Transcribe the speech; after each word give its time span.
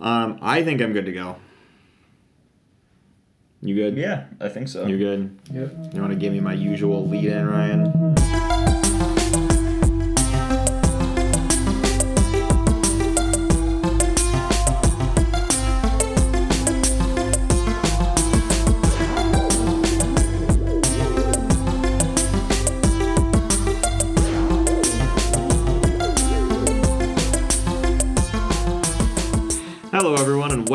Um, 0.00 0.38
I 0.42 0.62
think 0.62 0.80
I'm 0.80 0.92
good 0.92 1.06
to 1.06 1.12
go. 1.12 1.36
You 3.62 3.74
good? 3.74 3.96
Yeah, 3.96 4.26
I 4.40 4.48
think 4.48 4.68
so. 4.68 4.86
You 4.86 4.98
good? 4.98 5.38
Yep. 5.52 5.94
You 5.94 6.00
want 6.00 6.12
to 6.12 6.18
give 6.18 6.32
me 6.32 6.40
my 6.40 6.52
usual 6.52 7.08
lead 7.08 7.24
in, 7.24 7.46
Ryan? 7.46 8.15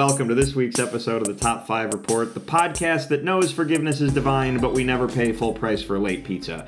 Welcome 0.08 0.28
to 0.28 0.34
this 0.34 0.56
week's 0.56 0.80
episode 0.80 1.22
of 1.22 1.28
the 1.28 1.36
Top 1.36 1.68
5 1.68 1.94
Report, 1.94 2.34
the 2.34 2.40
podcast 2.40 3.10
that 3.10 3.24
knows 3.24 3.52
forgiveness 3.52 4.02
is 4.02 4.12
divine, 4.12 4.58
but 4.58 4.74
we 4.74 4.84
never 4.84 5.08
pay 5.08 5.32
full 5.32 5.54
price 5.54 5.84
for 5.84 6.00
late 6.00 6.24
pizza. 6.24 6.68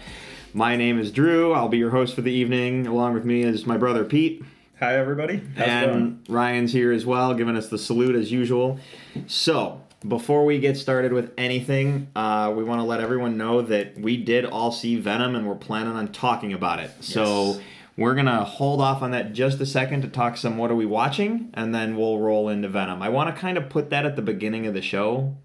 My 0.53 0.75
name 0.75 0.99
is 0.99 1.11
Drew. 1.11 1.51
I'll 1.51 1.67
be 1.67 1.79
your 1.79 1.89
host 1.89 2.13
for 2.13 2.21
the 2.21 2.31
evening. 2.31 2.85
Along 2.85 3.15
with 3.15 3.25
me 3.25 3.41
is 3.41 3.65
my 3.65 3.75
brother 3.75 4.05
Pete. 4.05 4.43
Hi, 4.79 4.95
everybody. 4.97 5.41
How's 5.55 5.67
and 5.67 6.23
Ryan's 6.29 6.73
here 6.73 6.91
as 6.91 7.07
well, 7.07 7.33
giving 7.33 7.57
us 7.57 7.69
the 7.69 7.79
salute 7.79 8.15
as 8.15 8.31
usual. 8.31 8.77
So, 9.25 9.81
before 10.07 10.45
we 10.45 10.59
get 10.59 10.77
started 10.77 11.11
with 11.11 11.33
anything, 11.35 12.09
uh, 12.15 12.53
we 12.55 12.63
want 12.63 12.81
to 12.81 12.85
let 12.85 12.99
everyone 12.99 13.35
know 13.35 13.63
that 13.63 13.97
we 13.97 14.15
did 14.15 14.45
all 14.45 14.71
see 14.71 14.97
Venom 14.97 15.33
and 15.33 15.47
we're 15.47 15.55
planning 15.55 15.93
on 15.93 16.09
talking 16.09 16.53
about 16.53 16.77
it. 16.77 16.91
So, 16.99 17.53
Yes. 17.53 17.59
We're 17.97 18.13
going 18.13 18.25
to 18.25 18.43
hold 18.43 18.81
off 18.81 19.01
on 19.01 19.11
that 19.11 19.33
just 19.33 19.59
a 19.61 19.65
second 19.65 20.01
to 20.01 20.07
talk 20.07 20.37
some 20.37 20.57
what 20.57 20.71
are 20.71 20.75
we 20.75 20.85
watching, 20.85 21.49
and 21.53 21.73
then 21.73 21.95
we'll 21.95 22.19
roll 22.19 22.49
into 22.49 22.67
Venom. 22.67 23.01
I 23.01 23.09
want 23.09 23.33
to 23.33 23.39
kind 23.39 23.57
of 23.57 23.69
put 23.69 23.89
that 23.91 24.05
at 24.05 24.15
the 24.15 24.21
beginning 24.21 24.65
of 24.65 24.73
the 24.73 24.81
show, 24.81 25.35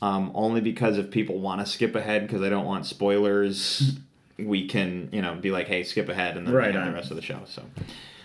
um, 0.00 0.32
only 0.34 0.60
because 0.60 0.98
if 0.98 1.10
people 1.10 1.38
want 1.38 1.60
to 1.60 1.66
skip 1.66 1.94
ahead, 1.94 2.26
because 2.26 2.42
I 2.42 2.48
don't 2.48 2.66
want 2.66 2.86
spoilers. 2.86 3.98
We 4.38 4.66
can, 4.66 5.10
you 5.12 5.22
know, 5.22 5.36
be 5.36 5.52
like, 5.52 5.68
"Hey, 5.68 5.84
skip 5.84 6.08
ahead," 6.08 6.36
and 6.36 6.46
then 6.46 6.54
Right 6.54 6.72
the 6.72 6.92
rest 6.92 7.10
of 7.10 7.16
the 7.16 7.22
show. 7.22 7.40
So, 7.46 7.62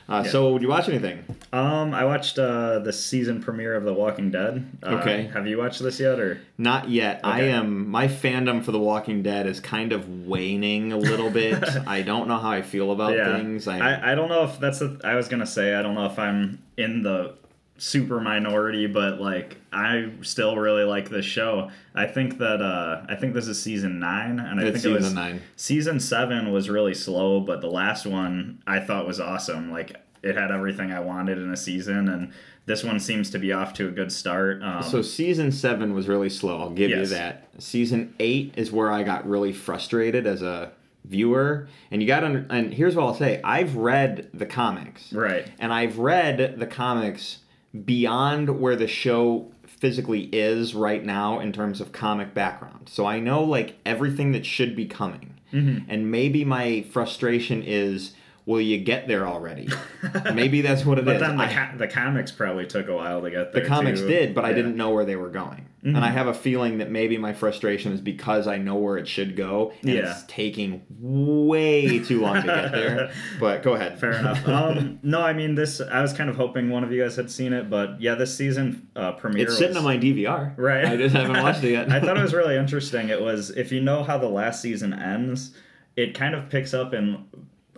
uh, 0.09 0.22
Yeah. 0.25 0.31
so, 0.31 0.53
did 0.53 0.61
you 0.63 0.69
watch 0.69 0.88
anything? 0.89 1.23
Um, 1.53 1.94
I 1.94 2.05
watched 2.05 2.38
uh, 2.39 2.80
the 2.80 2.91
season 2.94 3.41
premiere 3.41 3.75
of 3.75 3.83
The 3.83 3.94
Walking 3.94 4.31
Dead. 4.31 4.66
Uh, 4.83 4.95
Okay. 4.95 5.30
Have 5.33 5.47
you 5.47 5.58
watched 5.58 5.81
this 5.81 5.99
yet, 5.99 6.19
or? 6.19 6.39
Not 6.58 6.89
yet. 6.89 7.22
I 7.23 7.41
am. 7.44 7.89
My 7.89 8.08
fandom 8.08 8.64
for 8.64 8.72
The 8.72 8.80
Walking 8.80 9.23
Dead 9.23 9.47
is 9.47 9.59
kind 9.59 9.91
of 9.91 10.27
waning 10.27 10.91
a 10.91 10.97
little 10.97 11.30
bit. 11.30 11.64
I 11.88 12.02
don't 12.02 12.27
know 12.27 12.38
how 12.38 12.52
I 12.52 12.61
feel 12.61 12.91
about 12.91 13.14
yeah. 13.16 13.38
things. 13.38 13.67
I, 13.67 13.80
I, 13.80 14.11
I 14.11 14.16
don't 14.16 14.30
know 14.30 14.44
if 14.44 14.59
that's. 14.59 14.81
A, 14.81 14.97
I 15.03 15.16
was 15.16 15.27
gonna 15.27 15.45
say 15.45 15.73
I 15.75 15.81
don't 15.81 15.95
know 15.95 16.05
if 16.05 16.17
I'm 16.19 16.59
in 16.77 17.03
the 17.03 17.33
super 17.78 18.20
minority, 18.20 18.88
but 18.88 19.22
like 19.22 19.58
I 19.72 20.11
still 20.22 20.56
really 20.58 20.83
like 20.83 21.09
this 21.09 21.25
show. 21.25 21.70
I 21.94 22.08
think 22.08 22.38
that 22.39 22.61
uh 22.61 23.06
I 23.08 23.16
think 23.16 23.33
this 23.33 23.47
is 23.47 23.61
season 23.61 24.00
nine, 24.00 24.39
and 24.39 24.59
I 24.59 24.64
it's 24.64 24.81
think 24.81 24.95
it 24.95 25.00
season 25.00 25.03
was 25.03 25.14
nine. 25.14 25.42
season 25.56 26.00
seven 26.00 26.52
was 26.52 26.70
really 26.70 26.94
slow, 26.94 27.39
but 27.39 27.61
the 27.61 27.70
last 27.70 28.05
one 28.05 28.61
I 28.66 28.80
thought 28.80 29.08
was 29.08 29.20
awesome. 29.20 29.72
Like 29.72 29.95
it 30.23 30.36
had 30.36 30.52
everything 30.52 30.92
I 30.92 31.00
wanted 31.00 31.38
in 31.38 31.52
a 31.52 31.58
season, 31.58 32.09
and 32.09 32.33
this 32.66 32.83
one 32.83 33.00
seems 33.00 33.30
to 33.31 33.39
be 33.39 33.53
off 33.53 33.73
to 33.75 33.88
a 33.88 33.92
good 33.92 34.11
start. 34.11 34.61
Um, 34.61 34.83
So 34.83 35.02
season 35.02 35.52
seven 35.52 35.94
was 35.94 36.08
really 36.08 36.30
slow. 36.30 36.59
I'll 36.59 36.70
give 36.70 36.89
you 36.89 37.05
that. 37.08 37.48
Season 37.59 38.14
eight 38.20 38.53
is 38.58 38.72
where 38.72 38.92
I 38.92 39.03
got 39.03 39.28
really 39.28 39.53
frustrated 39.53 40.28
as 40.28 40.42
a 40.42 40.72
viewer. 41.05 41.67
And 41.92 42.02
you 42.02 42.08
got 42.08 42.22
to. 42.22 42.45
And 42.50 42.73
here's 42.73 42.95
what 42.95 43.05
I'll 43.05 43.14
say: 43.14 43.39
I've 43.44 43.75
read 43.75 44.30
the 44.33 44.45
comics, 44.45 45.14
right. 45.14 45.48
and 45.59 45.72
I've 45.72 46.00
read 46.00 46.59
the 46.59 46.67
comics 46.67 47.39
beyond 47.85 48.59
where 48.59 48.75
the 48.75 48.87
show 48.87 49.51
physically 49.65 50.23
is 50.31 50.73
right 50.73 51.03
now 51.05 51.39
in 51.39 51.51
terms 51.51 51.81
of 51.81 51.91
comic 51.91 52.33
background. 52.33 52.89
So 52.89 53.05
I 53.05 53.19
know 53.19 53.43
like 53.43 53.77
everything 53.85 54.31
that 54.31 54.45
should 54.45 54.75
be 54.75 54.85
coming. 54.85 55.35
Mm-hmm. 55.53 55.89
And 55.89 56.11
maybe 56.11 56.43
my 56.43 56.86
frustration 56.92 57.64
is 57.64 58.14
will 58.47 58.59
you 58.61 58.80
get 58.80 59.08
there 59.08 59.27
already? 59.27 59.69
maybe 60.33 60.61
that's 60.61 60.83
what 60.83 60.97
it 60.97 61.02
is. 61.02 61.05
But 61.05 61.19
then 61.19 61.37
the, 61.37 61.43
I- 61.43 61.53
ca- 61.53 61.73
the 61.77 61.87
comics 61.87 62.31
probably 62.31 62.65
took 62.65 62.87
a 62.87 62.95
while 62.95 63.21
to 63.21 63.30
get 63.30 63.53
there. 63.53 63.61
the 63.61 63.67
comics 63.67 63.99
too. 63.99 64.08
did, 64.08 64.33
but 64.33 64.43
I 64.43 64.47
Yeah. 64.49 64.53
Mm-hmm. 64.55 64.61
didn't 64.63 64.77
know 64.77 64.89
where 64.91 65.05
they 65.05 65.15
were 65.17 65.30
going. 65.30 65.65
And 65.83 65.97
I 66.03 66.09
have 66.09 66.27
a 66.27 66.33
feeling 66.33 66.80
that 66.80 66.91
maybe 66.91 67.17
my 67.17 67.31
frustration 67.31 67.93
is 67.93 68.02
because 68.02 68.45
I 68.45 68.57
know 68.57 68.75
where 68.75 68.97
it 68.97 69.07
should 69.07 69.37
go 69.37 69.71
and 69.83 69.91
Yeah. 69.91 70.11
it's 70.11 70.23
taking 70.27 70.81
way 70.99 71.99
too 71.99 72.19
long 72.21 72.41
to 72.41 72.41
get 72.47 72.71
there. 72.73 73.11
But 73.39 73.63
go 73.63 73.73
ahead. 73.75 73.97
Fair 73.99 74.13
enough. 74.13 74.45
Um, 74.47 74.99
no, 75.03 75.21
I 75.21 75.33
mean 75.33 75.55
this. 75.55 75.80
I 75.80 76.02
was 76.02 76.11
kind 76.13 76.30
of 76.30 76.36
hoping 76.36 76.69
one 76.69 76.83
of 76.83 76.91
you 76.91 77.02
guys 77.03 77.15
had 77.15 77.30
seen 77.31 77.53
it, 77.53 77.69
but 77.69 78.02
yeah, 78.02 78.15
this 78.15 78.36
season 78.36 78.87
uh, 78.95 79.11
premiere. 79.13 79.45
It's 79.45 79.57
sitting 79.57 79.75
was- 79.75 79.77
on 79.77 79.83
my 79.86 79.97
DVR. 79.97 80.53
Right. 80.57 80.83
I 80.86 80.97
just 80.97 81.15
haven't 81.15 81.41
watched 81.41 81.63
it 81.63 81.71
yet. 81.71 81.91
I 81.91 81.99
thought 82.02 82.17
it 82.17 82.21
was 82.23 82.33
really 82.33 82.55
interesting. 82.57 83.09
It 83.09 83.21
was 83.21 83.49
if 83.52 83.71
you 83.71 83.80
know 83.81 84.03
how 84.03 84.17
the 84.17 84.27
last 84.30 84.61
season 84.61 84.93
ends, 84.93 85.52
it 85.95 86.13
kind 86.15 86.33
of 86.36 86.49
picks 86.49 86.73
up 86.73 86.93
in 86.93 87.25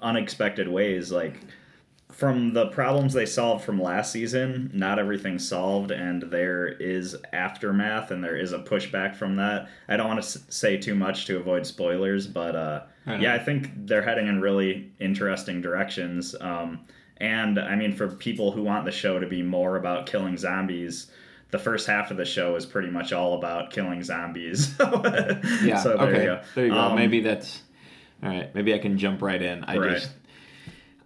unexpected 0.01 0.67
ways. 0.67 1.11
Like 1.11 1.39
from 2.11 2.53
the 2.53 2.67
problems 2.67 3.13
they 3.13 3.25
solved 3.25 3.63
from 3.63 3.81
last 3.81 4.11
season, 4.11 4.71
not 4.73 4.99
everything's 4.99 5.47
solved, 5.47 5.91
and 5.91 6.23
there 6.23 6.67
is 6.67 7.15
aftermath, 7.33 8.11
and 8.11 8.23
there 8.23 8.37
is 8.37 8.51
a 8.51 8.59
pushback 8.59 9.15
from 9.15 9.35
that. 9.37 9.69
I 9.87 9.97
don't 9.97 10.07
want 10.07 10.21
to 10.21 10.39
say 10.51 10.77
too 10.77 10.95
much 10.95 11.25
to 11.27 11.37
avoid 11.37 11.65
spoilers, 11.65 12.27
but 12.27 12.55
uh, 12.55 12.81
Right 13.09 13.21
yeah. 13.21 13.33
I 13.33 13.39
think 13.39 13.71
they're 13.87 14.03
heading 14.03 14.27
in 14.27 14.39
really 14.39 14.91
interesting 14.99 15.61
directions. 15.61 16.35
Um, 16.39 16.85
and 17.17 17.59
I 17.59 17.75
mean, 17.75 17.93
for 17.93 18.07
people 18.07 18.51
who 18.51 18.63
want 18.63 18.85
the 18.85 18.91
show 18.91 19.19
to 19.19 19.27
be 19.27 19.41
more 19.41 19.77
about 19.77 20.05
killing 20.05 20.37
zombies, 20.37 21.11
the 21.49 21.57
first 21.57 21.87
half 21.87 22.11
of 22.11 22.17
the 22.17 22.25
show 22.25 22.55
is 22.55 22.65
pretty 22.65 22.89
much 22.89 23.11
all 23.11 23.33
about 23.33 23.71
killing 23.71 24.03
zombies. 24.03 24.75
yeah. 24.79 25.81
So 25.81 25.97
there 25.97 26.07
okay. 26.07 26.19
you 26.19 26.25
go. 26.25 26.41
There 26.55 26.65
you 26.65 26.71
go. 26.71 26.77
Um, 26.77 26.95
maybe 26.95 27.19
that's 27.21 27.63
all 28.23 28.29
right. 28.29 28.53
Maybe 28.55 28.73
I 28.73 28.79
can 28.79 28.97
jump 28.97 29.21
right 29.21 29.41
in. 29.41 29.63
I 29.63 29.77
Right. 29.77 29.91
just. 29.99 30.11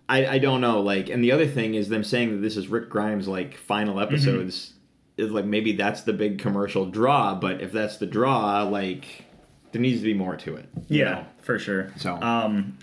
I, 0.09 0.25
I 0.28 0.38
don't 0.38 0.59
know 0.59 0.81
like 0.81 1.09
and 1.09 1.24
the 1.24 1.31
other 1.31 1.47
thing 1.47 1.75
is 1.75 1.88
them 1.88 2.03
saying 2.03 2.31
that 2.31 2.38
this 2.41 2.57
is 2.57 2.68
Rick 2.68 2.90
Grimes 2.90 3.28
like 3.28 3.56
final 3.56 3.96
Mm-hmm. 3.96 4.03
episodes 4.13 4.74
is 5.16 5.31
like 5.31 5.46
maybe 5.46 5.72
that's 5.73 6.02
the 6.02 6.12
big 6.12 6.40
commercial 6.40 6.85
draw 6.88 7.34
but 7.35 7.62
if 7.62 7.72
that's 7.72 7.97
the 7.97 8.06
draw 8.06 8.63
like 8.63 9.23
there 9.72 9.81
needs 9.81 10.00
to 10.02 10.03
be 10.06 10.13
more 10.13 10.35
to 10.35 10.56
it 10.56 10.68
Yeah, 10.90 11.03
know? 11.03 11.25
for 11.41 11.57
sure. 11.57 11.94
So- 11.96 12.16
um, 12.22 12.78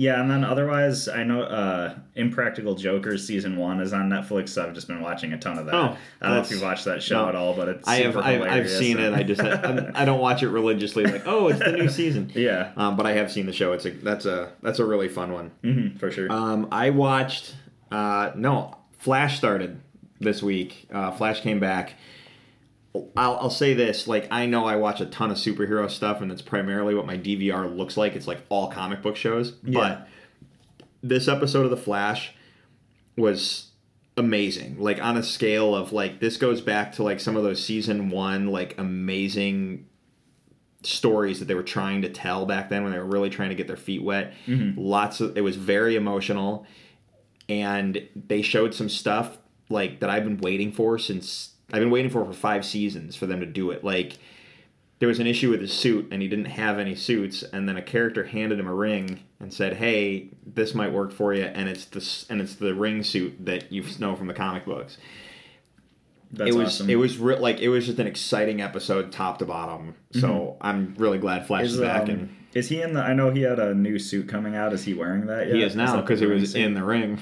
yeah, 0.00 0.18
and 0.18 0.30
then 0.30 0.44
otherwise, 0.44 1.08
I 1.08 1.24
know 1.24 1.42
uh, 1.42 1.94
Impractical 2.14 2.74
Jokers 2.74 3.26
season 3.26 3.58
one 3.58 3.82
is 3.82 3.92
on 3.92 4.08
Netflix. 4.08 4.48
So 4.48 4.64
I've 4.64 4.72
just 4.72 4.88
been 4.88 5.02
watching 5.02 5.34
a 5.34 5.38
ton 5.38 5.58
of 5.58 5.66
that. 5.66 5.74
Oh, 5.74 5.94
I 6.22 6.26
don't 6.26 6.36
know 6.36 6.40
if 6.40 6.50
you've 6.50 6.62
watched 6.62 6.86
that 6.86 7.02
show 7.02 7.24
no. 7.24 7.28
at 7.28 7.34
all, 7.34 7.52
but 7.52 7.68
it's 7.68 7.86
I 7.86 7.96
have 7.96 8.16
I've, 8.16 8.40
I've 8.40 8.70
seen 8.70 8.98
it 8.98 9.12
I 9.12 9.22
just 9.22 9.42
I'm, 9.42 9.92
I 9.94 10.06
don't 10.06 10.18
watch 10.18 10.42
it 10.42 10.48
religiously 10.48 11.04
like 11.04 11.26
oh 11.26 11.48
it's 11.48 11.58
the 11.58 11.72
new 11.72 11.90
season 11.90 12.32
yeah, 12.34 12.72
um, 12.78 12.96
but 12.96 13.04
I 13.04 13.12
have 13.12 13.30
seen 13.30 13.44
the 13.44 13.52
show 13.52 13.74
it's 13.74 13.84
a 13.84 13.90
that's 13.90 14.24
a 14.24 14.54
that's 14.62 14.78
a 14.78 14.86
really 14.86 15.08
fun 15.08 15.34
one 15.34 15.50
hmm 15.62 15.98
for 15.98 16.10
sure. 16.10 16.32
Um, 16.32 16.68
I 16.72 16.88
watched. 16.88 17.54
Uh, 17.92 18.30
no, 18.36 18.78
Flash 18.96 19.36
started 19.36 19.82
this 20.18 20.42
week. 20.42 20.88
Uh, 20.90 21.10
Flash 21.10 21.42
came 21.42 21.60
back. 21.60 21.92
I'll, 22.94 23.36
I'll 23.36 23.50
say 23.50 23.74
this: 23.74 24.08
like 24.08 24.26
I 24.30 24.46
know 24.46 24.66
I 24.66 24.76
watch 24.76 25.00
a 25.00 25.06
ton 25.06 25.30
of 25.30 25.36
superhero 25.36 25.90
stuff, 25.90 26.20
and 26.20 26.32
it's 26.32 26.42
primarily 26.42 26.94
what 26.94 27.06
my 27.06 27.16
DVR 27.16 27.74
looks 27.74 27.96
like. 27.96 28.16
It's 28.16 28.26
like 28.26 28.40
all 28.48 28.68
comic 28.68 29.02
book 29.02 29.16
shows. 29.16 29.54
Yeah. 29.62 29.78
But 29.78 30.08
this 31.02 31.28
episode 31.28 31.64
of 31.64 31.70
the 31.70 31.76
Flash 31.76 32.34
was 33.16 33.70
amazing. 34.16 34.78
Like 34.78 35.02
on 35.02 35.16
a 35.16 35.22
scale 35.22 35.74
of 35.74 35.92
like 35.92 36.20
this 36.20 36.36
goes 36.36 36.60
back 36.60 36.92
to 36.92 37.02
like 37.02 37.20
some 37.20 37.36
of 37.36 37.42
those 37.42 37.64
season 37.64 38.10
one 38.10 38.48
like 38.48 38.76
amazing 38.78 39.86
stories 40.82 41.38
that 41.38 41.46
they 41.46 41.54
were 41.54 41.62
trying 41.62 42.02
to 42.02 42.08
tell 42.08 42.46
back 42.46 42.70
then 42.70 42.82
when 42.82 42.92
they 42.92 42.98
were 42.98 43.04
really 43.04 43.30
trying 43.30 43.50
to 43.50 43.54
get 43.54 43.66
their 43.66 43.76
feet 43.76 44.02
wet. 44.02 44.32
Mm-hmm. 44.46 44.80
Lots 44.80 45.20
of 45.20 45.36
it 45.36 45.42
was 45.42 45.56
very 45.56 45.96
emotional 45.96 46.66
and 47.48 48.08
they 48.14 48.42
showed 48.42 48.74
some 48.74 48.88
stuff 48.88 49.38
like 49.68 50.00
that 50.00 50.10
I've 50.10 50.24
been 50.24 50.38
waiting 50.38 50.72
for 50.72 50.98
since 50.98 51.54
I've 51.72 51.80
been 51.80 51.90
waiting 51.90 52.10
for 52.10 52.24
for 52.24 52.32
5 52.32 52.64
seasons 52.64 53.16
for 53.16 53.26
them 53.26 53.40
to 53.40 53.46
do 53.46 53.70
it. 53.70 53.82
Like 53.84 54.18
there 54.98 55.08
was 55.08 55.18
an 55.18 55.26
issue 55.26 55.50
with 55.50 55.60
his 55.62 55.72
suit 55.72 56.08
and 56.10 56.20
he 56.20 56.28
didn't 56.28 56.44
have 56.46 56.78
any 56.78 56.94
suits 56.94 57.42
and 57.42 57.68
then 57.68 57.76
a 57.76 57.82
character 57.82 58.24
handed 58.24 58.58
him 58.60 58.66
a 58.66 58.74
ring 58.74 59.20
and 59.38 59.52
said, 59.54 59.74
"Hey, 59.74 60.28
this 60.46 60.74
might 60.74 60.92
work 60.92 61.12
for 61.12 61.32
you." 61.32 61.44
And 61.44 61.68
it's 61.68 61.84
the 61.86 62.32
and 62.32 62.40
it's 62.42 62.54
the 62.56 62.74
ring 62.74 63.02
suit 63.02 63.44
that 63.46 63.72
you 63.72 63.82
know 63.98 64.14
from 64.16 64.26
the 64.26 64.34
comic 64.34 64.64
books 64.66 64.98
That's 66.32 66.50
it 66.50 66.54
was 66.54 66.66
awesome. 66.68 66.90
it 66.90 66.96
was 66.96 67.18
re- 67.18 67.38
like 67.38 67.60
it 67.60 67.68
was 67.70 67.86
just 67.86 67.98
an 67.98 68.06
exciting 68.06 68.60
episode 68.60 69.10
top 69.12 69.38
to 69.38 69.46
bottom. 69.46 69.94
So 70.12 70.56
I'm 70.60 70.94
really 70.98 71.18
glad 71.18 71.46
Flash 71.46 71.64
is, 71.66 71.74
Is, 71.74 71.80
back 71.80 72.02
um, 72.02 72.10
and 72.10 72.36
is 72.52 72.68
he 72.68 72.82
in 72.82 72.92
the? 72.94 73.00
I 73.00 73.14
know 73.14 73.30
he 73.30 73.42
had 73.42 73.58
a 73.60 73.72
new 73.74 73.98
suit 73.98 74.28
coming 74.28 74.54
out. 74.56 74.72
Is 74.72 74.84
he 74.84 74.92
wearing 74.92 75.26
that 75.26 75.46
yet? 75.46 75.56
he 75.56 75.62
is 75.62 75.74
now 75.76 76.00
because 76.00 76.20
it 76.20 76.26
was 76.28 76.52
suit? 76.52 76.60
in 76.62 76.74
the 76.74 76.84
ring. 76.84 77.20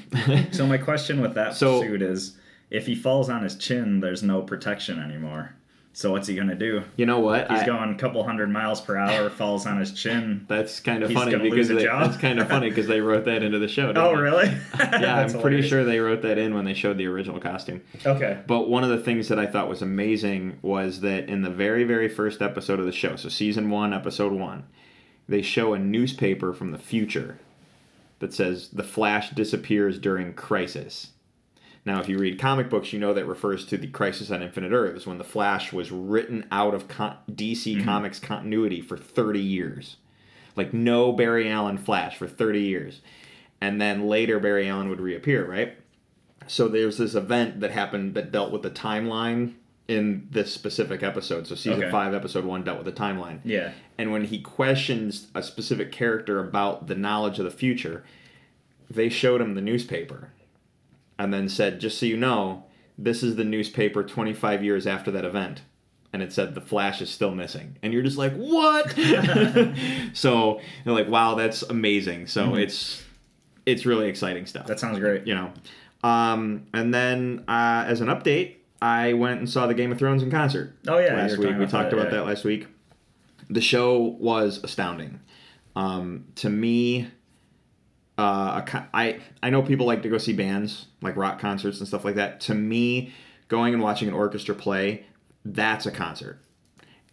So 0.53 0.67
my 0.67 0.79
question 0.89 1.21
with 1.21 1.35
that 1.35 1.55
So- 1.55 1.83
suit 1.83 2.03
is, 2.03 2.38
if 2.71 2.87
he 2.87 2.95
falls 2.95 3.29
on 3.29 3.43
his 3.43 3.57
chin, 3.57 4.01
there's 4.01 4.23
no 4.23 4.43
protection 4.43 4.99
anymore. 4.99 5.55
So 5.95 6.13
what's 6.13 6.29
he 6.29 6.37
gonna 6.37 6.55
do? 6.55 6.85
You 6.97 7.07
know 7.07 7.19
what? 7.19 7.51
He's 7.51 7.63
I- 7.63 7.67
going 7.67 7.93
a 7.93 7.97
couple 7.97 8.23
hundred 8.23 8.51
miles 8.51 8.81
per 8.81 8.97
hour, 8.97 9.29
falls 9.31 9.67
on 9.67 9.81
his 9.81 9.93
chin. 9.93 10.45
That's 10.49 10.79
kind 10.79 11.03
of 11.03 11.11
funny 11.13 11.35
because 11.37 11.69
lose 11.71 11.79
they, 11.81 11.85
job. 11.85 12.03
that's 12.09 12.21
kind 12.21 12.39
of 12.39 12.49
funny 12.55 12.69
because 12.69 12.87
they 12.87 13.01
wrote 13.01 13.25
that 13.25 13.43
into 13.43 13.59
the 13.59 13.67
show. 13.67 13.93
Oh, 13.97 14.15
they? 14.15 14.23
really? 14.23 14.57
Yeah, 14.79 15.17
I'm 15.17 15.41
pretty 15.41 15.63
sure 15.63 15.85
they 15.85 15.99
wrote 15.99 16.23
that 16.23 16.39
in 16.39 16.55
when 16.55 16.65
they 16.65 16.75
showed 16.75 16.99
the 16.99 17.07
original 17.07 17.41
costume. 17.41 17.81
Okay. 18.07 18.39
But 18.47 18.69
one 18.69 18.85
of 18.85 18.91
the 18.91 18.99
things 19.01 19.27
that 19.29 19.41
I 19.41 19.47
thought 19.47 19.69
was 19.69 19.83
amazing 19.83 20.59
was 20.63 21.01
that 21.01 21.29
in 21.29 21.43
the 21.43 21.51
very, 21.51 21.83
very 21.83 22.09
first 22.09 22.43
episode 22.43 22.79
of 22.79 22.87
the 22.87 22.93
show, 22.93 23.17
so 23.17 23.29
season 23.29 23.69
one, 23.69 23.93
episode 23.93 24.33
one, 24.33 24.67
they 25.29 25.43
show 25.43 25.73
a 25.73 25.79
newspaper 25.81 26.53
from 26.53 26.71
the 26.71 26.79
future 26.79 27.41
that 28.21 28.33
says 28.33 28.69
the 28.69 28.85
Flash 28.85 29.31
disappears 29.31 29.99
during 29.99 30.33
crisis. 30.33 31.09
Now, 31.85 32.01
if 32.01 32.09
you 32.09 32.19
read 32.19 32.39
comic 32.39 32.69
books, 32.69 32.93
you 32.93 32.99
know 32.99 33.15
that 33.15 33.25
refers 33.25 33.65
to 33.67 33.79
the 33.79 33.87
Crisis 33.87 34.31
on 34.31 34.43
Infinite 34.43 34.73
Earths 34.73 35.07
when 35.07 35.19
the 35.19 35.25
Flash 35.25 35.73
was 35.73 35.91
written 35.91 36.47
out 36.51 36.75
of 36.75 36.89
con- 36.89 37.17
DC 37.31 37.77
mm-hmm. 37.77 37.85
Comics 37.85 38.19
continuity 38.19 38.81
for 38.81 38.97
30 38.97 39.41
years. 39.41 39.97
Like, 40.57 40.75
no 40.75 41.13
Barry 41.13 41.51
Allen 41.51 41.79
Flash 41.79 42.17
for 42.17 42.27
30 42.27 42.61
years. 42.61 43.01
And 43.61 43.81
then 43.81 44.07
later, 44.07 44.39
Barry 44.39 44.69
Allen 44.69 44.89
would 44.89 45.01
reappear, 45.01 45.47
right? 45.47 45.77
So 46.47 46.69
there's 46.69 46.99
this 46.99 47.15
event 47.15 47.61
that 47.61 47.71
happened 47.71 48.15
that 48.15 48.33
dealt 48.33 48.53
with 48.53 48.63
the 48.63 48.71
timeline 48.71 49.55
in 49.87 50.29
this 50.31 50.53
specific 50.53 51.03
episode. 51.03 51.47
So 51.47 51.55
season 51.55 51.85
Okay. 51.85 51.91
five, 51.91 52.13
episode 52.13 52.45
one 52.45 52.63
dealt 52.63 52.85
with 52.85 52.95
the 52.95 53.01
timeline. 53.01 53.41
Yeah. 53.45 53.73
And 53.97 54.13
when 54.13 54.25
he 54.25 54.41
questions 54.41 55.29
a 55.35 55.43
specific 55.43 55.91
character 55.93 56.41
about 56.41 56.87
the 56.87 56.95
knowledge 56.95 57.39
of 57.39 57.45
the 57.45 57.51
future, 57.51 58.05
they 58.91 59.09
showed 59.09 59.41
him 59.41 59.55
the 59.55 59.61
newspaper 59.61 60.31
and 61.19 61.33
then 61.33 61.49
said, 61.49 61.81
just 61.81 61.99
so 61.99 62.07
you 62.07 62.17
know, 62.17 62.65
this 62.97 63.23
is 63.23 63.37
the 63.37 63.45
newspaper 63.45 64.03
25 64.03 64.65
years 64.65 64.87
after 64.87 65.11
that 65.11 65.25
event. 65.25 65.63
And 66.13 66.23
it 66.23 66.33
said 66.33 66.55
the 66.55 66.61
Flash 66.61 67.03
is 67.03 67.11
still 67.11 67.35
missing. 67.35 67.77
And 67.83 67.93
you're 67.93 68.03
just 68.03 68.17
like, 68.17 68.35
what? 68.35 68.91
so 70.15 70.61
you're 70.85 70.95
like, 70.95 71.09
wow, 71.09 71.35
that's 71.35 71.63
amazing. 71.63 72.29
So 72.29 72.55
it's 72.55 73.05
it's 73.67 73.85
really 73.85 74.09
exciting 74.09 74.47
stuff 74.47 74.67
That 74.67 74.81
sounds 74.81 74.99
great. 74.99 75.27
you 75.27 75.35
know. 75.35 75.53
Um, 76.03 76.67
and 76.73 76.95
then 76.95 77.45
uh, 77.47 77.85
as 77.87 78.01
an 78.01 78.09
update, 78.09 78.55
I 78.81 79.13
went 79.13 79.41
and 79.41 79.51
saw 79.51 79.67
the 79.67 79.75
Game 79.75 79.93
of 79.93 79.99
Thrones 79.99 80.23
in 80.23 80.31
concert. 80.31 80.77
Oh, 80.87 80.99
yeah, 80.99 81.15
last 81.15 81.37
week 81.37 81.59
we 81.59 81.67
talked 81.67 81.91
that, 81.91 81.95
about 81.95 82.13
yeah. 82.13 82.19
that 82.19 82.27
last 82.27 82.45
week. 82.45 82.67
The 83.51 83.61
show 83.61 83.99
was 83.99 84.63
astounding. 84.63 85.21
Um, 85.75 86.27
to 86.37 86.49
me, 86.49 87.09
uh, 88.19 88.63
a 88.63 88.65
co- 88.67 88.85
I 88.93 89.21
I 89.43 89.51
know 89.51 89.63
people 89.63 89.87
like 89.87 90.03
to 90.03 90.09
go 90.09 90.19
see 90.19 90.33
bands 90.33 90.87
like 91.01 91.17
rock 91.17 91.39
concerts 91.39 91.79
and 91.79 91.87
stuff 91.87 92.05
like 92.05 92.17
that. 92.17 92.41
To 92.43 92.55
me, 92.55 93.13
going 93.47 93.73
and 93.73 93.83
watching 93.83 94.09
an 94.09 94.15
orchestra 94.15 94.55
play, 94.55 95.07
that's 95.45 95.87
a 95.87 95.93
concert. 95.93 96.41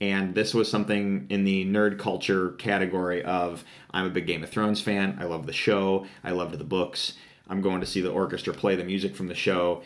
And 0.01 0.35
this 0.35 0.53
was 0.53 0.69
something 0.69 1.27
in 1.29 1.45
the 1.45 1.65
nerd 1.65 1.99
culture 1.99 2.51
category 2.53 3.23
of 3.23 3.63
I'm 3.91 4.05
a 4.05 4.09
big 4.09 4.27
Game 4.27 4.43
of 4.43 4.49
Thrones 4.49 4.81
fan. 4.81 5.17
I 5.21 5.23
love 5.25 5.45
the 5.45 5.53
show. 5.53 6.05
I 6.23 6.31
loved 6.31 6.57
the 6.57 6.65
books. 6.65 7.13
I'm 7.47 7.61
going 7.61 7.79
to 7.79 7.87
see 7.87 8.01
the 8.01 8.11
orchestra 8.11 8.53
play 8.53 8.75
the 8.75 8.83
music 8.83 9.15
from 9.15 9.27
the 9.27 9.35
show. 9.35 9.83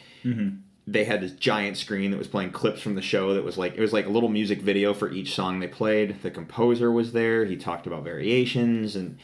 They 0.87 1.03
had 1.03 1.21
this 1.21 1.33
giant 1.33 1.77
screen 1.77 2.09
that 2.09 2.17
was 2.17 2.27
playing 2.27 2.51
clips 2.51 2.81
from 2.81 2.95
the 2.95 3.01
show 3.03 3.35
that 3.35 3.43
was 3.43 3.57
like 3.59 3.75
it 3.75 3.81
was 3.81 3.93
like 3.93 4.07
a 4.07 4.09
little 4.09 4.29
music 4.29 4.61
video 4.61 4.93
for 4.95 5.11
each 5.11 5.35
song 5.35 5.59
they 5.59 5.67
played. 5.67 6.23
The 6.23 6.31
composer 6.31 6.91
was 6.91 7.11
there. 7.11 7.45
He 7.45 7.57
talked 7.57 7.85
about 7.85 8.03
variations 8.03 8.95
and 8.95 9.19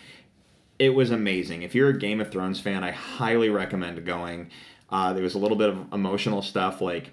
it 0.79 0.89
was 0.89 1.11
amazing. 1.11 1.61
If 1.63 1.73
you're 1.75 1.89
a 1.89 1.97
Game 1.97 2.19
of 2.19 2.31
Thrones 2.31 2.59
fan, 2.59 2.83
I 2.83 2.91
highly 2.91 3.49
recommend 3.49 4.05
going. 4.05 4.49
Uh, 4.89 5.13
there 5.13 5.23
was 5.23 5.35
a 5.35 5.39
little 5.39 5.57
bit 5.57 5.69
of 5.69 5.93
emotional 5.93 6.41
stuff, 6.41 6.81
like 6.81 7.11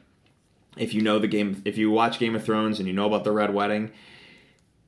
if 0.76 0.94
you 0.94 1.02
know 1.02 1.18
the 1.18 1.28
game, 1.28 1.62
if 1.64 1.76
you 1.78 1.90
watch 1.90 2.18
Game 2.18 2.34
of 2.34 2.44
Thrones 2.44 2.78
and 2.78 2.88
you 2.88 2.94
know 2.94 3.06
about 3.06 3.24
the 3.24 3.32
Red 3.32 3.54
Wedding, 3.54 3.90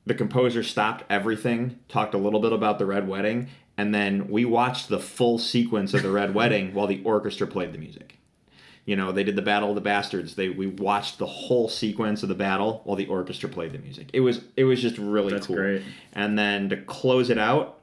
the 0.05 0.13
composer 0.13 0.63
stopped 0.63 1.03
everything, 1.09 1.79
talked 1.89 2.13
a 2.13 2.17
little 2.17 2.39
bit 2.39 2.53
about 2.53 2.79
the 2.79 2.85
Red 2.85 3.07
Wedding, 3.07 3.49
and 3.77 3.93
then 3.93 4.29
we 4.29 4.45
watched 4.45 4.89
the 4.89 4.99
full 4.99 5.37
sequence 5.39 5.93
of 5.93 6.03
the 6.03 6.11
Red 6.11 6.33
Wedding 6.35 6.73
while 6.73 6.87
the 6.87 7.03
orchestra 7.03 7.47
played 7.47 7.73
the 7.73 7.77
music. 7.79 8.17
You 8.85 8.95
know, 8.95 9.11
they 9.11 9.23
did 9.23 9.35
the 9.35 9.41
Battle 9.41 9.69
of 9.69 9.75
the 9.75 9.81
Bastards. 9.81 10.35
They 10.35 10.49
we 10.49 10.67
watched 10.67 11.17
the 11.17 11.25
whole 11.25 11.67
sequence 11.69 12.21
of 12.21 12.29
the 12.29 12.35
battle 12.35 12.81
while 12.83 12.95
the 12.95 13.07
orchestra 13.07 13.49
played 13.49 13.71
the 13.71 13.79
music. 13.79 14.11
It 14.13 14.19
was 14.19 14.41
it 14.55 14.65
was 14.65 14.79
just 14.79 14.99
really 14.99 15.33
That's 15.33 15.47
cool. 15.47 15.55
great. 15.55 15.81
And 16.13 16.37
then 16.37 16.69
to 16.69 16.77
close 16.77 17.31
it 17.31 17.39
out, 17.39 17.79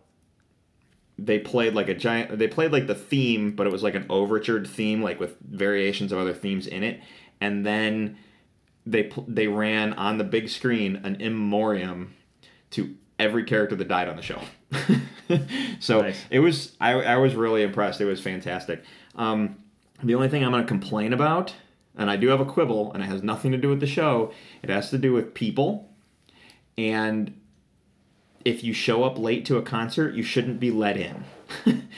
they 1.24 1.38
played 1.38 1.74
like 1.74 1.88
a 1.88 1.94
giant 1.94 2.38
they 2.38 2.48
played 2.48 2.72
like 2.72 2.86
the 2.86 2.94
theme 2.94 3.52
but 3.52 3.66
it 3.66 3.72
was 3.72 3.82
like 3.82 3.94
an 3.94 4.06
overtured 4.10 4.66
theme 4.66 5.02
like 5.02 5.20
with 5.20 5.36
variations 5.40 6.10
of 6.12 6.18
other 6.18 6.34
themes 6.34 6.66
in 6.66 6.82
it. 6.82 7.00
And 7.40 7.64
then 7.66 8.18
they 8.86 9.10
they 9.28 9.46
ran 9.46 9.92
on 9.94 10.18
the 10.18 10.24
big 10.24 10.48
screen 10.48 10.96
an 11.04 11.16
in 11.16 11.32
memoriam 11.34 12.14
to 12.70 12.94
every 13.18 13.44
character 13.44 13.76
that 13.76 13.88
died 13.88 14.08
on 14.08 14.16
the 14.16 14.22
show. 14.22 14.40
So 15.80 16.02
Nice. 16.02 16.22
it 16.30 16.40
was 16.40 16.76
I, 16.80 16.92
I 16.92 17.16
was 17.16 17.34
really 17.34 17.62
impressed. 17.62 18.00
It 18.00 18.04
was 18.04 18.20
fantastic. 18.20 18.84
Um, 19.14 19.56
the 20.02 20.14
only 20.14 20.28
thing 20.28 20.44
i'm 20.44 20.50
going 20.50 20.62
to 20.62 20.68
complain 20.68 21.12
about 21.12 21.54
and 21.96 22.10
i 22.10 22.16
do 22.16 22.28
have 22.28 22.40
a 22.40 22.44
quibble 22.44 22.92
and 22.92 23.02
it 23.02 23.06
has 23.06 23.22
nothing 23.22 23.52
to 23.52 23.58
do 23.58 23.68
with 23.68 23.80
the 23.80 23.86
show. 23.86 24.32
It 24.62 24.68
has 24.70 24.90
to 24.90 24.98
do 24.98 25.12
with 25.12 25.32
people. 25.34 25.88
And 26.76 27.38
if 28.44 28.64
you 28.64 28.72
show 28.72 29.04
up 29.04 29.18
late 29.18 29.44
to 29.46 29.56
a 29.56 29.62
concert, 29.62 30.14
you 30.14 30.22
shouldn't 30.22 30.60
be 30.60 30.70
let 30.70 30.96
in. 30.96 31.24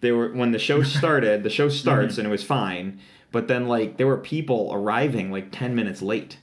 there 0.00 0.16
were 0.16 0.32
when 0.32 0.52
the 0.52 0.58
show 0.58 0.82
started, 0.98 1.42
the 1.42 1.50
show 1.50 1.68
starts 1.68 2.18
and 2.18 2.26
it 2.26 2.30
was 2.30 2.44
fine, 2.44 3.00
but 3.32 3.48
then 3.48 3.66
like 3.66 3.96
there 3.96 4.06
were 4.06 4.18
people 4.18 4.70
arriving 4.72 5.30
like 5.30 5.50
10 5.50 5.74
minutes 5.74 6.02
late. 6.02 6.38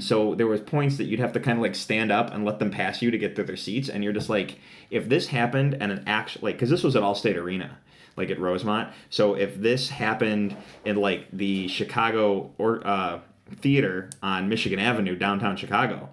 So 0.00 0.34
there 0.34 0.46
was 0.46 0.60
points 0.60 0.98
that 0.98 1.04
you'd 1.04 1.20
have 1.20 1.32
to 1.32 1.40
kind 1.40 1.58
of 1.58 1.62
like 1.62 1.74
stand 1.74 2.12
up 2.12 2.32
and 2.32 2.44
let 2.44 2.58
them 2.58 2.70
pass 2.70 3.02
you 3.02 3.10
to 3.10 3.18
get 3.18 3.34
to 3.36 3.44
their 3.44 3.56
seats 3.56 3.88
and 3.88 4.04
you're 4.04 4.12
just 4.12 4.28
like 4.28 4.58
if 4.90 5.08
this 5.08 5.28
happened 5.28 5.76
and 5.80 5.90
an 5.90 6.04
actual 6.06 6.42
like 6.42 6.58
cuz 6.58 6.70
this 6.70 6.84
was 6.84 6.94
at 6.94 7.02
Allstate 7.02 7.36
Arena 7.36 7.78
like 8.16 8.30
at 8.30 8.38
Rosemont. 8.38 8.90
So 9.10 9.34
if 9.34 9.56
this 9.56 9.88
happened 9.88 10.56
in 10.84 10.96
like 10.96 11.26
the 11.32 11.66
Chicago 11.68 12.52
or 12.58 12.86
uh 12.86 13.20
theater 13.56 14.10
on 14.22 14.48
Michigan 14.48 14.78
Avenue 14.78 15.16
downtown 15.16 15.56
Chicago, 15.56 16.10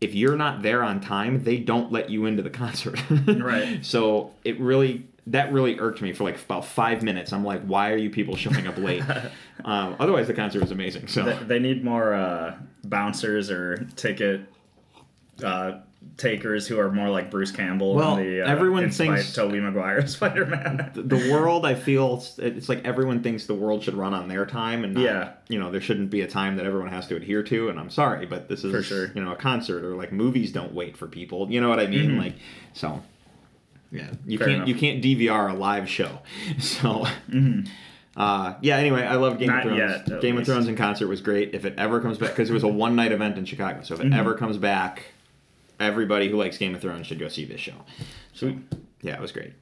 if 0.00 0.14
you're 0.14 0.36
not 0.36 0.62
there 0.62 0.82
on 0.82 1.00
time, 1.00 1.44
they 1.44 1.58
don't 1.58 1.92
let 1.92 2.10
you 2.10 2.26
into 2.26 2.42
the 2.42 2.50
concert. 2.64 3.00
Right. 3.26 3.84
So 3.84 4.32
it 4.44 4.58
really 4.60 5.06
that 5.26 5.52
really 5.52 5.78
irked 5.78 6.02
me 6.02 6.12
for 6.12 6.24
like 6.24 6.42
about 6.42 6.64
five 6.64 7.02
minutes. 7.02 7.32
I'm 7.32 7.44
like, 7.44 7.62
why 7.62 7.90
are 7.90 7.96
you 7.96 8.10
people 8.10 8.36
showing 8.36 8.66
up 8.66 8.76
late? 8.78 9.02
um, 9.64 9.96
otherwise, 10.00 10.26
the 10.26 10.34
concert 10.34 10.60
was 10.60 10.70
amazing. 10.70 11.08
So 11.08 11.24
They, 11.24 11.44
they 11.44 11.58
need 11.58 11.84
more 11.84 12.14
uh, 12.14 12.56
bouncers 12.84 13.50
or 13.50 13.86
ticket 13.96 14.40
uh, 15.44 15.80
takers 16.16 16.66
who 16.66 16.78
are 16.78 16.90
more 16.90 17.08
like 17.08 17.30
Bruce 17.30 17.50
Campbell. 17.50 17.94
Well, 17.94 18.16
the, 18.16 18.42
uh, 18.42 18.46
everyone 18.46 18.90
thinks- 18.90 19.32
Tobey 19.34 19.58
Maguire 19.60 20.06
Spider 20.06 20.44
Man. 20.46 20.90
the 20.94 21.30
world, 21.32 21.64
I 21.64 21.74
feel 21.74 22.22
it's 22.38 22.68
like 22.68 22.84
everyone 22.84 23.22
thinks 23.22 23.46
the 23.46 23.54
world 23.54 23.82
should 23.82 23.94
run 23.94 24.12
on 24.12 24.28
their 24.28 24.44
time, 24.44 24.84
and 24.84 24.94
not, 24.94 25.02
Yeah. 25.04 25.32
you 25.48 25.58
know, 25.58 25.70
there 25.70 25.80
shouldn't 25.80 26.10
be 26.10 26.20
a 26.20 26.26
time 26.26 26.56
that 26.56 26.66
everyone 26.66 26.88
has 26.90 27.06
to 27.08 27.16
adhere 27.16 27.42
to. 27.44 27.68
And 27.70 27.78
I'm 27.80 27.90
sorry, 27.90 28.26
but 28.26 28.48
this 28.48 28.64
is 28.64 28.72
For 28.72 28.82
sure. 28.82 29.10
you 29.14 29.22
know 29.24 29.32
a 29.32 29.36
concert 29.36 29.84
or 29.84 29.94
like 29.96 30.12
movies 30.12 30.52
don't 30.52 30.74
wait 30.74 30.96
for 30.96 31.06
people. 31.06 31.50
You 31.50 31.60
know 31.60 31.68
what 31.68 31.80
I 31.80 31.86
mean? 31.86 32.18
Like 32.18 32.34
so. 32.74 33.02
Yeah, 33.92 34.10
you 34.26 34.38
Fair 34.38 34.46
can't 34.46 34.56
enough. 34.58 34.68
you 34.68 34.74
can't 34.76 35.02
DVR 35.02 35.50
a 35.50 35.54
live 35.54 35.88
show. 35.88 36.20
So, 36.60 37.06
uh, 38.16 38.54
yeah. 38.60 38.76
Anyway, 38.76 39.02
I 39.02 39.16
love 39.16 39.38
Game 39.38 39.48
Not 39.48 39.66
of 39.66 39.74
Thrones. 39.76 40.02
yet, 40.08 40.20
Game 40.20 40.36
of. 40.38 40.44
Thrones 40.44 40.68
in 40.68 40.76
concert 40.76 41.08
was 41.08 41.20
great. 41.20 41.54
If 41.54 41.64
it 41.64 41.74
ever 41.78 42.00
comes 42.00 42.18
back, 42.18 42.30
because 42.30 42.50
it 42.50 42.52
was 42.52 42.62
a 42.62 42.68
one 42.68 42.94
night 42.96 43.12
event 43.12 43.38
in 43.38 43.44
Chicago, 43.44 43.82
so 43.82 43.94
if 43.94 44.00
it 44.00 44.04
Mm-hmm. 44.04 44.14
ever 44.20 44.34
comes 44.34 44.58
back, 44.58 45.06
everybody 45.80 46.28
who 46.28 46.36
likes 46.36 46.58
Game 46.58 46.74
of 46.74 46.80
Thrones 46.82 47.06
should 47.06 47.18
go 47.18 47.28
see 47.28 47.44
this 47.44 47.60
show. 47.60 47.74
So, 48.34 48.54
yeah, 49.02 49.14
it 49.14 49.20
was 49.20 49.32
great. 49.32 49.52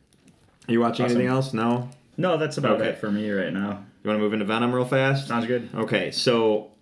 Are 0.69 0.73
you 0.73 0.81
watching 0.81 1.07
Awesome. 1.07 1.17
anything 1.17 1.33
else? 1.35 1.55
No. 1.55 1.89
No, 2.17 2.37
that's 2.37 2.59
about 2.59 2.81
Okay. 2.81 2.91
it 2.91 2.99
for 2.99 3.11
me 3.11 3.31
right 3.31 3.53
now. 3.53 3.85
You 4.03 4.09
want 4.11 4.19
to 4.19 4.23
move 4.23 4.33
into 4.33 4.45
Venom 4.45 4.75
real 4.75 4.85
fast? 4.85 5.29
Sounds 5.29 5.47
good. 5.47 5.69
Okay, 5.75 6.11
so 6.11 6.73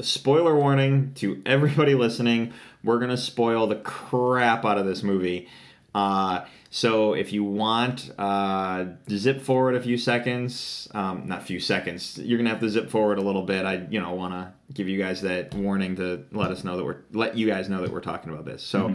spoiler 0.00 0.54
warning 0.54 1.12
to 1.16 1.42
everybody 1.46 1.94
listening. 1.94 2.52
We're 2.84 2.98
gonna 3.00 3.16
spoil 3.16 3.66
the 3.66 3.76
crap 3.76 4.64
out 4.64 4.78
of 4.78 4.86
this 4.86 5.02
movie. 5.02 5.48
Uh, 5.94 6.44
so 6.70 7.14
if 7.14 7.32
you 7.32 7.44
want, 7.44 8.10
uh, 8.18 8.86
zip 9.10 9.40
forward 9.40 9.74
a 9.74 9.80
few 9.80 9.96
seconds. 9.96 10.88
Um, 10.92 11.26
not 11.26 11.42
few 11.42 11.60
seconds. 11.60 12.18
You're 12.18 12.38
gonna 12.38 12.50
have 12.50 12.60
to 12.60 12.68
zip 12.68 12.90
forward 12.90 13.18
a 13.18 13.22
little 13.22 13.42
bit. 13.42 13.64
I, 13.64 13.86
you 13.90 14.00
know, 14.00 14.12
want 14.14 14.34
to 14.34 14.52
give 14.74 14.88
you 14.88 14.98
guys 14.98 15.22
that 15.22 15.54
warning 15.54 15.96
to 15.96 16.24
let 16.32 16.50
us 16.50 16.64
know 16.64 16.76
that 16.76 16.84
we're 16.84 16.98
let 17.12 17.36
you 17.36 17.46
guys 17.46 17.68
know 17.68 17.80
that 17.82 17.90
we're 17.92 18.00
talking 18.00 18.32
about 18.32 18.44
this. 18.44 18.62
So 18.62 18.94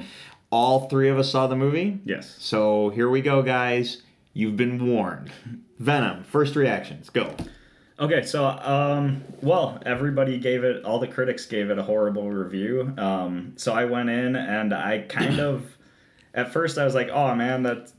all 0.49 0.87
three 0.87 1.09
of 1.09 1.17
us 1.17 1.31
saw 1.31 1.47
the 1.47 1.55
movie. 1.55 1.99
Yes. 2.05 2.35
So 2.37 2.89
here 2.89 3.09
we 3.09 3.21
go, 3.21 3.41
guys. 3.41 4.03
You've 4.33 4.55
been 4.55 4.87
warned. 4.87 5.31
Venom. 5.79 6.23
First 6.23 6.55
reactions. 6.55 7.09
Go. 7.09 7.35
Okay, 7.99 8.23
so 8.23 8.45
um, 8.45 9.23
well, 9.41 9.79
everybody 9.85 10.37
gave 10.37 10.63
it. 10.63 10.83
All 10.83 10.99
the 10.99 11.07
critics 11.07 11.45
gave 11.45 11.69
it 11.69 11.77
a 11.77 11.83
horrible 11.83 12.31
review. 12.31 12.93
Um, 12.97 13.53
so 13.57 13.73
I 13.73 13.85
went 13.85 14.09
in 14.09 14.35
and 14.35 14.73
I 14.73 14.99
kind 15.07 15.39
of, 15.49 15.75
at 16.33 16.51
first 16.51 16.77
I 16.77 16.85
was 16.85 16.95
like, 16.95 17.09
oh 17.09 17.35
man, 17.35 17.63
that's 17.63 17.93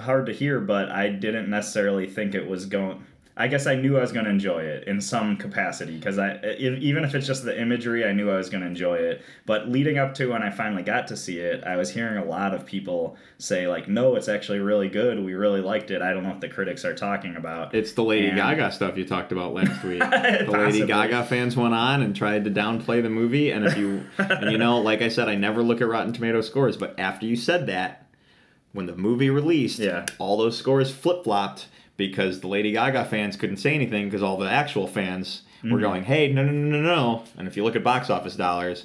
hard 0.00 0.26
to 0.26 0.32
hear, 0.32 0.60
but 0.60 0.90
I 0.90 1.08
didn't 1.08 1.48
necessarily 1.48 2.06
think 2.06 2.34
it 2.34 2.48
was 2.48 2.66
going. 2.66 3.04
I 3.40 3.46
guess 3.46 3.68
I 3.68 3.76
knew 3.76 3.96
I 3.96 4.00
was 4.00 4.10
going 4.10 4.24
to 4.24 4.30
enjoy 4.32 4.62
it 4.64 4.88
in 4.88 5.00
some 5.00 5.36
capacity 5.36 5.96
because 5.96 6.18
I 6.18 6.30
if, 6.42 6.80
even 6.82 7.04
if 7.04 7.14
it's 7.14 7.26
just 7.26 7.44
the 7.44 7.58
imagery, 7.58 8.04
I 8.04 8.10
knew 8.12 8.28
I 8.30 8.36
was 8.36 8.50
going 8.50 8.62
to 8.62 8.66
enjoy 8.66 8.96
it. 8.96 9.22
But 9.46 9.68
leading 9.68 9.96
up 9.96 10.14
to 10.14 10.26
when 10.32 10.42
I 10.42 10.50
finally 10.50 10.82
got 10.82 11.06
to 11.08 11.16
see 11.16 11.38
it, 11.38 11.62
I 11.64 11.76
was 11.76 11.88
hearing 11.90 12.18
a 12.18 12.24
lot 12.24 12.52
of 12.52 12.66
people 12.66 13.16
say 13.38 13.68
like, 13.68 13.86
"No, 13.88 14.16
it's 14.16 14.28
actually 14.28 14.58
really 14.58 14.88
good. 14.88 15.24
We 15.24 15.34
really 15.34 15.60
liked 15.60 15.92
it." 15.92 16.02
I 16.02 16.12
don't 16.12 16.24
know 16.24 16.30
what 16.30 16.40
the 16.40 16.48
critics 16.48 16.84
are 16.84 16.94
talking 16.94 17.36
about. 17.36 17.74
It's 17.76 17.92
the 17.92 18.02
Lady 18.02 18.26
And- 18.26 18.36
Gaga 18.36 18.72
stuff 18.72 18.98
you 18.98 19.04
talked 19.06 19.30
about 19.30 19.54
last 19.54 19.84
week. 19.84 20.00
the 20.00 20.46
Lady 20.50 20.84
Gaga 20.84 21.24
fans 21.24 21.56
went 21.56 21.74
on 21.74 22.02
and 22.02 22.16
tried 22.16 22.42
to 22.44 22.50
downplay 22.50 23.02
the 23.02 23.08
movie, 23.10 23.50
and 23.52 23.64
if 23.64 23.76
you, 23.78 24.04
and 24.18 24.50
you 24.50 24.58
know, 24.58 24.80
like 24.80 25.00
I 25.00 25.08
said, 25.08 25.28
I 25.28 25.36
never 25.36 25.62
look 25.62 25.80
at 25.80 25.86
Rotten 25.86 26.12
Tomato 26.12 26.40
scores, 26.40 26.76
but 26.76 26.98
after 26.98 27.24
you 27.24 27.36
said 27.36 27.66
that, 27.68 28.06
when 28.72 28.86
the 28.86 28.96
movie 28.96 29.30
released, 29.30 29.78
Yeah. 29.78 30.06
all 30.18 30.36
those 30.36 30.58
scores 30.58 30.90
flip 30.90 31.22
flopped 31.24 31.68
because 31.98 32.40
the 32.40 32.48
Lady 32.48 32.72
Gaga 32.72 33.04
fans 33.04 33.36
couldn't 33.36 33.58
say 33.58 33.74
anything 33.74 34.06
because 34.06 34.22
all 34.22 34.38
the 34.38 34.48
actual 34.50 34.86
fans 34.86 35.42
Mm-hmm. 35.58 35.72
were 35.72 35.80
going, 35.80 36.04
"Hey, 36.04 36.32
no, 36.32 36.44
no, 36.44 36.52
no, 36.52 36.78
no, 36.78 36.82
no!" 36.82 37.24
And 37.36 37.48
if 37.48 37.56
you 37.56 37.64
look 37.64 37.74
at 37.74 37.82
box 37.82 38.10
office 38.10 38.36
dollars, 38.36 38.84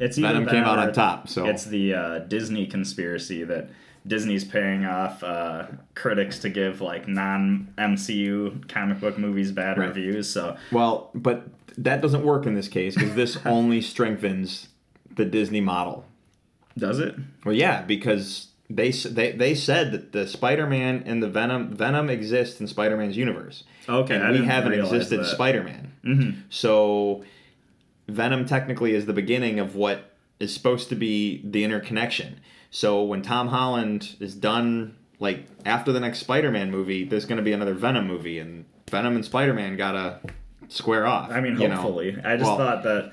It's 0.00 0.18
either 0.18 0.32
Venom 0.40 0.48
came 0.48 0.64
out 0.64 0.76
on 0.80 0.92
top. 0.92 1.28
So 1.28 1.46
It's 1.46 1.64
the 1.64 1.94
uh, 1.94 2.18
Disney 2.18 2.66
conspiracy 2.66 3.44
that 3.44 3.70
Disney's 4.04 4.42
paying 4.44 4.84
off 4.84 5.22
uh, 5.22 5.66
critics 5.94 6.40
to 6.40 6.48
give 6.50 6.80
like 6.80 7.06
non 7.06 7.72
MCU 7.78 8.68
comic 8.68 8.98
book 8.98 9.16
movies 9.16 9.52
bad 9.52 9.78
Right. 9.78 9.86
reviews. 9.90 10.28
So 10.28 10.56
Well, 10.72 11.10
but 11.14 11.46
that 11.78 12.02
doesn't 12.02 12.24
work 12.24 12.46
in 12.46 12.54
this 12.54 12.66
case 12.66 12.96
because 12.96 13.14
this 13.14 13.38
only 13.46 13.80
strengthens 13.80 14.70
the 15.14 15.24
Disney 15.24 15.60
model. 15.60 16.04
does 16.76 16.98
it? 16.98 17.14
Well, 17.44 17.54
yeah, 17.54 17.82
because 17.82 18.48
they 18.76 18.90
they 18.90 19.32
they 19.32 19.54
said 19.54 19.92
that 19.92 20.12
the 20.12 20.26
Spider-Man 20.26 21.02
and 21.06 21.22
the 21.22 21.28
Venom 21.28 21.74
Venom 21.74 22.08
exists 22.10 22.60
in 22.60 22.66
Spider-Man's 22.66 23.16
universe. 23.16 23.64
Okay, 23.88 24.16
and 24.16 24.32
we 24.38 24.44
haven't 24.44 24.72
existed 24.74 25.20
that. 25.20 25.26
Spider-Man. 25.26 25.92
Mm-hmm. 26.04 26.40
So 26.50 27.24
Venom 28.08 28.46
technically 28.46 28.94
is 28.94 29.06
the 29.06 29.12
beginning 29.12 29.58
of 29.58 29.74
what 29.76 30.12
is 30.40 30.52
supposed 30.52 30.88
to 30.88 30.94
be 30.94 31.40
the 31.44 31.64
interconnection. 31.64 32.40
So 32.70 33.02
when 33.02 33.22
Tom 33.22 33.48
Holland 33.48 34.16
is 34.18 34.34
done, 34.34 34.96
like 35.20 35.46
after 35.64 35.92
the 35.92 36.00
next 36.00 36.20
Spider-Man 36.20 36.70
movie, 36.70 37.04
there's 37.04 37.26
going 37.26 37.36
to 37.36 37.42
be 37.42 37.52
another 37.52 37.74
Venom 37.74 38.06
movie, 38.06 38.38
and 38.38 38.64
Venom 38.90 39.14
and 39.14 39.24
Spider-Man 39.24 39.76
gotta 39.76 40.20
square 40.68 41.06
off. 41.06 41.30
I 41.30 41.40
mean, 41.40 41.60
you 41.60 41.68
know? 41.68 41.74
hopefully. 41.76 42.16
I 42.24 42.36
just 42.36 42.48
Well- 42.48 42.56
thought 42.56 42.82
that 42.84 43.12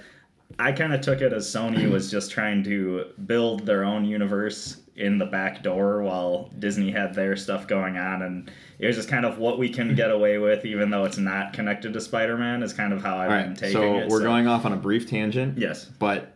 I 0.60 0.72
kind 0.74 0.94
of 0.94 1.02
took 1.02 1.22
it 1.22 1.32
as 1.34 1.48
Sony 1.48 1.90
was 1.90 2.12
just 2.12 2.32
trying 2.32 2.64
to 2.66 3.06
build 3.26 3.66
their 3.66 3.84
own 3.84 4.04
universe 4.06 4.78
in 4.96 5.18
the 5.18 5.26
back 5.26 5.64
door 5.64 6.04
while 6.04 6.52
Disney 6.60 6.92
had 6.92 7.14
their 7.14 7.38
stuff 7.38 7.68
going 7.68 7.98
on, 7.98 8.22
and 8.22 8.52
it 8.80 8.86
was 8.88 8.98
just 8.98 9.08
kind 9.08 9.26
of 9.26 9.38
what 9.38 9.58
we 9.58 9.70
can 9.70 9.96
get 9.96 10.12
away 10.12 10.38
with, 10.38 10.66
even 10.66 10.90
though 10.90 11.06
it's 11.06 11.18
not 11.18 11.54
connected 11.54 11.94
to 11.94 12.02
Spider-Man. 12.02 12.62
Is 12.62 12.74
kind 12.74 12.92
of 12.92 13.02
how 13.02 13.18
I've 13.18 13.32
All 13.32 13.44
been 13.44 13.56
taking 13.56 13.72
so 13.72 13.98
it. 14.00 14.10
we're 14.10 14.22
going 14.22 14.48
off 14.48 14.66
on 14.66 14.74
a 14.74 14.78
brief 14.78 15.10
tangent. 15.10 15.58
Yes. 15.58 15.86
but 15.86 16.36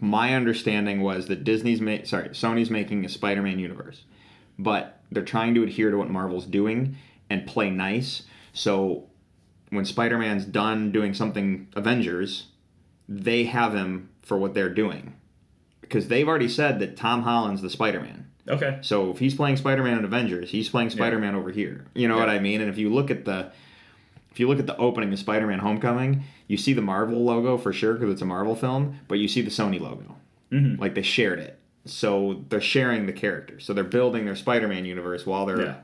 my 0.00 0.34
understanding 0.34 1.00
was 1.00 1.26
that 1.26 1.42
Disney's 1.42 1.80
ma- 1.80 2.04
sorry, 2.04 2.28
Sony's 2.28 2.70
making 2.70 3.04
a 3.04 3.08
Spider-Man 3.08 3.58
universe, 3.58 4.04
but 4.56 5.00
they're 5.10 5.24
trying 5.24 5.54
to 5.56 5.64
adhere 5.64 5.90
to 5.90 5.96
what 5.96 6.08
Marvel's 6.08 6.46
doing 6.46 6.96
and 7.28 7.44
play 7.48 7.68
nice. 7.68 8.22
So 8.52 9.08
when 9.70 9.84
Spider-Man's 9.84 10.44
done 10.44 10.92
doing 10.92 11.14
something 11.14 11.66
Avengers, 11.74 12.46
they 13.08 13.44
have 13.44 13.74
him 13.74 14.08
for 14.22 14.36
what 14.38 14.54
they're 14.54 14.72
doing. 14.72 15.14
Because 15.80 16.08
they've 16.08 16.26
already 16.28 16.48
said 16.48 16.78
that 16.78 16.96
Tom 16.96 17.22
Holland's 17.22 17.60
the 17.62 17.70
Spider-Man. 17.70 18.26
Okay. 18.48 18.78
So 18.82 19.10
if 19.10 19.18
he's 19.18 19.34
playing 19.34 19.56
Spider-Man 19.56 19.98
in 19.98 20.04
Avengers, 20.04 20.50
he's 20.50 20.68
playing 20.68 20.90
Spider-Man 20.90 21.34
over 21.34 21.50
here. 21.50 21.84
You 21.94 22.08
know 22.08 22.16
what 22.16 22.28
I 22.28 22.38
mean? 22.38 22.60
And 22.60 22.70
if 22.70 22.78
you 22.78 22.92
look 22.92 23.10
at 23.10 23.24
the 23.24 23.52
if 24.30 24.40
you 24.40 24.48
look 24.48 24.58
at 24.58 24.66
the 24.66 24.76
opening 24.78 25.12
of 25.12 25.18
Spider-Man 25.18 25.58
Homecoming, 25.58 26.24
you 26.48 26.56
see 26.56 26.72
the 26.72 26.80
Marvel 26.80 27.22
logo 27.22 27.58
for 27.58 27.70
sure 27.72 27.92
because 27.94 28.10
it's 28.10 28.22
a 28.22 28.26
Marvel 28.26 28.54
film, 28.56 28.98
but 29.06 29.18
you 29.18 29.28
see 29.28 29.42
the 29.42 29.50
Sony 29.50 29.78
logo. 29.78 30.16
Mhm. 30.50 30.78
Like 30.78 30.94
they 30.94 31.02
shared 31.02 31.38
it. 31.38 31.58
So 31.84 32.42
they're 32.48 32.60
sharing 32.62 33.04
the 33.04 33.12
character. 33.12 33.60
So 33.60 33.74
they're 33.74 33.84
building 33.84 34.24
their 34.24 34.34
Spider-Man 34.36 34.86
universe 34.86 35.26
while 35.26 35.44
they're 35.44 35.60
Yeah. 35.60 35.74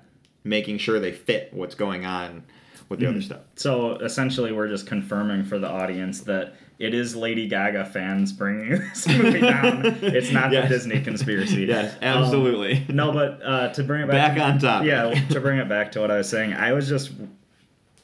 making 0.45 0.79
sure 0.79 0.99
they 0.99 1.13
fit 1.13 1.51
what's 1.53 1.75
going 1.75 2.07
on 2.07 2.45
with 2.89 3.01
the 3.01 3.05
Mm-hmm. 3.07 3.15
other 3.17 3.23
stuff. 3.23 3.41
So 3.57 3.97
essentially, 3.97 4.51
we're 4.53 4.69
just 4.69 4.87
confirming 4.87 5.45
for 5.45 5.59
the 5.59 5.69
audience 5.69 6.23
that 6.23 6.55
it 6.79 6.95
is 6.95 7.17
Lady 7.17 7.49
Gaga 7.49 7.85
fans 7.87 8.33
bringing 8.33 8.71
this 8.79 9.07
movie 9.09 9.41
down. 9.41 9.83
It's 10.03 10.31
not 10.31 10.53
Yes. 10.53 10.69
the 10.69 10.75
Disney 10.75 11.01
conspiracy. 11.01 11.65
Yes, 11.67 11.95
Um, 11.97 12.03
absolutely. 12.23 12.85
no, 12.89 13.13
but 13.13 13.41
uh, 13.45 13.69
to 13.75 13.83
bring 13.83 14.03
it 14.03 14.09
back, 14.09 14.37
Back 14.37 14.43
on 14.55 14.59
top. 14.59 14.85
yeah, 14.85 15.11
to 15.31 15.41
bring 15.41 15.59
it 15.59 15.69
back 15.69 15.93
to 15.93 16.01
what 16.01 16.11
I 16.11 16.17
was 16.19 16.29
saying, 16.29 16.53
I 16.55 16.73
was 16.73 16.89
just 16.89 17.11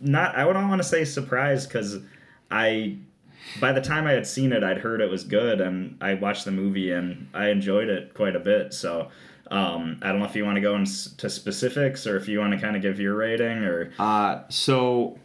not. 0.01 0.37
I 0.37 0.45
don't 0.53 0.69
want 0.69 0.83
to 0.83 0.89
say 0.89 1.05
surprised 1.05 1.69
because 1.69 1.99
I, 2.51 2.97
by 3.61 3.73
the 3.73 3.81
time 3.81 4.07
I 4.07 4.13
had 4.13 4.27
seen 4.27 4.53
it, 4.53 4.63
I'd 4.65 4.79
heard 4.79 5.01
it 5.01 5.11
was 5.11 5.25
good, 5.25 5.61
and 5.61 5.97
I 6.01 6.15
watched 6.15 6.45
the 6.45 6.51
movie 6.51 6.91
and 6.91 7.29
I 7.33 7.49
enjoyed 7.51 7.89
it 7.89 8.15
quite 8.15 8.37
a 8.37 8.41
bit. 8.41 8.75
So. 8.75 9.09
Um, 9.51 9.99
I 10.01 10.09
don't 10.09 10.21
know 10.21 10.25
if 10.25 10.35
you 10.35 10.43
want 10.47 10.55
to 10.57 10.63
go 10.63 10.75
into 10.75 11.29
specifics 11.29 12.07
or 12.07 12.17
if 12.17 12.29
you 12.29 12.39
want 12.39 12.55
to 12.55 12.59
kind 12.59 12.77
of 12.77 12.83
give 12.83 12.99
your 12.99 13.15
rating 13.15 13.59
or 13.59 13.93
Uh, 13.99 14.41
so 14.49 15.19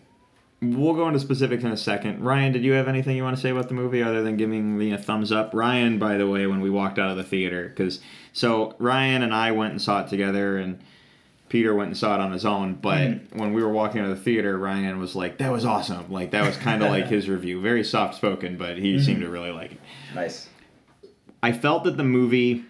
we'll 0.62 0.94
go 0.94 1.08
into 1.08 1.20
specifics 1.20 1.64
in 1.64 1.72
a 1.72 1.78
second. 1.78 2.24
Ryan, 2.24 2.52
did 2.52 2.64
you 2.64 2.74
have 2.74 2.88
anything 2.88 3.16
you 3.16 3.24
want 3.24 3.36
to 3.36 3.42
say 3.42 3.50
about 3.50 3.70
the 3.70 3.74
movie 3.74 4.04
other 4.04 4.22
than 4.22 4.38
giving 4.38 4.78
me 4.78 4.92
a 4.92 4.98
thumbs 4.98 5.32
up? 5.32 5.54
Ryan, 5.54 6.00
by 6.00 6.18
the 6.18 6.28
way, 6.28 6.48
when 6.48 6.62
we 6.62 6.70
walked 6.70 7.00
out 7.00 7.10
of 7.10 7.18
the 7.18 7.24
theater, 7.24 7.70
because 7.70 8.00
so 8.34 8.76
Ryan 8.80 9.24
and 9.24 9.34
I 9.34 9.52
went 9.52 9.72
and 9.72 9.82
saw 9.82 10.04
it 10.04 10.10
together, 10.10 10.58
and 10.58 10.80
Peter 11.48 11.74
went 11.74 11.88
and 11.88 11.98
saw 11.98 12.16
it 12.16 12.22
on 12.22 12.32
his 12.32 12.46
own. 12.46 12.76
But 12.76 13.20
when 13.34 13.54
we 13.54 13.64
were 13.64 13.72
walking 13.72 14.02
out 14.02 14.10
of 14.10 14.18
the 14.18 14.24
theater, 14.24 14.58
Ryan 14.58 15.00
was 15.00 15.16
like, 15.16 15.38
"That 15.38 15.52
was 15.52 15.66
awesome!" 15.66 16.12
Like 16.12 16.32
that 16.32 16.46
was 16.46 16.58
kind 16.58 16.84
of 16.84 16.90
like 16.90 17.08
his 17.08 17.30
review, 17.30 17.62
very 17.62 17.84
soft 17.84 18.16
spoken, 18.16 18.58
but 18.58 18.78
he 18.78 19.00
seemed 19.02 19.22
to 19.22 19.30
really 19.30 19.52
like 19.52 19.74
it. 19.74 19.80
nice. 20.14 20.48
I 21.42 21.54
felt 21.54 21.86
that 21.86 21.96
the 21.96 22.04
movie 22.04 22.66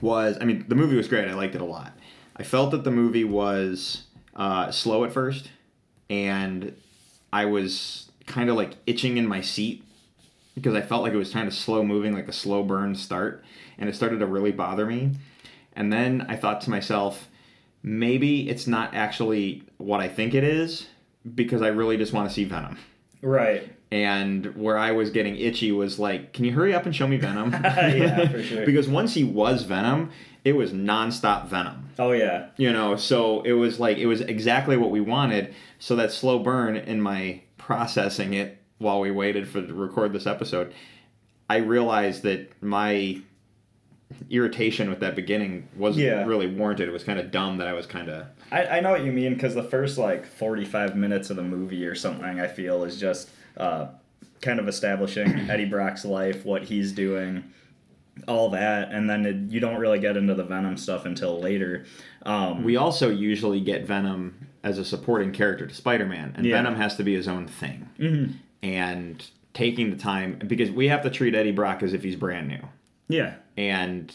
was. 0.00 0.36
I 0.40 0.44
mean, 0.44 0.64
the 0.68 0.74
movie 0.74 0.96
was 0.96 1.06
great. 1.06 1.28
I 1.28 1.34
liked 1.34 1.54
it 1.54 1.60
a 1.60 1.64
lot. 1.64 1.92
I 2.36 2.42
felt 2.42 2.72
that 2.72 2.82
the 2.82 2.90
movie 2.90 3.22
was 3.22 4.02
uh, 4.34 4.72
slow 4.72 5.04
at 5.04 5.12
first, 5.12 5.50
and 6.10 6.74
I 7.34 7.46
was 7.46 8.12
kind 8.28 8.48
of 8.48 8.54
like 8.54 8.76
itching 8.86 9.16
in 9.16 9.26
my 9.26 9.40
seat 9.40 9.84
because 10.54 10.76
I 10.76 10.82
felt 10.82 11.02
like 11.02 11.12
it 11.12 11.16
was 11.16 11.32
kind 11.32 11.48
of 11.48 11.52
slow 11.52 11.82
moving, 11.82 12.14
like 12.14 12.28
a 12.28 12.32
slow 12.32 12.62
burn 12.62 12.94
start, 12.94 13.44
and 13.76 13.88
it 13.88 13.96
started 13.96 14.20
to 14.20 14.26
really 14.26 14.52
bother 14.52 14.86
me. 14.86 15.10
And 15.72 15.92
then 15.92 16.26
I 16.28 16.36
thought 16.36 16.60
to 16.60 16.70
myself, 16.70 17.28
maybe 17.82 18.48
it's 18.48 18.68
not 18.68 18.94
actually 18.94 19.64
what 19.78 19.98
I 19.98 20.06
think 20.06 20.32
it 20.32 20.44
is 20.44 20.86
because 21.34 21.60
I 21.60 21.68
really 21.68 21.96
just 21.96 22.12
want 22.12 22.28
to 22.28 22.32
see 22.32 22.44
Venom. 22.44 22.78
Right. 23.20 23.68
And 23.94 24.56
where 24.56 24.76
I 24.76 24.90
was 24.90 25.10
getting 25.10 25.36
itchy 25.36 25.70
was 25.70 26.00
like, 26.00 26.32
can 26.32 26.44
you 26.44 26.52
hurry 26.52 26.74
up 26.74 26.84
and 26.84 26.94
show 26.96 27.06
me 27.06 27.16
Venom? 27.16 27.52
Yeah, 27.64 28.26
for 28.28 28.42
sure. 28.42 28.66
because 28.66 28.88
once 28.88 29.14
he 29.14 29.22
was 29.22 29.62
Venom, 29.62 30.10
it 30.44 30.54
was 30.54 30.72
nonstop 30.72 31.46
Venom. 31.46 31.90
Oh 31.98 32.10
yeah. 32.10 32.48
You 32.56 32.72
know, 32.72 32.96
so 32.96 33.42
it 33.42 33.52
was 33.52 33.78
like 33.78 33.96
it 33.98 34.06
was 34.06 34.20
exactly 34.20 34.76
what 34.76 34.90
we 34.90 35.00
wanted. 35.00 35.54
So 35.78 35.94
that 35.94 36.10
slow 36.10 36.40
burn 36.40 36.76
in 36.76 37.00
my 37.00 37.42
processing 37.56 38.34
it 38.34 38.58
while 38.78 38.98
we 38.98 39.12
waited 39.12 39.46
for 39.48 39.62
to 39.62 39.72
record 39.72 40.12
this 40.12 40.26
episode, 40.26 40.74
I 41.48 41.58
realized 41.58 42.24
that 42.24 42.50
my 42.60 43.20
irritation 44.28 44.90
with 44.90 45.00
that 45.00 45.14
beginning 45.14 45.68
wasn't 45.76 46.06
Yeah. 46.06 46.24
really 46.24 46.48
warranted. 46.48 46.88
It 46.88 46.92
was 46.92 47.04
kind 47.04 47.20
of 47.20 47.30
dumb 47.30 47.58
that 47.58 47.68
I 47.68 47.72
was 47.74 47.86
kind 47.86 48.08
of 48.08 48.26
I, 48.50 48.66
I 48.66 48.80
know 48.80 48.90
what 48.90 49.04
you 49.04 49.12
mean 49.12 49.34
because 49.34 49.54
the 49.54 49.62
first 49.62 49.98
like 49.98 50.26
45 50.26 50.96
minutes 50.96 51.30
of 51.30 51.36
the 51.36 51.42
movie 51.42 51.86
or 51.86 51.94
something 51.94 52.40
I 52.40 52.48
feel 52.48 52.82
is 52.82 52.98
just 52.98 53.30
uh, 53.56 53.86
kind 54.40 54.58
of 54.60 54.68
establishing 54.68 55.28
Eddie 55.50 55.64
Brock's 55.66 56.04
life, 56.04 56.44
what 56.44 56.64
he's 56.64 56.92
doing, 56.92 57.44
all 58.28 58.50
that, 58.50 58.90
and 58.92 59.08
then 59.10 59.26
it, 59.26 59.36
you 59.52 59.60
don't 59.60 59.76
really 59.80 59.98
get 59.98 60.16
into 60.16 60.34
the 60.34 60.44
Venom 60.44 60.76
stuff 60.76 61.04
until 61.04 61.40
later. 61.40 61.84
Um, 62.24 62.62
We 62.64 62.76
also 62.76 63.10
usually 63.10 63.60
get 63.60 63.86
Venom 63.86 64.48
as 64.62 64.78
a 64.78 64.84
supporting 64.84 65.32
character 65.32 65.66
to 65.66 65.74
Spider-Man, 65.74 66.34
and 66.36 66.46
Yeah. 66.46 66.56
Venom 66.56 66.76
has 66.76 66.96
to 66.96 67.02
be 67.02 67.14
his 67.14 67.28
own 67.28 67.46
thing. 67.46 67.88
mhm. 67.98 68.32
And 68.62 69.24
taking 69.52 69.90
the 69.90 69.96
time 69.96 70.38
because 70.46 70.70
we 70.70 70.88
have 70.88 71.02
to 71.02 71.10
treat 71.10 71.34
Eddie 71.34 71.52
Brock 71.52 71.82
as 71.82 71.92
if 71.92 72.02
he's 72.02 72.16
brand 72.16 72.48
new, 72.48 72.60
Yeah. 73.08 73.34
and 73.56 74.14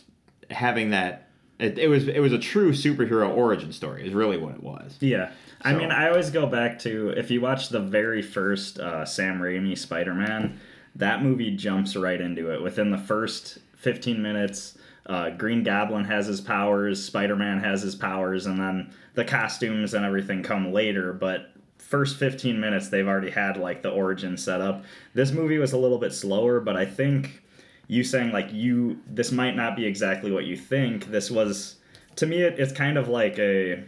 having 0.50 0.90
that. 0.90 1.28
It, 1.60 1.78
it 1.78 1.88
was 1.90 2.08
it 2.08 2.20
was 2.20 2.32
a 2.34 2.40
true 2.40 2.72
superhero 2.72 3.30
origin 3.30 3.72
story. 3.74 4.08
Is 4.08 4.14
really 4.14 4.38
what 4.38 4.56
it 4.56 4.64
was. 4.64 4.98
Yeah. 5.02 5.30
I 5.62 5.74
mean, 5.74 5.92
I 5.92 6.10
always 6.10 6.30
go 6.30 6.46
back 6.46 6.80
to 6.80 7.10
if 7.10 7.30
you 7.30 7.42
watch 7.42 7.70
the 7.70 7.80
very 7.80 8.22
first 8.22 8.80
uh, 8.80 9.06
Sam 9.06 9.40
Raimi 9.40 9.78
Spider 9.78 10.14
Man, 10.14 10.60
that 10.96 11.22
movie 11.22 11.56
jumps 11.56 11.96
right 11.96 12.20
into 12.20 12.52
it. 12.54 12.62
Within 12.62 12.92
the 12.92 12.98
first 12.98 13.60
15 13.76 14.22
minutes, 14.22 14.78
uh, 15.06 15.32
Green 15.32 15.64
Goblin 15.64 16.06
has 16.06 16.28
his 16.28 16.40
powers, 16.40 17.04
Spider 17.04 17.36
Man 17.36 17.60
has 17.60 17.82
his 17.82 17.96
powers, 17.96 18.46
and 18.46 18.60
then 18.60 18.94
the 19.16 19.26
costumes 19.26 19.94
and 19.94 20.06
everything 20.06 20.44
come 20.44 20.72
later. 20.72 21.12
But 21.12 21.52
first 21.78 22.18
15 22.18 22.60
minutes, 22.60 22.90
they've 22.90 23.08
already 23.08 23.32
had 23.32 23.58
like 23.58 23.82
the 23.82 23.90
origin 23.90 24.38
set 24.38 24.62
up. 24.62 24.86
This 25.14 25.32
movie 25.32 25.58
was 25.58 25.74
a 25.74 25.78
little 25.78 25.98
bit 25.98 26.14
slower, 26.14 26.60
but 26.60 26.78
I 26.78 26.86
think 26.86 27.42
you 27.90 28.04
saying 28.04 28.32
like 28.32 28.54
you 28.54 29.02
this 29.08 29.32
might 29.32 29.56
not 29.56 29.76
be 29.76 29.86
exactly 29.86 30.32
what 30.32 30.46
you 30.46 30.56
think 30.56 31.08
this 31.08 31.30
was 31.30 31.78
to 32.16 32.28
me 32.28 32.44
it, 32.44 32.60
it's 32.60 32.72
kind 32.72 32.98
of 32.98 33.08
like 33.10 33.38
a 33.40 33.84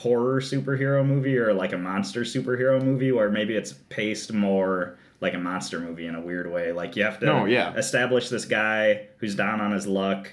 horror 0.00 0.40
superhero 0.40 1.04
movie 1.06 1.36
or 1.36 1.52
like 1.52 1.72
a 1.74 1.78
monster 1.78 2.22
superhero 2.22 2.82
movie 2.82 3.12
where 3.12 3.30
maybe 3.30 3.54
it's 3.54 3.72
paced 3.90 4.32
more 4.32 4.96
like 5.20 5.34
a 5.34 5.38
monster 5.38 5.78
movie 5.78 6.06
in 6.06 6.14
a 6.14 6.20
weird 6.20 6.50
way. 6.50 6.72
Like 6.72 6.96
you 6.96 7.04
have 7.04 7.18
to 7.20 7.26
No, 7.26 7.44
yeah. 7.44 7.74
establish 7.74 8.30
this 8.30 8.46
guy 8.46 9.08
who's 9.18 9.34
down 9.34 9.60
on 9.60 9.72
his 9.72 9.86
luck, 9.86 10.30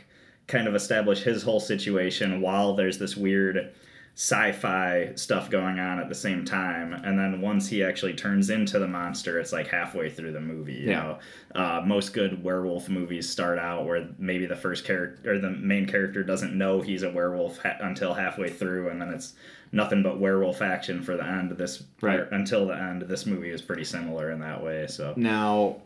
kind 0.48 0.68
of 0.68 0.76
establish 0.76 1.20
his 1.24 1.44
whole 1.44 1.60
situation 1.60 2.40
while 2.40 2.76
there's 2.76 2.98
this 2.98 3.18
weird 3.18 3.74
sci-fi 4.18 5.12
stuff 5.14 5.48
going 5.52 5.80
on 5.80 6.00
at 6.00 6.10
the 6.10 6.16
same 6.16 6.44
time 6.44 6.92
and 6.92 7.20
then 7.20 7.40
once 7.40 7.68
he 7.70 7.84
actually 7.84 8.16
turns 8.16 8.50
into 8.50 8.80
the 8.80 8.88
monster 8.88 9.40
it's 9.40 9.54
like 9.54 9.68
halfway 9.68 10.10
through 10.10 10.32
the 10.32 10.40
movie 10.42 10.74
you 10.74 10.90
Yeah. 10.90 11.04
know 11.04 11.20
uh, 11.54 11.82
most 11.86 12.14
good 12.14 12.44
werewolf 12.44 12.90
movies 12.90 13.30
start 13.30 13.60
out 13.60 13.86
where 13.86 14.10
maybe 14.18 14.48
the 14.48 14.56
first 14.56 14.86
character 14.86 15.34
or 15.36 15.38
the 15.38 15.52
main 15.52 15.86
character 15.86 16.24
doesn't 16.24 16.58
know 16.58 16.82
he's 16.82 17.04
a 17.04 17.12
werewolf 17.12 17.60
ha- 17.60 17.78
until 17.82 18.16
halfway 18.16 18.50
through 18.50 18.90
and 18.90 19.00
then 19.00 19.10
it's 19.10 19.34
nothing 19.72 20.02
but 20.02 20.20
werewolf 20.20 20.64
action 20.64 21.04
for 21.04 21.16
the 21.16 21.24
end 21.24 21.52
of 21.52 21.60
this 21.60 21.84
Right. 22.02 22.22
until 22.32 22.66
the 22.66 22.76
end 22.76 23.04
this 23.04 23.28
movie 23.28 23.52
is 23.52 23.62
pretty 23.62 23.84
similar 23.84 24.32
in 24.32 24.40
that 24.40 24.64
way 24.64 24.88
so 24.88 25.14
Now, 25.16 25.78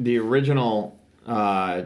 the 0.00 0.18
original 0.18 0.98
uh, 1.28 1.82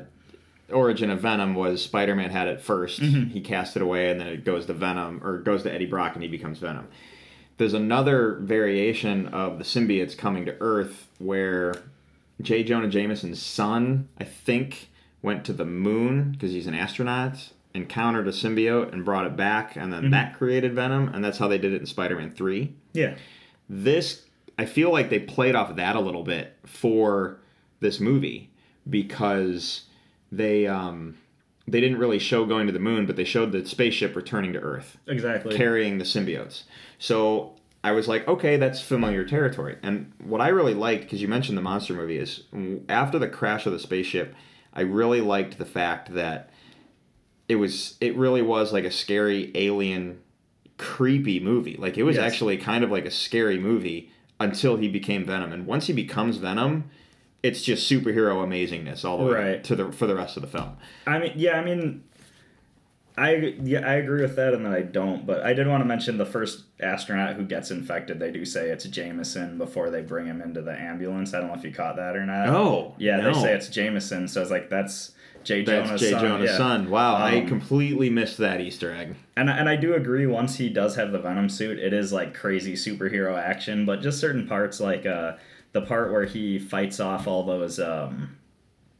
origin 0.72 1.10
of 1.10 1.20
Venom 1.20 1.54
was 1.54 1.82
Spider-Man 1.82 2.30
had 2.30 2.48
it 2.48 2.60
1st 2.60 3.00
Mm-hmm. 3.00 3.30
He 3.30 3.40
cast 3.40 3.76
it 3.76 3.82
away, 3.82 4.10
and 4.10 4.20
then 4.20 4.26
it 4.28 4.44
goes 4.44 4.66
to 4.66 4.72
Venom 4.72 5.20
or 5.22 5.38
goes 5.38 5.62
to 5.64 5.72
Eddie 5.72 5.86
Brock, 5.86 6.14
and 6.14 6.22
he 6.22 6.28
becomes 6.28 6.58
Venom. 6.58 6.88
There's 7.58 7.74
another 7.74 8.36
variation 8.40 9.28
of 9.28 9.58
the 9.58 9.64
symbiotes 9.64 10.16
coming 10.16 10.46
to 10.46 10.56
Earth 10.60 11.08
where 11.18 11.74
J. 12.40 12.64
Jonah 12.64 12.88
Jameson's 12.88 13.40
son, 13.42 14.08
I 14.18 14.24
think, 14.24 14.88
went 15.20 15.44
to 15.44 15.52
the 15.52 15.64
moon 15.66 16.32
because 16.32 16.50
he's 16.52 16.66
an 16.66 16.74
astronaut, 16.74 17.50
encountered 17.74 18.26
a 18.26 18.32
symbiote 18.32 18.92
and 18.92 19.04
brought 19.04 19.26
it 19.26 19.36
back, 19.36 19.76
and 19.76 19.92
Mm-hmm. 19.92 20.02
then 20.02 20.10
that 20.10 20.36
created 20.36 20.74
Venom, 20.74 21.08
and 21.14 21.24
that's 21.24 21.38
how 21.38 21.46
they 21.48 21.58
did 21.58 21.72
it 21.72 21.80
in 21.80 21.86
Spider-Man 21.86 22.32
Three 22.32 22.72
yeah 22.94 23.14
this 23.68 24.24
I 24.58 24.66
feel 24.66 24.90
like 24.92 25.08
they 25.08 25.18
played 25.20 25.54
off 25.54 25.76
that 25.76 25.96
a 25.96 26.00
little 26.00 26.24
bit 26.24 26.54
for 26.66 27.38
this 27.80 28.00
movie 28.00 28.50
because 28.90 29.82
they 30.32 30.66
um 30.66 31.16
they 31.68 31.80
didn't 31.80 31.98
really 31.98 32.18
show 32.18 32.44
going 32.44 32.66
to 32.66 32.72
the 32.72 32.80
moon, 32.80 33.06
but 33.06 33.14
they 33.14 33.22
showed 33.24 33.52
the 33.52 33.64
spaceship 33.64 34.16
returning 34.16 34.52
to 34.54 34.58
Earth 34.58 34.98
exactly 35.06 35.56
carrying 35.56 35.98
the 35.98 36.04
symbiotes. 36.04 36.64
So 36.98 37.54
I 37.84 37.92
was 37.92 38.08
like, 38.08 38.26
okay, 38.26 38.56
that's 38.56 38.80
familiar 38.80 39.24
territory. 39.24 39.76
And 39.82 40.12
what 40.22 40.40
I 40.40 40.48
really 40.48 40.74
liked, 40.74 41.02
because 41.04 41.20
you 41.22 41.28
mentioned 41.28 41.56
the 41.58 41.62
monster 41.62 41.94
movie, 41.94 42.16
is 42.18 42.44
after 42.88 43.18
the 43.18 43.28
crash 43.28 43.66
of 43.66 43.72
the 43.72 43.78
spaceship, 43.78 44.34
I 44.72 44.80
really 44.80 45.20
liked 45.20 45.58
the 45.58 45.64
fact 45.64 46.14
that 46.14 46.50
it 47.48 47.56
was 47.56 47.96
it 48.00 48.16
really 48.16 48.42
was 48.42 48.72
like 48.72 48.84
a 48.84 48.90
scary 48.90 49.52
alien 49.54 50.20
creepy 50.78 51.38
movie. 51.38 51.76
Like 51.76 51.96
it 51.98 52.02
was 52.04 52.16
Yes. 52.16 52.32
actually 52.32 52.56
kind 52.56 52.82
of 52.82 52.90
like 52.90 53.04
a 53.04 53.10
scary 53.10 53.58
movie 53.58 54.10
until 54.40 54.76
he 54.76 54.88
became 54.88 55.24
Venom. 55.24 55.52
And 55.52 55.66
once 55.66 55.86
he 55.86 55.92
becomes 55.92 56.38
Venom, 56.38 56.90
it's 57.42 57.62
just 57.62 57.90
superhero 57.90 58.36
amazingness 58.46 59.04
all 59.04 59.18
the 59.18 59.24
way 59.24 59.32
Right. 59.32 59.64
to 59.64 59.74
the 59.76 59.92
for 59.92 60.06
the 60.06 60.14
rest 60.14 60.36
of 60.36 60.42
the 60.42 60.48
film. 60.48 60.76
I 61.06 61.18
mean, 61.18 61.32
yeah, 61.36 61.58
I 61.58 61.64
mean, 61.64 62.04
I 63.18 63.56
yeah, 63.62 63.86
I 63.86 63.94
agree 63.94 64.22
with 64.22 64.36
that, 64.36 64.54
and 64.54 64.64
then 64.64 64.72
I 64.72 64.80
don't. 64.82 65.26
But 65.26 65.42
I 65.42 65.52
did 65.52 65.66
want 65.66 65.82
to 65.82 65.84
mention 65.84 66.16
the 66.16 66.24
first 66.24 66.64
astronaut 66.80 67.34
who 67.36 67.44
gets 67.44 67.70
infected. 67.70 68.18
They 68.18 68.30
do 68.30 68.44
say 68.46 68.70
it's 68.70 68.84
Jameson 68.84 69.58
before 69.58 69.90
they 69.90 70.00
bring 70.00 70.24
him 70.26 70.40
into 70.40 70.62
the 70.62 70.72
ambulance. 70.72 71.34
I 71.34 71.40
don't 71.40 71.48
know 71.48 71.54
if 71.54 71.62
you 71.64 71.72
caught 71.74 71.96
that 71.96 72.16
or 72.16 72.24
not. 72.24 72.48
Oh, 72.48 72.94
yeah, 72.98 73.18
no. 73.18 73.34
they 73.34 73.40
say 73.40 73.54
it's 73.54 73.68
Jameson. 73.68 74.28
So 74.28 74.40
it's 74.40 74.50
like 74.50 74.70
that's 74.70 75.12
Jay 75.44 75.62
That's 75.62 75.86
Jonah's 75.88 76.00
Jay 76.00 76.10
son. 76.12 76.20
Jonah's 76.24 76.50
yeah. 76.50 76.56
son. 76.56 76.88
Wow, 76.90 77.16
I 77.16 77.40
Um, 77.40 77.48
completely 77.48 78.08
missed 78.08 78.38
that 78.38 78.62
Easter 78.62 78.94
egg. 78.94 79.14
And 79.36 79.50
and 79.50 79.68
I 79.68 79.76
do 79.76 79.92
agree. 79.94 80.26
Once 80.26 80.56
he 80.56 80.70
does 80.70 80.96
have 80.96 81.12
the 81.12 81.18
Venom 81.18 81.50
suit, 81.50 81.78
it 81.78 81.92
is 81.92 82.14
like 82.14 82.32
crazy 82.32 82.74
superhero 82.74 83.36
action. 83.38 83.84
But 83.84 84.00
just 84.00 84.20
certain 84.20 84.46
parts, 84.48 84.80
like 84.80 85.04
uh, 85.04 85.32
the 85.72 85.82
part 85.82 86.12
where 86.12 86.24
he 86.24 86.58
fights 86.58 87.00
off 87.00 87.26
all 87.26 87.44
those. 87.44 87.78
Um, 87.80 88.36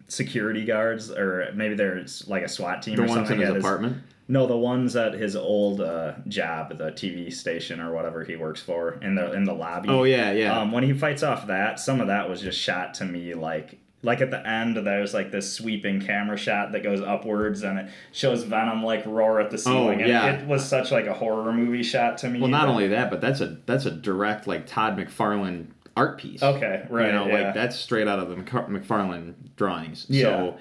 security 0.09 0.65
guards 0.67 1.11
or 1.11 1.51
maybe 1.55 1.75
there's 1.75 2.29
like 2.29 2.43
a 2.43 2.49
SWAT 2.49 2.83
team 2.83 2.97
The 2.97 3.03
or 3.05 3.07
ones 3.07 3.19
in 3.21 3.25
something 3.27 3.41
his 3.41 3.49
at 3.49 3.55
his- 3.57 3.65
apartment. 3.65 4.03
No, 4.29 4.47
the 4.47 4.57
ones 4.57 4.95
at 4.95 5.15
his 5.15 5.35
old 5.37 5.81
uh, 5.81 6.13
job, 6.29 6.79
the 6.79 6.93
TV 6.93 7.31
station 7.33 7.81
or 7.81 7.93
whatever 7.93 8.23
he 8.25 8.37
works 8.37 8.61
for, 8.63 8.99
in 9.03 9.15
the 9.15 9.33
in 9.33 9.45
the 9.45 9.53
lobby. 9.53 9.89
Oh 9.91 10.05
yeah, 10.05 10.31
yeah. 10.33 10.59
Um, 10.59 10.71
when 10.71 10.85
he 10.85 10.93
fights 10.93 11.23
off 11.23 11.49
that, 11.49 11.81
some 11.81 12.01
of 12.01 12.07
that 12.07 12.31
was 12.31 12.41
just 12.41 12.59
shot 12.59 12.95
to 12.95 13.05
me 13.05 13.35
like 13.35 13.79
like 14.03 14.21
at 14.21 14.31
the 14.31 14.47
end. 14.47 14.77
There's 14.77 15.13
like 15.13 15.33
this 15.33 15.53
sweeping 15.53 16.01
camera 16.01 16.37
shot 16.37 16.73
that 16.73 16.83
goes 16.83 17.01
upwards 17.03 17.63
and 17.63 17.81
it 17.81 17.91
shows 18.13 18.45
Venom 18.45 18.83
like 18.85 19.05
roar 19.07 19.41
at 19.41 19.51
the 19.51 19.59
ceiling. 19.59 20.03
Oh, 20.03 20.07
yeah. 20.07 20.27
it 20.41 20.47
was 20.47 20.65
such 20.67 20.93
like 20.93 21.07
a 21.07 21.15
horror 21.15 21.53
movie 21.53 21.83
shot 21.83 22.17
to 22.19 22.29
me. 22.29 22.39
well, 22.41 22.49
not 22.49 22.69
only 22.69 22.89
that, 22.89 23.11
but 23.11 23.21
that's 23.21 23.41
a 23.41 23.59
that's 23.67 23.87
a 23.87 23.91
direct 23.91 24.47
like 24.47 24.67
Todd 24.67 24.97
McFarlane 24.97 25.67
art 25.97 26.19
piece. 26.19 26.43
Okay, 26.43 26.87
right, 26.91 27.07
You 27.07 27.13
know, 27.13 27.27
yeah. 27.27 27.45
like 27.47 27.55
that's 27.55 27.77
straight 27.77 28.09
out 28.09 28.19
of 28.19 28.29
the 28.31 28.37
McFar- 28.37 28.69
McFarlane 28.69 29.35
drawings. 29.57 30.07
Yeah. 30.09 30.23
So, 30.25 30.57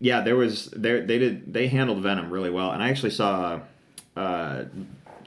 yeah, 0.00 0.20
there 0.20 0.36
was 0.36 0.66
there 0.76 1.04
they 1.06 1.18
did 1.18 1.52
they 1.52 1.68
handled 1.68 2.02
Venom 2.02 2.30
really 2.30 2.50
well, 2.50 2.72
and 2.72 2.82
I 2.82 2.88
actually 2.90 3.10
saw 3.10 3.60
uh, 4.16 4.64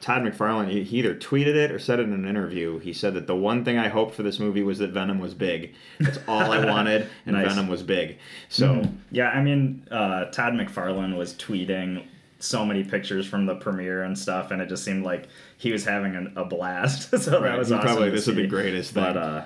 Todd 0.01 0.21
McFarlane. 0.23 0.69
He, 0.69 0.83
he 0.83 0.99
either 0.99 1.15
tweeted 1.15 1.55
it 1.55 1.71
or 1.71 1.79
said 1.79 1.99
it 1.99 2.03
in 2.03 2.13
an 2.13 2.27
interview. 2.27 2.79
He 2.79 2.93
said 2.93 3.13
that 3.15 3.25
the 3.27 3.35
one 3.35 3.63
thing 3.65 3.77
I 3.77 3.87
hoped 3.87 4.13
for 4.15 4.23
this 4.23 4.39
movie 4.39 4.63
was 4.63 4.79
that 4.79 4.89
Venom 4.91 5.19
was 5.19 5.33
big. 5.33 5.73
That's 5.99 6.19
all 6.27 6.51
I 6.51 6.65
wanted, 6.69 7.07
and 7.25 7.35
Nice. 7.35 7.47
Venom 7.47 7.67
was 7.67 7.83
big. 7.83 8.17
So. 8.49 8.83
Yeah, 9.11 9.29
I 9.29 9.41
mean, 9.41 9.87
uh, 9.89 10.25
Todd 10.25 10.53
McFarlane 10.53 11.17
was 11.17 11.33
tweeting 11.33 12.05
so 12.39 12.65
many 12.65 12.83
pictures 12.83 13.25
from 13.25 13.45
the 13.45 13.55
premiere 13.55 14.03
and 14.03 14.17
stuff, 14.19 14.51
and 14.51 14.61
it 14.61 14.67
just 14.69 14.83
seemed 14.83 15.03
like 15.05 15.27
he 15.57 15.71
was 15.71 15.85
having 15.85 16.15
an, 16.15 16.33
a 16.35 16.45
blast. 16.45 17.09
so 17.19 17.39
Right, 17.41 17.49
that 17.51 17.57
was 17.57 17.71
awesome. 17.71 17.85
probably 17.85 18.09
to 18.09 18.15
this 18.15 18.27
is 18.27 18.35
the 18.35 18.47
greatest 18.47 18.93
thing. 18.93 19.03
But 19.03 19.17
uh, 19.17 19.45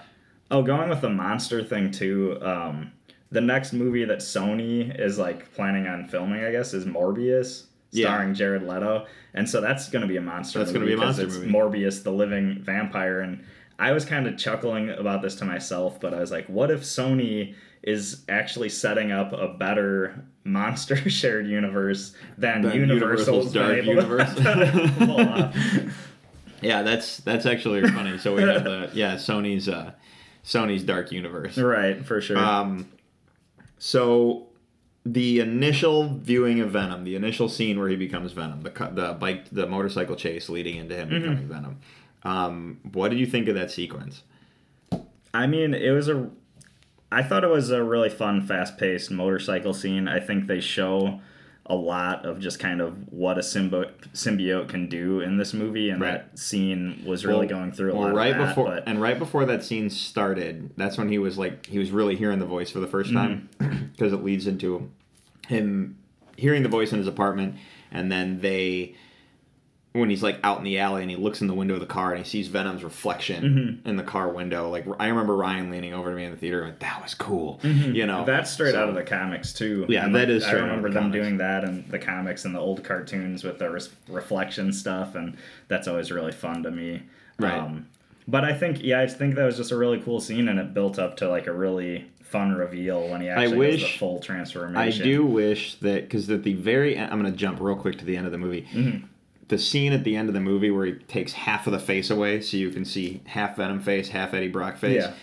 oh, 0.51 0.61
going 0.63 0.89
with 0.89 1.01
the 1.01 1.09
monster 1.09 1.63
thing 1.63 1.91
too. 1.91 2.37
Um, 2.41 2.91
the 3.31 3.41
next 3.41 3.73
movie 3.73 4.05
that 4.05 4.19
Sony 4.19 4.97
is 4.99 5.19
like 5.19 5.53
planning 5.53 5.87
on 5.87 6.07
filming, 6.07 6.43
I 6.43 6.51
guess, 6.51 6.73
is 6.73 6.85
Morbius, 6.85 7.65
Yeah. 7.91 8.07
starring 8.07 8.33
Jared 8.33 8.63
Leto, 8.63 9.05
and 9.35 9.47
so 9.47 9.61
that's 9.61 9.87
going 9.89 10.01
to 10.01 10.07
be 10.07 10.17
a 10.17 10.21
monster. 10.21 10.57
That's 10.59 10.71
movie 10.71 10.85
gonna 10.93 10.97
be 10.97 11.01
a 11.01 11.05
monster 11.05 11.25
it's 11.25 11.35
movie. 11.35 11.51
Morbius, 11.51 12.01
the 12.03 12.11
living 12.11 12.61
vampire, 12.63 13.19
and 13.21 13.43
I 13.77 13.91
was 13.91 14.03
kind 14.05 14.25
of 14.27 14.35
chuckling 14.37 14.89
about 14.89 15.21
this 15.21 15.35
to 15.35 15.45
myself, 15.45 15.99
but 16.01 16.13
I 16.13 16.19
was 16.19 16.31
like, 16.31 16.47
what 16.47 16.71
if 16.71 16.81
Sony 16.81 17.53
is 17.83 18.25
actually 18.27 18.69
setting 18.69 19.11
up 19.11 19.31
a 19.31 19.47
better 19.49 20.25
monster 20.49 20.95
shared 21.09 21.47
universe 21.47 22.13
than, 22.37 22.61
Than 22.61 22.75
Universal's 22.75 23.53
Universal's 23.53 23.53
Dark 23.53 23.85
Universe. 23.85 24.35
to 24.35 24.93
pull 24.97 25.19
off. 25.21 25.55
Yeah, 26.61 26.81
that's 26.83 27.17
that's 27.17 27.45
actually 27.45 27.81
funny. 27.89 28.17
So 28.17 28.35
we 28.35 28.41
have 28.41 28.63
the 28.65 28.89
yeah 28.93 29.15
Sony's 29.15 29.69
uh, 29.69 29.91
Sony's 30.43 30.83
Dark 30.83 31.11
Universe. 31.11 31.57
right, 31.57 32.05
for 32.05 32.19
sure. 32.19 32.37
Um, 32.37 32.89
so 33.77 34.47
the 35.05 35.39
initial 35.39 36.09
viewing 36.17 36.59
of 36.59 36.71
Venom, 36.71 37.05
the 37.05 37.15
initial 37.15 37.47
scene 37.47 37.79
where 37.79 37.87
he 37.87 37.95
becomes 37.95 38.33
Venom, 38.33 38.61
the 38.61 38.71
the 38.93 39.13
bike, 39.19 39.49
the 39.51 39.67
motorcycle 39.67 40.15
chase 40.15 40.49
leading 40.49 40.75
into 40.75 40.95
him 40.95 41.09
Mm-hmm. 41.09 41.19
becoming 41.21 41.47
Venom. 41.47 41.77
Um, 42.23 42.79
what 42.91 43.09
did 43.09 43.19
you 43.19 43.25
think 43.25 43.47
of 43.47 43.55
that 43.55 43.71
sequence? 43.71 44.23
I 45.33 45.47
mean, 45.47 45.73
it 45.73 45.91
was 45.91 46.09
a. 46.09 46.29
I 47.11 47.23
thought 47.23 47.43
it 47.43 47.49
was 47.49 47.71
a 47.71 47.83
really 47.83 48.09
fun, 48.09 48.45
fast 48.45 48.77
paced 48.77 49.09
motorcycle 49.11 49.73
scene. 49.73 50.07
I 50.07 50.19
think 50.19 50.47
they 50.47 50.59
show 50.59 51.21
a 51.65 51.75
lot 51.75 52.25
of 52.25 52.39
just 52.39 52.59
kind 52.59 52.81
of 52.81 53.11
what 53.11 53.37
a 53.37 53.41
symbiote, 53.41 53.91
symbiote 54.13 54.69
can 54.69 54.89
do 54.89 55.19
in 55.21 55.37
this 55.37 55.53
movie, 55.53 55.89
and 55.91 56.01
Right. 56.01 56.13
that 56.31 56.37
scene 56.39 57.03
was 57.05 57.25
really 57.25 57.45
Well- 57.45 57.59
going 57.59 57.71
through 57.71 57.91
a 57.91 57.95
well, 57.95 58.07
lot 58.09 58.15
right 58.15 58.31
of 58.31 58.37
that. 58.39 58.47
before 58.49 58.65
but 58.65 58.83
and 58.87 58.99
right 59.01 59.17
before 59.19 59.45
that 59.45 59.63
scene 59.63 59.89
started 59.91 60.71
that's 60.77 60.97
when 60.97 61.09
he 61.09 61.19
was 61.19 61.37
like 61.37 61.67
he 61.67 61.77
was 61.77 61.91
really 61.91 62.15
hearing 62.15 62.39
the 62.39 62.45
voice 62.47 62.71
for 62.71 62.79
the 62.79 62.87
first 62.87 63.13
time 63.13 63.49
Mm-hmm. 63.59 63.85
because 63.95 64.13
it 64.13 64.23
leads 64.23 64.47
into 64.47 64.89
him 65.47 65.95
hearing 66.37 66.63
the 66.63 66.69
voice 66.69 66.91
in 66.91 66.97
his 66.97 67.07
apartment 67.07 67.53
and 67.91 68.11
then 68.11 68.39
they 68.41 68.95
when 69.93 70.09
he's 70.09 70.21
like 70.21 70.37
out 70.43 70.59
in 70.59 70.63
the 70.63 70.77
alley 70.77 71.01
and 71.01 71.09
he 71.09 71.17
looks 71.17 71.41
in 71.41 71.47
the 71.47 71.53
window 71.53 71.73
of 71.73 71.79
the 71.79 71.85
car 71.87 72.13
and 72.13 72.23
he 72.23 72.29
sees 72.29 72.47
Venom's 72.47 72.83
reflection 72.83 73.43
Mm-hmm. 73.43 73.89
in 73.89 73.95
the 73.95 74.03
car 74.03 74.29
window 74.29 74.69
like 74.69 74.85
I 74.99 75.07
remember 75.07 75.35
Ryan 75.35 75.71
leaning 75.71 75.93
over 75.95 76.11
to 76.11 76.15
me 76.15 76.25
in 76.25 76.31
the 76.31 76.37
theater 76.37 76.61
and 76.63 76.79
that 76.79 77.01
was 77.01 77.15
cool 77.15 77.59
you 77.63 78.05
know 78.05 78.23
That's 78.23 78.51
straight 78.51 78.73
So- 78.73 78.83
out 78.83 78.89
of 78.89 78.95
the 78.95 79.03
comics 79.03 79.51
too. 79.51 79.85
Yeah, 79.89 80.05
And, 80.05 80.13
that 80.15 80.27
like, 80.27 80.29
is 80.29 80.43
I 80.43 80.47
straight 80.49 80.59
out 80.59 80.63
of 80.65 80.69
remember 80.69 80.89
the 80.89 80.93
them 80.93 81.03
comics. 81.05 81.23
doing 81.25 81.37
that 81.37 81.63
in 81.63 81.85
the 81.89 81.97
comics 81.99 82.45
and 82.45 82.53
the 82.53 82.59
old 82.59 82.83
cartoons 82.83 83.43
with 83.43 83.57
the 83.57 83.69
reflection 84.07 84.71
stuff, 84.73 85.15
and 85.15 85.35
that's 85.67 85.87
always 85.87 86.11
really 86.11 86.31
fun 86.31 86.61
to 86.63 86.71
me. 86.71 87.01
Right. 87.39 87.53
Um, 87.53 87.87
but 88.27 88.43
I 88.45 88.53
think, 88.53 88.83
yeah, 88.83 88.99
I 89.01 89.07
think 89.07 89.35
that 89.35 89.45
was 89.45 89.57
just 89.57 89.71
a 89.71 89.75
really 89.77 89.99
cool 89.99 90.19
scene, 90.19 90.49
and 90.49 90.59
it 90.59 90.73
built 90.73 90.99
up 90.99 91.17
to 91.17 91.27
like 91.29 91.47
a 91.47 91.53
really 91.53 92.05
fun 92.21 92.53
reveal 92.53 93.09
when 93.09 93.21
he 93.21 93.29
actually 93.29 93.49
does 93.49 93.57
wish- 93.81 93.93
the 93.93 93.97
full 93.97 94.19
transformation. 94.19 95.01
I 95.01 95.03
do 95.03 95.25
wish 95.25 95.75
that 95.75 96.03
because 96.03 96.29
at 96.29 96.43
the 96.43 96.53
very 96.53 96.95
end, 96.95 97.11
I'm 97.11 97.19
going 97.19 97.31
to 97.31 97.37
jump 97.37 97.59
real 97.59 97.75
quick 97.75 97.97
to 97.99 98.05
the 98.05 98.15
end 98.15 98.27
of 98.27 98.31
the 98.31 98.37
movie. 98.37 98.67
Mm-hmm. 98.71 99.05
The 99.49 99.57
scene 99.57 99.93
at 99.93 100.03
the 100.03 100.15
end 100.15 100.29
of 100.29 100.33
the 100.33 100.39
movie 100.39 100.71
where 100.71 100.85
he 100.85 100.93
takes 100.93 101.33
half 101.33 101.67
of 101.67 101.73
the 101.73 101.79
face 101.79 102.09
away, 102.09 102.39
so 102.41 102.55
you 102.57 102.69
can 102.69 102.85
see 102.85 103.21
half 103.25 103.57
Venom 103.57 103.81
face, 103.81 104.09
half 104.09 104.33
Eddie 104.33 104.47
Brock 104.47 104.77
face. 104.77 105.03
Yeah. 105.03 105.13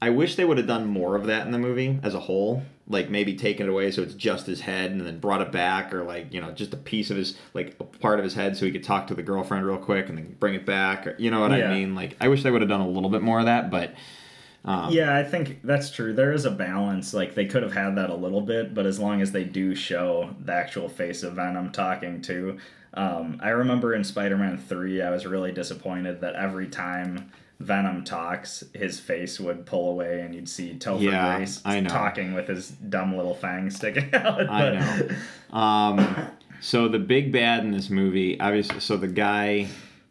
I 0.00 0.10
wish 0.10 0.36
they 0.36 0.44
would 0.44 0.58
have 0.58 0.66
done 0.68 0.86
more 0.86 1.16
of 1.16 1.26
that 1.26 1.44
in 1.46 1.52
the 1.52 1.58
movie 1.58 1.98
as 2.02 2.14
a 2.14 2.20
whole. 2.20 2.62
Like 2.88 3.10
maybe 3.10 3.34
taken 3.34 3.66
it 3.66 3.70
away 3.70 3.90
so 3.90 4.02
it's 4.02 4.14
just 4.14 4.46
his 4.46 4.60
head 4.60 4.92
and 4.92 5.00
then 5.02 5.18
brought 5.18 5.42
it 5.42 5.52
back 5.52 5.92
or 5.92 6.04
like, 6.04 6.32
you 6.32 6.40
know, 6.40 6.52
just 6.52 6.72
a 6.72 6.76
piece 6.76 7.10
of 7.10 7.16
his 7.16 7.36
like 7.52 7.76
a 7.80 7.84
part 7.84 8.18
of 8.18 8.24
his 8.24 8.32
head 8.34 8.56
so 8.56 8.64
he 8.64 8.72
could 8.72 8.84
talk 8.84 9.08
to 9.08 9.14
the 9.14 9.22
girlfriend 9.22 9.66
real 9.66 9.76
quick 9.76 10.08
and 10.08 10.16
then 10.16 10.36
bring 10.40 10.54
it 10.54 10.64
back. 10.64 11.06
Or, 11.06 11.14
you 11.18 11.30
know 11.30 11.40
what 11.40 11.50
Yeah. 11.50 11.70
I 11.70 11.74
mean? 11.74 11.94
Like 11.94 12.16
I 12.20 12.28
wish 12.28 12.42
they 12.42 12.50
would 12.50 12.62
have 12.62 12.70
done 12.70 12.80
a 12.80 12.88
little 12.88 13.10
bit 13.10 13.20
more 13.22 13.40
of 13.40 13.46
that, 13.46 13.70
but 13.70 13.94
um, 14.64 14.90
Yeah, 14.92 15.14
I 15.16 15.22
think 15.24 15.60
that's 15.62 15.90
true. 15.90 16.14
There 16.14 16.32
is 16.32 16.44
a 16.46 16.50
balance. 16.50 17.12
Like 17.12 17.34
they 17.34 17.44
could 17.46 17.62
have 17.62 17.74
had 17.74 17.96
that 17.96 18.08
a 18.10 18.14
little 18.14 18.40
bit, 18.40 18.72
but 18.74 18.86
as 18.86 18.98
long 18.98 19.20
as 19.20 19.32
they 19.32 19.44
do 19.44 19.74
show 19.74 20.34
the 20.42 20.52
actual 20.52 20.88
face 20.88 21.22
of 21.22 21.34
Venom 21.34 21.70
talking 21.72 22.22
too. 22.22 22.58
Um, 22.98 23.40
I 23.42 23.50
remember 23.50 23.94
in 23.94 24.02
Spider-Man 24.04 24.58
Three, 24.58 25.00
I 25.02 25.10
was 25.10 25.24
really 25.26 25.52
disappointed 25.52 26.20
that 26.22 26.34
every 26.34 26.66
time 26.68 27.30
Venom 27.60 28.04
talks, 28.04 28.64
his 28.74 28.98
face 29.00 29.38
would 29.40 29.66
pull 29.66 29.90
away, 29.90 30.20
and 30.22 30.34
you'd 30.34 30.48
see 30.48 30.74
Topher 30.78 31.02
Yeah, 31.02 31.36
Grace 31.36 31.60
talking 31.88 32.34
with 32.34 32.48
his 32.48 32.68
dumb 32.70 33.16
little 33.16 33.34
fangs 33.34 33.76
sticking 33.76 34.10
out. 34.14 34.48
I 34.50 34.74
know. 35.50 35.56
Um, 35.56 36.16
so 36.60 36.88
the 36.88 36.98
big 36.98 37.32
bad 37.32 37.64
in 37.64 37.70
this 37.70 37.88
movie, 37.90 38.38
obviously, 38.40 38.80
so 38.80 38.96
the 38.96 39.06
guy, 39.08 39.68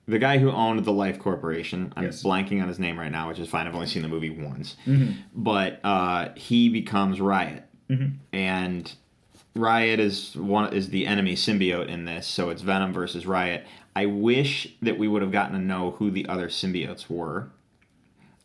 the 0.08 0.19
guy 0.19 0.38
who 0.38 0.50
owned 0.52 0.84
the 0.86 0.93
Life 0.93 1.19
Corporation, 1.19 1.91
I'm 1.97 2.06
Yes. 2.06 2.23
blanking 2.23 2.62
on 2.62 2.67
his 2.69 2.80
name 2.80 2.97
right 2.97 3.12
now, 3.12 3.28
which 3.28 3.39
is 3.39 3.50
fine. 3.50 3.67
I've 3.67 3.76
only 3.76 3.88
seen 3.88 4.02
the 4.02 4.08
movie 4.10 4.30
once, 4.30 4.76
Mm-hmm. 4.88 5.12
but 5.36 5.80
uh, 5.84 6.30
he 6.36 6.69
becomes 6.69 7.19
Riot, 7.19 7.63
and 8.34 8.93
Riot 9.58 10.00
is 10.00 10.36
one 10.36 10.74
is 10.74 10.89
the 10.89 11.06
enemy 11.08 11.36
symbiote 11.36 11.88
in 11.88 12.06
this, 12.06 12.28
so 12.28 12.50
it's 12.50 12.62
Venom 12.62 12.93
versus 12.93 13.26
Riot. 13.26 13.65
I 13.96 14.06
wish 14.06 14.76
that 14.82 14.98
we 14.98 15.08
would 15.08 15.22
have 15.22 15.32
gotten 15.32 15.54
to 15.54 15.62
know 15.62 15.91
who 15.91 16.12
the 16.12 16.28
other 16.28 16.48
symbiotes 16.50 17.10
were. 17.10 17.50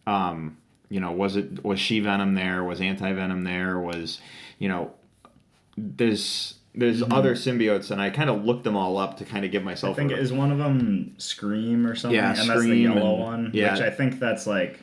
Um, 0.06 0.56
you 0.88 1.00
know, 1.00 1.12
was 1.12 1.36
it 1.36 1.64
was 1.64 1.78
she 1.78 2.00
Venom 2.00 2.34
there? 2.34 2.64
Was 2.64 2.80
Anti 2.80 3.12
Venom 3.12 3.44
there? 3.44 3.78
Was 3.78 4.20
you 4.58 4.68
know, 4.68 4.92
there's 5.76 6.54
there's 6.74 7.02
other 7.02 7.34
symbiotes, 7.34 7.90
and 7.90 8.00
I 8.00 8.10
kind 8.10 8.30
of 8.30 8.44
looked 8.44 8.64
them 8.64 8.76
all 8.76 8.96
up 8.96 9.18
to 9.18 9.24
kind 9.24 9.44
of 9.44 9.50
give 9.50 9.62
myself. 9.62 9.94
I 9.94 9.96
think 9.96 10.12
a, 10.12 10.18
is 10.18 10.32
one 10.32 10.50
of 10.50 10.58
them 10.58 11.14
Scream 11.18 11.86
or 11.86 11.94
something, 11.94 12.16
Yeah, 12.16 12.30
and 12.40 12.48
that's 12.48 12.62
the 12.62 12.74
yellow 12.76 13.12
and- 13.14 13.20
one. 13.20 13.50
yeah. 13.52 13.72
which 13.72 13.82
I 13.82 13.90
think 13.90 14.18
that's 14.18 14.46
like 14.46 14.80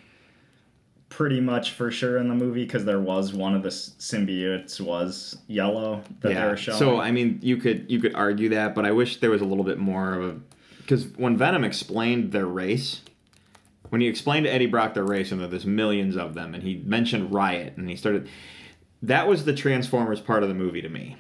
pretty 1.10 1.42
much 1.42 1.72
for 1.72 1.92
sure 1.92 2.18
in 2.18 2.28
the 2.30 2.36
movie 2.36 2.64
because 2.64 2.86
there 2.86 3.00
was 3.00 3.34
one 3.34 3.56
of 3.56 3.64
the 3.64 3.70
symbiotes 3.70 4.80
was 4.80 5.38
yellow 5.48 6.02
that 6.22 6.30
they 6.30 6.34
yeah. 6.36 6.48
were 6.48 6.58
showing. 6.58 6.78
So 6.78 7.00
I 7.00 7.12
mean, 7.12 7.40
you 7.42 7.58
could 7.58 7.90
you 7.90 8.00
could 8.00 8.16
argue 8.16 8.50
that, 8.50 8.76
but 8.76 8.86
I 8.86 8.92
wish 8.92 9.20
there 9.20 9.32
was 9.32 9.42
a 9.42 9.46
little 9.46 9.64
bit 9.64 9.80
more 9.80 10.14
of 10.14 10.24
a 10.24 10.40
because 10.78 11.08
when 11.18 11.38
Venom 11.38 11.64
explained 11.64 12.32
their 12.32 12.48
race. 12.48 13.02
When 13.90 14.02
he 14.02 14.08
explained 14.08 14.46
to 14.46 14.54
Eddie 14.54 14.68
Brock 14.68 14.94
their 14.94 15.04
race 15.04 15.32
and 15.32 15.42
that 15.42 15.50
there's 15.50 15.66
millions 15.66 16.16
of 16.16 16.36
them, 16.36 16.54
and 16.54 16.62
he 16.62 16.76
mentioned 16.86 17.34
Riot, 17.34 17.74
and 17.76 17.90
he 17.90 17.96
started, 17.96 18.30
that 19.02 19.28
was 19.28 19.46
the 19.46 19.54
Transformers 19.54 20.22
part 20.22 20.44
of 20.44 20.50
the 20.50 20.54
movie 20.54 20.84
to 20.84 20.90
me. 20.90 21.18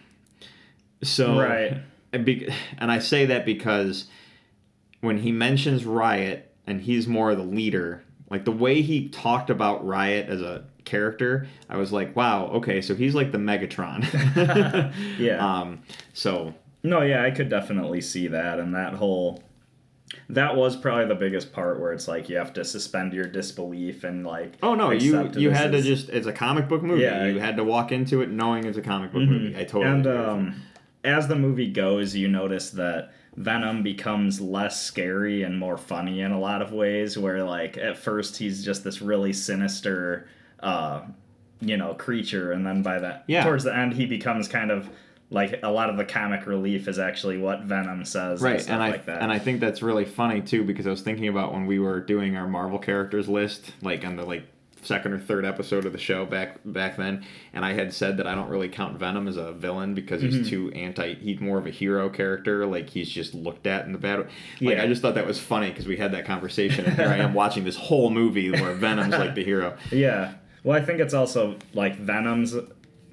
So 1.01 1.39
Right. 1.39 1.77
and 2.11 2.91
I 2.91 2.99
say 2.99 3.25
that 3.25 3.43
because 3.43 4.05
when 5.01 5.19
he 5.19 5.31
mentions 5.31 5.85
Riot 5.85 6.53
and 6.67 6.81
he's 6.81 7.07
more 7.07 7.33
the 7.33 7.41
leader, 7.41 8.03
like 8.29 8.45
the 8.45 8.51
way 8.51 8.81
he 8.81 9.09
talked 9.09 9.49
about 9.49 9.85
Riot 9.85 10.29
as 10.29 10.41
a 10.41 10.65
character, 10.85 11.47
I 11.69 11.77
was 11.77 11.91
like, 11.91 12.15
wow, 12.15 12.47
okay, 12.47 12.81
so 12.81 12.95
he's 12.95 13.15
like 13.15 13.31
the 13.31 13.37
Megatron. 13.37 14.05
Yeah. 15.19 15.45
Um. 15.61 15.81
So 16.13 16.53
no, 16.83 17.01
yeah, 17.01 17.23
I 17.23 17.31
could 17.31 17.49
definitely 17.49 18.01
see 18.01 18.27
that, 18.27 18.59
and 18.59 18.73
that 18.75 18.93
whole 18.93 19.43
that 20.29 20.55
was 20.55 20.75
probably 20.75 21.05
the 21.05 21.15
biggest 21.15 21.53
part 21.53 21.79
where 21.79 21.91
it's 21.91 22.07
like 22.07 22.29
you 22.29 22.37
have 22.37 22.53
to 22.53 22.65
suspend 22.65 23.13
your 23.13 23.25
disbelief 23.25 24.03
and 24.03 24.25
like 24.25 24.57
oh 24.63 24.75
no, 24.75 24.91
you 24.91 25.29
you 25.35 25.51
had 25.51 25.71
to 25.71 25.81
just 25.81 26.09
it's 26.09 26.27
a 26.27 26.33
comic 26.33 26.67
book 26.67 26.81
movie. 26.81 27.03
Yeah. 27.03 27.25
you 27.25 27.39
had 27.39 27.57
to 27.57 27.63
walk 27.63 27.91
into 27.91 28.21
it 28.21 28.29
knowing 28.29 28.65
it's 28.65 28.77
a 28.77 28.81
comic 28.81 29.11
book 29.11 29.23
movie. 29.23 29.55
I 29.55 29.63
totally 29.65 29.85
and 29.85 30.05
agree 30.05 30.17
um, 30.17 30.61
as 31.03 31.27
the 31.27 31.35
movie 31.35 31.71
goes, 31.71 32.15
you 32.15 32.27
notice 32.27 32.71
that 32.71 33.11
Venom 33.37 33.83
becomes 33.83 34.41
less 34.41 34.81
scary 34.83 35.43
and 35.43 35.57
more 35.57 35.77
funny 35.77 36.21
in 36.21 36.31
a 36.31 36.39
lot 36.39 36.61
of 36.61 36.71
ways. 36.71 37.17
Where 37.17 37.43
like 37.43 37.77
at 37.77 37.97
first 37.97 38.37
he's 38.37 38.63
just 38.65 38.83
this 38.83 39.01
really 39.01 39.33
sinister, 39.33 40.27
uh, 40.61 41.01
you 41.61 41.77
know, 41.77 41.93
creature, 41.93 42.51
and 42.51 42.65
then 42.65 42.81
by 42.81 42.99
that 42.99 43.23
Yeah. 43.27 43.43
towards 43.43 43.63
the 43.63 43.75
end 43.75 43.93
he 43.93 44.05
becomes 44.05 44.47
kind 44.47 44.71
of 44.71 44.89
like 45.31 45.59
a 45.61 45.69
lot 45.69 45.89
of 45.91 45.97
the 45.97 46.05
comic 46.05 46.47
relief 46.47 46.87
is 46.87 46.97
actually 46.97 47.37
what 47.37 47.61
Venom 47.63 48.03
says, 48.03 48.41
and 48.41 48.51
right 48.51 48.61
stuff 48.61 48.73
and 48.73 48.81
i 48.83 48.89
like 48.89 49.05
that. 49.05 49.21
and 49.21 49.31
i 49.31 49.37
think 49.37 49.59
that's 49.59 49.83
really 49.83 50.03
funny 50.05 50.41
too 50.41 50.63
because 50.63 50.87
i 50.87 50.89
was 50.89 51.01
thinking 51.01 51.27
about 51.27 51.53
when 51.53 51.67
we 51.67 51.77
were 51.77 51.99
doing 51.99 52.35
our 52.35 52.47
marvel 52.47 52.79
characters 52.79 53.29
list 53.29 53.73
like 53.83 54.03
on 54.03 54.15
the 54.15 54.25
like 54.25 54.43
second 54.81 55.13
or 55.13 55.19
third 55.19 55.45
episode 55.45 55.85
of 55.85 55.91
the 55.91 55.97
show 55.99 56.25
back 56.25 56.57
back 56.65 56.95
then 56.97 57.25
and 57.53 57.65
i 57.65 57.73
had 57.73 57.93
said 57.93 58.17
that 58.17 58.25
i 58.27 58.33
don't 58.35 58.49
really 58.49 58.69
count 58.69 58.97
venom 58.97 59.27
as 59.27 59.37
a 59.37 59.51
villain 59.53 59.93
because 59.93 60.21
he's 60.21 60.35
Mm-hmm. 60.35 60.49
too 60.49 60.71
anti 60.73 61.15
he's 61.15 61.39
more 61.39 61.57
of 61.57 61.65
a 61.65 61.71
hero 61.71 62.09
character 62.09 62.65
like 62.65 62.89
he's 62.89 63.09
just 63.09 63.33
looked 63.33 63.67
at 63.67 63.85
in 63.85 63.91
the 63.91 63.97
bad 63.99 64.19
like 64.19 64.29
Yeah. 64.59 64.83
i 64.83 64.87
just 64.87 65.01
thought 65.01 65.15
that 65.15 65.27
was 65.27 65.39
funny 65.39 65.69
because 65.69 65.87
we 65.87 65.97
had 65.97 66.11
that 66.13 66.25
conversation 66.25 66.85
and 66.85 66.95
here 66.95 67.07
i 67.09 67.17
am 67.17 67.33
watching 67.43 67.63
this 67.63 67.75
whole 67.77 68.09
movie 68.09 68.51
where 68.51 68.73
venom's 68.73 69.13
like 69.15 69.35
the 69.35 69.43
hero 69.43 69.77
Yeah. 69.91 70.33
Well, 70.63 70.77
I 70.77 70.83
think 70.83 70.99
it's 70.99 71.13
also 71.13 71.55
like 71.73 71.95
Venom's 71.95 72.53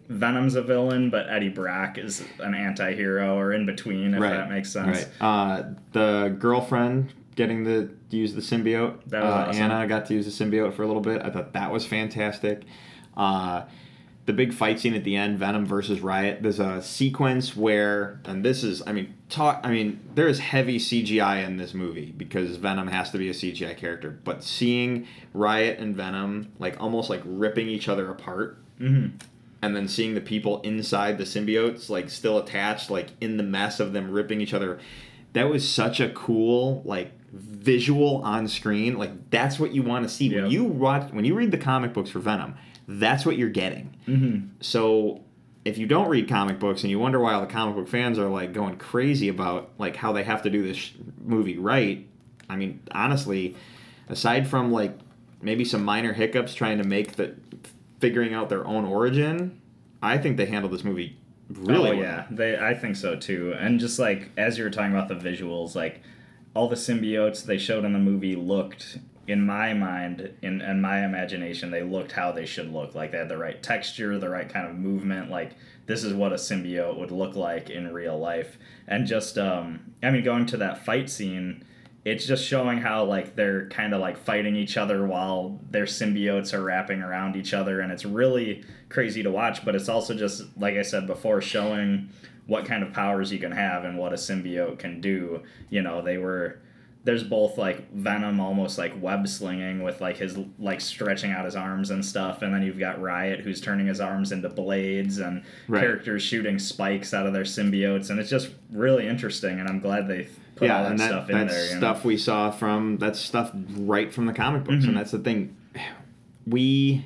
Venom's 0.08 0.54
a 0.56 0.62
villain, 0.62 1.10
but 1.10 1.28
Eddie 1.28 1.48
Brock 1.48 1.96
is 1.96 2.24
an 2.40 2.54
anti-hero 2.54 3.36
or 3.38 3.52
in 3.52 3.66
between, 3.66 4.14
if 4.14 4.20
that 4.20 4.48
makes 4.50 4.70
sense. 4.70 4.98
Right. 4.98 5.08
Uh, 5.20 5.62
the 5.92 6.36
girlfriend 6.38 7.12
getting 7.36 7.64
to 7.64 7.90
use 8.10 8.34
the 8.34 8.40
symbiote. 8.40 8.98
That 9.06 9.22
was 9.22 9.32
uh, 9.32 9.46
awesome. 9.50 9.62
Anna 9.62 9.86
got 9.86 10.06
to 10.06 10.14
use 10.14 10.24
the 10.36 10.44
symbiote 10.44 10.74
for 10.74 10.82
a 10.82 10.86
little 10.86 11.02
bit. 11.02 11.22
I 11.22 11.30
thought 11.30 11.52
that 11.52 11.70
was 11.70 11.86
fantastic. 11.86 12.62
Uh, 13.16 13.64
the 14.24 14.32
big 14.32 14.52
fight 14.52 14.80
scene 14.80 14.94
at 14.94 15.04
the 15.04 15.14
end, 15.14 15.38
Venom 15.38 15.64
versus 15.64 16.00
Riot. 16.00 16.42
There's 16.42 16.58
a 16.58 16.82
sequence 16.82 17.54
where, 17.54 18.20
and 18.24 18.44
this 18.44 18.64
is, 18.64 18.82
I 18.84 18.90
mean, 18.92 19.14
talk. 19.28 19.60
I 19.62 19.70
mean, 19.70 20.00
there 20.16 20.26
is 20.26 20.40
heavy 20.40 20.78
CGI 20.80 21.46
in 21.46 21.58
this 21.58 21.74
movie 21.74 22.12
because 22.16 22.56
Venom 22.56 22.88
has 22.88 23.12
to 23.12 23.18
be 23.18 23.28
a 23.28 23.32
CGI 23.32 23.76
character. 23.76 24.18
But 24.24 24.42
seeing 24.42 25.06
Riot 25.32 25.78
and 25.78 25.94
Venom 25.94 26.50
like 26.58 26.80
almost 26.80 27.08
like 27.08 27.22
ripping 27.24 27.68
each 27.68 27.88
other 27.88 28.10
apart 28.10 28.58
Mm-hmm. 28.80 29.16
and 29.62 29.74
then 29.74 29.88
seeing 29.88 30.12
the 30.14 30.20
people 30.20 30.60
inside 30.60 31.16
the 31.16 31.24
symbiotes 31.24 31.88
like 31.88 32.10
still 32.10 32.36
attached 32.36 32.90
like 32.90 33.08
in 33.22 33.38
the 33.38 33.42
mess 33.42 33.80
of 33.80 33.94
them 33.94 34.10
ripping 34.10 34.42
each 34.42 34.52
other 34.52 34.78
that 35.32 35.48
was 35.48 35.66
such 35.66 35.98
a 35.98 36.10
cool 36.10 36.82
like 36.84 37.10
visual 37.36 38.22
on 38.22 38.46
screen 38.48 38.96
like 38.98 39.30
that's 39.30 39.58
what 39.58 39.72
you 39.72 39.82
want 39.82 40.02
to 40.04 40.08
see 40.08 40.34
when 40.34 40.50
you 40.50 40.64
watch 40.64 41.10
when 41.12 41.24
you 41.24 41.34
read 41.34 41.50
the 41.50 41.58
comic 41.58 41.92
books 41.92 42.10
for 42.10 42.18
venom 42.20 42.54
that's 42.88 43.26
what 43.26 43.36
you're 43.36 43.48
getting 43.48 43.94
Mm-hmm. 44.06 44.46
so 44.60 45.22
if 45.64 45.78
you 45.78 45.86
don't 45.86 46.08
read 46.08 46.28
comic 46.28 46.60
books 46.60 46.82
and 46.82 46.90
you 46.92 46.98
wonder 47.00 47.18
why 47.18 47.34
all 47.34 47.40
the 47.40 47.46
comic 47.48 47.74
book 47.74 47.88
fans 47.88 48.18
are 48.20 48.28
like 48.28 48.52
going 48.52 48.76
crazy 48.76 49.28
about 49.28 49.70
like 49.78 49.96
how 49.96 50.12
they 50.12 50.22
have 50.22 50.42
to 50.42 50.50
do 50.50 50.62
this 50.62 50.76
sh- 50.76 50.92
movie 51.24 51.58
right 51.58 52.06
i 52.48 52.54
mean 52.56 52.80
honestly 52.92 53.56
aside 54.08 54.46
from 54.46 54.70
like 54.70 54.96
maybe 55.42 55.64
some 55.64 55.84
minor 55.84 56.12
hiccups 56.12 56.54
trying 56.54 56.78
to 56.78 56.84
make 56.84 57.16
the 57.16 57.34
figuring 58.00 58.32
out 58.32 58.48
their 58.48 58.64
own 58.66 58.84
origin 58.84 59.60
i 60.02 60.16
think 60.16 60.36
they 60.36 60.46
handled 60.46 60.72
this 60.72 60.84
movie 60.84 61.16
really 61.48 61.90
oh, 61.90 61.92
well. 61.92 62.02
yeah, 62.02 62.26
they. 62.28 62.58
I 62.58 62.74
think 62.74 62.96
so 62.96 63.14
too. 63.14 63.54
And 63.56 63.78
just 63.78 64.00
like 64.00 64.30
as 64.36 64.58
you 64.58 64.64
were 64.64 64.70
talking 64.70 64.90
about 64.90 65.06
the 65.06 65.14
visuals, 65.14 65.76
like 65.76 66.02
all 66.56 66.68
the 66.68 66.74
symbiotes 66.74 67.44
they 67.44 67.58
showed 67.58 67.84
in 67.84 67.92
the 67.92 67.98
movie 67.98 68.34
looked, 68.34 68.98
in 69.28 69.44
my 69.44 69.74
mind, 69.74 70.32
in 70.40 70.62
in 70.62 70.80
my 70.80 71.04
imagination, 71.04 71.70
they 71.70 71.82
looked 71.82 72.12
how 72.12 72.32
they 72.32 72.46
should 72.46 72.72
look. 72.72 72.94
Like 72.94 73.12
they 73.12 73.18
had 73.18 73.28
the 73.28 73.36
right 73.36 73.62
texture, 73.62 74.18
the 74.18 74.30
right 74.30 74.48
kind 74.48 74.66
of 74.66 74.74
movement. 74.74 75.30
Like 75.30 75.52
this 75.84 76.02
is 76.02 76.14
what 76.14 76.32
a 76.32 76.36
symbiote 76.36 76.98
would 76.98 77.10
look 77.10 77.36
like 77.36 77.68
in 77.68 77.92
real 77.92 78.18
life. 78.18 78.56
And 78.88 79.06
just, 79.06 79.36
um, 79.36 79.94
I 80.02 80.10
mean, 80.10 80.24
going 80.24 80.46
to 80.46 80.56
that 80.56 80.84
fight 80.84 81.10
scene. 81.10 81.62
It's 82.06 82.24
just 82.24 82.44
showing 82.44 82.78
how 82.78 83.04
like 83.04 83.34
they're 83.34 83.68
kind 83.68 83.92
of 83.92 84.00
like 84.00 84.16
fighting 84.16 84.56
each 84.56 84.76
other 84.78 85.06
while 85.06 85.60
their 85.70 85.86
symbiotes 85.86 86.54
are 86.54 86.62
wrapping 86.62 87.02
around 87.02 87.36
each 87.36 87.52
other, 87.52 87.80
and 87.80 87.92
it's 87.92 88.04
really 88.04 88.64
crazy 88.88 89.22
to 89.24 89.30
watch. 89.30 89.62
But 89.64 89.74
it's 89.74 89.88
also 89.88 90.14
just 90.14 90.44
like 90.56 90.76
I 90.76 90.82
said 90.82 91.06
before, 91.06 91.42
showing 91.42 92.08
what 92.46 92.64
kind 92.64 92.82
of 92.82 92.92
powers 92.92 93.32
you 93.32 93.38
can 93.38 93.52
have 93.52 93.84
and 93.84 93.98
what 93.98 94.12
a 94.12 94.16
symbiote 94.16 94.78
can 94.78 95.00
do. 95.00 95.42
You 95.70 95.82
know, 95.82 96.00
they 96.02 96.18
were 96.18 96.58
there's 97.04 97.22
both 97.22 97.56
like 97.56 97.92
Venom 97.92 98.40
almost 98.40 98.78
like 98.78 98.92
web 99.00 99.28
slinging 99.28 99.80
with 99.84 100.00
like 100.00 100.16
his 100.16 100.36
like 100.58 100.80
stretching 100.80 101.30
out 101.30 101.44
his 101.44 101.54
arms 101.54 101.90
and 101.90 102.04
stuff, 102.04 102.42
and 102.42 102.52
then 102.52 102.62
you've 102.62 102.80
got 102.80 103.00
Riot 103.00 103.40
who's 103.40 103.60
turning 103.60 103.86
his 103.86 104.00
arms 104.00 104.32
into 104.32 104.48
blades 104.48 105.18
and 105.18 105.42
Right. 105.68 105.80
characters 105.82 106.22
shooting 106.22 106.58
spikes 106.58 107.14
out 107.14 107.24
of 107.26 107.32
their 107.32 107.44
symbiotes, 107.44 108.10
and 108.10 108.18
it's 108.18 108.30
just 108.30 108.50
really 108.72 109.06
interesting. 109.06 109.60
And 109.60 109.68
I'm 109.68 109.78
glad 109.78 110.08
they 110.08 110.26
put 110.56 110.68
all 110.68 110.76
yeah 110.76 110.82
that, 110.82 110.90
and 110.90 110.98
that, 111.00 111.08
stuff 111.10 111.30
in 111.30 111.46
there. 111.46 111.64
You 111.66 111.72
know? 111.74 111.78
stuff 111.78 112.04
we 112.04 112.16
saw 112.16 112.50
from 112.50 112.98
that's 112.98 113.20
stuff 113.20 113.52
right 113.76 114.12
from 114.12 114.26
the 114.26 114.32
comic 114.32 114.64
books 114.64 114.84
Mhm. 114.84 114.88
and 114.88 114.96
that's 114.96 115.12
the 115.12 115.18
thing 115.20 115.54
we 116.46 117.04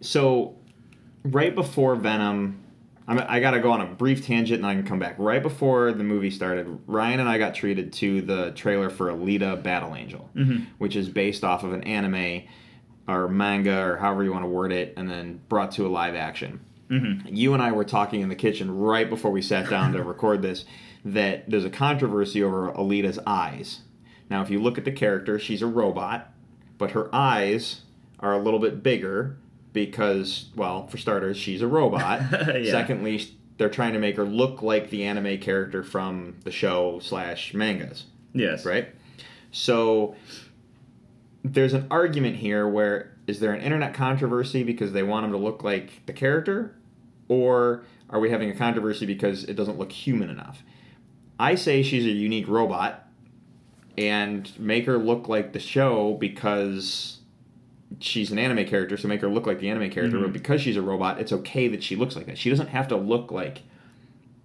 so 0.00 0.54
right 1.24 1.54
before 1.54 1.94
venom 1.96 2.58
I'm, 3.08 3.18
i 3.28 3.40
gotta 3.40 3.58
go 3.60 3.70
on 3.72 3.80
a 3.80 3.86
brief 3.86 4.24
tangent 4.24 4.58
and 4.58 4.66
i 4.66 4.74
can 4.74 4.84
come 4.84 4.98
back 5.00 5.16
right 5.18 5.42
before 5.42 5.92
the 5.92 6.04
movie 6.04 6.30
started 6.30 6.78
ryan 6.86 7.18
and 7.20 7.28
i 7.28 7.38
got 7.38 7.54
treated 7.54 7.92
to 7.94 8.20
the 8.22 8.52
trailer 8.52 8.90
for 8.90 9.06
alita 9.08 9.60
battle 9.62 9.96
angel 9.96 10.28
Mhm. 10.36 10.66
which 10.78 10.94
is 10.94 11.08
based 11.08 11.42
off 11.42 11.64
of 11.64 11.72
an 11.72 11.82
anime 11.84 12.42
or 13.08 13.26
manga 13.28 13.80
or 13.82 13.96
however 13.96 14.22
you 14.22 14.30
want 14.32 14.44
to 14.44 14.48
word 14.48 14.70
it, 14.70 14.92
and 14.98 15.08
then 15.10 15.40
brought 15.48 15.70
to 15.72 15.86
a 15.86 15.88
live 15.88 16.14
action. 16.14 16.60
Mm-hmm. 16.90 17.34
You 17.34 17.54
and 17.54 17.62
I 17.62 17.72
were 17.72 17.84
talking 17.84 18.20
in 18.20 18.28
the 18.28 18.34
kitchen 18.36 18.70
right 18.78 19.08
before 19.08 19.30
we 19.30 19.40
sat 19.40 19.70
down 19.70 19.94
to 19.94 20.02
record 20.14 20.42
this 20.42 20.66
that 21.06 21.48
there's 21.48 21.64
a 21.64 21.70
controversy 21.70 22.42
over 22.42 22.70
Alita's 22.72 23.18
eyes. 23.26 23.80
Now, 24.28 24.42
if 24.42 24.50
you 24.50 24.58
look 24.60 24.76
at 24.76 24.84
the 24.84 24.92
character, 24.92 25.38
she's 25.38 25.62
a 25.62 25.66
robot, 25.66 26.34
but 26.76 26.90
her 26.90 27.08
eyes 27.14 27.80
are 28.20 28.34
a 28.34 28.42
little 28.42 28.60
bit 28.60 28.82
bigger 28.82 29.38
because, 29.72 30.46
well, 30.56 30.86
for 30.88 30.98
starters, 30.98 31.36
she's 31.36 31.62
a 31.62 31.66
robot. 31.68 32.20
Yeah. 32.58 32.70
Secondly, 32.70 33.26
they're 33.56 33.68
trying 33.68 33.92
to 33.92 33.98
make 33.98 34.16
her 34.16 34.24
look 34.24 34.62
like 34.62 34.90
the 34.90 35.04
anime 35.04 35.38
character 35.38 35.82
from 35.82 36.36
the 36.44 36.50
show 36.50 36.98
slash 37.00 37.52
mangas 37.54 38.04
Yes. 38.32 38.64
right? 38.64 38.88
So 39.50 40.14
there's 41.44 41.72
an 41.72 41.86
argument 41.90 42.36
here 42.36 42.68
where 42.68 43.16
is 43.26 43.40
there 43.40 43.52
an 43.52 43.60
internet 43.60 43.94
controversy 43.94 44.62
because 44.62 44.92
they 44.92 45.02
want 45.02 45.26
him 45.26 45.32
to 45.32 45.38
look 45.38 45.62
like 45.62 46.04
the 46.06 46.12
character, 46.12 46.74
or 47.28 47.84
are 48.10 48.20
we 48.20 48.30
having 48.30 48.50
a 48.50 48.54
controversy 48.54 49.06
because 49.06 49.44
it 49.44 49.54
doesn't 49.54 49.78
look 49.78 49.92
human 49.92 50.30
enough? 50.30 50.62
I 51.38 51.54
say 51.54 51.82
she's 51.82 52.04
a 52.04 52.10
unique 52.10 52.48
robot 52.48 53.06
and 53.96 54.50
make 54.58 54.86
her 54.86 54.98
look 54.98 55.28
like 55.28 55.52
the 55.52 55.60
show 55.60 56.14
because 56.14 57.17
she's 58.00 58.30
an 58.30 58.38
anime 58.38 58.66
character, 58.66 58.96
so 58.96 59.08
make 59.08 59.20
her 59.20 59.28
look 59.28 59.46
like 59.46 59.60
the 59.60 59.70
anime 59.70 59.90
character, 59.90 60.18
but 60.18 60.24
mm-hmm. 60.24 60.32
because 60.32 60.60
she's 60.60 60.76
a 60.76 60.82
robot, 60.82 61.20
it's 61.20 61.32
okay 61.32 61.68
that 61.68 61.82
she 61.82 61.96
looks 61.96 62.16
like 62.16 62.26
that. 62.26 62.38
She 62.38 62.50
doesn't 62.50 62.68
have 62.68 62.88
to 62.88 62.96
look 62.96 63.32
like 63.32 63.62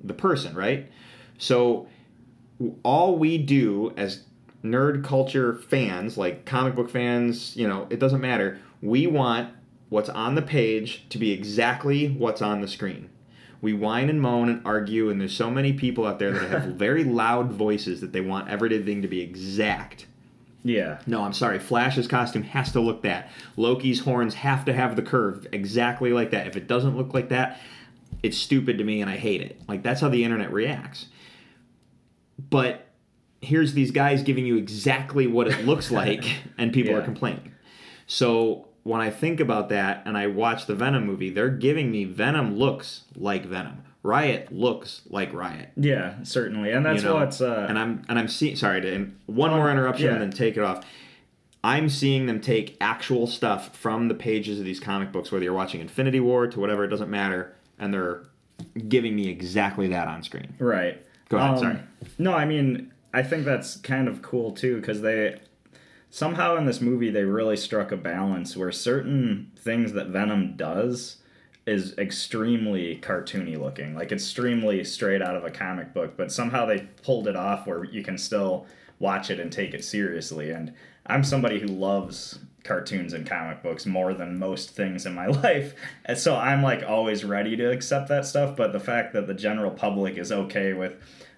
the 0.04 0.14
person, 0.14 0.56
right? 0.56 0.90
So 1.38 1.88
all 2.84 3.18
we 3.18 3.38
do 3.38 3.94
as 3.98 4.24
nerd 4.64 5.04
culture 5.04 5.56
fans, 5.56 6.18
like 6.18 6.46
comic 6.46 6.76
book 6.76 6.90
fans, 6.90 7.56
you 7.56 7.68
know, 7.68 7.88
it 7.90 8.00
doesn't 8.00 8.22
matter. 8.22 8.60
We 8.82 9.08
want 9.08 9.54
what's 9.90 10.10
on 10.10 10.36
the 10.36 10.42
page 10.42 11.06
to 11.10 11.18
be 11.18 11.32
exactly 11.32 12.10
what's 12.10 12.42
on 12.42 12.62
the 12.62 12.68
screen. 12.68 13.10
We 13.62 13.74
whine 13.74 14.10
and 14.10 14.22
moan 14.22 14.50
and 14.50 14.62
argue, 14.66 15.10
and 15.10 15.22
there's 15.22 15.36
so 15.36 15.50
many 15.50 15.72
people 15.72 16.06
out 16.06 16.20
there 16.20 16.32
that 16.32 16.50
have 16.50 16.64
very 16.76 17.04
loud 17.04 17.52
voices 17.52 18.02
that 18.02 18.12
they 18.12 18.20
want 18.20 18.50
everything 18.50 19.02
to 19.02 19.08
be 19.08 19.22
exact. 19.22 20.08
Yeah. 20.64 21.00
No, 21.06 21.24
I'm 21.24 21.34
sorry. 21.34 21.60
Flash's 21.60 22.08
costume 22.08 22.44
has 22.44 22.72
to 22.72 22.80
look 22.80 23.04
that. 23.04 23.30
Loki's 23.58 24.00
horns 24.00 24.34
have 24.36 24.66
to 24.66 24.74
have 24.74 24.96
the 24.96 25.02
curve 25.02 25.46
exactly 25.52 26.14
like 26.14 26.32
that. 26.32 26.48
If 26.48 26.56
it 26.56 26.68
doesn't 26.68 26.96
look 26.96 27.14
like 27.14 27.30
that, 27.30 27.60
it's 28.22 28.38
stupid 28.38 28.78
to 28.78 28.84
me 28.84 29.02
and 29.02 29.10
I 29.10 29.18
hate 29.18 29.42
it. 29.42 29.62
Like 29.68 29.84
that's 29.84 30.02
how 30.02 30.10
the 30.10 30.24
internet 30.24 30.52
reacts. 30.54 31.08
But 32.50 32.88
here's 33.42 33.74
these 33.74 33.92
guys 33.92 34.24
giving 34.24 34.46
you 34.46 34.56
exactly 34.58 35.28
what 35.28 35.48
it 35.48 35.66
looks 35.66 35.92
like 36.02 36.26
and 36.58 36.72
people 36.72 36.96
are 36.96 37.02
complaining. 37.02 37.52
So 38.08 38.68
when 38.84 39.02
I 39.02 39.10
think 39.10 39.40
about 39.40 39.70
that 39.70 40.04
and 40.06 40.18
I 40.18 40.28
watch 40.28 40.66
the 40.66 40.76
Venom 40.76 41.06
movie, 41.06 41.30
they're 41.30 41.50
giving 41.50 41.92
me 41.92 42.06
Venom 42.06 42.56
looks 42.56 43.04
like 43.16 43.46
Venom. 43.46 43.84
Riot 44.04 44.52
looks 44.52 45.02
like 45.10 45.34
Riot. 45.34 45.70
Yeah, 45.78 46.16
certainly. 46.24 46.72
And 46.72 46.86
that's 46.86 47.02
you 47.04 47.08
know? 47.10 47.16
what's 47.16 47.40
uh 47.42 47.66
and 47.70 47.80
I'm 47.80 48.04
and 48.10 48.20
I'm 48.20 48.28
seeing 48.28 48.56
sorry 48.58 48.82
to 48.82 49.10
one 49.28 49.52
Oh, 49.52 49.56
more 49.56 49.72
interruption 49.72 50.08
yeah. 50.08 50.14
and 50.14 50.22
then 50.22 50.32
take 50.32 50.58
it 50.58 50.64
off. 50.64 50.86
I'm 51.64 51.88
seeing 51.88 52.26
them 52.26 52.42
take 52.42 52.76
actual 52.82 53.26
stuff 53.26 53.74
from 53.78 54.10
the 54.10 54.14
pages 54.16 54.60
of 54.60 54.66
these 54.66 54.82
comic 54.82 55.14
books, 55.14 55.32
whether 55.32 55.46
you're 55.46 55.54
watching 55.54 55.80
Infinity 55.80 56.20
War 56.20 56.46
to 56.48 56.60
whatever, 56.60 56.84
it 56.84 56.90
doesn't 56.90 57.10
matter, 57.10 57.56
and 57.80 57.94
they're 57.94 58.24
giving 58.90 59.16
me 59.16 59.30
exactly 59.30 59.88
that 59.88 60.10
on 60.10 60.24
screen. 60.24 60.54
Right. 60.60 61.02
Go 61.30 61.38
ahead, 61.38 61.52
Um, 61.52 61.58
sorry. 61.60 61.80
No, 62.18 62.34
I 62.34 62.44
mean, 62.44 62.92
I 63.14 63.24
think 63.24 63.46
that's 63.46 63.78
kind 63.78 64.10
of 64.10 64.22
cool 64.22 64.52
too 64.52 64.82
because 64.82 65.02
they 65.02 65.40
somehow 66.10 66.58
in 66.58 66.66
this 66.66 66.82
movie 66.82 67.10
they 67.10 67.24
really 67.24 67.56
struck 67.56 67.94
a 67.94 67.98
balance 67.98 68.58
where 68.58 68.72
certain 68.72 69.50
things 69.58 69.94
that 69.94 70.08
Venom 70.08 70.56
does 70.58 71.18
is 71.66 71.98
extremely 71.98 73.00
cartoony 73.02 73.58
looking, 73.58 73.96
like 73.96 74.12
extremely 74.12 74.84
straight 74.84 75.22
out 75.22 75.36
of 75.36 75.46
a 75.46 75.52
comic 75.52 75.94
book, 75.94 76.18
but 76.18 76.32
somehow 76.32 76.66
they 76.66 76.88
pulled 77.04 77.28
it 77.28 77.36
off 77.36 77.66
where 77.66 77.86
you 77.86 78.04
can 78.04 78.18
still 78.18 78.66
watch 79.00 79.30
it 79.30 79.40
and 79.40 79.52
take 79.52 79.74
it 79.74 79.84
seriously. 79.84 80.52
And 80.52 80.74
I'm 81.06 81.24
somebody 81.24 81.60
who 81.60 81.68
loves 81.68 82.40
cartoons 82.64 83.14
and 83.14 83.28
comic 83.28 83.62
books 83.62 83.86
more 83.86 84.14
than 84.14 84.40
most 84.40 84.72
things 84.72 85.06
in 85.06 85.14
my 85.14 85.28
life. 85.44 85.74
And 86.06 86.18
so 86.18 86.36
I'm 86.36 86.62
like 86.62 86.84
always 86.84 87.24
ready 87.24 87.56
to 87.58 87.72
accept 87.72 88.10
that 88.10 88.26
stuff, 88.26 88.56
but 88.56 88.74
the 88.74 88.80
fact 88.80 89.14
that 89.14 89.28
the 89.28 89.34
general 89.34 89.72
public 89.72 90.18
is 90.18 90.32
okay 90.32 90.74
with 90.74 90.96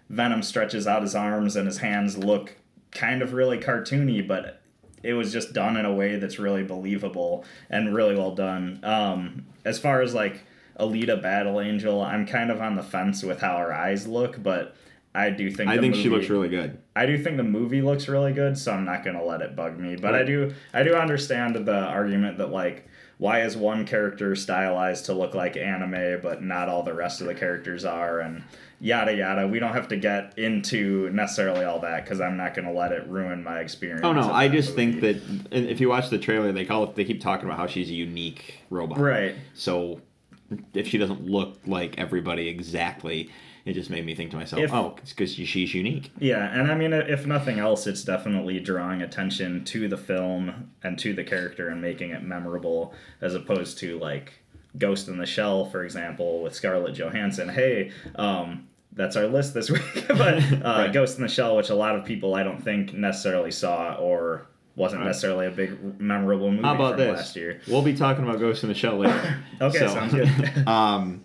Venom 0.09 0.43
stretches 0.43 0.85
out 0.85 1.01
his 1.01 1.15
arms 1.15 1.55
and 1.55 1.65
his 1.65 1.79
hands 1.79 2.17
look 2.17 2.55
kind 2.91 3.21
of 3.21 3.33
really 3.33 3.57
cartoony, 3.57 4.25
but 4.25 4.61
it 5.05 5.13
was 5.13 5.31
just 5.31 5.53
done 5.53 5.77
in 5.77 5.85
a 5.85 5.93
way 5.93 6.17
that's 6.17 6.39
really 6.39 6.63
believable 6.63 7.45
and 7.69 7.93
really 7.93 8.15
well 8.15 8.33
done. 8.33 8.79
Um, 8.83 9.45
as 9.63 9.79
far 9.79 10.01
as 10.01 10.13
like 10.13 10.43
Alita 10.79 11.21
Battle 11.21 11.61
Angel, 11.61 12.01
I'm 12.01 12.25
kind 12.25 12.51
of 12.51 12.59
on 12.61 12.75
the 12.75 12.83
fence 12.83 13.23
with 13.23 13.39
how 13.39 13.57
her 13.57 13.73
eyes 13.73 14.07
look, 14.07 14.41
but 14.41 14.75
I 15.13 15.29
do 15.29 15.49
think 15.49 15.69
I 15.69 15.77
think 15.77 15.95
she 15.95 16.09
looks 16.09 16.29
really 16.29 16.49
good. 16.49 16.79
I 16.95 17.05
do 17.05 17.17
think 17.21 17.37
the 17.37 17.43
movie 17.43 17.81
looks 17.81 18.07
really 18.07 18.33
good, 18.33 18.57
so 18.57 18.73
I'm 18.73 18.83
not 18.83 19.05
gonna 19.05 19.23
let 19.23 19.41
it 19.41 19.55
bug 19.55 19.79
me. 19.79 19.95
But 19.95 20.15
I 20.15 20.23
do 20.23 20.53
I 20.73 20.83
do 20.83 20.95
understand 20.95 21.55
the 21.55 21.79
argument 21.79 22.37
that 22.39 22.49
like 22.49 22.87
why 23.17 23.41
is 23.41 23.55
one 23.55 23.85
character 23.85 24.35
stylized 24.35 25.05
to 25.05 25.13
look 25.13 25.33
like 25.33 25.55
anime 25.55 26.19
but 26.21 26.43
not 26.43 26.67
all 26.67 26.83
the 26.83 26.93
rest 26.93 27.21
of 27.21 27.27
the 27.27 27.33
characters 27.33 27.85
are 27.85 28.19
and 28.19 28.43
yada 28.85 29.15
yada. 29.15 29.47
We 29.47 29.57
don't 29.57 29.73
have 29.73 29.87
to 29.87 29.97
get 29.97 30.37
into 30.37 31.09
necessarily 31.09 31.65
all 31.65 31.79
that 31.79 32.03
because 32.03 32.21
I'm 32.21 32.37
not 32.37 32.53
gonna 32.53 32.71
let 32.71 32.91
it 32.91 33.07
ruin 33.07 33.43
my 33.43 33.59
experience. 33.59 34.01
Oh 34.03 34.13
no, 34.13 34.31
I 34.31 34.47
just 34.47 34.75
think 34.75 35.01
that 35.01 35.17
if 35.51 35.79
you 35.81 35.89
watch 35.89 36.09
the 36.09 36.19
trailer, 36.19 36.51
they 36.51 36.65
call 36.65 36.83
it. 36.83 36.95
They 36.95 37.03
keep 37.03 37.19
talking 37.19 37.45
about 37.45 37.57
how 37.57 37.65
she's 37.67 37.89
a 37.89 37.93
unique 37.93 38.59
robot. 38.69 38.99
right. 38.99 39.35
So 39.55 40.01
if 40.75 40.87
she 40.87 40.99
doesn't 40.99 41.25
look 41.25 41.57
like 41.65 41.97
everybody 41.97 42.47
exactly, 42.47 43.31
it 43.65 43.73
just 43.73 43.89
made 43.89 44.05
me 44.05 44.13
think 44.13 44.29
to 44.29 44.37
myself, 44.37 44.61
If- 44.61 44.71
oh, 44.71 44.95
it's 45.01 45.11
because 45.13 45.33
she's 45.33 45.73
unique. 45.73 46.11
Yeah, 46.19 46.53
and 46.53 46.71
I 46.71 46.75
mean, 46.75 46.93
if 46.93 47.25
nothing 47.25 47.57
else, 47.57 47.87
it's 47.87 48.03
definitely 48.03 48.59
drawing 48.59 49.01
attention 49.01 49.63
to 49.65 49.87
the 49.87 49.97
film 49.97 50.71
and 50.83 50.99
to 50.99 51.13
the 51.13 51.23
character 51.23 51.69
and 51.69 51.81
making 51.81 52.11
it 52.11 52.21
memorable, 52.21 52.93
as 53.19 53.33
opposed 53.33 53.79
to 53.79 53.97
like 53.97 54.33
Ghost 54.77 55.07
in 55.07 55.17
the 55.17 55.25
Shell, 55.25 55.65
for 55.65 55.83
example, 55.83 56.43
with 56.43 56.53
Scarlett 56.53 56.93
Johansson. 56.93 57.49
Hey, 57.49 57.89
um, 58.15 58.67
that's 58.95 59.15
our 59.15 59.27
list 59.27 59.53
this 59.53 59.69
week. 59.75 59.81
but 60.07 60.35
uh, 60.51 60.59
Right. 60.63 60.93
Ghost 60.93 61.17
in 61.17 61.23
the 61.23 61.27
Shell, 61.29 61.55
which 61.57 61.69
a 61.69 61.75
lot 61.75 61.95
of 61.95 62.05
people 62.05 62.35
I 62.35 62.43
don't 62.43 62.61
think 62.63 62.93
necessarily 62.93 63.51
saw 63.51 63.95
or 63.95 64.47
wasn't 64.75 65.01
Right. 65.01 65.07
necessarily 65.07 65.45
a 65.47 65.51
big 65.51 65.99
memorable 66.01 66.49
movie 66.51 66.63
How 66.63 66.75
about 66.75 66.97
this? 66.97 67.15
last 67.17 67.35
year. 67.35 67.61
We'll 67.67 67.81
be 67.81 67.95
talking 67.95 68.23
about 68.23 68.39
Ghost 68.39 68.63
in 68.63 68.69
the 68.69 68.75
Shell 68.75 68.97
later. 68.97 69.37
Okay, 69.61 69.77
So, 69.79 69.87
sounds 69.87 70.13
good. 70.13 70.67
um, 70.67 71.23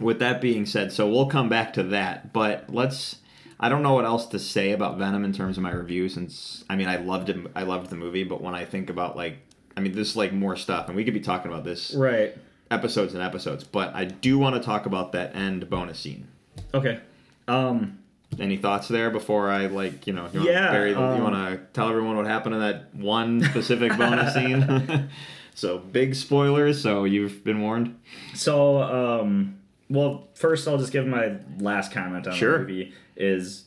with 0.00 0.18
that 0.18 0.40
being 0.40 0.66
said, 0.66 0.92
so 0.92 1.08
we'll 1.08 1.26
come 1.28 1.48
back 1.48 1.72
to 1.74 1.82
that, 1.84 2.32
but 2.32 2.64
let's. 2.72 3.16
I 3.60 3.68
don't 3.68 3.82
know 3.84 3.94
what 3.94 4.04
else 4.04 4.26
to 4.26 4.38
say 4.40 4.72
about 4.72 4.98
Venom 4.98 5.24
in 5.24 5.32
terms 5.32 5.56
of 5.56 5.62
my 5.62 5.72
review, 5.72 6.08
since 6.08 6.64
I 6.68 6.74
mean 6.74 6.88
I 6.88 6.96
loved 6.96 7.28
it. 7.30 7.36
I 7.54 7.62
loved 7.62 7.88
the 7.90 7.96
movie, 7.96 8.24
but 8.24 8.42
when 8.42 8.54
I 8.56 8.64
think 8.64 8.90
about 8.90 9.16
like, 9.16 9.38
I 9.76 9.80
mean, 9.80 9.92
this 9.92 10.10
is 10.10 10.16
like 10.16 10.32
more 10.32 10.56
stuff, 10.56 10.88
and 10.88 10.96
we 10.96 11.04
could 11.04 11.14
be 11.14 11.20
talking 11.20 11.52
about 11.52 11.62
this 11.64 11.94
right. 11.94 12.36
episodes 12.72 13.14
and 13.14 13.22
episodes. 13.22 13.62
But 13.62 13.94
I 13.94 14.04
do 14.06 14.36
want 14.38 14.56
to 14.56 14.60
talk 14.60 14.86
about 14.86 15.12
that 15.12 15.36
end 15.36 15.70
bonus 15.70 16.00
scene. 16.00 16.26
Okay. 16.72 17.00
Um, 17.48 17.98
Any 18.38 18.56
thoughts 18.56 18.88
there 18.88 19.10
before 19.10 19.50
I 19.50 19.66
like 19.66 20.06
you 20.06 20.12
know 20.12 20.28
you 20.32 20.42
Yeah, 20.48 20.70
bury 20.72 20.92
the, 20.94 21.02
um, 21.02 21.16
you 21.16 21.22
want 21.22 21.34
to 21.34 21.60
tell 21.72 21.88
everyone 21.88 22.16
what 22.16 22.26
happened 22.26 22.54
in 22.56 22.60
that 22.62 22.94
one 22.94 23.42
specific 23.44 23.90
bonus 23.98 24.34
scene? 24.34 25.08
so 25.54 25.78
big 25.78 26.14
spoilers. 26.14 26.80
So 26.82 27.04
you've 27.04 27.44
been 27.44 27.60
warned. 27.60 27.98
So, 28.34 28.82
um, 28.82 29.58
well, 29.88 30.28
first 30.34 30.66
I'll 30.66 30.78
just 30.78 30.92
give 30.92 31.06
my 31.06 31.34
last 31.58 31.92
comment 31.92 32.26
on 32.26 32.34
Sure. 32.34 32.54
the 32.54 32.58
movie. 32.60 32.92
Is 33.16 33.64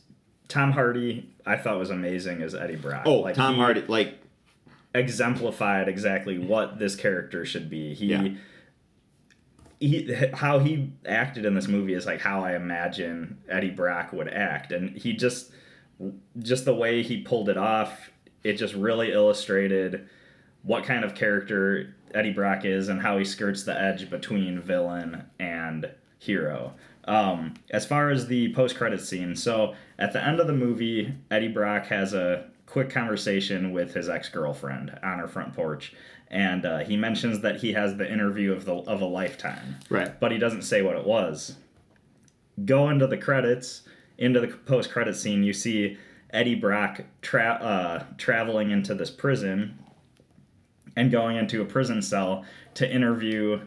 Tom 0.48 0.72
Hardy 0.72 1.28
I 1.46 1.56
thought 1.56 1.78
was 1.78 1.88
amazing 1.90 2.42
as 2.42 2.54
Eddie 2.54 2.76
Brock. 2.76 3.04
Oh, 3.06 3.20
Like, 3.20 3.34
Tom 3.34 3.54
Hardy, 3.56 3.82
like 3.88 4.18
exemplified 4.94 5.88
exactly 5.88 6.38
what 6.38 6.78
this 6.78 6.94
character 6.96 7.44
should 7.44 7.70
be. 7.70 7.94
He. 7.94 8.06
Yeah. 8.06 8.28
He, 9.80 10.12
how 10.34 10.58
he 10.58 10.92
acted 11.06 11.44
in 11.44 11.54
this 11.54 11.68
movie 11.68 11.94
is 11.94 12.04
like 12.04 12.20
how 12.20 12.42
I 12.42 12.56
imagine 12.56 13.38
Eddie 13.48 13.70
Brock 13.70 14.12
would 14.12 14.28
act, 14.28 14.72
and 14.72 14.96
he 14.96 15.12
just, 15.12 15.52
just 16.38 16.64
the 16.64 16.74
way 16.74 17.02
he 17.02 17.22
pulled 17.22 17.48
it 17.48 17.56
off, 17.56 18.10
it 18.42 18.54
just 18.54 18.74
really 18.74 19.12
illustrated 19.12 20.08
what 20.62 20.84
kind 20.84 21.04
of 21.04 21.14
character 21.14 21.94
Eddie 22.14 22.32
Brock 22.32 22.64
is 22.64 22.88
and 22.88 23.00
how 23.00 23.18
he 23.18 23.24
skirts 23.24 23.62
the 23.62 23.80
edge 23.80 24.10
between 24.10 24.60
villain 24.60 25.24
and 25.38 25.90
hero. 26.18 26.74
Um, 27.04 27.54
as 27.70 27.86
far 27.86 28.10
as 28.10 28.26
the 28.26 28.52
post 28.54 28.76
credit 28.76 29.00
scene, 29.00 29.34
so 29.34 29.74
at 29.98 30.12
the 30.12 30.24
end 30.24 30.40
of 30.40 30.46
the 30.46 30.52
movie, 30.52 31.14
Eddie 31.30 31.48
Brock 31.48 31.86
has 31.86 32.12
a 32.12 32.50
quick 32.66 32.90
conversation 32.90 33.72
with 33.72 33.94
his 33.94 34.08
ex 34.08 34.28
girlfriend 34.28 34.98
on 35.02 35.18
her 35.18 35.28
front 35.28 35.54
porch, 35.54 35.94
and 36.30 36.66
uh, 36.66 36.78
he 36.78 36.96
mentions 36.96 37.40
that 37.40 37.56
he 37.56 37.72
has 37.72 37.96
the 37.96 38.10
interview 38.10 38.52
of 38.52 38.64
the 38.64 38.74
of 38.74 39.00
a 39.00 39.06
lifetime, 39.06 39.76
right. 39.88 40.18
but 40.20 40.30
he 40.30 40.38
doesn't 40.38 40.62
say 40.62 40.82
what 40.82 40.96
it 40.96 41.06
was. 41.06 41.56
Go 42.64 42.90
into 42.90 43.06
the 43.06 43.16
credits, 43.16 43.82
into 44.18 44.40
the 44.40 44.48
post 44.48 44.90
credit 44.90 45.16
scene, 45.16 45.42
you 45.42 45.52
see 45.52 45.96
Eddie 46.30 46.54
Brock 46.54 47.02
tra- 47.22 47.58
uh, 47.60 48.04
traveling 48.18 48.70
into 48.70 48.94
this 48.94 49.10
prison 49.10 49.78
and 50.96 51.10
going 51.10 51.36
into 51.36 51.62
a 51.62 51.64
prison 51.64 52.02
cell 52.02 52.44
to 52.74 52.90
interview. 52.90 53.60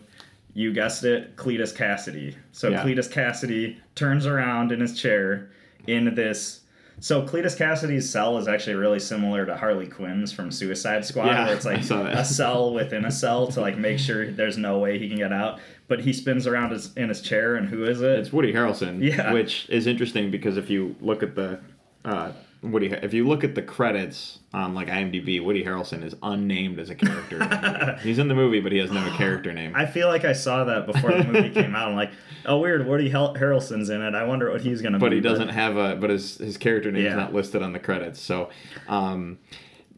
You 0.54 0.74
guessed 0.74 1.06
it, 1.06 1.38
Cletus 1.38 1.74
Cassidy. 1.74 2.36
So 2.52 2.70
Yeah. 2.70 2.84
Cletus 2.84 3.10
Cassidy 3.10 3.80
turns 3.96 4.26
around 4.26 4.72
in 4.72 4.82
his 4.82 5.00
chair 5.00 5.50
in 5.88 6.14
this. 6.14 6.61
So 7.02 7.24
Cletus 7.24 7.58
Cassidy's 7.58 8.08
cell 8.08 8.38
is 8.38 8.48
actually 8.48 8.76
really 8.76 9.00
similar 9.00 9.44
to 9.48 9.58
Harley 9.58 9.88
Quinn's 9.88 10.32
from 10.32 10.52
Suicide 10.52 11.04
Squad, 11.04 11.26
Yeah, 11.26 11.46
where 11.46 11.56
it's 11.56 11.66
like 11.66 11.82
a 11.90 12.24
cell 12.24 12.74
within 12.74 13.06
a 13.06 13.12
cell 13.12 13.48
to 13.48 13.60
like 13.60 13.76
make 13.76 13.98
sure 13.98 14.32
there's 14.32 14.56
no 14.56 14.78
way 14.78 15.00
he 15.00 15.10
can 15.10 15.18
get 15.18 15.34
out. 15.34 15.60
But 15.88 16.02
he 16.02 16.14
spins 16.14 16.46
around 16.46 16.72
his, 16.72 16.96
in 16.96 17.10
his 17.10 17.22
chair, 17.22 17.56
and 17.56 17.68
who 17.68 17.86
is 17.86 18.02
it? 18.02 18.20
It's 18.20 18.32
Woody 18.32 18.54
Harrelson. 18.54 19.02
Yeah. 19.02 19.34
Which 19.34 19.68
is 19.68 19.88
interesting 19.88 20.30
because 20.30 20.58
if 20.58 20.70
you 20.70 20.96
look 21.02 21.24
at 21.24 21.34
the 21.36 21.60
uh, 22.06 22.34
Woody, 22.64 22.88
if 22.92 23.14
you 23.14 23.28
look 23.28 23.44
at 23.44 23.56
the 23.56 23.62
credits 23.64 24.38
on 24.54 24.76
like 24.76 24.88
IMDb, 24.88 25.44
Woody 25.44 25.64
Harrelson 25.64 26.04
is 26.04 26.14
unnamed 26.22 26.80
as 26.80 26.90
a 26.92 26.96
character. 26.96 27.42
in. 27.42 27.98
He's 28.04 28.20
in 28.20 28.28
the 28.28 28.36
movie, 28.36 28.60
but 28.60 28.72
he 28.72 28.78
has 28.78 28.92
no 28.92 29.10
character 29.18 29.52
name. 29.52 29.74
I 29.76 29.88
feel 29.88 30.08
like 30.08 30.26
I 30.26 30.34
saw 30.34 30.64
that 30.66 30.86
before 30.86 31.12
the 31.12 31.24
movie 31.24 31.50
came 31.50 31.76
out. 31.76 31.90
I'm 31.90 31.96
like, 31.96 32.12
oh 32.46 32.60
weird, 32.60 32.86
Woody 32.88 33.10
Har- 33.10 33.34
Harrelson's 33.34 33.90
in 33.90 34.02
it. 34.04 34.14
I 34.14 34.26
wonder 34.26 34.52
what 34.52 34.62
he's 34.62 34.82
gonna. 34.82 35.00
but 35.00 35.10
be. 35.10 35.16
he 35.16 35.22
doesn't 35.22 35.50
have 35.50 35.76
a. 35.78 35.96
But 35.96 36.12
his 36.12 36.38
his 36.38 36.58
character 36.58 36.92
name 36.92 37.02
is 37.06 37.10
Yeah. 37.12 37.16
not 37.16 37.34
listed 37.34 37.64
on 37.64 37.74
the 37.74 37.80
credits. 37.80 38.20
So, 38.22 38.50
um, 38.88 39.40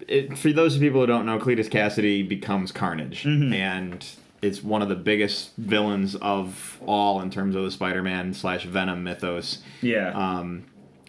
it, 0.07 0.37
for 0.37 0.53
those 0.53 0.75
of 0.77 0.81
you 0.81 0.89
people 0.89 1.01
who 1.01 1.07
don't 1.07 1.25
know, 1.25 1.39
Cletus 1.39 1.69
Cassidy 1.69 2.23
becomes 2.23 2.71
Carnage, 2.71 3.23
Mm-hmm. 3.23 3.53
and 3.53 4.05
it's 4.41 4.61
one 4.63 4.81
of 4.81 4.89
the 4.89 4.95
biggest 4.95 5.55
villains 5.57 6.15
of 6.15 6.77
all 6.85 7.21
in 7.21 7.29
terms 7.29 7.55
of 7.55 7.63
the 7.63 7.71
Spider-Man 7.71 8.33
slash 8.33 8.65
Venom 8.65 9.03
mythos. 9.03 9.59
Yeah. 9.81 10.09
Um, 10.11 10.63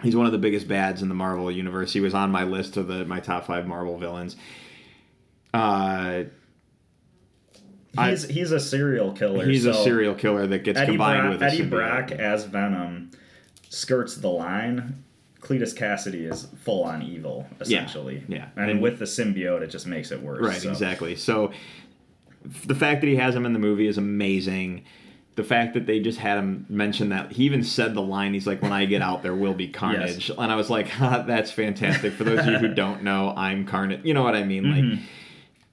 he's 0.05 0.14
one 0.14 0.27
of 0.27 0.33
the 0.33 0.38
biggest 0.38 0.69
bads 0.69 1.03
in 1.03 1.09
the 1.09 1.14
Marvel 1.14 1.51
universe. 1.51 1.93
He 1.93 2.01
was 2.01 2.14
on 2.14 2.31
my 2.31 2.45
list 2.45 2.77
of 2.77 2.87
the 2.87 3.05
my 3.05 3.19
top 3.21 3.47
five 3.47 3.67
Marvel 3.67 3.99
villains. 3.99 4.37
Uh, 5.53 6.25
I- 7.97 8.11
he's 8.11 8.25
he's 8.29 8.53
a 8.53 8.61
serial 8.61 9.12
killer. 9.12 9.45
he's 9.49 9.67
a 9.67 9.75
serial 9.75 10.14
killer 10.14 10.47
that 10.49 10.64
gets 10.64 10.79
Eddie, 10.79 10.93
combined 10.93 11.23
Bra- 11.23 11.31
with 11.31 11.43
a 11.43 11.47
Eddie. 11.47 11.64
Brock 11.67 12.11
as 12.12 12.45
Venom 12.45 13.11
skirts 13.69 14.17
the 14.17 14.29
line. 14.31 15.05
Cletus 15.40 15.75
Kasady 15.77 16.31
is 16.31 16.47
full 16.62 16.85
on 16.85 17.03
evil, 17.03 17.47
essentially. 17.61 18.23
yeah. 18.29 18.49
And, 18.57 18.71
And- 18.71 18.81
with 18.83 18.99
the 18.99 19.05
symbiote, 19.05 19.61
it 19.61 19.67
just 19.67 19.87
makes 19.87 20.11
it 20.11 20.23
worse. 20.23 20.40
Right, 20.40 20.57
so. 20.62 20.71
exactly. 20.71 21.17
So 21.17 21.53
the 22.64 22.75
fact 22.75 23.03
that 23.03 23.09
he 23.09 23.17
has 23.17 23.35
him 23.35 23.45
in 23.45 23.53
the 23.53 23.59
movie 23.59 23.87
is 23.87 23.99
amazing. 23.99 24.85
The 25.37 25.44
fact 25.44 25.75
that 25.75 25.87
they 25.87 25.99
just 25.99 26.18
had 26.18 26.38
him 26.38 26.64
mention 26.68 27.09
that 27.09 27.33
he 27.33 27.44
even 27.44 27.64
said 27.64 27.94
the 27.94 28.03
line. 28.03 28.35
He's 28.35 28.47
like, 28.47 28.62
"When 28.62 28.73
I 28.73 28.85
get 28.85 29.03
out, 29.03 29.23
there 29.23 29.35
will 29.35 29.55
be 29.55 29.68
carnage," 29.68 30.31
and 30.31 30.53
I 30.53 30.55
was 30.55 30.70
like, 30.70 30.88
ha, 30.90 31.23
"That's 31.23 31.51
fantastic." 31.51 32.12
For 32.12 32.25
those 32.25 32.40
of 32.40 32.47
you 32.47 32.59
who 32.59 32.68
don't 32.75 33.03
know, 33.03 33.35
I'm 33.37 33.66
Carnage. 33.66 34.05
You 34.05 34.14
know 34.14 34.23
what 34.23 34.37
I 34.37 34.44
mean? 34.44 34.64
Like, 34.64 34.85
mm-hmm. 34.85 35.05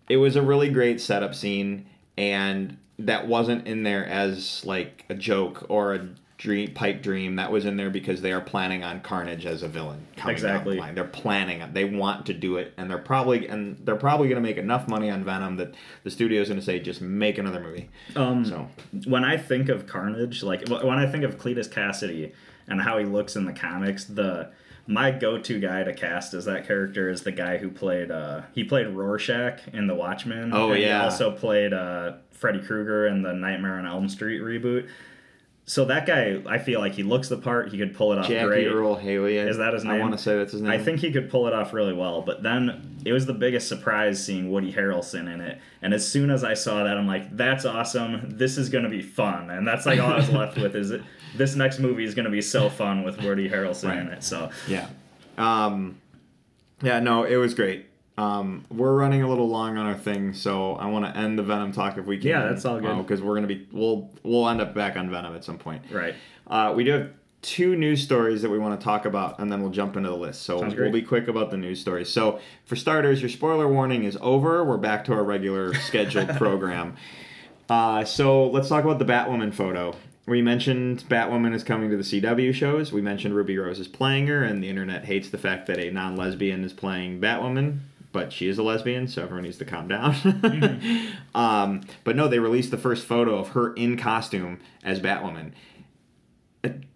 it 0.10 0.17
was 0.17 0.36
a 0.36 0.41
really 0.41 0.69
great 0.69 1.00
setup 1.00 1.36
scene, 1.36 1.86
and 2.17 2.78
that 2.97 3.28
wasn't 3.28 3.67
in 3.67 3.84
there 3.84 4.06
as 4.06 4.65
like 4.65 5.06
a 5.10 5.15
joke 5.15 5.65
or 5.69 5.93
a 5.93 6.10
dream 6.41 6.73
pipe 6.73 7.04
dream. 7.04 7.36
That 7.36 7.51
was 7.51 7.65
in 7.65 7.77
there 7.77 7.91
because 7.91 8.21
they 8.21 8.32
are 8.32 8.41
planning 8.41 8.84
on 8.84 8.99
Carnage 9.01 9.45
as 9.45 9.62
a 9.62 9.67
villain. 9.67 10.08
The 10.23 10.30
Exactly. 10.32 10.77
line. 10.77 10.95
They're 10.95 11.04
planning 11.04 11.62
it. 11.62 11.73
They 11.73 11.86
want 11.86 12.25
to 12.25 12.34
do 12.34 12.58
it, 12.58 12.73
and 12.77 12.89
they're 12.89 12.97
probably 12.97 13.47
and 13.47 13.77
they're 13.86 13.95
probably 13.95 14.27
going 14.27 14.41
to 14.41 14.47
make 14.47 14.58
enough 14.58 14.88
money 14.88 15.10
on 15.10 15.23
Venom 15.23 15.58
that 15.58 15.75
the 16.04 16.10
studio's 16.12 16.47
going 16.47 16.60
to 16.60 16.65
say, 16.65 16.80
"Just 16.80 16.99
make 17.01 17.38
another 17.38 17.60
movie." 17.60 17.89
Um, 18.15 18.43
So 18.43 18.67
when 19.06 19.23
I 19.23 19.38
think 19.38 19.69
of 19.69 19.86
Carnage, 19.86 20.41
like 20.43 20.67
when 20.67 20.97
I 20.97 21.06
think 21.06 21.23
of 21.23 21.38
Cletus 21.38 21.69
Kasady 21.69 22.32
and 22.67 22.82
how 22.82 22.97
he 22.97 23.06
looks 23.06 23.36
in 23.36 23.45
the 23.45 23.54
comics, 23.54 24.06
the 24.06 24.49
my 24.88 25.12
go-to 25.12 25.60
guy 25.60 25.84
to 25.84 25.93
cast 25.93 26.34
as 26.34 26.45
that 26.45 26.65
character 26.65 27.08
is 27.10 27.21
the 27.21 27.32
guy 27.32 27.58
who 27.58 27.69
played 27.69 28.10
uh 28.10 28.41
he 28.54 28.63
played 28.63 28.88
Rorschach 28.88 29.60
in 29.73 29.86
The 29.86 29.93
Watchmen. 29.95 30.51
Oh, 30.54 30.69
and 30.71 30.77
He 30.80 30.86
yeah. 30.86 31.04
also 31.04 31.30
played 31.32 31.71
uh 31.71 32.13
Freddy 32.32 32.60
Krueger 32.60 33.06
in 33.06 33.21
the 33.21 33.32
Nightmare 33.32 33.75
on 33.77 33.86
Elm 33.86 34.10
Street 34.10 34.41
reboot. 34.41 34.88
So 35.65 35.86
that 35.86 36.06
guy, 36.06 36.41
I 36.47 36.58
feel 36.58 36.80
like 36.80 36.93
he 36.93 37.04
looks 37.04 37.30
the 37.30 37.38
part. 37.38 37.69
He 37.69 37.78
could 37.78 37.95
pull 37.95 38.12
it 38.12 38.19
off 38.19 38.28
Jackie 38.28 38.47
great. 38.47 38.67
Earle 38.67 38.95
Haley 38.95 39.38
Is 39.38 39.58
that 39.58 39.74
his 39.74 39.84
name? 39.84 39.93
I 39.93 40.00
want 40.00 40.12
to 40.12 40.17
say 40.17 40.36
that's 40.38 40.52
his 40.52 40.62
name. 40.62 40.71
I 40.71 40.78
think 40.78 41.00
he 41.00 41.12
could 41.12 41.30
pull 41.30 41.47
it 41.47 41.54
off 41.54 41.71
really 41.71 41.93
well, 41.93 42.21
but 42.21 42.43
then 42.43 43.00
it 43.06 43.13
was 43.13 43.26
the 43.26 43.34
biggest 43.34 43.67
surprise 43.67 44.24
seeing 44.24 44.52
Woody 44.52 44.74
Harrelson 44.74 45.34
in 45.34 45.39
it. 45.39 45.60
And 45.82 45.93
as 45.93 46.06
soon 46.08 46.30
as 46.30 46.43
I 46.43 46.56
saw 46.56 46.84
that, 46.84 46.97
I'm 46.97 47.08
like, 47.08 47.36
"That's 47.38 47.63
awesome! 47.63 48.38
This 48.38 48.58
is 48.58 48.69
gonna 48.69 48.89
be 48.89 49.02
fun." 49.02 49.50
And 49.50 49.65
that's 49.65 49.86
like 49.86 50.00
all 50.00 50.12
I 50.12 50.17
was 50.17 50.30
left 50.32 50.58
with 50.58 50.76
is 50.76 50.91
it, 50.91 51.04
this 51.38 51.56
next 51.56 51.80
movie 51.80 52.04
is 52.04 52.15
gonna 52.15 52.30
be 52.30 52.41
so 52.41 52.69
fun 52.69 53.04
with 53.04 53.21
Woody 53.21 53.50
Harrelson 53.50 54.02
in 54.02 54.08
it. 54.08 54.24
So 54.24 54.50
Yeah. 54.67 54.88
Um, 55.38 56.02
yeah, 56.82 57.00
no, 57.00 57.24
it 57.24 57.38
was 57.38 57.54
great. 57.54 57.86
Um, 58.17 58.65
we're 58.69 58.95
running 58.95 59.24
a 59.24 59.28
little 59.30 59.47
long 59.47 59.78
on 59.78 59.86
our 59.86 59.97
thing, 59.97 60.34
so 60.34 60.76
I 60.76 60.88
want 60.88 61.06
to 61.06 61.17
end 61.19 61.39
the 61.39 61.43
Venom 61.43 61.71
talk 61.71 61.97
if 61.97 62.06
we 62.06 62.17
can. 62.17 62.28
Yeah, 62.30 62.45
that's 62.47 62.65
all 62.65 62.80
good. 62.80 62.97
Because 62.97 63.21
we're 63.21 63.36
gonna 63.36 63.47
be 63.47 63.67
we'll 63.71 64.10
we'll 64.24 64.47
end 64.50 64.62
up 64.62 64.74
back 64.76 64.97
on 64.97 65.10
Venom 65.10 65.36
at 65.36 65.43
some 65.43 65.58
point. 65.58 65.84
right, 65.91 66.13
Uh, 66.47 66.74
we 66.76 66.84
do 66.84 66.91
have 66.91 67.10
two 67.41 67.76
news 67.76 68.04
stories 68.04 68.41
that 68.43 68.50
we 68.52 68.60
want 68.60 68.80
to 68.80 68.84
talk 68.84 69.06
about, 69.06 69.39
and 69.39 69.52
then 69.52 69.62
we'll 69.62 69.71
jump 69.71 69.95
into 69.97 70.10
the 70.10 70.15
list. 70.15 70.43
So 70.43 70.60
we'll 70.84 70.91
be 70.91 71.02
quick 71.02 71.28
about 71.28 71.50
the 71.52 71.58
news 71.58 71.80
stories. 71.80 72.10
So 72.10 72.39
for 72.65 72.76
starters, 72.76 73.21
your 73.21 73.30
spoiler 73.30 73.67
warning 73.67 74.04
is 74.04 74.17
over. 74.21 74.63
We're 74.63 74.78
back 74.78 75.06
to 75.06 75.13
our 75.13 75.24
regular 75.24 75.74
scheduled 75.88 76.30
program. 76.38 76.97
Uh, 77.69 78.04
so 78.04 78.47
let's 78.47 78.67
talk 78.69 78.84
about 78.84 79.00
the 79.00 79.06
Batwoman 79.06 79.54
photo. 79.54 79.95
We 80.28 80.41
mentioned 80.41 81.04
Batwoman 81.10 81.56
is 81.56 81.63
coming 81.63 81.89
to 81.89 81.97
the 81.97 82.04
CW 82.04 82.54
shows. 82.54 82.91
We 82.93 83.02
mentioned 83.02 83.34
Ruby 83.36 83.58
Rose 83.58 83.80
is 83.80 83.88
playing 83.88 84.28
her, 84.28 84.43
and 84.43 84.62
the 84.63 84.69
internet 84.69 85.06
hates 85.06 85.30
the 85.30 85.38
fact 85.39 85.65
that 85.67 85.80
a 85.80 85.89
non-lesbian 85.89 86.63
is 86.63 86.74
playing 86.74 87.19
Batwoman. 87.21 87.80
But 88.12 88.34
she 88.34 88.47
is 88.47 88.58
a 88.58 88.63
lesbian, 88.63 89.08
so 89.08 89.24
everyone 89.24 89.43
needs 89.43 89.58
to 89.60 89.65
calm 89.65 89.88
down. 89.88 90.15
um, 91.36 91.82
but 92.04 92.15
no, 92.15 92.28
they 92.28 92.39
released 92.39 92.71
the 92.71 92.78
first 92.78 93.06
photo 93.06 93.38
of 93.38 93.50
her 93.50 93.74
in 93.74 93.97
costume 93.97 94.60
as 94.84 95.00
Batwoman. 95.00 95.54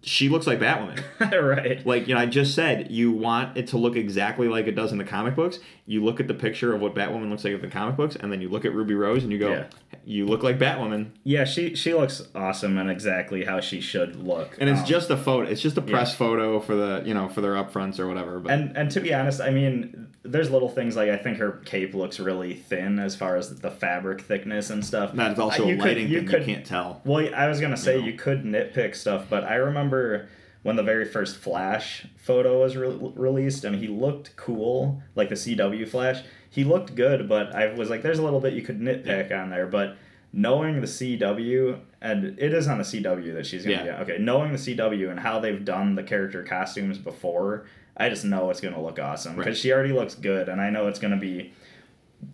She 0.02 0.28
looks 0.28 0.46
like 0.46 0.60
Batwoman. 0.60 1.02
right. 1.42 1.84
Like 1.84 2.06
you 2.06 2.14
know, 2.14 2.20
I 2.20 2.26
just 2.26 2.54
said 2.54 2.92
you 2.92 3.10
want 3.10 3.56
it 3.56 3.66
to 3.68 3.76
look 3.78 3.96
exactly 3.96 4.46
like 4.46 4.68
it 4.68 4.76
does 4.76 4.92
in 4.92 4.98
the 4.98 5.04
comic 5.04 5.34
books. 5.34 5.58
You 5.88 6.04
look 6.04 6.20
at 6.20 6.28
the 6.28 6.34
picture 6.34 6.72
of 6.72 6.80
what 6.80 6.94
Batwoman 6.94 7.30
looks 7.30 7.42
like 7.44 7.54
in 7.54 7.60
the 7.60 7.66
comic 7.68 7.96
books, 7.96 8.14
and 8.16 8.30
then 8.30 8.40
you 8.40 8.48
look 8.48 8.64
at 8.64 8.72
Ruby 8.72 8.94
Rose 8.94 9.24
and 9.24 9.32
you 9.32 9.38
go, 9.38 9.50
Yeah. 9.50 9.64
"You 10.04 10.26
look 10.26 10.44
like 10.44 10.58
Batwoman." 10.60 11.06
Yeah, 11.24 11.44
she 11.44 11.74
she 11.74 11.94
looks 11.94 12.22
awesome 12.36 12.78
and 12.78 12.88
exactly 12.88 13.44
how 13.44 13.58
she 13.58 13.80
should 13.80 14.14
look. 14.14 14.56
And 14.60 14.70
it's 14.70 14.80
Um, 14.80 14.86
just 14.86 15.10
a 15.10 15.16
photo. 15.16 15.50
It's 15.50 15.60
just 15.60 15.76
a 15.76 15.82
press 15.82 16.12
yeah. 16.12 16.16
photo 16.18 16.60
for 16.60 16.76
the 16.76 17.02
you 17.04 17.14
know 17.14 17.28
for 17.28 17.40
their 17.40 17.54
upfronts 17.54 17.98
or 17.98 18.06
whatever. 18.06 18.38
But 18.38 18.52
And 18.52 18.76
and 18.76 18.90
to 18.92 19.00
be 19.00 19.12
honest, 19.12 19.40
I 19.40 19.50
mean, 19.50 20.06
there's 20.22 20.50
little 20.50 20.68
things 20.68 20.94
like 20.94 21.08
I 21.10 21.16
think 21.16 21.38
her 21.38 21.60
cape 21.64 21.94
looks 21.94 22.20
really 22.20 22.54
thin 22.54 23.00
as 23.00 23.16
far 23.16 23.34
as 23.36 23.58
the 23.58 23.70
fabric 23.72 24.20
thickness 24.20 24.70
and 24.70 24.84
stuff. 24.84 25.10
that's 25.14 25.40
also 25.40 25.64
Uh, 25.64 25.66
a 25.66 25.68
you 25.70 25.76
could- 25.76 25.84
lighting 25.84 26.08
you 26.08 26.18
thing. 26.20 26.28
could- 26.28 26.46
you 26.46 26.54
can't 26.54 26.66
tell. 26.66 27.00
Well, 27.04 27.28
I 27.34 27.48
was 27.48 27.60
gonna 27.60 27.76
say 27.76 27.98
No. 27.98 28.06
you 28.06 28.12
could 28.12 28.44
nitpick 28.44 28.94
stuff, 28.94 29.26
but 29.28 29.42
I 29.44 29.55
remember 29.56 30.28
when 30.62 30.76
the 30.76 30.82
very 30.82 31.04
first 31.04 31.36
Flash 31.36 32.06
photo 32.16 32.60
was 32.62 32.76
re- 32.76 32.98
released, 33.14 33.64
and 33.64 33.76
he 33.76 33.86
looked 33.88 34.34
cool, 34.36 35.02
like 35.14 35.28
the 35.28 35.34
CW 35.36 35.86
Flash. 35.88 36.22
He 36.50 36.64
looked 36.64 36.94
good, 36.94 37.28
but 37.28 37.54
I 37.54 37.72
was 37.74 37.90
like, 37.90 38.02
"There's 38.02 38.18
a 38.18 38.24
little 38.24 38.40
bit 38.40 38.54
you 38.54 38.62
could 38.62 38.80
nitpick 38.80 39.30
on 39.30 39.50
there." 39.50 39.66
But 39.66 39.96
knowing 40.32 40.80
the 40.80 40.86
CW, 40.86 41.78
and 42.02 42.38
it 42.38 42.52
is 42.52 42.66
on 42.66 42.78
the 42.78 42.84
CW 42.84 43.32
that 43.34 43.46
she's 43.46 43.64
gonna 43.64 43.76
Yeah. 43.76 43.84
get. 43.84 44.00
Okay, 44.00 44.18
knowing 44.18 44.52
the 44.52 44.58
CW 44.58 45.08
and 45.10 45.20
how 45.20 45.38
they've 45.38 45.64
done 45.64 45.94
the 45.94 46.02
character 46.02 46.42
costumes 46.42 46.98
before, 46.98 47.66
I 47.96 48.08
just 48.08 48.24
know 48.24 48.50
it's 48.50 48.60
gonna 48.60 48.82
look 48.82 48.98
awesome 48.98 49.36
because 49.36 49.50
Right. 49.50 49.56
she 49.56 49.72
already 49.72 49.92
looks 49.92 50.14
good, 50.14 50.48
and 50.48 50.60
I 50.60 50.70
know 50.70 50.88
it's 50.88 50.98
gonna 50.98 51.16
be. 51.18 51.52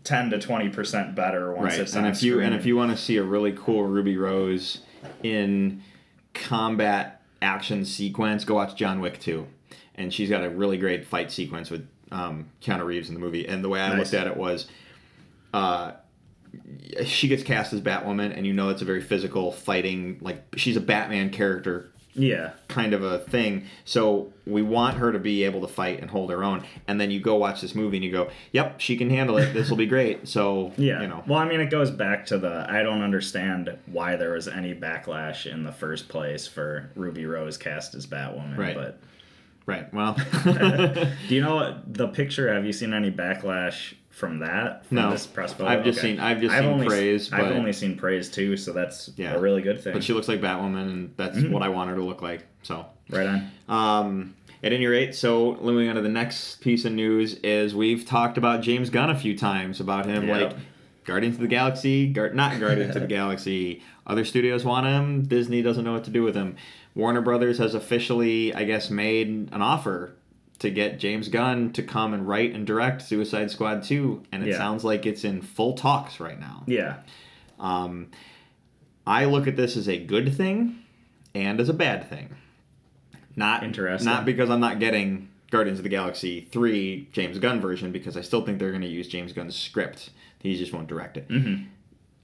10 0.05 0.31
to 0.31 0.39
20% 0.39 1.17
better 1.17 1.53
once 1.53 1.73
Right. 1.73 1.81
it's 1.81 1.97
And 1.97 2.07
on 2.07 2.13
if 2.13 2.23
you 2.23 2.39
and 2.41 2.55
if 2.55 2.65
you 2.65 2.77
want 2.77 2.93
to 2.93 2.97
see 2.97 3.17
a 3.17 3.23
really 3.25 3.53
cool 3.53 3.83
Ruby 3.85 4.17
Rose 4.17 4.79
in 5.25 5.83
combat 6.35 7.23
action 7.41 7.85
sequence, 7.85 8.45
go 8.45 8.55
watch 8.55 8.77
John 8.77 9.01
Wick 9.01 9.19
2. 9.21 9.47
And 9.95 10.13
she's 10.13 10.31
got 10.31 10.43
a 10.45 10.49
really 10.51 10.79
great 10.79 11.05
fight 11.07 11.31
sequence 11.31 11.71
with 11.71 11.87
um, 12.11 12.49
Keanu 12.63 12.85
Reeves 12.87 13.09
in 13.09 13.15
the 13.15 13.21
movie. 13.21 13.47
And 13.47 13.63
the 13.63 13.69
way 13.69 13.81
I 13.81 13.89
Nice. 13.91 13.99
looked 13.99 14.15
at 14.15 14.27
it 14.27 14.37
was 14.37 14.67
uh, 15.53 15.93
she 17.05 17.29
gets 17.29 17.43
cast 17.43 17.73
as 17.73 17.81
Batwoman, 17.81 18.37
and 18.37 18.47
you 18.47 18.53
know 18.53 18.69
it's 18.71 18.83
a 18.83 18.85
very 18.87 19.01
physical 19.03 19.53
fighting, 19.53 20.19
like 20.21 20.43
she's 20.57 20.77
a 20.77 20.81
Batman 20.81 21.31
character 21.31 21.92
yeah 22.15 22.51
kind 22.69 22.93
of 22.95 23.03
a 23.03 23.19
thing. 23.19 23.65
So 23.85 24.33
we 24.47 24.63
want 24.63 24.97
her 24.97 25.13
to 25.13 25.19
be 25.19 25.45
able 25.45 25.61
to 25.63 25.69
fight 25.69 26.01
and 26.01 26.11
hold 26.11 26.31
her 26.31 26.43
own. 26.43 26.65
And 26.89 27.01
then 27.01 27.11
you 27.11 27.21
go 27.21 27.37
watch 27.37 27.61
this 27.61 27.75
movie 27.75 27.97
and 27.99 28.05
you 28.05 28.11
go, 28.13 28.31
"Yep, 28.53 28.81
she 28.81 28.97
can 28.97 29.09
handle 29.11 29.37
it. 29.39 29.53
This 29.53 29.69
will 29.71 29.77
be 29.77 29.87
great." 29.87 30.27
So 30.29 30.73
Yeah. 30.79 31.03
you 31.03 31.09
know, 31.09 31.23
Well, 31.27 31.39
I 31.39 31.47
mean, 31.47 31.61
it 31.61 31.71
goes 31.71 31.91
back 31.91 32.27
to 32.27 32.39
the 32.39 32.67
I 32.69 32.83
don't 32.83 33.03
understand 33.03 33.77
why 33.87 34.17
there 34.17 34.33
was 34.33 34.49
any 34.49 34.75
backlash 34.75 35.47
in 35.51 35.65
the 35.65 35.73
first 35.73 36.09
place 36.09 36.47
for 36.47 36.91
Ruby 36.97 37.27
Rose 37.27 37.57
cast 37.59 37.95
as 37.95 38.07
Batwoman. 38.07 38.57
Right. 38.59 38.75
But 38.75 38.99
right? 39.67 39.93
Well, 39.95 40.15
do 40.45 41.35
you 41.35 41.41
know 41.43 41.79
the 41.87 42.09
picture? 42.09 42.53
Have 42.53 42.65
you 42.65 42.73
seen 42.73 42.93
any 42.95 43.11
backlash 43.11 43.95
from 44.13 44.39
that? 44.39 44.87
From 44.87 44.97
No. 44.99 45.11
This 45.11 45.27
press 45.27 45.53
photo? 45.53 45.69
I've 45.71 45.85
just 45.85 46.01
seen- 46.01 46.21
I've 46.21 46.41
just 46.41 46.55
seen 46.55 46.65
only, 46.65 46.87
praise, 46.87 47.33
I've 47.33 47.51
only 47.57 47.73
seen 47.73 47.97
praise 47.97 48.29
too, 48.31 48.57
so 48.57 48.73
that's 48.73 49.11
Yeah. 49.17 49.35
a 49.35 49.41
really 49.41 49.63
good 49.63 49.81
thing. 49.83 49.93
but 49.95 50.05
she 50.05 50.13
looks 50.13 50.29
like 50.29 50.41
Batwoman, 50.41 50.83
and 50.83 51.11
that's 51.17 51.37
Mm-hmm. 51.39 51.51
what 51.53 51.63
I 51.63 51.69
want 51.71 51.91
her 51.91 51.97
to 51.97 52.05
look 52.05 52.23
like. 52.23 52.47
So. 52.63 52.87
right 53.11 53.27
on. 53.27 53.51
Um, 53.69 54.35
at 54.63 54.73
any 54.73 54.87
rate, 54.87 55.15
so 55.15 55.59
moving 55.61 55.89
on 55.89 55.97
to 55.97 56.01
the 56.03 56.09
next 56.09 56.61
piece 56.61 56.85
of 56.85 56.93
news 56.93 57.35
is 57.43 57.75
we've 57.75 58.07
talked 58.07 58.39
about 58.39 58.63
James 58.63 58.89
Gunn 58.91 59.11
a 59.11 59.19
few 59.19 59.37
times 59.37 59.81
about 59.81 60.07
him 60.07 60.29
Yeah. 60.29 60.37
like 60.37 60.53
Guardians 61.05 61.35
of 61.35 61.41
the 61.43 61.49
Galaxy, 61.49 62.07
Gar- 62.07 62.33
not 62.33 62.61
Guardians 62.61 62.95
of 62.95 63.03
the 63.03 63.09
Galaxy. 63.21 63.83
Other 64.07 64.25
studios 64.25 64.65
want 64.65 64.87
him. 64.87 65.23
Disney 65.25 65.61
doesn't 65.63 65.85
know 65.85 65.93
what 65.95 66.05
to 66.05 66.11
do 66.11 66.23
with 66.23 66.35
him. 66.37 66.55
Warner 66.95 67.21
Brothers 67.23 67.59
has 67.59 67.75
officially, 67.75 68.55
I 68.55 68.65
guess, 68.65 68.89
made 68.89 69.27
an 69.53 69.63
offer 69.63 70.15
to 70.63 70.71
get 70.71 70.99
James 70.99 71.29
Gunn 71.29 71.73
to 71.75 71.83
come 71.83 72.15
and 72.15 72.27
write 72.27 72.55
and 72.55 72.67
direct 72.67 73.03
Suicide 73.03 73.51
Squad 73.51 73.83
2, 73.85 74.23
and 74.33 74.43
it 74.43 74.49
Yeah. 74.51 74.57
sounds 74.59 74.83
like 74.85 75.07
it's 75.07 75.25
in 75.25 75.43
full 75.43 75.75
talks 75.75 76.19
right 76.19 76.39
now. 76.41 76.65
Yeah. 76.67 76.97
Um, 77.61 78.09
I 79.07 79.27
look 79.27 79.47
at 79.47 79.57
this 79.57 79.77
as 79.77 79.89
a 79.89 79.99
good 79.99 80.35
thing 80.35 80.79
and 81.35 81.61
as 81.61 81.69
a 81.69 81.75
bad 81.75 82.09
thing. 82.09 82.31
Not 83.37 83.63
Interesting. 83.63 84.11
Not 84.11 84.25
because 84.25 84.51
I'm 84.51 84.61
not 84.61 84.79
getting 84.79 85.29
Guardians 85.51 85.79
of 85.79 85.83
the 85.85 85.89
Galaxy 85.89 86.49
3 86.51 87.09
James 87.13 87.39
Gunn 87.39 87.61
version, 87.61 87.93
because 87.93 88.17
I 88.17 88.21
still 88.23 88.43
think 88.45 88.59
they're 88.59 88.71
going 88.71 88.83
to 88.83 88.89
use 88.89 89.09
James 89.09 89.33
Gunn's 89.33 89.57
script. 89.57 90.11
He 90.41 90.57
just 90.57 90.73
won't 90.73 90.89
direct 90.89 91.17
it. 91.17 91.29
Mm-hmm. 91.29 91.65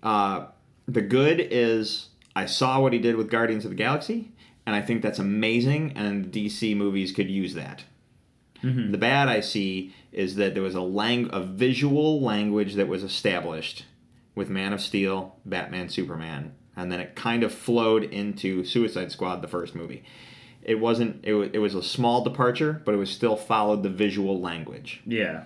Uh, 0.03 0.47
the 0.87 1.03
good 1.03 1.41
is 1.51 2.09
I 2.37 2.47
saw 2.47 2.81
what 2.81 2.93
he 2.93 2.99
did 2.99 3.17
with 3.17 3.31
Guardians 3.31 3.65
of 3.65 3.71
the 3.71 3.77
Galaxy, 3.77 4.31
and 4.67 4.75
I 4.77 4.81
think 4.83 5.03
that's 5.03 5.19
amazing, 5.19 5.93
and 5.97 6.31
DC 6.33 6.75
movies 6.77 7.13
could 7.13 7.29
use 7.31 7.55
that. 7.55 7.85
Mm-hmm. 8.63 8.93
The 8.93 8.99
bad 8.99 9.29
I 9.29 9.41
see 9.41 9.95
is 10.13 10.35
that 10.37 10.55
there 10.55 10.63
was 10.63 10.75
a 10.75 10.81
lang- 10.81 11.31
a 11.33 11.41
visual 11.41 12.21
language 12.21 12.75
that 12.75 12.89
was 12.89 13.03
established 13.05 13.85
with 14.35 14.49
Man 14.49 14.73
of 14.73 14.81
Steel, 14.81 15.37
Batman, 15.45 15.89
Superman, 15.89 16.53
and 16.77 16.91
then 16.93 17.01
it 17.01 17.15
kind 17.15 17.43
of 17.43 17.53
flowed 17.53 18.05
into 18.05 18.65
Suicide 18.65 19.11
Squad, 19.13 19.43
the 19.43 19.49
first 19.49 19.75
movie. 19.75 20.03
It 20.63 20.81
wasn't. 20.81 21.25
It 21.25 21.35
was, 21.35 21.51
it 21.53 21.59
was 21.59 21.75
a 21.75 21.83
small 21.83 22.23
departure, 22.25 22.83
but 22.85 22.95
it 22.95 22.99
was 22.99 23.11
still 23.11 23.37
followed 23.37 23.83
the 23.83 23.89
visual 23.89 24.41
language. 24.41 25.01
Yeah. 25.07 25.45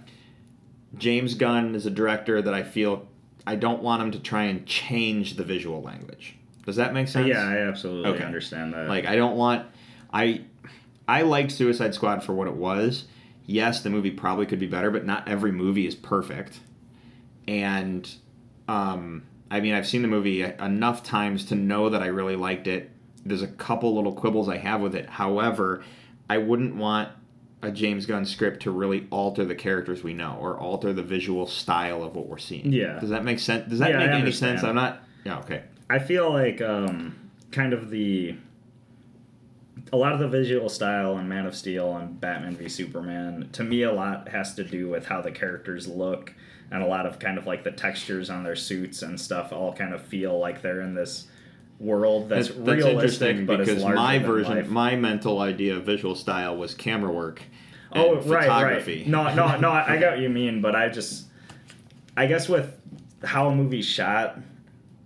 James 0.96 1.34
Gunn 1.34 1.74
is 1.74 1.86
a 1.86 1.90
director 1.90 2.42
that 2.42 2.52
I 2.52 2.62
feel 2.62 3.08
I 3.46 3.56
don't 3.56 3.82
want 3.82 4.02
him 4.02 4.10
to 4.12 4.18
try 4.20 4.44
and 4.44 4.66
change 4.66 5.36
the 5.36 5.44
visual 5.44 5.80
language. 5.82 6.36
Does 6.66 6.76
that 6.76 6.92
make 6.94 7.08
sense? 7.08 7.28
Yeah, 7.28 7.46
I 7.46 7.58
absolutely 7.68 8.10
Okay. 8.12 8.24
understand 8.24 8.74
that. 8.74 8.88
Like 8.88 9.06
I 9.06 9.16
don't 9.16 9.36
want 9.36 9.66
I 10.12 10.42
I 11.08 11.22
liked 11.22 11.52
Suicide 11.52 11.94
Squad 11.94 12.22
for 12.22 12.32
what 12.32 12.48
it 12.48 12.54
was. 12.54 13.04
Yes, 13.44 13.82
the 13.82 13.90
movie 13.90 14.10
probably 14.10 14.46
could 14.46 14.60
be 14.60 14.66
better, 14.66 14.90
but 14.90 15.04
not 15.04 15.28
every 15.28 15.52
movie 15.52 15.86
is 15.86 15.94
perfect. 15.94 16.60
And 17.48 18.08
um 18.68 19.24
I 19.50 19.60
mean, 19.60 19.74
I've 19.74 19.86
seen 19.86 20.00
the 20.00 20.08
movie 20.08 20.42
enough 20.42 21.02
times 21.02 21.44
to 21.46 21.54
know 21.54 21.90
that 21.90 22.02
I 22.02 22.06
really 22.06 22.36
liked 22.36 22.66
it. 22.66 22.90
There's 23.24 23.42
a 23.42 23.48
couple 23.48 23.94
little 23.94 24.14
quibbles 24.14 24.48
I 24.48 24.56
have 24.56 24.80
with 24.80 24.94
it. 24.94 25.08
However, 25.10 25.84
I 26.30 26.38
wouldn't 26.38 26.76
want 26.76 27.10
a 27.60 27.70
James 27.70 28.06
Gunn 28.06 28.24
script 28.24 28.62
to 28.62 28.70
really 28.70 29.06
alter 29.10 29.44
the 29.44 29.54
characters 29.54 30.02
we 30.02 30.14
know 30.14 30.38
or 30.40 30.58
alter 30.58 30.92
the 30.94 31.02
visual 31.02 31.46
style 31.46 32.02
of 32.02 32.16
what 32.16 32.28
we're 32.28 32.38
seeing. 32.38 32.72
Yeah. 32.72 32.98
Does 32.98 33.10
that 33.10 33.24
make 33.24 33.38
sense? 33.38 33.68
Does 33.68 33.78
that 33.80 33.90
Yeah, 33.90 33.98
make 33.98 34.08
any 34.10 34.32
sense? 34.32 34.64
I'm 34.64 34.74
not 34.74 35.02
Yeah, 35.24 35.38
okay. 35.40 35.64
I 35.90 35.98
feel 35.98 36.32
like 36.32 36.62
um, 36.62 37.30
kind 37.50 37.72
of 37.74 37.90
the 37.90 38.34
a 39.92 39.96
lot 39.96 40.12
of 40.12 40.18
the 40.20 40.28
visual 40.28 40.68
style 40.68 41.18
in 41.18 41.28
Man 41.28 41.46
of 41.46 41.54
Steel 41.54 41.96
and 41.96 42.20
Batman 42.20 42.56
v 42.56 42.68
Superman 42.68 43.48
to 43.52 43.64
me 43.64 43.82
a 43.82 43.92
lot 43.92 44.28
has 44.28 44.54
to 44.54 44.64
do 44.64 44.88
with 44.88 45.06
how 45.06 45.20
the 45.20 45.30
characters 45.30 45.86
look 45.88 46.34
and 46.70 46.82
a 46.82 46.86
lot 46.86 47.06
of 47.06 47.18
kind 47.18 47.36
of 47.38 47.46
like 47.46 47.64
the 47.64 47.70
textures 47.72 48.30
on 48.30 48.42
their 48.44 48.56
suits 48.56 49.02
and 49.02 49.20
stuff 49.20 49.52
all 49.52 49.72
kind 49.72 49.92
of 49.92 50.02
feel 50.02 50.38
like 50.38 50.62
they're 50.62 50.80
in 50.80 50.94
this 50.94 51.26
world 51.78 52.28
that's, 52.28 52.48
That's, 52.48 52.60
that's 52.60 52.84
interesting 52.86 53.44
but 53.46 53.58
because 53.58 53.84
my 53.84 54.18
version, 54.18 54.56
life. 54.56 54.68
my 54.68 54.96
mental 54.96 55.40
idea 55.40 55.76
of 55.76 55.84
visual 55.84 56.14
style 56.14 56.56
was 56.56 56.74
camera 56.74 57.10
work. 57.12 57.42
Oh, 57.94 58.14
right, 58.22 58.44
photography. 58.44 58.98
right. 58.98 59.06
No, 59.06 59.34
no, 59.34 59.56
no. 59.58 59.70
I 59.70 59.96
got 60.00 60.12
what 60.12 60.20
you 60.20 60.28
mean, 60.30 60.62
but 60.62 60.74
I 60.74 60.88
just, 60.88 61.26
I 62.16 62.26
guess 62.26 62.48
with 62.48 62.74
how 63.24 63.48
a 63.48 63.54
movie's 63.54 63.84
shot, 63.84 64.38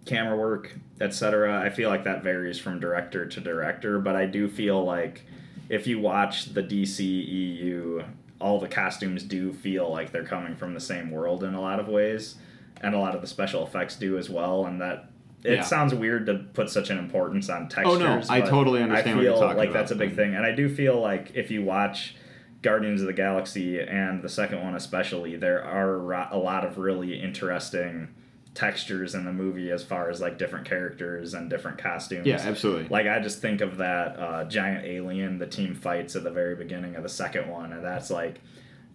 camera 0.04 0.36
work, 0.36 0.76
etc. 1.00 1.60
I 1.60 1.70
feel 1.70 1.88
like 1.90 2.04
that 2.04 2.22
varies 2.22 2.58
from 2.58 2.80
director 2.80 3.26
to 3.26 3.40
director, 3.40 3.98
but 3.98 4.16
I 4.16 4.26
do 4.26 4.48
feel 4.48 4.84
like 4.84 5.22
if 5.68 5.86
you 5.86 5.98
watch 6.00 6.54
the 6.54 6.62
DCEU, 6.62 8.04
all 8.40 8.58
the 8.60 8.68
costumes 8.68 9.22
do 9.22 9.52
feel 9.52 9.90
like 9.90 10.12
they're 10.12 10.24
coming 10.24 10.56
from 10.56 10.74
the 10.74 10.80
same 10.80 11.10
world 11.10 11.42
in 11.44 11.54
a 11.54 11.60
lot 11.60 11.80
of 11.80 11.88
ways, 11.88 12.36
and 12.80 12.94
a 12.94 12.98
lot 12.98 13.14
of 13.14 13.20
the 13.20 13.26
special 13.26 13.66
effects 13.66 13.96
do 13.96 14.18
as 14.18 14.28
well, 14.30 14.66
and 14.66 14.80
that. 14.80 15.10
It 15.44 15.56
Yeah. 15.58 15.62
sounds 15.62 15.94
weird 15.94 16.26
to 16.26 16.34
put 16.54 16.70
such 16.70 16.90
an 16.90 16.98
importance 16.98 17.48
on 17.48 17.68
textures. 17.68 17.94
Oh, 17.94 17.98
no, 17.98 18.20
I 18.28 18.40
totally 18.40 18.82
understand 18.82 19.10
I 19.10 19.14
what 19.16 19.22
feel 19.22 19.32
you're 19.32 19.40
talking 19.40 19.58
like 19.58 19.68
about. 19.70 19.78
that's 19.80 19.92
a 19.92 19.94
big 19.94 20.16
thing, 20.16 20.34
and 20.34 20.44
I 20.44 20.50
do 20.50 20.68
feel 20.68 21.00
like 21.00 21.30
if 21.36 21.52
you 21.52 21.62
watch 21.62 22.16
Guardians 22.62 23.00
of 23.00 23.06
the 23.06 23.12
Galaxy 23.12 23.78
and 23.78 24.22
the 24.22 24.28
second 24.28 24.60
one 24.64 24.74
especially, 24.74 25.36
there 25.36 25.62
are 25.62 26.12
a 26.32 26.38
lot 26.38 26.64
of 26.64 26.78
really 26.78 27.20
interesting 27.22 28.08
textures 28.56 29.14
in 29.14 29.24
the 29.24 29.32
movie 29.32 29.70
as 29.70 29.84
far 29.84 30.10
as 30.10 30.20
like 30.20 30.38
different 30.38 30.66
characters 30.66 31.34
and 31.34 31.48
different 31.48 31.78
costumes. 31.78 32.26
Yeah, 32.26 32.40
absolutely. 32.42 32.88
Like 32.88 33.06
I 33.06 33.20
just 33.20 33.40
think 33.40 33.60
of 33.60 33.76
that 33.76 34.18
uh, 34.18 34.44
giant 34.44 34.84
alien 34.86 35.38
the 35.38 35.46
team 35.46 35.74
fights 35.74 36.16
at 36.16 36.24
the 36.24 36.30
very 36.30 36.56
beginning 36.56 36.96
of 36.96 37.02
the 37.02 37.08
second 37.08 37.48
one, 37.48 37.72
and 37.72 37.84
that's 37.84 38.10
like, 38.10 38.40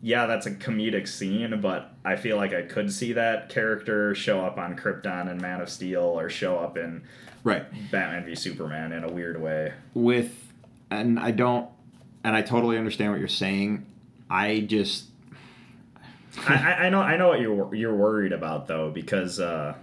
yeah, 0.02 0.26
that's 0.26 0.48
a 0.48 0.52
comedic 0.52 1.08
scene, 1.08 1.62
but 1.62 1.94
I 2.04 2.16
feel 2.16 2.36
like 2.36 2.54
I 2.54 2.64
could 2.64 2.92
see 2.92 3.14
that 3.14 3.50
character 3.50 4.16
show 4.16 4.44
up 4.44 4.58
on 4.58 4.76
Krypton 4.76 5.30
and 5.30 5.40
Man 5.40 5.62
of 5.62 5.70
Steel, 5.70 6.02
or 6.02 6.28
show 6.28 6.58
up 6.58 6.76
in 6.76 7.04
right. 7.44 7.64
Batman 7.92 8.26
v 8.26 8.34
Superman 8.34 8.94
in 8.94 9.04
a 9.04 9.12
weird 9.12 9.40
way. 9.40 9.74
With, 9.94 10.52
and 10.90 11.20
I 11.20 11.30
don't, 11.30 11.70
and 12.24 12.36
I 12.36 12.42
totally 12.42 12.80
understand 12.80 13.12
what 13.12 13.20
you're 13.20 13.28
saying. 13.30 13.86
I 14.28 14.62
just, 14.62 15.06
I, 16.48 16.74
I 16.86 16.90
know 16.90 17.02
I 17.02 17.18
know 17.18 17.30
what 17.30 17.42
you're 17.42 17.76
you're 17.76 17.96
worried 17.96 18.32
about 18.32 18.68
though 18.68 18.90
because 18.90 19.40
uh, 19.40 19.76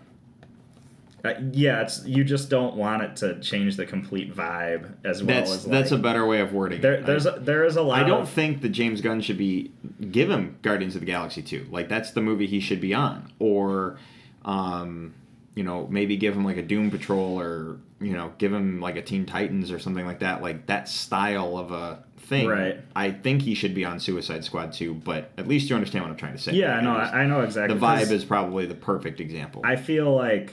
uh, 1.24 1.34
yeah 1.52 1.82
it's 1.82 2.04
you 2.06 2.24
just 2.24 2.48
don't 2.48 2.76
want 2.76 3.02
it 3.02 3.16
to 3.16 3.40
change 3.40 3.76
the 3.76 3.84
complete 3.84 4.34
vibe 4.34 4.94
as 5.04 5.22
well 5.22 5.36
that's 5.36 5.50
as 5.50 5.66
like, 5.66 5.72
that's 5.72 5.90
a 5.92 5.98
better 5.98 6.26
way 6.26 6.40
of 6.40 6.52
wording 6.52 6.80
there 6.80 6.94
it. 6.94 7.06
there's 7.06 7.26
I, 7.26 7.36
a, 7.36 7.40
there 7.40 7.64
is 7.64 7.76
a 7.76 7.82
lot 7.82 8.02
I 8.02 8.06
don't 8.06 8.22
of, 8.22 8.30
think 8.30 8.62
that 8.62 8.70
James 8.70 9.00
Gunn 9.00 9.20
should 9.20 9.38
be 9.38 9.72
give 10.10 10.30
him 10.30 10.58
Guardians 10.62 10.94
of 10.94 11.00
the 11.00 11.06
Galaxy 11.06 11.42
2. 11.42 11.68
Like 11.70 11.88
that's 11.88 12.12
the 12.12 12.20
movie 12.20 12.46
he 12.46 12.60
should 12.60 12.80
be 12.80 12.94
on. 12.94 13.32
Or 13.38 13.98
um, 14.44 15.14
you 15.54 15.64
know, 15.64 15.86
maybe 15.90 16.16
give 16.16 16.34
him 16.34 16.44
like 16.44 16.56
a 16.56 16.62
Doom 16.62 16.90
Patrol 16.90 17.40
or, 17.40 17.78
you 18.00 18.12
know, 18.12 18.32
give 18.38 18.52
him 18.52 18.80
like 18.80 18.96
a 18.96 19.02
Teen 19.02 19.26
Titans 19.26 19.72
or 19.72 19.78
something 19.78 20.06
like 20.06 20.20
that. 20.20 20.40
Like 20.40 20.66
that 20.66 20.88
style 20.88 21.58
of 21.58 21.72
a 21.72 22.04
thing. 22.28 22.46
Right. 22.46 22.78
I 22.94 23.10
think 23.10 23.42
he 23.42 23.54
should 23.54 23.74
be 23.74 23.84
on 23.84 23.98
Suicide 24.00 24.44
Squad 24.44 24.72
2, 24.72 24.94
but 24.94 25.30
at 25.38 25.48
least 25.48 25.68
you 25.70 25.74
understand 25.76 26.04
what 26.04 26.10
I'm 26.10 26.16
trying 26.16 26.34
to 26.36 26.42
say. 26.42 26.52
yeah 26.52 26.80
no 26.80 26.92
I 26.96 27.22
I, 27.22 27.26
know 27.26 27.40
exactly 27.40 27.76
The 27.78 27.84
vibe 27.84 28.10
is 28.10 28.24
probably 28.24 28.66
the 28.66 28.74
perfect 28.74 29.20
example. 29.20 29.62
I 29.64 29.76
feel 29.76 30.14
like 30.14 30.52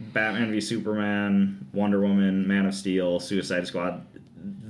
Batman 0.00 0.50
v 0.52 0.60
Superman, 0.60 1.66
Wonder 1.72 2.00
Woman, 2.00 2.46
Man 2.46 2.66
of 2.66 2.74
Steel, 2.74 3.18
Suicide 3.20 3.66
Squad. 3.66 4.04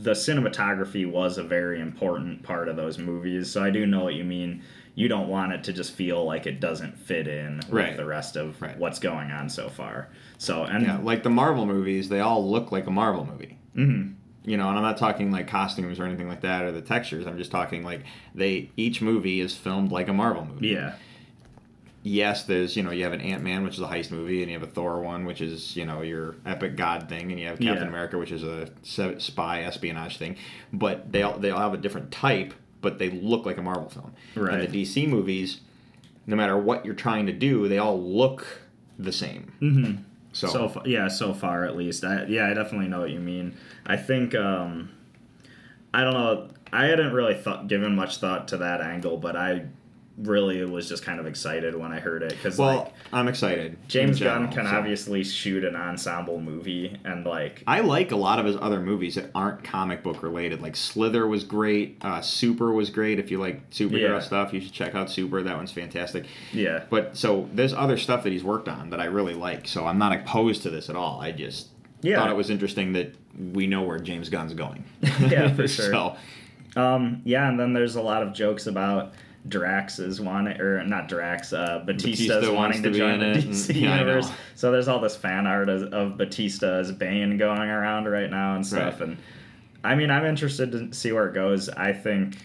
The 0.00 0.12
cinematography 0.12 1.10
was 1.10 1.38
a 1.38 1.42
very 1.42 1.80
important 1.80 2.42
part 2.42 2.68
of 2.68 2.76
those 2.76 2.98
movies, 2.98 3.50
so 3.50 3.62
I 3.62 3.70
do 3.70 3.84
know 3.86 4.04
what 4.04 4.14
you 4.14 4.24
mean. 4.24 4.62
You 4.94 5.06
don't 5.08 5.28
want 5.28 5.52
it 5.52 5.64
to 5.64 5.72
just 5.72 5.92
feel 5.92 6.24
like 6.24 6.46
it 6.46 6.60
doesn't 6.60 6.98
fit 6.98 7.28
in 7.28 7.56
with 7.58 7.68
Right. 7.70 7.96
the 7.96 8.04
rest 8.06 8.36
of 8.36 8.60
Right. 8.62 8.76
what's 8.78 8.98
going 8.98 9.30
on 9.30 9.48
so 9.48 9.68
far. 9.68 10.08
So 10.38 10.64
and 10.64 10.84
yeah, 10.84 10.98
like 10.98 11.22
the 11.24 11.30
Marvel 11.30 11.66
movies, 11.66 12.08
they 12.08 12.20
all 12.20 12.48
look 12.50 12.72
like 12.72 12.86
a 12.86 12.90
Marvel 12.90 13.26
movie. 13.26 13.58
mhm. 13.76 14.14
You 14.48 14.56
know, 14.56 14.68
and 14.68 14.76
I'm 14.78 14.82
not 14.82 14.96
talking 14.96 15.30
like 15.30 15.46
costumes 15.48 15.98
or 16.00 16.04
anything 16.04 16.28
like 16.28 16.40
that 16.42 16.64
or 16.64 16.72
the 16.72 16.80
textures. 16.80 17.26
I'm 17.26 17.36
just 17.38 17.50
talking 17.50 17.82
like 17.84 18.02
they 18.34 18.70
each 18.76 19.00
movie 19.02 19.40
is 19.40 19.54
filmed 19.56 19.92
like 19.92 20.08
a 20.08 20.12
Marvel 20.12 20.44
movie. 20.44 20.68
yeah. 20.68 20.94
Yes, 22.04 22.44
there's 22.44 22.76
you 22.76 22.82
know 22.84 22.90
you 22.90 23.02
have 23.04 23.12
an 23.12 23.20
Ant 23.20 23.42
Man 23.42 23.64
which 23.64 23.74
is 23.74 23.80
a 23.80 23.86
heist 23.86 24.10
movie, 24.12 24.40
and 24.42 24.50
you 24.50 24.58
have 24.58 24.66
a 24.66 24.70
Thor 24.70 25.00
one 25.02 25.24
which 25.24 25.40
is 25.40 25.76
you 25.76 25.84
know 25.84 26.00
your 26.00 26.36
epic 26.46 26.76
god 26.76 27.08
thing, 27.08 27.30
and 27.32 27.40
you 27.40 27.46
have 27.48 27.58
Captain 27.58 27.82
Yeah. 27.82 27.88
America 27.88 28.16
which 28.18 28.30
is 28.30 28.44
a 28.44 28.70
spy 29.20 29.62
espionage 29.62 30.16
thing. 30.16 30.36
But 30.72 31.10
they 31.12 31.22
all 31.22 31.38
they 31.38 31.50
all 31.50 31.60
have 31.60 31.74
a 31.74 31.78
different 31.78 32.10
type, 32.12 32.54
but 32.80 32.98
they 32.98 33.10
look 33.10 33.44
like 33.44 33.58
a 33.58 33.62
Marvel 33.62 33.90
film. 33.90 34.14
Right. 34.36 34.60
And 34.60 34.72
the 34.72 34.82
DC 34.84 35.08
movies, 35.08 35.60
no 36.26 36.36
matter 36.36 36.56
what 36.56 36.86
you're 36.86 36.94
trying 36.94 37.26
to 37.26 37.32
do, 37.32 37.68
they 37.68 37.78
all 37.78 38.00
look 38.00 38.46
the 38.98 39.12
same. 39.12 39.52
Mm-hmm. 39.60 40.02
So, 40.32 40.48
So 40.48 40.82
yeah, 40.84 41.08
so 41.08 41.34
far 41.34 41.64
at 41.64 41.76
least. 41.76 42.04
I, 42.04 42.24
yeah, 42.26 42.48
I 42.48 42.54
definitely 42.54 42.88
know 42.88 43.00
what 43.00 43.10
you 43.10 43.20
mean. 43.20 43.56
I 43.86 43.96
think 43.96 44.34
um, 44.34 44.90
I 45.92 46.04
don't 46.04 46.14
know. 46.14 46.48
I 46.72 46.84
hadn't 46.86 47.12
really 47.12 47.34
thought 47.34 47.66
given 47.66 47.94
much 47.94 48.18
thought 48.18 48.48
to 48.48 48.58
that 48.58 48.80
angle, 48.80 49.16
but 49.16 49.36
I 49.36 49.66
really 50.22 50.64
was 50.64 50.88
just 50.88 51.04
kind 51.04 51.20
of 51.20 51.26
excited 51.26 51.74
when 51.76 51.92
I 51.92 52.00
heard 52.00 52.22
it 52.24 52.30
because 52.30 52.58
well, 52.58 52.76
like 52.78 52.92
I'm 53.12 53.28
excited. 53.28 53.76
James 53.86 54.18
general, 54.18 54.46
Gunn 54.46 54.52
can 54.52 54.66
so. 54.66 54.76
obviously 54.76 55.22
shoot 55.22 55.64
an 55.64 55.76
ensemble 55.76 56.40
movie 56.40 56.98
and 57.04 57.24
like 57.24 57.62
I 57.66 57.80
like 57.80 58.10
a 58.10 58.16
lot 58.16 58.38
of 58.40 58.44
his 58.46 58.56
other 58.56 58.80
movies 58.80 59.14
that 59.14 59.30
aren't 59.34 59.62
comic 59.62 60.02
book 60.02 60.22
related. 60.22 60.60
Like 60.60 60.74
Slither 60.76 61.26
was 61.26 61.44
great. 61.44 61.98
Uh, 62.02 62.20
Super 62.20 62.72
was 62.72 62.90
great. 62.90 63.18
If 63.18 63.30
you 63.30 63.38
like 63.38 63.70
superhero 63.70 64.14
Yeah. 64.14 64.18
stuff, 64.20 64.52
you 64.52 64.60
should 64.60 64.72
check 64.72 64.94
out 64.94 65.08
Super. 65.10 65.42
That 65.42 65.56
one's 65.56 65.70
fantastic. 65.72 66.26
yeah 66.52 66.84
But 66.90 67.16
so 67.16 67.48
there's 67.52 67.72
other 67.72 67.96
stuff 67.96 68.24
that 68.24 68.32
he's 68.32 68.42
worked 68.44 68.68
on 68.68 68.90
that 68.90 69.00
I 69.00 69.04
really 69.04 69.34
like. 69.34 69.68
So 69.68 69.86
I'm 69.86 69.98
not 69.98 70.12
opposed 70.12 70.62
to 70.64 70.70
this 70.70 70.90
at 70.90 70.96
all. 70.96 71.20
I 71.20 71.30
just 71.32 71.68
Yeah. 72.02 72.16
thought 72.16 72.30
it 72.30 72.36
was 72.36 72.50
interesting 72.50 72.92
that 72.94 73.14
we 73.52 73.68
know 73.68 73.82
where 73.82 73.98
James 74.00 74.28
Gunn's 74.30 74.54
going. 74.54 74.84
Yeah, 75.20 75.54
for 75.54 75.68
sure. 75.68 75.92
so 75.92 76.16
Um, 76.76 77.22
yeah, 77.24 77.48
and 77.48 77.58
then 77.58 77.72
there's 77.72 77.94
a 77.96 78.02
lot 78.02 78.22
of 78.22 78.32
jokes 78.32 78.66
about 78.66 79.12
Drax 79.46 79.98
is 79.98 80.20
wanting, 80.20 80.60
or 80.60 80.82
not 80.84 81.08
Drax, 81.08 81.52
uh, 81.52 81.82
Bautista, 81.86 82.34
Bautista 82.34 82.38
is 82.40 82.50
wanting 82.50 82.82
to 82.82 82.90
to 82.90 82.98
join 82.98 83.18
the 83.20 83.26
DC 83.40 83.68
and- 83.70 83.76
yeah, 83.78 83.98
universe. 84.00 84.30
So 84.54 84.72
there's 84.72 84.88
all 84.88 85.00
this 85.00 85.16
fan 85.16 85.46
art 85.46 85.68
of, 85.68 85.92
of 85.92 86.18
Bautista 86.18 86.74
as 86.80 86.90
Bane 86.92 87.36
going 87.38 87.60
around 87.70 88.06
right 88.06 88.30
now 88.30 88.56
and 88.56 88.66
stuff. 88.66 89.00
Right. 89.00 89.10
And 89.10 89.18
I 89.84 89.94
mean, 89.94 90.10
I'm 90.10 90.24
interested 90.26 90.72
to 90.72 90.92
see 90.92 91.12
where 91.12 91.28
it 91.28 91.34
goes. 91.34 91.68
I 91.68 91.92
think 91.92 92.36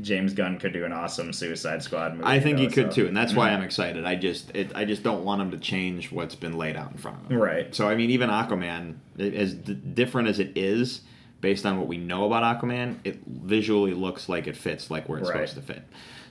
James 0.00 0.32
Gunn 0.32 0.58
could 0.58 0.72
do 0.72 0.84
an 0.86 0.92
awesome 0.92 1.32
Suicide 1.34 1.82
Squad 1.82 2.12
movie. 2.14 2.24
I 2.24 2.40
think 2.40 2.58
he 2.58 2.66
could 2.66 2.92
so- 2.92 3.02
too, 3.02 3.06
and 3.06 3.16
that's 3.16 3.34
why 3.34 3.50
I'm 3.50 3.62
excited. 3.62 4.04
I 4.06 4.14
just 4.16 4.50
it, 4.56 4.72
I 4.74 4.84
just 4.86 5.02
don't 5.02 5.22
want 5.24 5.42
him 5.42 5.50
to 5.50 5.58
change 5.58 6.10
what's 6.10 6.34
been 6.34 6.56
laid 6.56 6.76
out 6.76 6.90
in 6.92 6.96
front 6.96 7.18
of 7.24 7.30
him. 7.30 7.38
Right. 7.38 7.74
So 7.74 7.86
I 7.88 7.94
mean, 7.94 8.10
even 8.10 8.30
Aquaman, 8.30 8.94
as 9.18 9.52
d- 9.54 9.74
different 9.74 10.28
as 10.28 10.38
it 10.40 10.56
is, 10.56 11.02
based 11.42 11.66
on 11.66 11.78
what 11.78 11.88
we 11.88 11.98
know 11.98 12.24
about 12.24 12.42
Aquaman, 12.60 12.96
it 13.04 13.20
visually 13.26 13.92
looks 13.92 14.28
like 14.30 14.46
it 14.46 14.56
fits 14.56 14.90
like 14.90 15.08
where 15.08 15.18
it's 15.18 15.28
Right. 15.28 15.46
supposed 15.48 15.66
to 15.68 15.74
fit. 15.74 15.82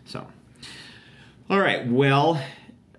So, 0.05 0.25
all 1.49 1.59
right. 1.59 1.87
Well, 1.87 2.41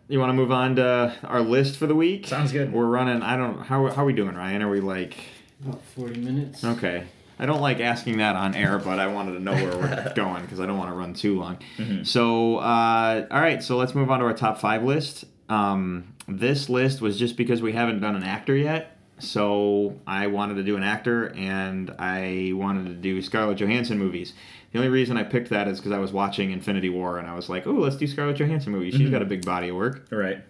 you 0.09 0.19
want 0.19 0.31
to 0.31 0.35
move 0.35 0.53
on 0.53 0.77
to 0.77 1.15
our 1.25 1.41
list 1.41 1.77
for 1.77 1.87
the 1.87 1.95
week? 1.95 2.27
Sounds 2.27 2.53
good. 2.53 2.73
We're 2.73 2.87
running. 2.87 3.23
I 3.23 3.37
don't. 3.37 3.59
How 3.61 3.89
how 3.89 4.03
are 4.03 4.07
we 4.07 4.13
doing, 4.13 4.35
Ryan? 4.35 4.63
Are 4.63 4.71
we 4.71 4.81
like? 4.81 5.17
About 5.65 5.83
40 5.95 6.21
minutes. 6.21 6.65
Okay. 6.65 7.05
I 7.39 7.47
don't 7.47 7.61
like 7.61 7.81
asking 7.81 8.19
that 8.19 8.37
on 8.37 8.55
air, 8.55 8.79
but 8.79 8.99
I 8.99 9.07
wanted 9.09 9.33
to 9.33 9.41
know 9.41 9.53
where 9.53 9.77
we're 9.77 10.13
going 10.17 10.43
because 10.43 10.61
I 10.61 10.67
don't 10.67 10.79
want 10.79 10.91
to 10.91 10.95
run 10.95 11.15
too 11.15 11.41
long. 11.41 11.59
Mm-hmm. 11.77 12.05
So, 12.05 12.59
uh, 12.59 13.27
all 13.31 13.41
right, 13.41 13.63
so 13.63 13.77
let's 13.77 13.95
move 13.95 14.11
on 14.11 14.21
to 14.21 14.27
our 14.27 14.35
top 14.35 14.59
five 14.59 14.83
list. 14.85 15.25
Um, 15.49 16.15
this 16.29 16.69
list 16.69 17.01
was 17.01 17.19
just 17.19 17.37
because 17.37 17.61
we 17.63 17.73
haven't 17.73 18.01
done 18.01 18.17
an 18.17 18.23
actor 18.23 18.55
yet. 18.55 18.92
So 19.23 20.01
I 20.07 20.27
wanted 20.27 20.55
to 20.55 20.65
do 20.65 20.77
an 20.77 20.83
actor 20.83 21.33
and 21.37 21.95
I 21.99 22.53
wanted 22.55 22.87
to 22.87 22.95
do 22.95 23.23
Scarlett 23.23 23.59
Johansson 23.59 23.97
movies. 23.97 24.33
The 24.73 24.79
only 24.79 24.91
reason 24.91 25.17
I 25.17 25.23
picked 25.23 25.51
that 25.51 25.69
is 25.69 25.79
because 25.79 25.93
I 25.93 25.99
was 25.99 26.13
watching 26.13 26.51
Infinity 26.51 26.89
War 26.89 27.19
and 27.19 27.29
I 27.29 27.35
was 27.35 27.49
like, 27.49 27.67
oh, 27.67 27.73
let's 27.73 27.97
do 27.97 28.07
Scarlett 28.07 28.37
Johansson 28.37 28.73
movies. 28.73 28.95
She's 28.95 29.11
got 29.11 29.23
a 29.23 29.27
big 29.27 29.45
body 29.45 29.69
of 29.69 29.77
work. 29.77 30.07
Right. 30.11 30.43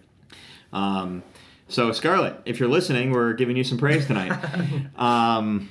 Um, 0.71 1.21
so 1.67 1.91
Scarlett, 1.91 2.35
if 2.45 2.59
you're 2.59 2.69
listening, 2.69 3.11
we're 3.11 3.33
giving 3.33 3.55
you 3.57 3.63
some 3.63 3.77
praise 3.77 4.07
tonight. 4.07 4.31
um, 4.97 5.69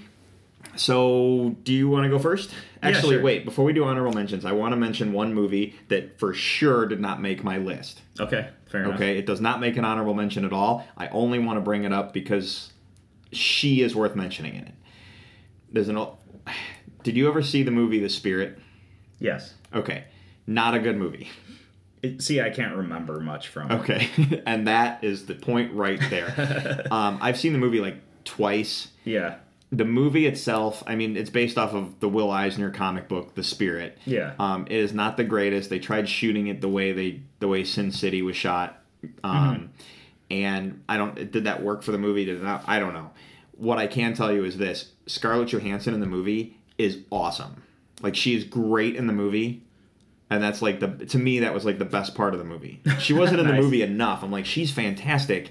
so 0.77 1.57
do 1.65 1.73
you 1.73 1.89
want 1.89 2.05
to 2.05 2.09
go 2.09 2.19
first? 2.19 2.51
Yeah, 2.51 2.91
Actually, 2.91 3.17
sure. 3.17 3.23
wait. 3.23 3.45
Before 3.45 3.65
we 3.65 3.73
do 3.73 3.85
honorable 3.85 4.13
mentions, 4.13 4.45
I 4.45 4.53
want 4.53 4.73
to 4.73 4.77
mention 4.77 5.13
one 5.13 5.35
movie 5.35 5.77
that 5.89 6.19
for 6.19 6.33
sure 6.33 6.87
did 6.87 7.01
not 7.01 7.21
make 7.21 7.43
my 7.43 7.59
list. 7.59 8.01
Okay. 8.21 8.49
Fair 8.67 8.85
enough. 8.85 8.95
Okay, 8.95 9.19
it 9.19 9.27
does 9.27 9.41
not 9.41 9.61
make 9.61 9.77
an 9.77 9.85
honorable 9.85 10.15
mention 10.15 10.45
at 10.45 10.53
all. 10.53 10.87
I 10.97 11.09
only 11.09 11.39
want 11.39 11.57
to 11.59 11.61
bring 11.61 11.85
it 11.85 11.93
up 11.93 12.13
because 12.13 12.72
she 13.33 13.83
is 13.83 13.95
worth 13.95 14.15
mentioning 14.15 14.55
in 14.55 14.65
it. 14.65 14.75
There's 15.73 15.89
an. 15.89 15.99
o- 15.99 16.19
Did 17.03 17.17
you 17.17 17.29
ever 17.29 17.43
see 17.43 17.63
the 17.65 17.73
movie 17.73 17.99
The 17.99 18.09
Spirit? 18.09 18.59
Yes. 19.19 19.55
Okay, 19.75 20.05
not 20.47 20.75
a 20.75 20.79
good 20.79 20.97
movie. 20.97 21.31
It, 22.03 22.23
see, 22.23 22.41
I 22.41 22.51
can't 22.51 22.77
remember 22.77 23.21
much 23.21 23.49
from 23.49 23.71
it. 23.71 23.75
Okay, 23.81 24.43
and 24.47 24.67
that 24.69 25.03
is 25.05 25.27
the 25.27 25.35
point 25.35 25.73
right 25.73 26.01
there. 26.11 26.87
um, 26.91 27.19
I've 27.21 27.39
seen 27.39 27.53
the 27.53 27.59
movie 27.59 27.81
like 27.81 27.97
twice. 28.25 28.89
Yeah. 29.05 29.37
The 29.71 29.85
movie 29.87 30.27
itself, 30.27 30.83
I 30.87 30.97
mean, 30.97 31.17
it's 31.17 31.31
based 31.31 31.57
off 31.57 31.73
of 31.73 31.99
the 32.01 32.09
Will 32.09 32.31
Eisner 32.31 32.71
comic 32.71 33.09
book, 33.09 33.35
The 33.35 33.43
Spirit. 33.43 33.97
Yeah. 34.05 34.35
Um, 34.39 34.67
it 34.67 34.77
is 34.77 34.93
not 34.93 35.17
the 35.17 35.25
greatest. 35.25 35.71
They 35.71 35.79
tried 35.79 36.09
shooting 36.11 36.49
it 36.49 36.61
the 36.61 36.69
way 36.69 36.93
they 36.93 37.23
the 37.39 37.49
way 37.49 37.65
Sin 37.65 37.91
City 37.91 38.21
was 38.21 38.37
shot, 38.37 38.79
um, 39.25 39.71
and 40.33 40.83
I 40.89 40.97
don't. 40.97 41.31
Did 41.31 41.45
that 41.45 41.63
work 41.63 41.83
for 41.83 41.93
the 41.93 41.99
movie? 41.99 42.25
Did 42.25 42.39
it 42.39 42.43
not? 42.43 42.65
I 42.67 42.79
don't 42.79 42.95
know. 42.95 43.11
What 43.53 43.77
I 43.77 43.87
can 43.87 44.15
tell 44.15 44.33
you 44.33 44.45
is 44.45 44.57
this: 44.57 44.93
Scarlett 45.07 45.49
Johansson 45.51 45.93
in 45.93 46.01
the 46.01 46.07
movie 46.07 46.57
is 46.79 46.99
awesome. 47.11 47.63
Like 48.01 48.17
she 48.17 48.35
is 48.35 48.45
great 48.45 48.97
in 48.97 49.07
the 49.07 49.13
movie, 49.13 49.63
and 50.31 50.43
that's 50.43 50.63
like 50.63 50.81
the 50.81 50.89
to 51.07 51.19
me 51.19 51.41
that 51.41 51.53
was 51.53 51.67
like 51.67 51.79
the 51.79 51.85
best 51.85 52.15
part 52.15 52.33
of 52.33 52.39
the 52.39 52.47
movie. 52.47 52.81
She 52.99 53.13
wasn't 53.13 53.41
in 53.41 53.47
the 53.47 53.53
movie 53.63 53.83
enough. 53.83 54.23
I'm 54.23 54.33
like 54.33 54.47
she's 54.47 54.71
fantastic, 54.71 55.51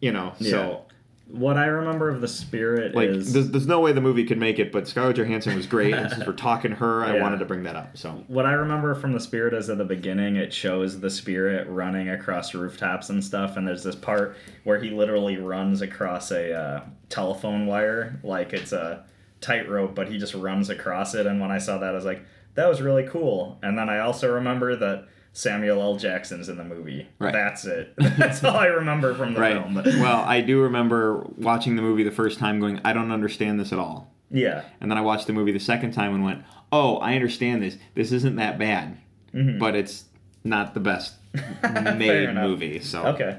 you 0.00 0.10
know. 0.12 0.34
So 0.40 0.86
What 1.28 1.56
I 1.56 1.66
remember 1.66 2.08
of 2.08 2.20
the 2.20 2.28
spirit 2.28 2.94
like 2.94 3.08
is 3.08 3.32
there's, 3.32 3.50
there's 3.50 3.66
no 3.66 3.80
way 3.80 3.90
the 3.92 4.00
movie 4.00 4.24
could 4.24 4.38
make 4.38 4.60
it, 4.60 4.70
but 4.70 4.86
Scarlett 4.86 5.16
Johansson 5.16 5.56
was 5.56 5.66
great, 5.66 5.92
and 5.92 6.08
since 6.08 6.24
we're 6.24 6.32
talking 6.32 6.70
her, 6.70 7.02
I 7.04 7.16
Yeah. 7.16 7.22
wanted 7.22 7.38
to 7.40 7.44
bring 7.44 7.64
that 7.64 7.74
up. 7.74 7.96
So 7.96 8.24
what 8.28 8.46
I 8.46 8.52
remember 8.52 8.94
from 8.94 9.12
the 9.12 9.18
spirit 9.18 9.52
is 9.52 9.68
at 9.68 9.78
the 9.78 9.84
beginning 9.84 10.36
it 10.36 10.52
shows 10.52 11.00
the 11.00 11.10
spirit 11.10 11.66
running 11.68 12.10
across 12.10 12.54
rooftops 12.54 13.10
and 13.10 13.24
stuff, 13.24 13.56
and 13.56 13.66
there's 13.66 13.82
this 13.82 13.96
part 13.96 14.36
where 14.62 14.78
he 14.78 14.90
literally 14.90 15.36
runs 15.36 15.82
across 15.82 16.30
a 16.30 16.52
uh, 16.54 16.80
telephone 17.08 17.66
wire 17.66 18.20
like 18.22 18.52
it's 18.52 18.72
a 18.72 19.04
tightrope, 19.40 19.96
but 19.96 20.08
he 20.08 20.18
just 20.18 20.34
runs 20.34 20.70
across 20.70 21.14
it. 21.14 21.26
And 21.26 21.40
when 21.40 21.50
I 21.50 21.58
saw 21.58 21.78
that, 21.78 21.90
I 21.90 21.92
was 21.92 22.04
like, 22.04 22.22
that 22.54 22.68
was 22.68 22.80
really 22.80 23.04
cool. 23.06 23.58
And 23.62 23.76
then 23.76 23.88
I 23.88 23.98
also 23.98 24.32
remember 24.32 24.76
that 24.76 25.08
Samuel 25.36 25.82
L. 25.82 25.96
Jackson's 25.96 26.48
in 26.48 26.56
the 26.56 26.64
movie. 26.64 27.06
Right. 27.18 27.32
That's 27.32 27.66
it. 27.66 27.92
That's 27.98 28.42
all 28.42 28.56
I 28.56 28.66
remember 28.68 29.14
from 29.14 29.34
the 29.34 29.40
Right. 29.40 29.52
film. 29.52 29.74
well, 30.00 30.20
I 30.24 30.40
do 30.40 30.62
remember 30.62 31.26
watching 31.36 31.76
the 31.76 31.82
movie 31.82 32.04
the 32.04 32.10
first 32.10 32.38
time 32.38 32.58
going, 32.58 32.80
I 32.86 32.94
don't 32.94 33.10
understand 33.12 33.60
this 33.60 33.70
at 33.70 33.78
all. 33.78 34.10
yeah. 34.30 34.62
And 34.80 34.90
then 34.90 34.96
I 34.96 35.02
watched 35.02 35.26
the 35.26 35.34
movie 35.34 35.52
the 35.52 35.60
second 35.60 35.90
time 35.92 36.14
and 36.14 36.24
went, 36.24 36.42
Oh, 36.72 36.96
I 36.96 37.14
understand 37.14 37.62
this. 37.62 37.76
This 37.94 38.12
isn't 38.12 38.36
that 38.36 38.58
bad. 38.58 38.96
But 39.32 39.76
it's 39.76 40.06
not 40.42 40.72
the 40.72 40.80
best 40.80 41.16
made 41.96 42.32
movie. 42.34 42.80
So 42.80 43.04
Okay. 43.08 43.38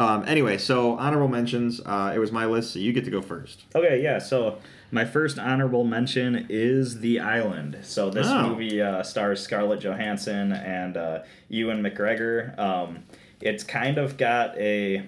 um, 0.00 0.24
anyway, 0.26 0.58
so 0.58 0.98
honorable 0.98 1.28
mentions. 1.28 1.80
Uh, 1.86 2.12
it 2.12 2.18
was 2.18 2.32
my 2.32 2.46
list, 2.46 2.72
so 2.72 2.80
you 2.80 2.92
get 2.92 3.04
to 3.04 3.10
go 3.12 3.22
first. 3.22 3.62
Okay, 3.76 4.02
yeah. 4.02 4.18
So 4.18 4.58
my 4.90 5.04
first 5.04 5.38
honorable 5.38 5.84
mention 5.84 6.46
is 6.48 7.00
The 7.00 7.20
Island. 7.20 7.78
So 7.82 8.10
this 8.10 8.26
Oh. 8.28 8.48
movie 8.50 8.80
uh, 8.80 9.02
stars 9.02 9.40
Scarlett 9.40 9.80
Johansson 9.80 10.52
and 10.52 10.96
uh, 10.96 11.22
Ewan 11.48 11.82
McGregor. 11.82 12.58
Um, 12.58 13.04
it's 13.40 13.64
kind 13.64 13.98
of 13.98 14.16
got 14.16 14.56
a 14.58 15.04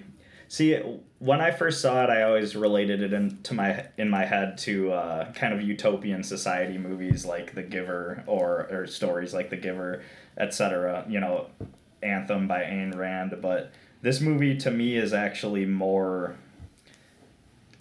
see 0.47 0.75
when 1.19 1.41
I 1.41 1.51
first 1.51 1.81
saw 1.81 2.03
it, 2.03 2.09
I 2.09 2.23
always 2.23 2.55
related 2.55 3.01
it 3.01 3.11
into 3.13 3.53
my 3.53 3.85
in 3.97 4.09
my 4.09 4.25
head 4.25 4.57
to 4.59 4.91
uh, 4.93 5.31
kind 5.33 5.53
of 5.53 5.61
utopian 5.61 6.23
society 6.23 6.77
movies 6.77 7.25
like 7.25 7.55
The 7.55 7.63
Giver 7.63 8.23
or 8.27 8.67
or 8.71 8.87
stories 8.87 9.33
like 9.33 9.49
The 9.49 9.57
Giver, 9.57 10.01
etc. 10.37 11.05
You 11.09 11.19
know, 11.19 11.47
Anthem 12.03 12.47
by 12.47 12.61
Ayn 12.63 12.95
Rand, 12.97 13.35
but 13.41 13.71
this 14.01 14.21
movie 14.21 14.55
to 14.57 14.71
me 14.71 14.95
is 14.95 15.11
actually 15.13 15.65
more 15.65 16.37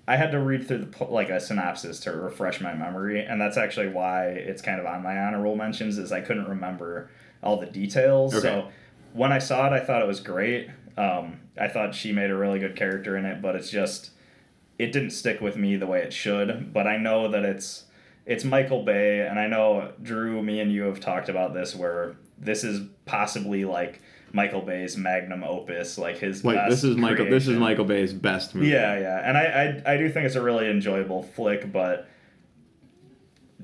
I 0.08 0.16
had 0.16 0.32
to 0.32 0.40
read 0.40 0.66
through 0.66 0.86
the 0.86 1.04
like 1.04 1.28
a 1.28 1.38
synopsis 1.38 2.00
to 2.00 2.12
refresh 2.12 2.62
my 2.62 2.72
memory, 2.72 3.22
and 3.22 3.38
that's 3.38 3.58
actually 3.58 3.88
why 3.88 4.28
it's 4.28 4.62
kind 4.62 4.80
of 4.80 4.86
on 4.86 5.02
my 5.02 5.18
honorable 5.18 5.54
mentions. 5.54 5.98
Is 5.98 6.12
I 6.12 6.22
couldn't 6.22 6.48
remember 6.48 7.10
all 7.42 7.60
the 7.60 7.66
details. 7.66 8.34
Okay. 8.34 8.42
So 8.42 8.68
when 9.12 9.32
I 9.32 9.38
saw 9.38 9.66
it, 9.66 9.74
I 9.74 9.84
thought 9.84 10.00
it 10.00 10.08
was 10.08 10.20
great. 10.20 10.70
Um, 10.96 11.40
I 11.60 11.68
thought 11.68 11.94
she 11.94 12.12
made 12.12 12.30
a 12.30 12.36
really 12.36 12.58
good 12.58 12.74
character 12.74 13.18
in 13.18 13.26
it, 13.26 13.42
but 13.42 13.54
it's 13.54 13.68
just 13.68 14.12
it 14.78 14.92
didn't 14.92 15.10
stick 15.10 15.42
with 15.42 15.58
me 15.58 15.76
the 15.76 15.86
way 15.86 16.00
it 16.00 16.14
should. 16.14 16.72
But 16.72 16.86
I 16.86 16.96
know 16.96 17.28
that 17.28 17.44
it's 17.44 17.84
it's 18.24 18.44
Michael 18.44 18.84
Bay, 18.84 19.26
and 19.26 19.38
I 19.38 19.46
know 19.46 19.92
Drew, 20.02 20.42
me 20.42 20.60
and 20.60 20.72
you 20.72 20.84
have 20.84 21.00
talked 21.00 21.28
about 21.28 21.52
this, 21.52 21.74
where 21.74 22.16
this 22.38 22.64
is 22.64 22.80
possibly 23.04 23.66
like 23.66 24.00
Michael 24.32 24.60
Bay's 24.62 24.96
magnum 24.96 25.42
opus, 25.44 25.96
like 25.98 26.18
his 26.18 26.44
Like 26.44 26.56
best 26.56 26.70
this 26.70 26.84
is 26.84 26.96
Michael. 26.96 27.26
This 27.26 27.48
is. 27.48 27.58
Michael 27.58 27.84
Bay's 27.84 28.12
best 28.12 28.54
movie. 28.54 28.68
Yeah, 28.68 28.98
yeah, 28.98 29.22
and 29.28 29.36
I, 29.38 29.82
I 29.86 29.94
I 29.94 29.96
do 29.96 30.08
think 30.10 30.26
it's 30.26 30.34
a 30.36 30.42
really 30.42 30.68
enjoyable 30.70 31.22
flick, 31.22 31.72
but 31.72 32.08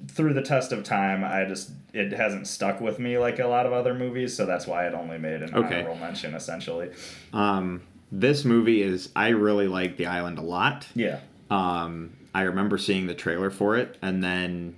through 0.09 0.35
the 0.35 0.43
test 0.43 0.73
of 0.73 0.85
time, 0.85 1.25
I 1.25 1.45
just 1.45 1.71
it 1.93 2.13
hasn't 2.13 2.47
stuck 2.47 2.81
with 2.81 2.99
me 2.99 3.19
like 3.19 3.39
a 3.39 3.47
lot 3.47 3.67
of 3.67 3.73
other 3.73 3.95
movies, 3.95 4.37
so 4.37 4.47
that's 4.47 4.67
why 4.67 4.87
it 4.87 4.95
only 4.95 5.19
made 5.19 5.43
an 5.43 5.55
Okay. 5.55 5.81
honorable 5.81 5.97
mention 5.97 6.35
essentially. 6.35 6.91
Um, 7.33 7.83
this 8.11 8.45
movie 8.45 8.83
is. 8.83 9.11
I 9.17 9.29
really 9.29 9.69
like 9.69 9.97
The 9.97 10.07
Island 10.07 10.39
a 10.39 10.43
lot. 10.43 10.87
Yeah, 10.95 11.21
Um, 11.51 12.17
I 12.35 12.43
remember 12.43 12.79
seeing 12.79 13.07
the 13.07 13.15
trailer 13.15 13.51
for 13.51 13.77
it 13.77 13.97
and 14.03 14.23
then 14.23 14.75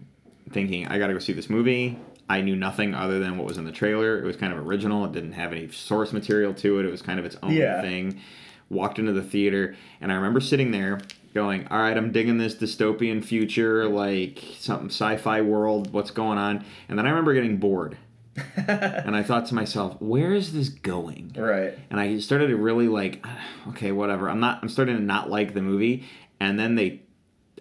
thinking, 0.50 0.86
I 0.88 0.98
got 0.98 1.08
to 1.08 1.12
go 1.14 1.18
see 1.18 1.32
this 1.32 1.50
movie. 1.50 1.98
I 2.28 2.40
knew 2.40 2.56
nothing 2.56 2.94
other 2.94 3.18
than 3.20 3.38
what 3.38 3.46
was 3.46 3.56
in 3.58 3.64
the 3.64 3.72
trailer. 3.72 4.18
It 4.18 4.24
was 4.24 4.36
kind 4.36 4.52
of 4.52 4.58
original. 4.66 5.04
It 5.04 5.12
didn't 5.12 5.32
have 5.32 5.52
any 5.52 5.68
source 5.70 6.12
material 6.12 6.52
to 6.54 6.80
it. 6.80 6.84
It 6.86 6.90
was 6.90 7.02
kind 7.02 7.18
of 7.20 7.24
its 7.24 7.36
own 7.42 7.52
Yeah. 7.52 7.80
thing. 7.82 8.20
Walked 8.68 8.98
into 8.98 9.12
the 9.12 9.22
theater, 9.22 9.76
and 10.00 10.10
I 10.10 10.16
remember 10.16 10.40
sitting 10.40 10.72
there 10.72 11.00
going, 11.34 11.68
All 11.68 11.78
right, 11.78 11.96
I'm 11.96 12.10
digging 12.10 12.38
this 12.38 12.56
dystopian 12.56 13.24
future, 13.24 13.86
like 13.88 14.42
something 14.58 14.88
sci 14.88 15.16
fi 15.18 15.40
world. 15.40 15.92
What's 15.92 16.10
going 16.10 16.36
on? 16.38 16.64
And 16.88 16.98
then 16.98 17.06
I 17.06 17.10
remember 17.10 17.32
getting 17.32 17.58
bored. 17.58 17.96
and 18.56 19.14
I 19.16 19.22
thought 19.22 19.46
to 19.46 19.54
myself, 19.54 19.96
Where 20.02 20.34
is 20.34 20.52
this 20.52 20.68
going? 20.68 21.32
right. 21.38 21.78
and 21.90 22.00
I 22.00 22.18
started 22.18 22.48
to 22.48 22.56
really 22.56 22.88
like, 22.88 23.24
okay, 23.68 23.92
whatever. 23.92 24.28
I'm 24.28 24.40
not. 24.40 24.58
I'm 24.62 24.68
starting 24.68 24.96
to 24.96 25.02
not 25.02 25.30
like 25.30 25.54
the 25.54 25.62
movie, 25.62 26.04
and 26.40 26.58
then 26.58 26.74
they, 26.74 27.02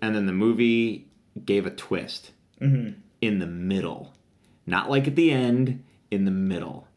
and 0.01 0.16
then 0.16 0.26
the 0.26 0.34
movie 0.34 1.07
gave 1.45 1.66
a 1.68 1.72
twist 1.72 2.32
Mm-hmm. 2.61 2.97
in 3.22 3.38
the 3.39 3.45
middle, 3.47 4.13
not 4.66 4.89
like 4.89 5.07
at 5.07 5.16
the 5.16 5.32
end, 5.32 5.84
in 6.11 6.26
the 6.26 6.32
middle, 6.32 6.88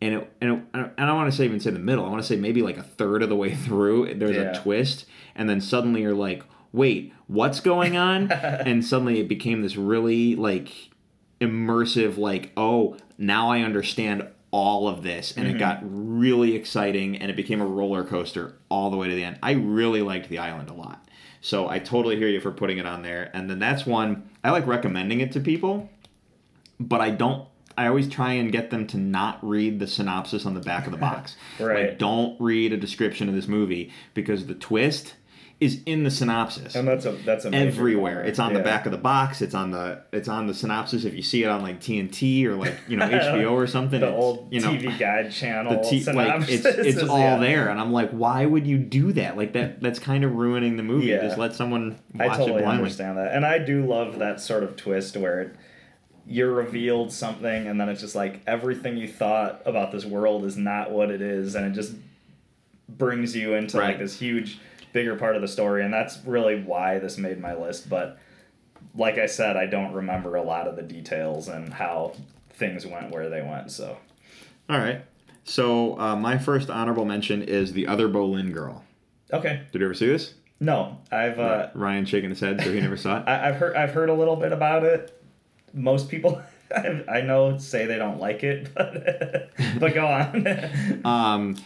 and 0.00 0.14
it, 0.14 0.32
and 0.40 0.52
it, 0.52 0.90
I 0.96 1.06
don't 1.06 1.16
want 1.16 1.30
to 1.30 1.36
say 1.36 1.44
even 1.44 1.60
say 1.60 1.70
the 1.70 1.78
middle. 1.78 2.04
I 2.04 2.08
want 2.08 2.22
to 2.22 2.26
say 2.26 2.36
maybe 2.36 2.62
like 2.62 2.76
a 2.76 2.82
third 2.82 3.22
of 3.22 3.28
the 3.28 3.36
way 3.36 3.54
through, 3.54 4.14
there's 4.14 4.36
Yeah. 4.36 4.52
a 4.52 4.62
twist, 4.62 5.06
and 5.34 5.48
then 5.48 5.60
suddenly 5.60 6.02
you're 6.02 6.14
like, 6.14 6.42
wait, 6.72 7.12
what's 7.26 7.60
going 7.60 7.96
on? 7.96 8.30
and 8.32 8.84
suddenly 8.84 9.20
it 9.20 9.28
became 9.28 9.62
this 9.62 9.76
really 9.76 10.36
like 10.36 10.90
immersive, 11.40 12.18
like, 12.18 12.52
oh, 12.56 12.96
now 13.16 13.50
I 13.50 13.60
understand 13.60 14.26
all 14.50 14.88
of 14.88 15.02
this 15.02 15.36
and 15.36 15.46
it 15.46 15.50
mm-hmm. 15.50 15.58
got 15.58 15.80
really 15.82 16.54
exciting 16.54 17.16
and 17.16 17.30
it 17.30 17.36
became 17.36 17.60
a 17.60 17.66
roller 17.66 18.02
coaster 18.02 18.56
all 18.70 18.90
the 18.90 18.96
way 18.96 19.08
to 19.08 19.14
the 19.14 19.24
end. 19.24 19.38
I 19.42 19.52
really 19.52 20.00
liked 20.00 20.28
The 20.28 20.38
Island 20.38 20.70
a 20.70 20.74
lot. 20.74 21.06
So 21.40 21.68
I 21.68 21.78
totally 21.78 22.16
hear 22.16 22.28
you 22.28 22.40
for 22.40 22.50
putting 22.50 22.78
it 22.78 22.86
on 22.86 23.02
there. 23.02 23.30
And 23.34 23.48
then 23.48 23.58
that's 23.58 23.86
one 23.86 24.28
I 24.42 24.50
like 24.50 24.66
recommending 24.66 25.20
it 25.20 25.32
to 25.32 25.40
people, 25.40 25.90
but 26.80 27.00
I 27.00 27.10
don't 27.10 27.46
I 27.76 27.86
always 27.86 28.08
try 28.08 28.32
and 28.32 28.50
get 28.50 28.70
them 28.70 28.88
to 28.88 28.96
not 28.96 29.38
read 29.40 29.78
the 29.78 29.86
synopsis 29.86 30.44
on 30.44 30.54
the 30.54 30.60
back 30.60 30.86
of 30.86 30.92
the 30.92 30.98
box. 30.98 31.36
Right. 31.60 31.90
Like 31.90 31.98
don't 31.98 32.40
read 32.40 32.72
a 32.72 32.76
description 32.76 33.28
of 33.28 33.34
this 33.34 33.48
movie 33.48 33.92
because 34.14 34.46
the 34.46 34.54
twist 34.54 35.14
is 35.60 35.82
in 35.86 36.04
the 36.04 36.10
synopsis 36.10 36.76
And 36.76 36.86
that's 36.86 37.04
a 37.04 37.12
that's 37.12 37.44
a 37.44 37.52
everywhere. 37.52 38.22
It's 38.22 38.38
on 38.38 38.52
the 38.54 38.60
back 38.60 38.86
of 38.86 38.92
the 38.92 38.98
box. 38.98 39.42
It's 39.42 39.54
on 39.54 39.72
the 39.72 40.02
it's 40.12 40.28
on 40.28 40.46
the 40.46 40.54
synopsis. 40.54 41.04
If 41.04 41.14
you 41.14 41.22
see 41.22 41.42
it 41.42 41.48
on 41.48 41.62
like 41.62 41.80
TNT 41.80 42.44
or 42.44 42.54
like 42.54 42.74
you 42.86 42.96
know 42.96 43.08
HBO 43.08 43.52
or 43.52 43.66
something, 43.66 44.00
The 44.00 44.06
it's, 44.08 44.16
old 44.16 44.52
you 44.52 44.60
know 44.60 44.68
TV 44.70 44.96
guide 44.98 45.32
channel. 45.32 45.82
the 45.82 45.88
t- 45.88 46.04
like 46.12 46.48
it's 46.48 46.64
it's 46.64 46.64
synopsis, 46.64 47.08
all 47.08 47.18
yeah. 47.18 47.38
there, 47.38 47.68
and 47.70 47.80
I'm 47.80 47.92
like, 47.92 48.10
why 48.10 48.46
would 48.46 48.68
you 48.68 48.78
do 48.78 49.12
that? 49.14 49.36
Like 49.36 49.52
that 49.54 49.80
that's 49.80 49.98
kind 49.98 50.22
of 50.22 50.32
ruining 50.36 50.76
the 50.76 50.84
movie. 50.84 51.08
Yeah. 51.08 51.22
Just 51.22 51.38
let 51.38 51.54
someone 51.56 51.98
I 52.20 52.28
totally 52.28 52.50
it 52.52 52.62
blindly. 52.62 52.84
understand 52.84 53.18
that, 53.18 53.34
and 53.34 53.44
I 53.44 53.58
do 53.58 53.84
love 53.84 54.20
that 54.20 54.40
sort 54.40 54.62
of 54.62 54.76
twist 54.76 55.16
where 55.16 55.40
it, 55.40 55.56
you're 56.28 56.52
revealed 56.52 57.10
something, 57.10 57.66
and 57.66 57.80
then 57.80 57.88
it's 57.88 58.00
just 58.02 58.14
like 58.14 58.42
everything 58.46 58.96
you 58.98 59.08
thought 59.08 59.62
about 59.64 59.90
this 59.90 60.04
world 60.04 60.44
is 60.44 60.56
not 60.56 60.90
what 60.90 61.10
it 61.10 61.22
is, 61.22 61.54
and 61.54 61.66
it 61.66 61.72
just 61.72 61.94
brings 62.88 63.34
you 63.34 63.54
into 63.54 63.78
like 63.78 63.98
this 63.98 64.18
huge, 64.18 64.60
bigger 64.92 65.16
part 65.16 65.36
of 65.36 65.42
the 65.42 65.48
story, 65.48 65.82
and 65.84 65.92
that's 65.92 66.18
really 66.26 66.60
why 66.62 66.98
this 66.98 67.16
made 67.18 67.40
my 67.40 67.54
list. 67.54 67.88
But 67.88 68.18
like 68.94 69.16
I 69.18 69.26
said, 69.26 69.56
I 69.56 69.66
don't 69.66 69.92
remember 69.92 70.36
a 70.36 70.42
lot 70.42 70.68
of 70.68 70.76
the 70.76 70.82
details 70.82 71.48
and 71.48 71.72
how 71.72 72.14
things 72.50 72.86
went 72.86 73.10
where 73.10 73.28
they 73.30 73.42
went. 73.42 73.70
So 73.70 73.96
All 74.68 74.78
right. 74.78 75.02
So 75.44 75.98
uh, 75.98 76.14
my 76.14 76.36
first 76.36 76.68
honorable 76.68 77.06
mention 77.06 77.42
is 77.42 77.72
the 77.72 77.86
other 77.86 78.06
Boleyn 78.06 78.52
girl. 78.52 78.84
okay, 79.32 79.62
Did 79.72 79.80
you 79.80 79.86
ever 79.86 79.94
see 79.94 80.08
this? 80.08 80.34
no, 80.60 80.98
I've 81.10 81.38
uh, 81.38 81.68
Ryan 81.74 82.04
shaking 82.04 82.30
his 82.30 82.40
head, 82.40 82.60
so 82.60 82.72
he 82.72 82.80
never 82.80 82.96
saw 82.96 83.20
it. 83.20 83.24
I, 83.28 83.48
I've 83.48 83.56
heard 83.56 83.76
I've 83.76 83.92
heard 83.92 84.10
a 84.10 84.14
little 84.14 84.36
bit 84.36 84.52
about 84.52 84.84
it. 84.84 85.17
Most 85.72 86.08
people 86.08 86.42
I, 87.08 87.20
know 87.20 87.58
say 87.58 87.86
they 87.86 87.96
don't 87.96 88.18
like 88.18 88.42
it, 88.44 88.72
but 88.74 89.50
but 89.78 89.94
go 89.94 90.06
on. 90.06 91.00
Um, 91.04 91.56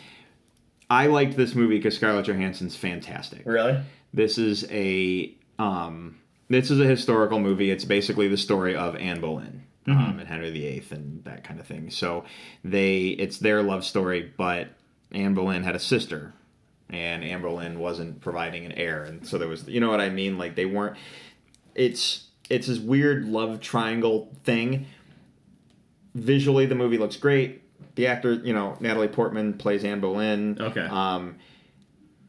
I 0.91 1.07
liked 1.07 1.37
this 1.37 1.55
movie 1.55 1.79
because 1.79 1.97
Scarlett 1.97 2.27
Johansson's 2.27 2.77
fantastic. 2.77 3.43
really? 3.45 3.81
This 4.13 4.39
is 4.39 4.67
a 4.71 5.35
um, 5.59 6.19
this 6.49 6.71
is 6.71 6.81
a 6.81 6.87
historical 6.87 7.41
movie. 7.41 7.71
It's 7.71 7.85
basically 7.85 8.29
the 8.29 8.37
story 8.37 8.77
of 8.77 8.95
Anne 8.97 9.21
Boleyn 9.21 9.63
um, 9.87 10.19
and 10.19 10.29
Henry 10.29 10.51
VIII 10.51 10.85
and 10.91 11.25
that 11.25 11.45
kind 11.45 11.59
of 11.59 11.67
thing. 11.67 11.91
So 11.91 12.25
they 12.63 13.07
it's 13.09 13.39
their 13.39 13.63
love 13.63 13.85
story, 13.85 14.33
but 14.37 14.69
Anne 15.11 15.35
Boleyn 15.35 15.63
had 15.63 15.75
a 15.75 15.81
sister, 15.81 16.35
and 16.91 17.25
Anne 17.25 17.43
Boleyn 17.43 17.79
wasn't 17.79 18.21
providing 18.21 18.67
an 18.67 18.73
heir, 18.73 19.03
and 19.05 19.27
so 19.27 19.39
there 19.39 19.49
was 19.49 19.67
you 19.67 19.81
know 19.81 19.91
what 19.91 20.01
I 20.01 20.11
mean. 20.11 20.39
Like 20.39 20.57
they 20.57 20.67
weren't. 20.67 20.97
It's 21.75 22.25
it's 22.53 22.67
this 22.67 22.79
weird 22.79 23.25
love 23.25 23.61
triangle 23.61 24.31
thing. 24.45 24.85
Visually, 26.15 26.67
the 26.67 26.75
movie 26.75 26.99
looks 26.99 27.17
great. 27.17 27.63
The 27.95 28.07
actor, 28.07 28.35
you 28.35 28.53
know, 28.53 28.77
Natalie 28.79 29.09
Portman 29.09 29.55
plays 29.55 29.85
Anne 29.85 30.01
Boleyn. 30.01 30.61
Okay. 30.61 30.83
Um, 30.83 31.37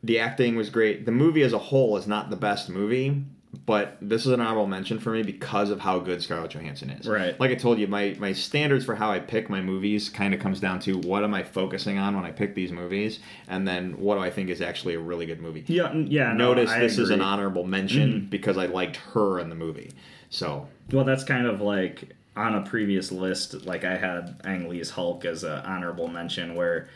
the 0.02 0.20
acting 0.20 0.56
was 0.56 0.70
great. 0.70 1.06
The 1.06 1.12
movie 1.12 1.42
as 1.42 1.52
a 1.52 1.58
whole 1.58 1.98
is 1.98 2.08
not 2.08 2.30
the 2.30 2.38
best 2.38 2.70
movie, 2.70 3.22
but 3.66 3.98
this 4.02 4.26
is 4.26 4.32
an 4.32 4.42
honorable 4.42 4.68
mention 4.68 5.00
for 5.00 5.12
me 5.12 5.24
because 5.24 5.70
of 5.70 5.80
how 5.80 6.00
good 6.00 6.22
Scarlett 6.22 6.52
Johansson 6.52 6.90
is. 6.90 7.08
Right. 7.08 7.40
Like 7.40 7.52
I 7.52 7.56
told 7.56 7.80
you, 7.80 7.88
my 7.88 8.16
my 8.20 8.34
standards 8.34 8.84
for 8.84 8.96
how 8.96 9.12
I 9.12 9.20
pick 9.20 9.50
my 9.50 9.62
movies 9.62 10.10
kind 10.10 10.34
of 10.34 10.40
comes 10.40 10.60
down 10.60 10.80
to 10.82 10.98
what 10.98 11.24
am 11.24 11.34
I 11.34 11.44
focusing 11.44 11.98
on 11.98 12.16
when 12.16 12.26
I 12.26 12.32
pick 12.32 12.56
these 12.56 12.72
movies, 12.72 13.20
and 13.48 13.68
then 13.68 13.94
what 14.00 14.16
do 14.16 14.22
I 14.22 14.32
think 14.32 14.50
is 14.50 14.62
actually 14.62 14.96
a 14.96 15.00
really 15.00 15.26
good 15.26 15.42
movie. 15.42 15.64
Yeah, 15.68 15.94
yeah. 15.94 16.34
Notice 16.34 16.70
I 16.70 16.80
this 16.80 16.98
is 16.98 17.10
an 17.10 17.22
honorable 17.22 17.64
mention 17.64 18.14
mm. 18.14 18.30
because 18.30 18.58
I 18.58 18.66
liked 18.66 18.98
her 18.98 19.40
in 19.40 19.50
the 19.50 19.56
movie. 19.56 19.92
So 20.30 20.68
Well, 20.92 21.06
that's 21.06 21.24
kind 21.24 21.48
of 21.48 21.62
like 21.62 22.10
on 22.36 22.56
a 22.56 22.62
previous 22.62 23.12
list. 23.12 23.66
Like 23.66 23.86
I 23.86 23.96
had 23.96 24.42
Ang 24.44 24.68
Lee's 24.68 24.90
Hulk 24.90 25.24
as 25.24 25.44
an 25.44 25.60
honorable 25.66 26.10
mention, 26.10 26.56
where 26.56 26.90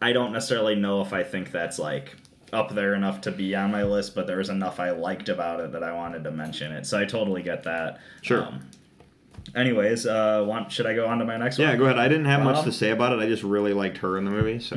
I 0.00 0.12
don't 0.12 0.32
necessarily 0.32 0.74
know 0.74 1.02
if 1.02 1.12
I 1.12 1.22
think 1.22 1.50
that's 1.50 1.78
like 1.78 2.16
up 2.52 2.74
there 2.74 2.94
enough 2.94 3.20
to 3.22 3.30
be 3.32 3.54
on 3.56 3.70
my 3.72 3.82
list, 3.82 4.14
but 4.14 4.26
there 4.26 4.38
was 4.38 4.48
enough 4.48 4.78
I 4.80 4.90
liked 4.90 5.28
about 5.28 5.60
it 5.60 5.72
that 5.72 5.82
I 5.82 5.92
wanted 5.92 6.24
to 6.24 6.30
mention 6.30 6.72
it. 6.72 6.86
So 6.86 6.98
I 6.98 7.04
totally 7.04 7.42
get 7.42 7.64
that. 7.64 7.98
Sure. 8.22 8.42
Um, 8.44 8.60
anyways, 9.54 10.06
uh, 10.06 10.44
want 10.46 10.70
should 10.72 10.86
I 10.86 10.94
go 10.94 11.06
on 11.06 11.18
to 11.18 11.24
my 11.24 11.36
next 11.36 11.58
one? 11.58 11.68
yeah, 11.68 11.76
go 11.76 11.84
ahead. 11.84 11.98
I 11.98 12.08
didn't 12.08 12.26
have 12.26 12.42
much 12.42 12.58
Um, 12.58 12.64
to 12.64 12.72
say 12.72 12.90
about 12.90 13.12
it. 13.12 13.18
I 13.20 13.26
just 13.26 13.42
really 13.42 13.72
liked 13.72 13.98
her 13.98 14.18
in 14.18 14.24
the 14.24 14.30
movie. 14.30 14.58
So 14.60 14.76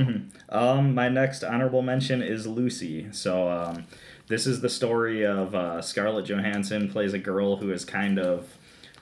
Um, 0.49 0.93
my 0.95 1.09
next 1.09 1.43
honorable 1.43 1.81
mention 1.81 2.21
is 2.21 2.47
Lucy. 2.47 3.07
So, 3.11 3.49
um, 3.49 3.85
this 4.27 4.45
is 4.45 4.61
the 4.61 4.69
story 4.69 5.25
of 5.25 5.55
uh, 5.55 5.81
Scarlett 5.81 6.25
Johansson 6.25 6.87
plays 6.89 7.13
a 7.13 7.17
girl 7.19 7.55
who 7.57 7.71
is 7.71 7.83
kind 7.83 8.19
of 8.19 8.57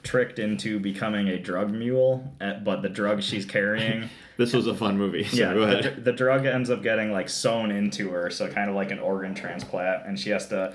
tricked 0.07 0.39
into 0.39 0.79
becoming 0.79 1.27
a 1.27 1.37
drug 1.37 1.69
mule, 1.69 2.33
uh, 2.39 2.53
but 2.63 2.81
the 2.81 2.87
drug 2.87 3.21
she's 3.21 3.45
carrying, 3.45 4.09
this 4.37 4.53
was 4.53 4.65
a 4.65 4.73
fun 4.73 4.97
movie. 4.97 5.25
So 5.25 5.35
yeah, 5.35 5.53
go 5.53 5.81
the, 5.81 6.01
the 6.01 6.13
drug 6.13 6.45
ends 6.45 6.69
up 6.69 6.81
getting 6.81 7.11
like 7.11 7.27
sewn 7.27 7.71
into 7.71 8.09
her, 8.11 8.29
so 8.29 8.49
kind 8.49 8.69
of 8.69 8.75
like 8.75 8.89
an 8.91 8.99
organ 8.99 9.35
transplant, 9.35 10.07
and 10.07 10.17
she 10.17 10.29
has 10.29 10.47
to. 10.47 10.73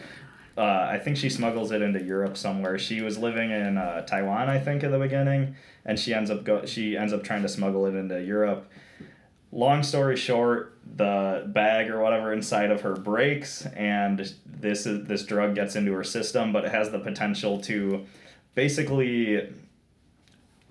Uh, 0.55 0.87
I 0.91 0.99
think 0.99 1.17
she 1.17 1.31
smuggles 1.31 1.73
it 1.73 1.81
into 1.81 2.03
Europe 2.03 2.37
somewhere. 2.37 2.79
She 2.79 3.01
was 3.01 3.17
living 3.17 3.51
in 3.51 3.79
uh, 3.79 4.03
Taiwan, 4.03 4.51
I 4.51 4.59
think, 4.59 4.85
at 4.85 4.91
the 4.91 4.99
beginning, 4.99 5.57
and 5.87 5.99
she 5.99 6.13
ends 6.13 6.31
up 6.31 6.45
go. 6.45 6.67
She 6.67 6.95
ends 6.95 7.15
up 7.15 7.25
trying 7.25 7.41
to 7.41 7.49
smuggle 7.49 7.87
it 7.87 7.95
into 7.95 8.23
Europe 8.23 8.71
long 9.53 9.83
story 9.83 10.17
short, 10.17 10.79
the 10.97 11.45
bag 11.47 11.91
or 11.91 12.01
whatever 12.01 12.33
inside 12.33 12.71
of 12.71 12.81
her 12.81 12.95
breaks, 12.95 13.65
and 13.67 14.35
this 14.47 14.87
is 14.87 15.07
this 15.07 15.25
drug 15.25 15.55
gets 15.55 15.77
into 15.77 15.93
her 15.93 16.05
system, 16.05 16.53
but 16.53 16.65
it 16.65 16.73
has 16.73 16.91
the 16.91 16.99
potential 16.99 17.61
to 17.61 18.05
basically 18.55 19.49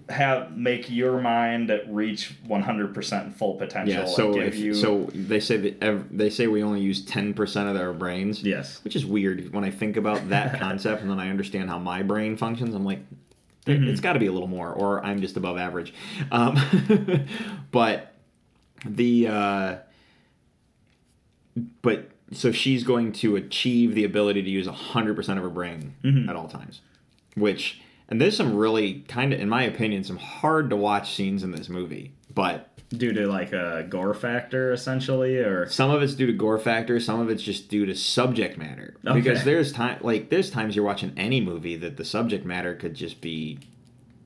have 0.09 0.57
make 0.57 0.89
your 0.89 1.21
mind 1.21 1.71
reach 1.87 2.33
100% 2.47 3.33
full 3.33 3.53
potential 3.53 3.93
Yeah, 3.93 4.05
so 4.05 4.25
and 4.27 4.35
give 4.35 4.47
if, 4.53 4.55
you 4.59 4.73
so 4.73 5.09
they 5.13 5.39
say 5.39 5.57
that 5.57 5.81
ev- 5.83 6.07
they 6.11 6.29
say 6.29 6.47
we 6.47 6.63
only 6.63 6.81
use 6.81 7.05
ten 7.05 7.33
percent 7.33 7.69
of 7.69 7.75
our 7.77 7.93
brains. 7.93 8.41
yes 8.43 8.83
which 8.83 8.95
is 8.95 9.05
weird 9.05 9.53
when 9.53 9.63
I 9.63 9.69
think 9.69 9.95
about 9.97 10.27
that 10.29 10.59
concept 10.59 11.01
and 11.01 11.09
then 11.09 11.19
I 11.19 11.29
understand 11.29 11.69
how 11.69 11.77
my 11.79 12.01
brain 12.03 12.35
functions. 12.37 12.73
I'm 12.75 12.85
like, 12.85 12.99
Mm-hmm. 13.67 13.89
it's 13.89 14.01
got 14.01 14.13
to 14.13 14.19
be 14.19 14.25
a 14.25 14.31
little 14.31 14.47
more, 14.47 14.73
or 14.73 15.05
I'm 15.05 15.21
just 15.21 15.37
above 15.37 15.55
average. 15.59 15.93
Um, 16.31 16.57
but 17.71 18.11
the 18.83 19.27
uh, 19.27 19.75
but 21.83 22.09
so 22.31 22.51
she's 22.51 22.83
going 22.83 23.11
to 23.13 23.35
achieve 23.35 23.93
the 23.93 24.03
ability 24.03 24.41
to 24.41 24.49
use 24.49 24.65
hundred 24.65 25.15
percent 25.15 25.37
of 25.37 25.43
her 25.43 25.49
brain 25.51 25.93
Mm-hmm. 26.03 26.27
at 26.27 26.35
all 26.35 26.47
times, 26.47 26.81
which 27.35 27.81
and 28.09 28.19
there's 28.19 28.35
some 28.35 28.55
really 28.55 29.05
kind 29.07 29.33
of, 29.33 29.39
in 29.39 29.47
my 29.47 29.63
opinion, 29.63 30.03
some 30.03 30.17
hard 30.17 30.69
to 30.69 30.75
watch 30.75 31.13
scenes 31.15 31.43
in 31.43 31.51
this 31.51 31.69
movie, 31.69 32.11
but 32.33 32.67
due 32.89 33.13
to 33.13 33.25
like 33.25 33.53
a 33.53 33.85
gore 33.89 34.13
factor 34.13 34.73
essentially 34.73 35.37
or 35.37 35.65
some 35.69 35.89
of 35.89 36.01
it's 36.03 36.13
due 36.13 36.25
to 36.27 36.33
gore 36.33 36.59
factor 36.59 36.99
some 36.99 37.21
of 37.21 37.29
it's 37.29 37.41
just 37.41 37.69
due 37.69 37.85
to 37.85 37.95
subject 37.95 38.57
matter 38.57 38.95
Okay. 39.07 39.17
because 39.17 39.45
there's 39.45 39.71
time 39.71 39.97
like 40.01 40.29
there's 40.29 40.49
times 40.51 40.75
you're 40.75 40.83
watching 40.83 41.13
any 41.15 41.39
movie 41.39 41.77
that 41.77 41.95
the 41.95 42.03
subject 42.03 42.45
matter 42.45 42.75
could 42.75 42.93
just 42.93 43.21
be 43.21 43.59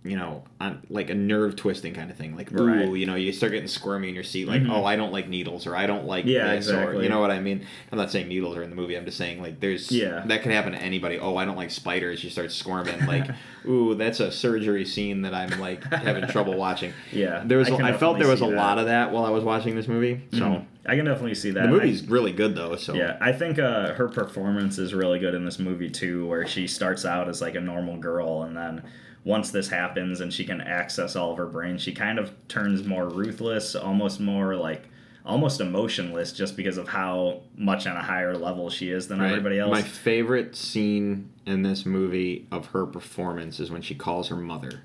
you 0.06 0.16
know 0.16 0.44
on, 0.62 0.82
like 0.92 1.10
a 1.10 1.16
nerve 1.16 1.56
twisting 1.56 1.92
kind 1.94 2.12
of 2.12 2.16
thing 2.16 2.36
like 2.38 2.52
ooh 2.54 2.64
Right. 2.68 2.86
Mm-hmm. 2.86 2.96
you 2.96 3.06
know 3.08 3.16
you 3.16 3.34
start 3.34 3.54
getting 3.54 3.68
squirmy 3.68 4.08
in 4.10 4.14
your 4.14 4.24
seat 4.24 4.48
like 4.48 4.62
oh 4.70 4.86
i 4.86 4.96
don't 4.96 5.12
like 5.12 5.28
needles 5.28 5.66
or 5.66 5.76
i 5.76 5.88
don't 5.88 6.06
like 6.06 6.26
Yeah, 6.26 6.56
this 6.56 6.70
or 6.70 6.78
exactly. 6.80 7.04
you 7.04 7.10
know 7.10 7.20
what 7.20 7.32
i 7.32 7.40
mean 7.40 7.66
i'm 7.92 7.98
not 7.98 8.12
saying 8.12 8.28
needles 8.28 8.56
are 8.56 8.62
in 8.62 8.70
the 8.70 8.76
movie 8.76 8.96
i'm 8.96 9.06
just 9.06 9.18
saying 9.18 9.42
like 9.42 9.60
there's 9.60 9.92
Yeah. 9.92 10.24
that 10.28 10.44
can 10.44 10.52
happen 10.52 10.74
to 10.74 10.78
anybody 10.80 11.18
oh 11.20 11.38
i 11.38 11.44
don't 11.46 11.56
like 11.58 11.72
spiders 11.72 12.24
you 12.24 12.30
start 12.30 12.52
squirming 12.52 13.04
like 13.08 13.28
ooh 13.68 13.96
that's 13.96 14.20
a 14.20 14.32
surgery 14.32 14.86
scene 14.86 15.24
that 15.24 15.34
i'm 15.34 15.60
like 15.60 15.84
having 15.92 16.28
trouble 16.28 16.54
watching 16.66 16.94
yeah 17.12 17.42
there 17.44 17.58
was 17.58 17.72
I 17.72 17.74
a- 17.76 17.84
I 17.96 17.98
felt 17.98 18.20
there 18.20 18.28
was 18.28 18.42
a 18.42 18.46
see 18.46 18.54
lot 18.54 18.78
of 18.78 18.86
that 18.86 19.12
while 19.12 19.26
i 19.26 19.30
was 19.32 19.44
watching 19.44 19.76
this 19.76 19.88
movie 19.88 20.22
so 20.34 20.40
Mhm. 20.40 20.66
I 20.88 20.96
can 20.96 21.06
definitely 21.06 21.34
see 21.34 21.50
that. 21.50 21.62
the 21.64 21.68
I- 21.68 21.72
movie's 21.72 22.08
really 22.08 22.32
good 22.32 22.54
though, 22.54 22.76
so 22.76 22.94
Yeah, 22.94 23.18
I 23.20 23.32
think 23.32 23.58
uh, 23.58 23.96
her 23.96 24.08
performance 24.08 24.78
is 24.78 24.94
really 24.94 25.18
good 25.18 25.34
in 25.34 25.44
this 25.44 25.58
movie 25.58 25.90
too, 25.90 26.28
where 26.28 26.46
she 26.46 26.68
starts 26.68 27.06
out 27.06 27.28
as 27.28 27.42
like 27.42 27.56
a 27.56 27.60
normal 27.60 27.98
girl, 27.98 28.44
and 28.44 28.56
then 28.56 28.84
once 29.26 29.52
this 29.52 29.68
happens 29.68 30.22
and 30.22 30.32
she 30.34 30.46
can 30.46 30.62
access 30.62 31.16
all 31.16 31.32
of 31.32 31.38
her 31.38 31.48
brain, 31.48 31.78
she 31.78 31.92
kind 31.92 32.18
of 32.20 32.32
turns 32.48 32.86
more 32.86 33.10
ruthless, 33.10 33.76
almost 33.76 34.20
more 34.22 34.56
like 34.56 34.84
almost 35.26 35.60
emotionless, 35.60 36.32
just 36.32 36.56
because 36.56 36.78
of 36.78 36.88
how 36.88 37.42
much 37.58 37.88
on 37.88 37.98
a 37.98 38.02
higher 38.04 38.38
level 38.38 38.70
she 38.70 38.90
is 38.90 39.08
than 39.08 39.20
Right. 39.20 39.32
everybody 39.32 39.58
else. 39.58 39.72
My 39.72 39.82
favorite 39.82 40.56
scene 40.56 41.30
in 41.48 41.64
this 41.64 41.84
movie 41.84 42.46
of 42.52 42.68
her 42.68 42.86
performance 42.86 43.60
is 43.60 43.72
when 43.72 43.82
she 43.82 43.96
calls 43.96 44.28
her 44.30 44.36
mother 44.36 44.82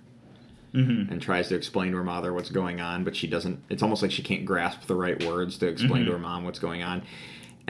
Mhm. 0.74 1.10
and 1.10 1.20
tries 1.20 1.48
to 1.48 1.56
explain 1.56 1.90
to 1.90 1.98
her 1.98 2.04
mother 2.04 2.32
what's 2.32 2.48
going 2.50 2.80
on, 2.80 3.04
but 3.04 3.14
she 3.14 3.26
doesn't. 3.26 3.58
It's 3.68 3.82
almost 3.82 4.00
like 4.00 4.10
she 4.12 4.22
can't 4.22 4.46
grasp 4.46 4.86
the 4.86 4.94
right 4.94 5.22
words 5.24 5.58
to 5.58 5.66
explain 5.68 6.02
Mm-hmm. 6.02 6.06
to 6.06 6.12
her 6.12 6.18
mom 6.18 6.44
what's 6.44 6.58
going 6.60 6.82
on, 6.82 7.02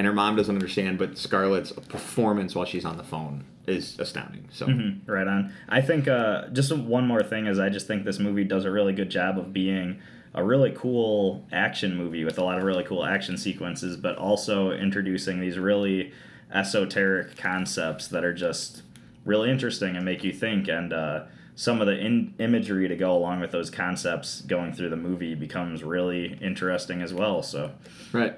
and 0.01 0.07
her 0.07 0.15
mom 0.15 0.35
doesn't 0.35 0.55
understand. 0.55 0.97
But 0.99 1.19
Scarlett's 1.19 1.73
performance 1.73 2.55
while 2.55 2.65
she's 2.65 2.87
on 2.87 2.97
the 2.97 3.05
phone 3.05 3.45
is 3.67 3.99
astounding. 4.01 4.49
So 4.51 4.67
Mhm, 4.67 5.01
right 5.07 5.29
on. 5.29 5.53
I 5.69 5.83
think 5.83 6.09
uh, 6.09 6.49
just 6.49 6.73
one 6.75 7.07
more 7.07 7.23
thing 7.23 7.47
is 7.47 7.59
I 7.59 7.69
just 7.69 7.87
think 7.87 8.05
this 8.07 8.19
movie 8.19 8.45
does 8.45 8.65
a 8.65 8.71
really 8.71 8.95
good 8.95 9.11
job 9.11 9.39
of 9.39 9.53
being 9.53 10.01
a 10.33 10.43
really 10.43 10.73
cool 10.75 11.45
action 11.53 11.97
movie 11.99 12.25
with 12.25 12.39
a 12.39 12.43
lot 12.43 12.57
of 12.57 12.65
really 12.65 12.83
cool 12.85 13.05
action 13.05 13.37
sequences, 13.37 13.99
but 13.99 14.17
also 14.17 14.71
introducing 14.73 15.39
these 15.39 15.59
really 15.59 16.13
esoteric 16.51 17.37
concepts 17.37 18.09
that 18.09 18.25
are 18.25 18.33
just 18.33 18.83
really 19.27 19.51
interesting 19.51 19.97
and 19.97 20.05
make 20.05 20.25
you 20.25 20.33
think. 20.33 20.67
And 20.67 20.95
uh, 20.95 21.25
some 21.57 21.83
of 21.83 21.87
the 21.87 21.99
in- 21.99 22.33
imagery 22.39 22.89
to 22.89 22.97
go 22.97 23.15
along 23.15 23.41
with 23.41 23.51
those 23.51 23.69
concepts 23.69 24.41
going 24.41 24.73
through 24.73 24.89
the 24.89 24.97
movie 24.97 25.35
becomes 25.35 25.83
really 25.85 26.39
interesting 26.41 27.03
as 27.03 27.13
well. 27.13 27.43
So 27.43 27.73
Right. 28.13 28.35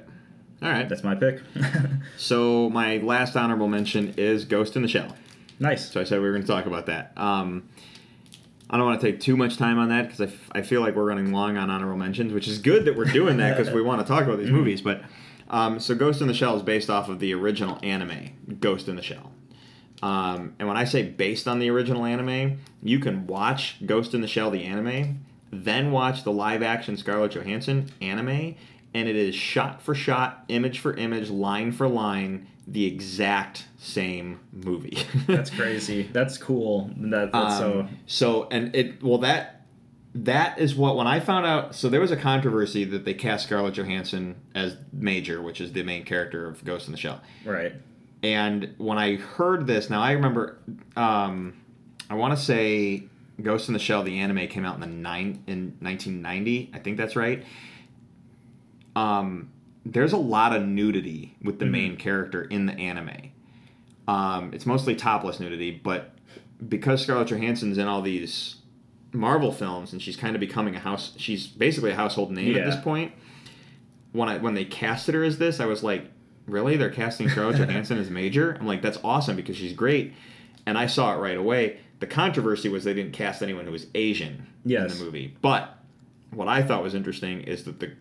All 0.63 0.71
right. 0.71 0.89
that's 0.89 1.03
my 1.05 1.15
pick. 1.15 1.41
So 2.17 2.71
my 2.71 2.99
last 2.99 3.37
honorable 3.37 3.69
mention 3.69 4.15
is 4.17 4.45
Ghost 4.45 4.77
in 4.77 4.83
the 4.83 4.89
Shell. 4.89 5.17
nice. 5.59 5.91
So 5.91 6.01
I 6.01 6.05
said 6.05 6.21
we 6.21 6.27
were 6.27 6.33
going 6.33 6.43
to 6.43 6.49
talk 6.49 6.67
about 6.67 6.87
that. 6.87 7.13
Um, 7.17 7.69
I 8.71 8.77
don't 8.79 8.87
want 8.87 9.01
to 9.01 9.07
take 9.07 9.21
too 9.21 9.37
much 9.37 9.57
time 9.59 9.79
on 9.79 9.89
that 9.91 10.03
because 10.03 10.21
I, 10.21 10.25
f- 10.27 10.51
I 10.53 10.63
feel 10.63 10.81
like 10.81 10.95
we're 10.95 11.05
running 11.05 11.33
long 11.33 11.57
on 11.57 11.69
honorable 11.69 11.97
mentions, 11.99 12.33
which 12.33 12.49
is 12.49 12.59
good 12.59 12.85
that 12.87 12.97
we're 12.97 13.05
doing 13.07 13.37
that 13.39 13.57
because 13.57 13.73
we 13.73 13.83
want 13.89 14.01
to 14.01 14.07
talk 14.07 14.25
about 14.25 14.39
these 14.39 14.51
movies. 14.51 14.81
But 14.81 15.03
um, 15.51 15.79
so 15.81 15.95
Ghost 15.95 16.21
in 16.23 16.29
the 16.29 16.35
Shell 16.35 16.57
is 16.57 16.63
based 16.63 16.89
off 16.89 17.09
of 17.09 17.19
the 17.19 17.35
original 17.35 17.79
anime, 17.83 18.31
Ghost 18.61 18.89
in 18.89 18.97
the 18.97 19.03
Shell. 19.03 19.33
Um, 20.03 20.55
and 20.59 20.67
when 20.69 20.77
I 20.77 20.85
say 20.85 21.03
based 21.03 21.47
on 21.47 21.59
the 21.59 21.71
original 21.71 22.05
anime, 22.05 22.61
you 22.83 22.99
can 22.99 23.27
watch 23.27 23.77
Ghost 23.85 24.15
in 24.15 24.21
the 24.21 24.29
Shell, 24.29 24.51
the 24.51 24.65
anime, 24.65 25.25
then 25.51 25.93
watch 25.93 26.25
the 26.25 26.33
live 26.33 26.63
action 26.63 26.97
Scarlett 26.97 27.33
Johansson 27.33 27.91
anime, 28.01 28.55
and 28.95 29.09
it 29.09 29.17
is 29.17 29.35
shot 29.35 29.83
for 29.83 29.95
shot, 29.95 30.45
image 30.49 30.79
for 30.79 30.95
image, 30.95 31.31
line 31.31 31.73
for 31.73 31.89
line, 31.89 32.47
the 32.67 32.87
exact 32.87 33.67
same 33.79 34.41
movie. 34.53 34.99
That's 35.27 35.51
crazy. 35.51 36.09
That's 36.13 36.39
cool. 36.39 36.91
That, 36.97 37.33
that's 37.33 37.59
so. 37.59 37.81
Um, 37.81 37.99
so 38.07 38.49
and 38.51 38.75
it 38.75 39.03
well 39.03 39.19
that 39.19 39.63
that 40.15 40.59
is 40.59 40.75
what 40.75 40.97
when 40.97 41.07
I 41.07 41.21
found 41.21 41.47
out. 41.47 41.75
So 41.75 41.89
there 41.89 42.01
was 42.01 42.11
a 42.11 42.17
controversy 42.17 42.85
that 42.85 43.05
they 43.05 43.15
cast 43.15 43.47
Scarlett 43.47 43.75
Johansson 43.75 44.37
as 44.55 44.77
Major, 44.93 45.43
which 45.43 45.61
is 45.61 45.73
the 45.73 45.83
main 45.83 46.05
character 46.05 46.47
of 46.47 46.65
Ghost 46.65 46.87
in 46.87 46.93
the 46.93 46.99
Shell. 46.99 47.21
Right. 47.45 47.73
And 48.23 48.75
when 48.79 48.99
I 48.99 49.17
heard 49.17 49.67
this, 49.67 49.91
now 49.91 50.01
I 50.01 50.13
remember, 50.13 50.59
um, 50.97 51.55
I 52.09 52.15
want 52.15 52.37
to 52.39 52.43
say 52.43 53.05
Ghost 53.41 53.69
in 53.69 53.75
the 53.75 53.81
Shell, 53.81 54.05
the 54.05 54.21
anime 54.21 54.47
came 54.47 54.65
out 54.65 54.75
in 54.75 54.81
the 54.81 54.87
nine 54.87 55.43
in 55.47 55.77
1990. 55.81 56.71
I 56.73 56.79
think 56.79 56.99
that's 56.99 57.17
right. 57.17 57.45
Um, 58.97 59.51
there's 59.85 60.13
a 60.13 60.17
lot 60.19 60.55
of 60.55 60.65
nudity 60.67 61.37
with 61.43 61.59
the 61.59 61.65
Mhm. 61.65 61.71
main 61.71 61.97
character 61.97 62.43
in 62.43 62.67
the 62.67 62.75
anime. 62.75 63.31
Um, 64.07 64.51
it's 64.53 64.67
mostly 64.67 64.95
topless 64.95 65.41
nudity, 65.41 65.81
but 65.83 66.15
because 66.69 67.03
Scarlett 67.03 67.29
Johansson's 67.29 67.79
in 67.79 67.87
all 67.89 68.03
these 68.03 68.57
Marvel 69.13 69.53
films 69.53 69.93
and 69.93 70.01
she's 70.01 70.17
kind 70.17 70.35
of 70.37 70.41
becoming 70.41 70.75
a 70.77 70.79
house, 70.81 71.15
she's 71.17 71.47
basically 71.47 71.91
a 71.91 71.97
household 71.97 72.31
name 72.33 72.57
at 72.57 72.65
this 72.65 72.77
point. 72.83 73.13
When 74.13 74.29
I 74.29 74.39
when 74.39 74.55
they 74.55 74.65
casted 74.65 75.15
her 75.15 75.25
as 75.25 75.39
this, 75.39 75.59
I 75.61 75.67
was 75.67 75.83
like, 75.83 76.11
really? 76.47 76.77
They're 76.77 76.91
casting 76.91 77.29
Scarlett 77.29 77.57
Johansson 77.59 77.99
as 77.99 78.11
Major? 78.11 78.57
I'm 78.61 78.67
like, 78.67 78.83
that's 78.83 78.99
awesome 79.03 79.37
because 79.37 79.57
she's 79.57 79.73
great. 79.73 80.13
And 80.67 80.77
I 80.79 80.87
saw 80.87 81.15
it 81.15 81.19
right 81.19 81.37
away. 81.37 81.79
The 82.01 82.07
controversy 82.07 82.69
was 82.69 82.85
they 82.85 82.95
didn't 82.95 83.13
cast 83.13 83.43
anyone 83.43 83.65
who 83.65 83.73
was 83.73 83.87
Asian 83.95 84.47
Yes. 84.65 84.93
in 84.93 84.99
the 84.99 85.05
movie. 85.05 85.35
But 85.41 85.79
what 86.31 86.49
I 86.49 86.63
thought 86.63 86.83
was 86.83 86.95
interesting 86.95 87.41
is 87.43 87.65
that 87.65 87.81
the 87.81 87.93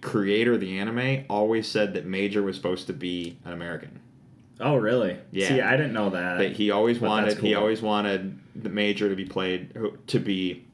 creator 0.00 0.54
of 0.54 0.60
the 0.60 0.78
anime 0.78 1.24
always 1.28 1.68
said 1.68 1.94
that 1.94 2.06
Major 2.06 2.42
was 2.42 2.56
supposed 2.56 2.86
to 2.86 2.92
be 2.92 3.38
an 3.44 3.52
American. 3.52 4.00
Oh, 4.60 4.76
really? 4.76 5.18
Yeah. 5.30 5.48
See, 5.48 5.60
I 5.60 5.76
didn't 5.76 5.92
know 5.92 6.10
that. 6.10 6.38
That 6.38 6.52
he 6.52 6.70
always 6.70 6.98
But 6.98 7.08
wanted 7.08 7.30
that's 7.30 7.40
he 7.40 7.54
always 7.54 7.80
wanted 7.80 8.38
the 8.54 8.68
Major 8.68 9.08
to 9.08 9.16
be 9.16 9.24
played 9.24 9.74
to 10.08 10.18
be 10.18 10.66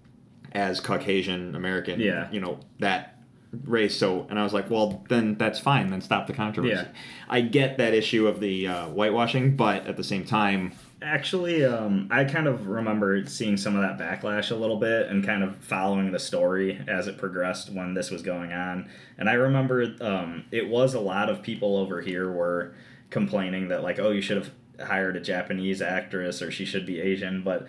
as 0.52 0.80
Caucasian 0.80 1.54
American. 1.54 2.00
Yeah. 2.00 2.30
You 2.30 2.40
know 2.40 2.60
that 2.80 3.18
race. 3.64 3.96
So 3.96 4.26
and 4.28 4.38
I 4.38 4.42
was 4.42 4.52
like, 4.52 4.70
well, 4.70 5.04
then 5.08 5.36
that's 5.36 5.60
fine. 5.60 5.88
Then 5.88 6.00
stop 6.00 6.26
the 6.26 6.32
controversy. 6.32 6.74
Yeah. 6.74 6.88
I 7.28 7.42
get 7.42 7.78
that 7.78 7.94
issue 7.94 8.26
of 8.26 8.40
the 8.40 8.66
uh, 8.66 8.86
whitewashing, 8.88 9.56
but 9.56 9.86
at 9.86 9.96
the 9.96 10.04
same 10.04 10.24
time, 10.24 10.72
Actually, 11.06 11.64
um, 11.64 12.08
I 12.10 12.24
kind 12.24 12.48
of 12.48 12.66
remember 12.66 13.24
seeing 13.26 13.56
some 13.56 13.76
of 13.76 13.82
that 13.82 13.96
backlash 13.98 14.50
a 14.50 14.56
little 14.56 14.76
bit 14.76 15.06
and 15.08 15.24
kind 15.24 15.44
of 15.44 15.56
following 15.58 16.10
the 16.10 16.18
story 16.18 16.82
as 16.88 17.06
it 17.06 17.16
progressed 17.16 17.72
when 17.72 17.94
this 17.94 18.10
was 18.10 18.22
going 18.22 18.52
on. 18.52 18.90
And 19.16 19.28
I 19.30 19.34
remember 19.34 19.94
um, 20.00 20.44
it 20.50 20.68
was 20.68 20.94
a 20.94 21.00
lot 21.00 21.30
of 21.30 21.42
people 21.42 21.76
over 21.76 22.00
here 22.00 22.30
were 22.30 22.74
complaining 23.10 23.68
that, 23.68 23.82
like, 23.84 24.00
oh, 24.00 24.10
you 24.10 24.20
should 24.20 24.36
have 24.36 24.50
hired 24.84 25.16
a 25.16 25.20
Japanese 25.20 25.80
actress 25.80 26.42
or 26.42 26.50
she 26.50 26.64
should 26.64 26.84
be 26.84 27.00
Asian. 27.00 27.42
But 27.42 27.68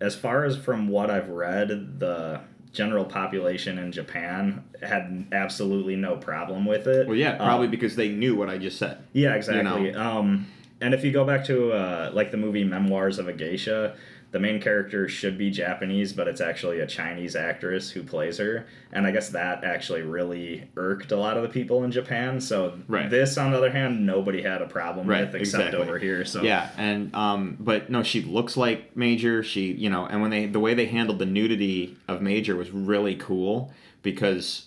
as 0.00 0.16
far 0.16 0.44
as 0.44 0.56
from 0.56 0.88
what 0.88 1.10
I've 1.10 1.28
read, 1.28 2.00
the 2.00 2.40
general 2.72 3.04
population 3.04 3.78
in 3.78 3.92
Japan 3.92 4.64
had 4.82 5.26
absolutely 5.32 5.96
no 5.96 6.16
problem 6.16 6.64
with 6.64 6.86
it. 6.86 7.06
well, 7.06 7.16
yeah, 7.16 7.36
probably 7.36 7.66
Um, 7.66 7.70
because 7.70 7.96
they 7.96 8.08
knew 8.08 8.34
what 8.34 8.48
I 8.48 8.56
just 8.58 8.78
said. 8.78 8.98
yeah, 9.12 9.34
exactly. 9.34 9.90
know? 9.92 10.00
Um, 10.00 10.46
and 10.80 10.94
if 10.94 11.04
you 11.04 11.10
go 11.12 11.24
back 11.24 11.44
to 11.46 11.72
uh, 11.72 12.10
like 12.12 12.30
the 12.30 12.36
movie 12.36 12.64
Memoirs 12.64 13.18
of 13.18 13.28
a 13.28 13.32
Geisha, 13.32 13.96
the 14.30 14.38
main 14.38 14.60
character 14.60 15.08
should 15.08 15.38
be 15.38 15.50
Japanese, 15.50 16.12
but 16.12 16.28
it's 16.28 16.42
actually 16.42 16.80
a 16.80 16.86
Chinese 16.86 17.34
actress 17.34 17.90
who 17.90 18.02
plays 18.02 18.36
her. 18.36 18.66
And 18.92 19.06
I 19.06 19.10
guess 19.10 19.30
that 19.30 19.64
actually 19.64 20.02
really 20.02 20.68
irked 20.76 21.12
a 21.12 21.16
lot 21.16 21.38
of 21.38 21.42
the 21.42 21.48
people 21.48 21.82
in 21.82 21.90
Japan. 21.90 22.38
So 22.38 22.78
Right. 22.88 23.08
this, 23.08 23.38
on 23.38 23.52
the 23.52 23.56
other 23.56 23.70
hand, 23.70 24.04
nobody 24.04 24.42
had 24.42 24.60
a 24.60 24.66
problem 24.66 25.06
Right, 25.06 25.20
with 25.22 25.34
except 25.36 25.62
exactly. 25.68 25.80
over 25.80 25.98
here. 25.98 26.26
So 26.26 26.42
Yeah, 26.42 26.68
and 26.76 27.14
um, 27.14 27.56
but 27.58 27.88
no, 27.88 28.02
she 28.02 28.20
looks 28.20 28.54
like 28.54 28.94
Major. 28.94 29.42
She, 29.42 29.72
you 29.72 29.88
know, 29.88 30.04
and 30.04 30.20
when 30.20 30.30
they 30.30 30.44
the 30.44 30.60
way 30.60 30.74
they 30.74 30.86
handled 30.86 31.18
the 31.20 31.26
nudity 31.26 31.96
of 32.06 32.20
Major 32.20 32.54
was 32.54 32.70
really 32.70 33.14
cool 33.16 33.72
because, 34.02 34.66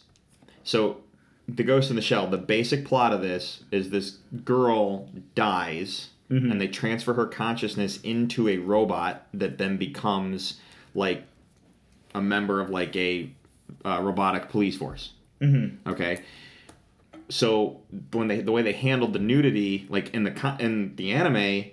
so, 0.64 0.98
the 1.56 1.64
Ghost 1.64 1.90
in 1.90 1.96
the 1.96 2.02
Shell. 2.02 2.28
The 2.30 2.38
basic 2.38 2.86
plot 2.86 3.14
of 3.14 3.22
this 3.22 3.64
is 3.72 3.90
this 3.90 4.18
girl 4.46 5.10
dies, 5.36 6.10
Mhm. 6.30 6.52
and 6.52 6.62
they 6.62 6.68
transfer 6.68 7.14
her 7.14 7.26
consciousness 7.26 8.00
into 8.02 8.48
a 8.48 8.58
robot 8.58 9.28
that 9.34 9.58
then 9.58 9.78
becomes 9.78 10.60
like 10.96 11.24
a 12.16 12.22
member 12.22 12.60
of 12.62 12.70
like 12.70 12.96
a 12.96 13.30
uh, 13.86 14.00
robotic 14.02 14.50
police 14.50 14.78
force. 14.78 15.14
Mhm. 15.42 15.78
Okay. 15.88 16.22
So 17.30 17.80
when 18.12 18.28
they 18.28 18.42
the 18.42 18.52
way 18.52 18.62
they 18.62 18.74
handled 18.74 19.14
the 19.14 19.20
nudity, 19.20 19.86
like 19.90 20.14
in 20.14 20.24
the 20.24 20.56
in 20.60 20.96
the 20.98 21.12
anime, 21.12 21.66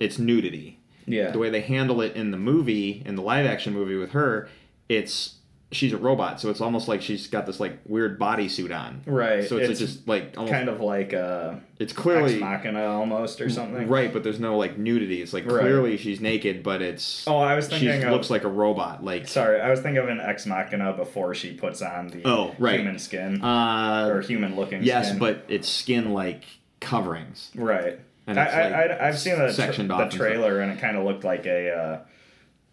it's 0.00 0.18
nudity. 0.18 0.78
yeah, 1.06 1.30
The 1.30 1.38
way 1.38 1.48
they 1.50 1.60
handle 1.62 2.00
it 2.02 2.14
in 2.14 2.30
the 2.30 2.36
movie, 2.38 3.02
in 3.06 3.14
the 3.14 3.22
live 3.22 3.46
action 3.46 3.72
movie 3.72 3.96
with 3.96 4.10
her, 4.12 4.48
it's 4.88 5.36
she's 5.70 5.92
a 5.92 5.98
robot, 5.98 6.40
so 6.40 6.48
it's 6.50 6.60
almost 6.62 6.88
like 6.88 7.02
she's 7.02 7.26
got 7.26 7.44
this 7.44 7.60
like 7.60 7.78
weird 7.86 8.18
bodysuit 8.18 8.74
on. 8.74 9.02
right. 9.06 9.46
So 9.48 9.58
it's, 9.58 9.70
it's 9.70 9.80
just 9.80 10.08
like 10.08 10.34
almost, 10.36 10.52
kind 10.52 10.68
of 10.68 10.80
like 10.80 11.12
uh, 11.12 11.56
it's 11.78 11.92
clearly 11.92 12.34
Ex 12.34 12.40
Machina 12.40 12.84
almost 12.86 13.40
or 13.40 13.50
something. 13.50 13.86
right, 13.88 14.12
but 14.12 14.22
there's 14.22 14.40
no 14.40 14.56
like 14.56 14.78
nudity. 14.78 15.20
It's 15.20 15.32
like 15.34 15.44
Right. 15.44 15.60
clearly 15.60 15.96
she's 15.98 16.20
naked, 16.20 16.62
but 16.62 16.80
it's 16.80 17.26
Oh, 17.28 17.36
I 17.38 17.54
was 17.54 17.66
she 17.66 17.80
thinking 17.86 18.04
of 18.04 18.12
looks 18.12 18.30
like 18.30 18.44
a 18.44 18.48
robot. 18.48 19.04
Like 19.04 19.28
Sorry, 19.28 19.60
I 19.60 19.70
was 19.70 19.80
thinking 19.80 20.02
of 20.02 20.08
an 20.08 20.20
Ex 20.20 20.46
Machina 20.46 20.92
before 20.94 21.34
she 21.34 21.52
puts 21.52 21.82
on 21.82 22.08
the 22.08 22.22
Oh, 22.24 22.54
right. 22.58 22.80
human 22.80 22.98
skin 22.98 23.42
uh, 23.42 24.08
or 24.10 24.22
human 24.22 24.56
looking 24.56 24.78
skin. 24.80 24.86
yes, 24.86 25.08
skin. 25.08 25.18
but 25.18 25.44
it's 25.48 25.68
skin 25.68 26.12
like 26.14 26.44
coverings. 26.80 27.50
right. 27.54 28.00
And 28.26 28.38
I, 28.38 28.44
it's, 28.44 28.54
I, 28.54 28.62
like, 28.62 29.00
I, 29.00 29.08
I've 29.08 29.18
seen 29.18 29.38
the, 29.38 29.52
tra- 29.52 29.72
the 29.72 29.94
and 29.96 30.12
trailer 30.12 30.60
and 30.60 30.70
it 30.70 30.78
kind 30.80 30.98
of 30.98 31.04
looked 31.04 31.24
like 31.24 31.46
a 31.46 31.70
uh, 31.74 32.00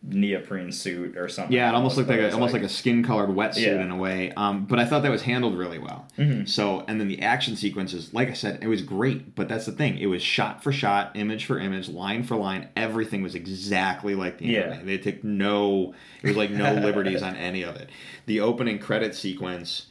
neoprene 0.08 0.72
suit 0.72 1.18
or 1.18 1.28
something. 1.28 1.56
Yeah, 1.56 1.70
it 1.70 1.74
almost 1.76 1.97
looked 1.97 2.10
like 2.10 2.20
a, 2.20 2.32
almost 2.32 2.53
like, 2.53 2.62
a 2.62 2.70
skin 2.70 3.03
colored 3.03 3.30
wetsuit 3.30 3.66
Yeah. 3.66 3.82
in 3.82 3.89
a 3.91 3.95
way. 3.97 4.32
Um, 4.38 4.66
but 4.66 4.78
I 4.80 4.86
thought 4.86 5.01
that 5.03 5.12
was 5.12 5.24
handled 5.24 5.58
really 5.58 5.80
well. 5.80 6.08
Mhm. 6.18 6.47
So, 6.47 6.86
and 6.88 6.99
then 6.99 7.08
the 7.08 7.22
action 7.22 7.56
sequences, 7.56 8.14
like 8.14 8.30
I 8.30 8.34
said, 8.34 8.60
it 8.62 8.68
was 8.68 8.82
great. 8.82 9.36
But 9.36 9.47
that's 9.49 9.66
the 9.66 9.72
thing; 9.72 9.97
it 9.97 10.06
was 10.06 10.22
shot 10.22 10.64
for 10.64 10.72
shot, 10.72 11.12
image 11.16 11.45
for 11.45 11.60
image, 11.60 11.89
line 11.89 12.24
for 12.24 12.36
line. 12.36 12.68
Everything 12.76 13.24
was 13.24 13.36
exactly 13.36 14.14
like 14.16 14.38
the 14.38 14.45
Yeah. 14.45 14.80
They 14.84 14.97
took 14.97 15.24
no, 15.24 15.93
it 16.22 16.28
was 16.28 16.38
like 16.38 16.51
no 16.51 16.74
liberties 16.82 17.24
on 17.24 17.36
any 17.36 17.64
of 17.64 17.76
it. 17.76 17.89
The 18.28 18.39
opening 18.41 18.80
credit 18.80 19.16
sequence 19.16 19.88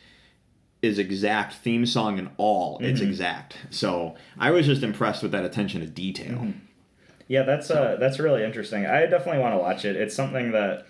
is 0.82 0.98
exact 0.98 1.54
theme 1.54 1.86
song 1.86 2.18
and 2.18 2.28
all. 2.36 2.78
It's 2.82 3.00
Mhm. 3.00 3.06
exact. 3.08 3.56
So 3.70 4.16
I 4.38 4.50
was 4.50 4.66
just 4.66 4.82
impressed 4.82 5.22
with 5.22 5.32
that 5.32 5.44
attention 5.44 5.80
to 5.80 5.86
detail. 5.86 6.36
Mhm. 6.38 6.52
Yeah, 7.28 7.42
that's 7.42 7.70
uh, 7.70 7.96
that's 7.98 8.18
really 8.18 8.44
interesting. 8.44 8.86
I 8.86 9.06
definitely 9.06 9.40
want 9.40 9.54
to 9.54 9.58
watch 9.58 9.84
it. 9.84 9.96
It's 9.96 10.14
something 10.14 10.52
that 10.52 10.86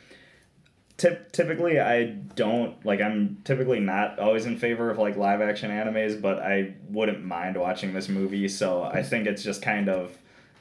typ- 0.98 1.32
typically 1.32 1.80
I 1.80 2.04
don't 2.04 2.84
like. 2.84 3.00
I'm 3.00 3.38
typically 3.44 3.80
not 3.80 4.18
always 4.18 4.46
in 4.46 4.58
favor 4.58 4.90
of 4.90 4.98
like 4.98 5.16
live 5.16 5.40
action 5.40 5.70
animes, 5.70 6.20
but 6.20 6.40
I 6.40 6.74
wouldn't 6.88 7.24
mind 7.24 7.56
watching 7.56 7.92
this 7.92 8.08
movie. 8.08 8.48
So 8.48 8.82
I 8.82 9.02
think 9.02 9.26
it's 9.26 9.42
just 9.42 9.62
kind 9.62 9.88
of. 9.88 10.16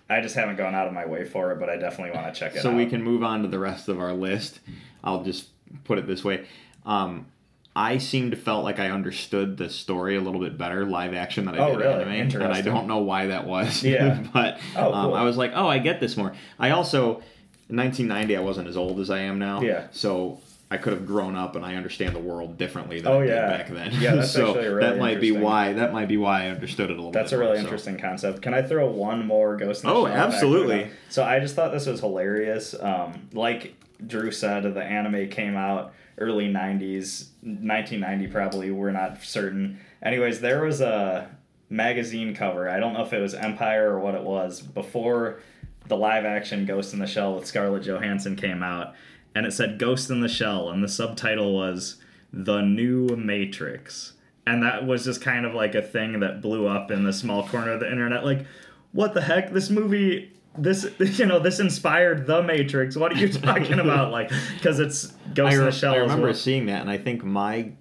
I 0.09 0.21
just 0.21 0.35
haven't 0.35 0.57
gone 0.57 0.75
out 0.75 0.85
of 0.85 0.93
my 0.93 1.05
way 1.05 1.23
for 1.25 1.51
it, 1.51 1.59
but 1.59 1.69
I 1.69 1.77
definitely 1.77 2.15
want 2.15 2.31
to 2.31 2.39
check 2.39 2.51
it 2.51 2.57
out. 2.57 2.63
so 2.63 2.71
out. 2.71 2.75
we 2.75 2.85
can 2.85 3.01
move 3.01 3.23
on 3.23 3.41
to 3.41 3.47
the 3.47 3.57
rest 3.57 3.87
of 3.87 3.99
our 3.99 4.13
list. 4.13 4.59
I'll 5.03 5.23
just 5.23 5.47
put 5.85 5.97
it 5.97 6.05
this 6.05 6.23
way. 6.23 6.45
Um, 6.85 7.27
I 7.75 7.97
seem 7.97 8.29
to 8.31 8.37
felt 8.37 8.63
like 8.63 8.79
I 8.79 8.89
understood 8.91 9.57
the 9.57 9.69
story 9.69 10.15
a 10.15 10.21
little 10.21 10.39
bit 10.39 10.57
better 10.57 10.85
live 10.85 11.13
action 11.13 11.45
than 11.45 11.55
I 11.55 11.59
Oh, 11.59 11.71
did 11.71 11.79
really? 11.79 12.19
anime, 12.19 12.41
and 12.41 12.53
I 12.53 12.61
don't 12.61 12.87
know 12.87 12.99
why 12.99 13.27
that 13.27 13.47
was. 13.47 13.83
Yeah. 13.83 14.23
but 14.33 14.59
Oh, 14.75 14.93
um, 14.93 15.05
cool. 15.07 15.15
I 15.15 15.23
was 15.23 15.37
like, 15.37 15.53
oh, 15.55 15.67
I 15.67 15.79
get 15.79 15.99
this 15.99 16.15
more. 16.15 16.33
I 16.59 16.69
also, 16.69 17.21
in 17.69 17.77
1990, 17.77 18.37
I 18.37 18.41
wasn't 18.41 18.67
as 18.67 18.77
old 18.77 18.99
as 18.99 19.09
I 19.09 19.19
am 19.21 19.39
now. 19.39 19.61
Yeah. 19.61 19.87
So 19.91 20.39
I 20.69 20.77
could 20.77 20.93
have 20.93 21.05
grown 21.07 21.35
up 21.35 21.55
and 21.55 21.65
I 21.65 21.75
understand 21.75 22.15
the 22.15 22.19
world 22.19 22.57
differently 22.59 22.99
than 23.01 23.11
Oh, 23.11 23.21
I 23.21 23.25
yeah. 23.25 23.41
did 23.41 23.57
back 23.57 23.67
then. 23.69 23.91
Yeah, 23.99 24.15
that's 24.15 24.31
so 24.33 24.49
actually 24.49 24.67
really 24.67 24.81
that 24.81 24.97
might 24.99 25.19
be 25.19 25.31
why 25.31 25.73
that 25.73 25.93
might 25.93 26.07
be 26.07 26.17
why 26.17 26.45
I 26.45 26.49
understood 26.49 26.89
it 26.91 26.93
a 26.93 26.95
little. 26.95 27.11
That's 27.11 27.31
a 27.31 27.37
really 27.37 27.51
more, 27.53 27.57
so. 27.57 27.61
interesting 27.63 27.97
concept. 27.97 28.41
Can 28.43 28.53
I 28.53 28.61
throw 28.61 28.87
one 28.89 29.25
more 29.25 29.55
Ghost 29.57 29.83
in 29.83 29.89
the 29.89 29.95
Oh, 29.95 30.05
absolutely. 30.07 30.89
So 31.09 31.23
I 31.23 31.39
just 31.39 31.55
thought 31.55 31.71
this 31.71 31.85
was 31.87 31.99
hilarious. 32.01 32.75
Um, 32.79 33.29
like 33.33 33.75
Drew 34.05 34.31
said, 34.31 34.63
the 34.75 34.83
anime 34.83 35.29
came 35.29 35.55
out 35.55 35.93
early 36.19 36.47
90s, 36.51 37.29
1990 37.43 38.27
probably, 38.27 38.71
we're 38.71 38.91
not 38.91 39.23
certain. 39.23 39.79
Anyways, 40.01 40.39
there 40.39 40.63
was 40.63 40.81
a 40.81 41.29
magazine 41.69 42.35
cover. 42.35 42.69
I 42.69 42.79
don't 42.79 42.93
know 42.93 43.03
if 43.03 43.13
it 43.13 43.19
was 43.19 43.33
Empire 43.33 43.91
or 43.91 43.99
what 43.99 44.15
it 44.15 44.23
was 44.23 44.61
before 44.61 45.39
the 45.87 45.97
live 45.97 46.25
action 46.25 46.65
Ghost 46.65 46.93
in 46.93 46.99
the 46.99 47.07
Shell 47.07 47.35
with 47.35 47.45
Scarlett 47.45 47.83
Johansson 47.83 48.35
came 48.35 48.63
out, 48.63 48.93
and 49.35 49.45
it 49.45 49.53
said 49.53 49.79
Ghost 49.79 50.09
in 50.09 50.21
the 50.21 50.29
Shell, 50.29 50.69
and 50.69 50.83
the 50.83 50.87
subtitle 50.87 51.53
was 51.53 51.97
The 52.31 52.61
New 52.61 53.07
Matrix. 53.07 54.13
And 54.45 54.61
that 54.63 54.85
was 54.85 55.05
just 55.05 55.21
kind 55.21 55.45
of 55.45 55.53
like 55.53 55.73
a 55.73 55.81
thing 55.81 56.19
that 56.19 56.41
blew 56.41 56.67
up 56.67 56.91
in 56.91 57.03
the 57.03 57.13
small 57.13 57.47
corner 57.47 57.71
of 57.71 57.79
the 57.79 57.89
internet. 57.89 58.25
Like, 58.25 58.45
what 58.91 59.13
the 59.13 59.21
heck? 59.21 59.53
This 59.53 59.69
movie, 59.69 60.32
this, 60.57 60.85
you 61.19 61.25
know, 61.25 61.39
this 61.39 61.59
inspired 61.59 62.25
The 62.27 62.41
Matrix. 62.43 62.95
What 62.95 63.11
are 63.13 63.17
you 63.17 63.29
talking 63.31 63.79
about? 63.79 64.11
Like, 64.11 64.31
because 64.55 64.79
it's 64.79 65.07
Ghost 65.33 65.53
I, 65.55 65.59
in 65.59 65.65
the 65.65 65.71
Shell 65.71 65.93
I 65.93 65.97
remember 65.97 66.27
well. 66.27 66.33
seeing 66.33 66.65
that, 66.67 66.81
and 66.81 66.89
I 66.89 66.97
think 66.97 67.23
my 67.23 67.71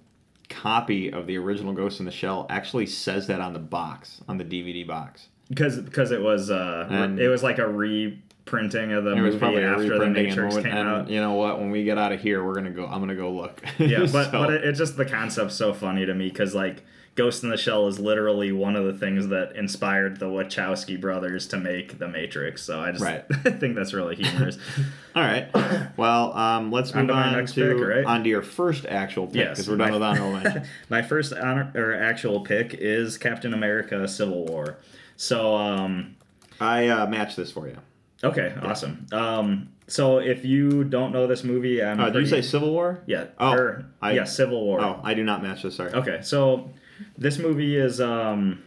copy 0.49 1.11
of 1.11 1.25
the 1.27 1.37
original 1.37 1.73
Ghost 1.73 1.99
in 1.99 2.05
the 2.05 2.11
Shell 2.11 2.45
actually 2.49 2.85
says 2.85 3.27
that 3.27 3.41
on 3.41 3.53
the 3.53 3.59
box, 3.59 4.21
on 4.27 4.37
the 4.37 4.45
DVD 4.45 4.85
box. 4.85 5.27
because 5.49 5.77
because 5.79 6.11
it 6.11 6.21
was 6.21 6.49
uh 6.51 6.87
And- 6.89 7.19
it 7.19 7.27
was 7.29 7.41
like 7.43 7.57
a 7.59 7.67
reprinting 7.67 8.91
of 8.91 9.03
the 9.03 9.11
It 9.15 9.21
was 9.21 9.33
movie 9.35 9.37
probably 9.39 9.63
after 9.63 9.83
the 9.83 9.89
reprinting, 9.91 10.27
and, 10.27 10.35
Matrix 10.35 10.55
came 10.55 10.65
and 10.67 10.89
out. 10.89 11.09
you 11.09 11.19
know 11.19 11.33
what? 11.33 11.59
When 11.59 11.71
we 11.71 11.83
get 11.83 11.97
out 11.97 12.11
of 12.11 12.21
here, 12.21 12.43
we're 12.45 12.53
gonna 12.55 12.71
go. 12.71 12.85
I'm 12.85 12.99
gonna 12.99 13.15
go 13.15 13.31
look. 13.31 13.61
Yeah, 13.79 13.99
but 14.11 14.25
So- 14.25 14.31
but 14.31 14.53
it, 14.53 14.63
it 14.65 14.73
just 14.73 14.97
the 14.97 15.05
concept's 15.05 15.55
so 15.55 15.73
funny 15.73 16.05
to 16.05 16.13
me 16.13 16.29
because 16.29 16.53
like 16.53 16.83
Ghost 17.15 17.43
in 17.43 17.49
the 17.49 17.57
Shell 17.57 17.87
is 17.87 17.99
literally 17.99 18.51
one 18.51 18.75
of 18.75 18.85
the 18.85 18.93
things 18.93 19.27
that 19.27 19.55
inspired 19.55 20.19
the 20.19 20.25
Wachowski 20.25 20.99
brothers 20.99 21.45
to 21.47 21.57
make 21.57 21.99
the 21.99 22.07
Matrix. 22.07 22.63
So 22.63 22.79
I 22.79 22.91
just 22.91 23.03
Right. 23.03 23.23
think 23.59 23.75
that's 23.75 23.93
really 23.93 24.15
humorous. 24.15 24.57
All 25.15 25.21
right. 25.21 25.47
Well, 25.95 26.33
um, 26.35 26.71
let's 26.71 26.93
move 26.95 27.11
on 27.11 27.45
to 27.45 27.53
pick, 27.53 27.77
right? 27.87 28.03
onto 28.03 28.29
your 28.29 28.41
first 28.41 28.87
actual 28.87 29.27
pick 29.27 29.35
Yes, 29.35 29.57
because 29.57 29.69
we're 29.69 29.77
done 29.77 29.89
my- 29.89 29.93
with 29.93 30.01
honorable 30.03 30.31
mentions. 30.43 30.67
My 30.89 31.01
first 31.03 31.33
honor 31.33 31.71
or 31.75 31.93
actual 31.93 32.41
pick 32.41 32.73
is 32.73 33.17
Captain 33.19 33.53
America: 33.53 34.07
Civil 34.07 34.45
War. 34.45 34.77
So 35.15 35.55
um, 35.55 36.15
I 36.59 36.87
uh, 36.87 37.05
matched 37.05 37.35
this 37.37 37.51
for 37.51 37.67
you. 37.67 37.77
okay, 38.23 38.55
awesome. 38.63 39.05
Um, 39.11 39.69
so 39.85 40.17
if 40.17 40.43
you 40.45 40.83
don't 40.83 41.11
know 41.11 41.27
this 41.27 41.43
movie, 41.43 41.83
I'm 41.83 41.99
Uh, 41.99 42.09
did 42.09 42.21
you 42.21 42.25
say 42.27 42.41
Civil 42.41 42.71
War? 42.71 43.03
yeah? 43.05 43.25
Oh, 43.37 43.51
or, 43.53 43.85
I- 44.01 44.13
yeah, 44.13 44.23
Civil 44.23 44.63
War. 44.65 44.81
Oh, 44.81 44.99
I 45.03 45.13
do 45.13 45.23
not 45.23 45.43
match 45.43 45.61
this. 45.61 45.75
Sorry. 45.75 45.91
Okay, 45.93 46.19
so 46.23 46.71
this 47.17 47.37
movie 47.39 47.75
is 47.75 47.99
um, 48.01 48.63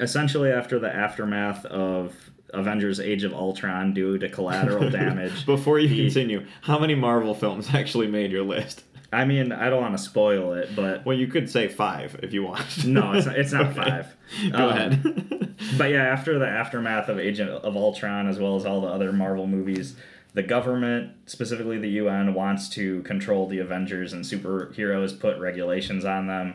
essentially 0.00 0.50
after 0.50 0.78
the 0.78 0.94
aftermath 0.94 1.64
of 1.66 2.14
Avengers: 2.54 3.00
Age 3.00 3.24
of 3.24 3.32
Ultron 3.34 3.92
due 3.94 4.18
to 4.18 4.28
collateral 4.28 4.90
damage. 5.02 5.44
Before 5.46 5.78
you 5.78 5.88
The- 5.88 6.04
continue, 6.04 6.46
how 6.62 6.78
many 6.78 6.94
Marvel 6.94 7.34
films 7.34 7.74
actually 7.74 8.06
made 8.06 8.30
your 8.32 8.44
list? 8.44 8.84
I 9.10 9.24
mean, 9.24 9.52
I 9.52 9.70
don't 9.70 9.80
want 9.80 9.96
to 9.96 10.02
spoil 10.02 10.52
it, 10.52 10.76
but 10.76 11.06
Well, 11.06 11.16
you 11.16 11.28
could 11.28 11.48
say 11.48 11.66
five 11.68 12.20
if 12.22 12.34
you 12.34 12.42
want. 12.42 12.84
no, 12.86 13.12
it's 13.12 13.24
not, 13.26 13.38
it's 13.38 13.52
not 13.52 13.66
Okay. 13.68 13.74
five. 13.74 14.16
Go 14.52 14.68
Um, 14.68 14.70
ahead. 14.76 15.54
But 15.78 15.90
yeah, 15.90 16.02
after 16.04 16.38
the 16.38 16.46
aftermath 16.46 17.08
of 17.08 17.18
Agent 17.18 17.48
of 17.50 17.74
Ultron, 17.74 18.28
as 18.28 18.38
well 18.38 18.56
as 18.56 18.66
all 18.66 18.82
the 18.82 18.86
other 18.88 19.10
Marvel 19.10 19.46
movies, 19.46 19.96
the 20.34 20.42
government, 20.42 21.12
specifically 21.24 21.78
the 21.78 21.88
UN, 21.88 22.34
wants 22.34 22.68
to 22.70 23.00
control 23.02 23.46
the 23.48 23.58
Avengers 23.60 24.12
and 24.12 24.24
superheroes, 24.24 25.18
put 25.18 25.38
regulations 25.38 26.04
on 26.04 26.26
them. 26.26 26.54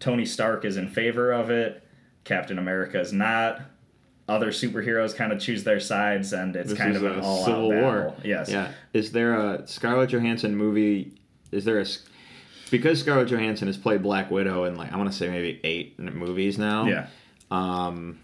Tony 0.00 0.26
Stark 0.26 0.64
is 0.64 0.76
in 0.76 0.88
favor 0.88 1.30
of 1.32 1.50
it. 1.50 1.82
Captain 2.24 2.58
America 2.58 2.98
is 3.00 3.12
not. 3.12 3.60
Other 4.28 4.50
superheroes 4.50 5.14
kind 5.14 5.32
of 5.32 5.40
choose 5.40 5.64
their 5.64 5.80
sides, 5.80 6.32
and 6.32 6.54
it's 6.54 6.70
This 6.70 6.78
kind 6.78 6.96
of 6.96 7.02
an 7.04 7.20
all-out 7.20 7.44
Civil 7.44 7.70
battle. 7.70 7.82
War. 7.82 8.14
Yes. 8.24 8.50
Yeah. 8.50 8.72
Is 8.92 9.12
there 9.12 9.34
a 9.34 9.66
Scarlett 9.66 10.10
Johansson 10.10 10.56
movie? 10.56 11.12
Is 11.50 11.64
there 11.64 11.80
a 11.80 11.86
because 12.70 13.00
Scarlett 13.00 13.28
Johansson 13.28 13.66
has 13.66 13.76
played 13.76 14.02
Black 14.02 14.30
Widow 14.30 14.64
in 14.64 14.76
like 14.76 14.92
I 14.92 14.96
want 14.96 15.10
to 15.10 15.16
say 15.16 15.28
maybe 15.28 15.60
eight 15.64 15.98
movies 15.98 16.58
now. 16.58 16.86
Yeah. 16.86 17.06
Um, 17.50 18.20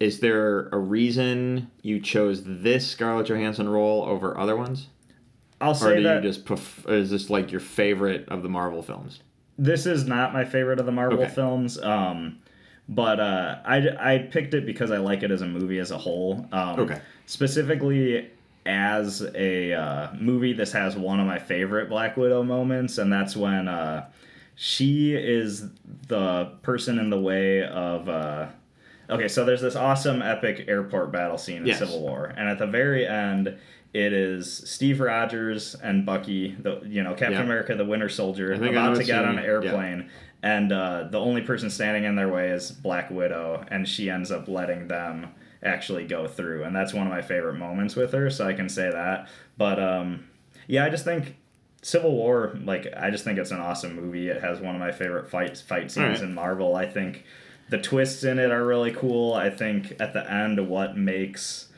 is 0.00 0.18
there 0.18 0.68
a 0.70 0.78
reason 0.78 1.70
you 1.82 2.00
chose 2.00 2.42
this 2.44 2.88
Scarlett 2.88 3.28
Johansson 3.28 3.68
role 3.68 4.02
over 4.02 4.36
other 4.36 4.56
ones, 4.56 4.88
I'll 5.60 5.74
say 5.74 5.92
or 5.92 5.96
do 5.98 6.02
that 6.04 6.24
you 6.24 6.28
just 6.28 6.44
pref- 6.44 6.88
is 6.88 7.10
this 7.10 7.30
like 7.30 7.52
your 7.52 7.60
favorite 7.60 8.28
of 8.28 8.42
the 8.42 8.48
Marvel 8.48 8.82
films? 8.82 9.20
This 9.60 9.84
is 9.86 10.06
not 10.06 10.32
my 10.32 10.44
favorite 10.44 10.80
of 10.80 10.86
the 10.86 10.92
Marvel 10.92 11.20
Okay. 11.22 11.30
films. 11.32 11.78
Um, 11.80 12.38
but 12.88 13.20
uh, 13.20 13.58
I, 13.64 14.14
I 14.14 14.18
picked 14.18 14.54
it 14.54 14.66
because 14.66 14.90
I 14.90 14.96
like 14.96 15.22
it 15.22 15.30
as 15.30 15.42
a 15.42 15.46
movie 15.46 15.78
as 15.78 15.90
a 15.92 15.98
whole. 15.98 16.46
Um, 16.50 16.80
Okay. 16.80 17.00
Specifically, 17.26 18.28
as 18.66 19.22
a 19.34 19.72
uh, 19.72 20.12
movie, 20.18 20.52
this 20.52 20.72
has 20.72 20.96
one 20.96 21.20
of 21.20 21.26
my 21.26 21.38
favorite 21.38 21.88
Black 21.88 22.16
Widow 22.16 22.42
moments, 22.42 22.98
and 22.98 23.12
that's 23.12 23.36
when 23.36 23.68
uh, 23.68 24.08
she 24.56 25.14
is 25.14 25.68
the 26.08 26.52
person 26.62 26.98
in 26.98 27.08
the 27.10 27.20
way 27.20 27.64
of. 27.64 28.08
Uh, 28.08 28.46
okay, 29.08 29.28
so 29.28 29.44
there's 29.44 29.62
this 29.62 29.76
awesome 29.76 30.22
epic 30.22 30.64
airport 30.68 31.12
battle 31.12 31.38
scene 31.38 31.58
in 31.58 31.66
Yes. 31.66 31.78
Civil 31.78 32.00
War, 32.00 32.32
and 32.36 32.48
at 32.48 32.58
the 32.58 32.66
very 32.66 33.06
end. 33.06 33.56
It 33.92 34.12
is 34.12 34.52
Steve 34.70 35.00
Rogers 35.00 35.74
and 35.74 36.06
Bucky, 36.06 36.54
the 36.58 36.80
you 36.84 37.02
know 37.02 37.10
Captain 37.14 37.32
Yeah. 37.32 37.42
America, 37.42 37.74
the 37.74 37.84
Winter 37.84 38.08
Soldier, 38.08 38.54
I 38.54 38.58
think 38.58 38.70
I 38.70 38.74
know 38.74 38.92
about 38.92 38.96
to 38.98 39.04
get 39.04 39.24
on 39.24 39.38
an 39.38 39.44
yeah. 39.44 39.50
airplane, 39.50 40.10
and 40.42 40.72
uh, 40.72 41.08
the 41.10 41.18
only 41.18 41.42
person 41.42 41.70
standing 41.70 42.04
in 42.04 42.14
their 42.14 42.28
way 42.28 42.50
is 42.50 42.70
Black 42.70 43.10
Widow, 43.10 43.64
and 43.68 43.88
she 43.88 44.08
ends 44.08 44.30
up 44.30 44.46
letting 44.46 44.88
them 44.88 45.28
actually 45.62 46.06
go 46.06 46.26
through, 46.26 46.64
and 46.64 46.74
that's 46.74 46.94
one 46.94 47.06
of 47.06 47.12
my 47.12 47.20
favorite 47.22 47.56
moments 47.56 47.96
with 47.96 48.12
her. 48.12 48.30
So 48.30 48.46
I 48.46 48.52
can 48.52 48.68
say 48.68 48.90
that. 48.90 49.28
But 49.58 49.82
um, 49.82 50.28
yeah, 50.66 50.84
I 50.84 50.90
just 50.90 51.04
think 51.04 51.36
Civil 51.82 52.12
War, 52.12 52.56
like 52.64 52.86
I 52.96 53.10
just 53.10 53.24
think 53.24 53.38
it's 53.38 53.50
an 53.50 53.60
awesome 53.60 53.96
movie. 53.96 54.28
It 54.28 54.40
has 54.40 54.60
one 54.60 54.74
of 54.74 54.80
my 54.80 54.92
favorite 54.92 55.28
fights 55.30 55.60
fight 55.60 55.90
scenes 55.90 56.04
Alright. 56.06 56.22
in 56.22 56.34
Marvel. 56.34 56.76
I 56.76 56.86
think 56.86 57.24
the 57.70 57.78
twists 57.78 58.22
in 58.24 58.38
it 58.38 58.50
are 58.50 58.64
really 58.64 58.92
cool. 58.92 59.34
I 59.34 59.50
think 59.50 59.96
at 60.00 60.12
the 60.12 60.30
end, 60.30 60.68
what 60.68 60.96
makes 60.96 61.68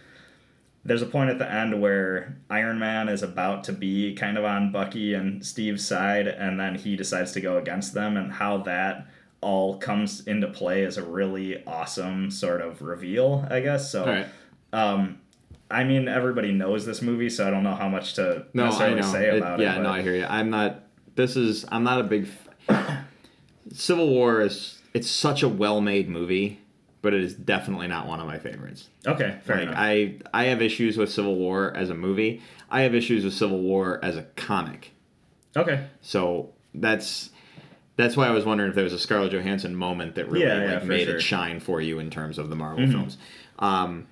there's 0.85 1.03
a 1.03 1.07
point 1.07 1.30
at 1.30 1.39
the 1.39 1.51
end 1.53 1.80
where 1.80 2.37
Iron 2.51 2.78
Man 2.78 3.09
is 3.09 3.22
about 3.22 3.64
to 3.64 3.72
be 3.72 4.14
kind 4.14 4.37
of 4.37 4.45
on 4.45 4.72
Bucky 4.72 5.14
and 5.14 5.45
Steve's 5.45 5.87
side, 5.87 6.26
and 6.26 6.59
then 6.59 6.74
he 6.74 6.97
decides 6.97 7.33
to 7.33 7.41
go 7.41 7.57
against 7.59 7.95
them, 7.95 8.16
and 8.16 8.33
how 8.33 8.59
that 8.59 9.07
all 9.41 9.76
comes 9.78 10.26
into 10.26 10.49
play 10.49 10.83
is 10.83 10.97
a 10.99 11.03
really 11.03 11.64
awesome 11.66 12.30
sort 12.30 12.61
of 12.61 12.80
reveal, 12.83 13.47
I 13.51 13.61
guess. 13.61 13.91
So, 13.91 14.07
right. 14.07 14.26
um, 14.72 15.18
I 15.70 15.85
mean, 15.85 16.07
everybody 16.09 16.53
knows 16.53 16.85
this 16.87 17.01
movie, 17.03 17.30
so 17.30 17.47
I 17.47 17.51
don't 17.51 17.62
know 17.64 17.74
how 17.74 17.89
much 17.89 18.14
to 18.14 18.47
No, 18.55 18.66
necessarily 18.66 19.03
say 19.03 19.28
It- 19.28 19.39
about 19.39 19.61
it. 19.61 19.64
yeah, 19.64 19.76
but- 19.76 19.83
no, 19.83 19.91
I 19.91 20.03
hear 20.03 20.14
you. 20.16 20.26
I'm 20.28 20.51
not. 20.51 20.80
This 21.14 21.37
is. 21.37 21.64
I'm 21.70 21.85
not 21.85 22.01
a 22.01 22.05
big. 22.05 22.28
F- 22.68 23.05
Civil 23.72 24.09
War 24.09 24.41
is. 24.43 24.78
It's 24.95 25.11
such 25.11 25.43
a 25.43 25.49
well-made 25.49 26.09
movie, 26.09 26.59
but 27.03 27.12
it 27.12 27.22
is 27.22 27.34
definitely 27.34 27.88
not 27.88 28.07
one 28.07 28.20
of 28.20 28.26
my 28.26 28.38
favorites. 28.38 28.88
Okay, 29.07 29.36
fair 29.44 29.57
like 29.57 29.62
enough. 29.64 29.76
I, 29.78 30.14
I 30.32 30.44
have 30.44 30.62
issues 30.62 30.96
with 30.96 31.11
Civil 31.12 31.34
War 31.36 31.72
as 31.76 31.90
a 31.90 31.94
movie. 31.94 32.40
I 32.70 32.82
have 32.82 32.94
issues 32.94 33.24
with 33.24 33.34
Civil 33.34 33.59
War 33.61 33.98
as 34.03 34.16
a 34.16 34.22
comic. 34.36 34.92
okay, 35.57 35.86
So 36.00 36.50
that's 36.74 37.30
that's 37.96 38.16
why 38.16 38.26
I 38.26 38.30
was 38.30 38.44
wondering 38.46 38.70
if 38.70 38.74
there 38.74 38.84
was 38.84 38.94
a 38.94 38.98
Scarlett 38.98 39.32
Johansson 39.32 39.76
moment 39.76 40.14
that 40.14 40.28
really 40.30 40.46
Yeah, 40.46 40.64
yeah, 40.64 40.74
like 40.76 40.84
made 40.84 41.07
sure. 41.07 41.16
it 41.16 41.20
shine 41.20 41.61
for 41.61 41.80
you 41.82 41.98
in 41.98 42.09
terms 42.09 42.38
of 42.38 42.48
the 42.48 42.57
Marvel 42.57 42.84
Mhm. 42.86 42.90
films. 42.92 43.18
Um, 43.59 44.07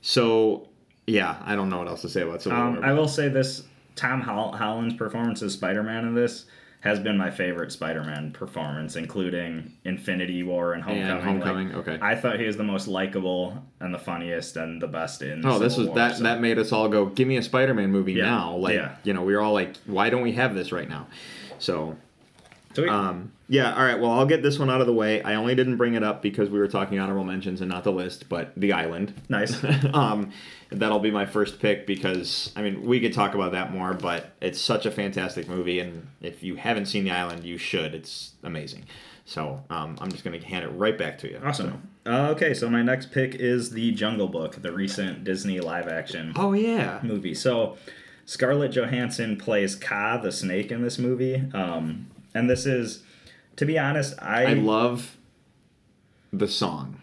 so 0.00 0.68
yeah, 1.06 1.36
I 1.44 1.54
don't 1.54 1.68
know 1.68 1.78
what 1.78 1.88
else 1.88 2.02
to 2.02 2.08
say 2.08 2.22
about 2.22 2.42
Civil 2.42 2.58
Um, 2.58 2.74
War. 2.76 2.84
I 2.84 2.92
will 2.92 3.08
say 3.08 3.28
this: 3.28 3.64
Tom 3.94 4.20
Holland's 4.22 4.94
performance 4.94 5.42
as 5.42 5.52
Spider-Man 5.52 6.06
in 6.06 6.14
this 6.14 6.46
has 6.86 6.98
been 6.98 7.18
my 7.18 7.30
favorite 7.30 7.70
Spider-Man 7.72 8.32
performance, 8.32 8.96
including 8.96 9.72
Infinity 9.84 10.42
War 10.42 10.72
and 10.72 10.82
Homecoming. 10.82 11.10
and 11.10 11.22
Homecoming. 11.22 11.68
Like, 11.68 11.76
okay. 11.88 11.98
I 12.00 12.14
thought 12.14 12.40
he 12.40 12.46
was 12.46 12.56
the 12.56 12.62
most 12.64 12.88
likable 12.88 13.62
and 13.80 13.92
the 13.92 13.98
funniest 13.98 14.56
and 14.56 14.80
the 14.80 14.86
best 14.88 15.20
in. 15.22 15.44
Oh, 15.44 15.58
this 15.58 15.76
was 15.76 15.88
War, 15.88 15.96
that 15.96 16.16
so- 16.16 16.22
that 16.22 16.40
made 16.40 16.58
us 16.58 16.72
all 16.72 16.88
go, 16.88 17.06
"Give 17.06 17.28
me 17.28 17.36
a 17.36 17.42
Spider-Man 17.42 17.90
movie 17.90 18.14
Yeah, 18.14 18.24
now!" 18.26 18.56
Like, 18.56 18.74
yeah. 18.74 18.96
you 19.04 19.12
know, 19.12 19.22
we 19.22 19.34
were 19.34 19.40
all 19.42 19.52
like, 19.52 19.76
"Why 19.86 20.08
don't 20.10 20.22
we 20.22 20.32
have 20.32 20.54
this 20.54 20.72
right 20.72 20.88
now?" 20.88 21.06
So, 21.58 21.96
Sweet. 22.76 22.88
um, 22.90 23.32
yeah, 23.48 23.74
all 23.74 23.84
right. 23.84 23.98
Well, 23.98 24.10
I'll 24.10 24.26
get 24.26 24.42
this 24.42 24.58
one 24.58 24.70
out 24.70 24.80
of 24.80 24.86
the 24.86 24.92
way. 24.92 25.22
I 25.22 25.34
only 25.34 25.54
didn't 25.54 25.76
bring 25.76 25.94
it 25.94 26.02
up 26.02 26.20
because 26.22 26.50
we 26.50 26.58
were 26.58 26.66
talking 26.68 26.98
honorable 26.98 27.24
mentions 27.24 27.60
and 27.60 27.70
not 27.70 27.84
the 27.84 27.92
list, 27.92 28.28
but 28.28 28.52
The 28.56 28.72
Island. 28.72 29.14
nice. 29.28 29.56
um, 29.94 30.30
that'll 30.70 30.98
be 30.98 31.10
my 31.12 31.26
first 31.26 31.60
pick 31.60 31.86
because 31.86 32.52
I 32.56 32.62
mean 32.62 32.82
we 32.86 33.00
could 33.00 33.12
talk 33.12 33.34
about 33.34 33.52
that 33.52 33.72
more, 33.72 33.94
but 33.94 34.32
it's 34.40 34.60
such 34.60 34.84
a 34.86 34.90
fantastic 34.90 35.48
movie, 35.48 35.78
and 35.80 36.06
if 36.20 36.42
you 36.42 36.56
haven't 36.56 36.86
seen 36.86 37.04
The 37.04 37.12
Island, 37.12 37.44
you 37.44 37.56
should. 37.58 37.94
It's 37.94 38.32
amazing. 38.42 38.84
So 39.24 39.64
um, 39.70 39.96
I'm 40.00 40.10
just 40.10 40.22
gonna 40.24 40.44
hand 40.44 40.64
it 40.64 40.68
right 40.68 40.96
back 40.96 41.18
to 41.18 41.30
you. 41.30 41.40
Awesome. 41.44 41.88
Uh, 42.04 42.28
okay, 42.30 42.54
so 42.54 42.68
my 42.70 42.82
next 42.82 43.10
pick 43.10 43.34
is 43.34 43.70
the 43.70 43.90
Jungle 43.92 44.28
Book, 44.28 44.62
the 44.62 44.70
recent 44.70 45.24
Disney 45.24 45.58
live-action 45.60 46.32
Oh 46.36 46.52
yeah. 46.52 47.00
movie. 47.02 47.34
So 47.34 47.76
Scarlett 48.24 48.72
Johansson 48.72 49.36
plays 49.36 49.74
Kaa, 49.74 50.16
the 50.18 50.30
snake 50.32 50.70
in 50.70 50.82
this 50.82 50.98
movie. 50.98 51.42
Um, 51.54 52.06
and 52.36 52.48
this 52.50 52.66
is, 52.66 53.02
to 53.56 53.64
be 53.66 53.78
honest, 53.78 54.14
I, 54.20 54.44
I 54.46 54.52
love 54.54 55.16
the 56.32 56.48
song. 56.48 57.00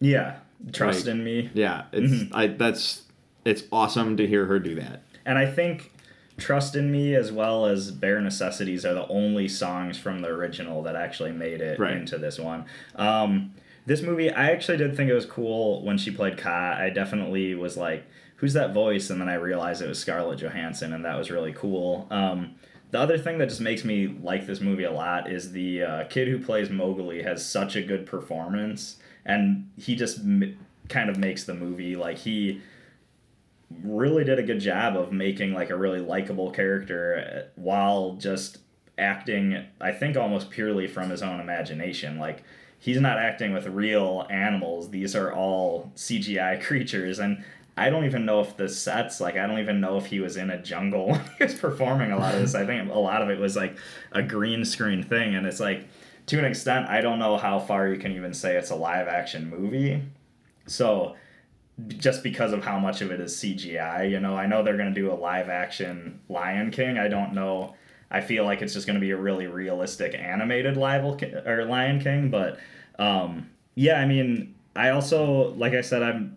yeah, 0.00 0.36
trust 0.72 1.06
Like- 1.06 1.14
in 1.14 1.24
me. 1.24 1.50
Yeah, 1.54 1.84
it's 1.92 2.12
Mm-hmm. 2.12 2.34
I 2.36 2.46
that's 2.48 3.02
it's 3.44 3.64
awesome 3.72 4.16
to 4.18 4.26
hear 4.26 4.46
her 4.46 4.58
do 4.58 4.74
that. 4.76 5.02
And 5.24 5.38
I 5.38 5.46
think 5.46 5.92
Trust 6.38 6.74
in 6.74 6.90
Me 6.90 7.14
as 7.14 7.30
well 7.30 7.66
as 7.66 7.90
Bare 7.90 8.20
Necessities 8.20 8.86
are 8.86 8.94
the 8.94 9.06
only 9.08 9.46
songs 9.46 9.98
from 9.98 10.22
the 10.22 10.28
original 10.28 10.82
that 10.84 10.96
actually 10.96 11.32
made 11.32 11.60
it 11.60 11.78
Right. 11.78 11.92
into 11.96 12.16
this 12.16 12.38
one. 12.38 12.64
Um, 12.96 13.52
this 13.84 14.00
movie, 14.00 14.30
I 14.30 14.50
actually 14.50 14.78
did 14.78 14.96
think 14.96 15.10
it 15.10 15.14
was 15.14 15.26
cool 15.26 15.84
when 15.84 15.98
she 15.98 16.10
played 16.10 16.38
Kaa. 16.38 16.76
I 16.78 16.88
definitely 16.90 17.54
was 17.54 17.76
like, 17.76 18.04
who's 18.36 18.54
that 18.54 18.72
voice? 18.72 19.10
And 19.10 19.20
then 19.20 19.28
I 19.28 19.34
realized 19.34 19.82
it 19.82 19.88
was 19.88 19.98
Scarlett 19.98 20.38
Johansson, 20.38 20.94
and 20.94 21.04
that 21.04 21.18
was 21.18 21.30
really 21.30 21.52
cool. 21.52 22.06
Um, 22.10 22.54
the 22.90 22.98
other 22.98 23.18
thing 23.18 23.38
that 23.38 23.48
just 23.48 23.60
makes 23.60 23.84
me 23.84 24.08
like 24.22 24.46
this 24.46 24.60
movie 24.60 24.84
a 24.84 24.92
lot 24.92 25.30
is 25.30 25.52
the 25.52 25.82
uh, 25.82 26.04
kid 26.04 26.28
who 26.28 26.38
plays 26.38 26.70
Mowgli 26.70 27.22
has 27.22 27.44
such 27.48 27.76
a 27.76 27.82
good 27.82 28.06
performance, 28.06 28.96
and 29.24 29.70
he 29.76 29.94
just 29.94 30.18
m- 30.20 30.58
kind 30.88 31.08
of 31.08 31.16
makes 31.16 31.44
the 31.44 31.54
movie 31.54 31.94
like 31.96 32.18
he 32.18 32.60
really 33.84 34.24
did 34.24 34.38
a 34.38 34.42
good 34.42 34.58
job 34.58 34.96
of 34.96 35.12
making 35.12 35.54
like 35.54 35.70
a 35.70 35.76
really 35.76 36.00
likable 36.00 36.50
character 36.50 37.46
uh, 37.46 37.50
while 37.54 38.14
just 38.14 38.58
acting 38.98 39.64
i 39.80 39.90
think 39.92 40.16
almost 40.16 40.50
purely 40.50 40.86
from 40.86 41.10
his 41.10 41.22
own 41.22 41.40
imagination. 41.40 42.18
Like 42.18 42.42
he's 42.78 43.00
not 43.00 43.18
acting 43.18 43.52
with 43.52 43.66
real 43.66 44.26
animals. 44.30 44.90
These 44.90 45.14
are 45.14 45.32
all 45.32 45.92
cgi 45.96 46.62
creatures 46.66 47.18
and 47.18 47.44
i 47.80 47.90
don't 47.90 48.04
even 48.04 48.24
know 48.24 48.40
if 48.40 48.56
the 48.56 48.68
sets 48.68 49.20
like 49.20 49.36
i 49.36 49.46
don't 49.46 49.58
even 49.58 49.80
know 49.80 49.96
if 49.96 50.06
he 50.06 50.20
was 50.20 50.36
in 50.36 50.50
a 50.50 50.62
jungle 50.62 51.08
when 51.10 51.20
he 51.38 51.44
was 51.44 51.54
performing 51.54 52.12
a 52.12 52.18
lot 52.18 52.34
of 52.34 52.40
this 52.40 52.54
i 52.54 52.64
think 52.64 52.90
a 52.90 52.98
lot 52.98 53.22
of 53.22 53.30
it 53.30 53.38
was 53.38 53.56
like 53.56 53.76
a 54.12 54.22
green 54.22 54.64
screen 54.64 55.02
thing 55.02 55.34
and 55.34 55.46
it's 55.46 55.60
like 55.60 55.86
to 56.26 56.38
an 56.38 56.44
extent 56.44 56.88
i 56.88 57.00
don't 57.00 57.18
know 57.18 57.36
how 57.36 57.58
far 57.58 57.88
you 57.88 57.98
can 57.98 58.12
even 58.12 58.32
say 58.32 58.56
it's 58.56 58.70
a 58.70 58.76
live 58.76 59.08
action 59.08 59.48
movie 59.50 60.02
so 60.66 61.16
just 61.88 62.22
because 62.22 62.52
of 62.52 62.64
how 62.64 62.78
much 62.78 63.00
of 63.00 63.10
it 63.10 63.20
is 63.20 63.34
CGI. 63.36 64.10
You 64.10 64.20
know, 64.20 64.36
I 64.36 64.46
know 64.46 64.62
they're 64.62 64.76
going 64.76 64.92
to 64.92 65.00
do 65.00 65.10
a 65.10 65.14
live 65.14 65.48
action 65.48 66.20
Lion 66.28 66.70
King. 66.70 66.98
I 66.98 67.08
don't 67.08 67.32
know. 67.32 67.74
I 68.10 68.20
feel 68.20 68.44
like 68.44 68.60
it's 68.60 68.74
just 68.74 68.86
going 68.86 68.94
to 68.94 69.00
be 69.00 69.12
a 69.12 69.16
really 69.16 69.46
realistic 69.46 70.14
animated 70.14 70.76
live 70.76 71.04
or 71.04 71.64
Lion 71.64 72.00
King, 72.00 72.28
but 72.28 72.58
um, 72.98 73.48
yeah, 73.76 74.00
I 74.00 74.06
mean, 74.06 74.54
I 74.74 74.90
also 74.90 75.50
like 75.54 75.74
I 75.74 75.80
said, 75.80 76.02
I'm 76.02 76.36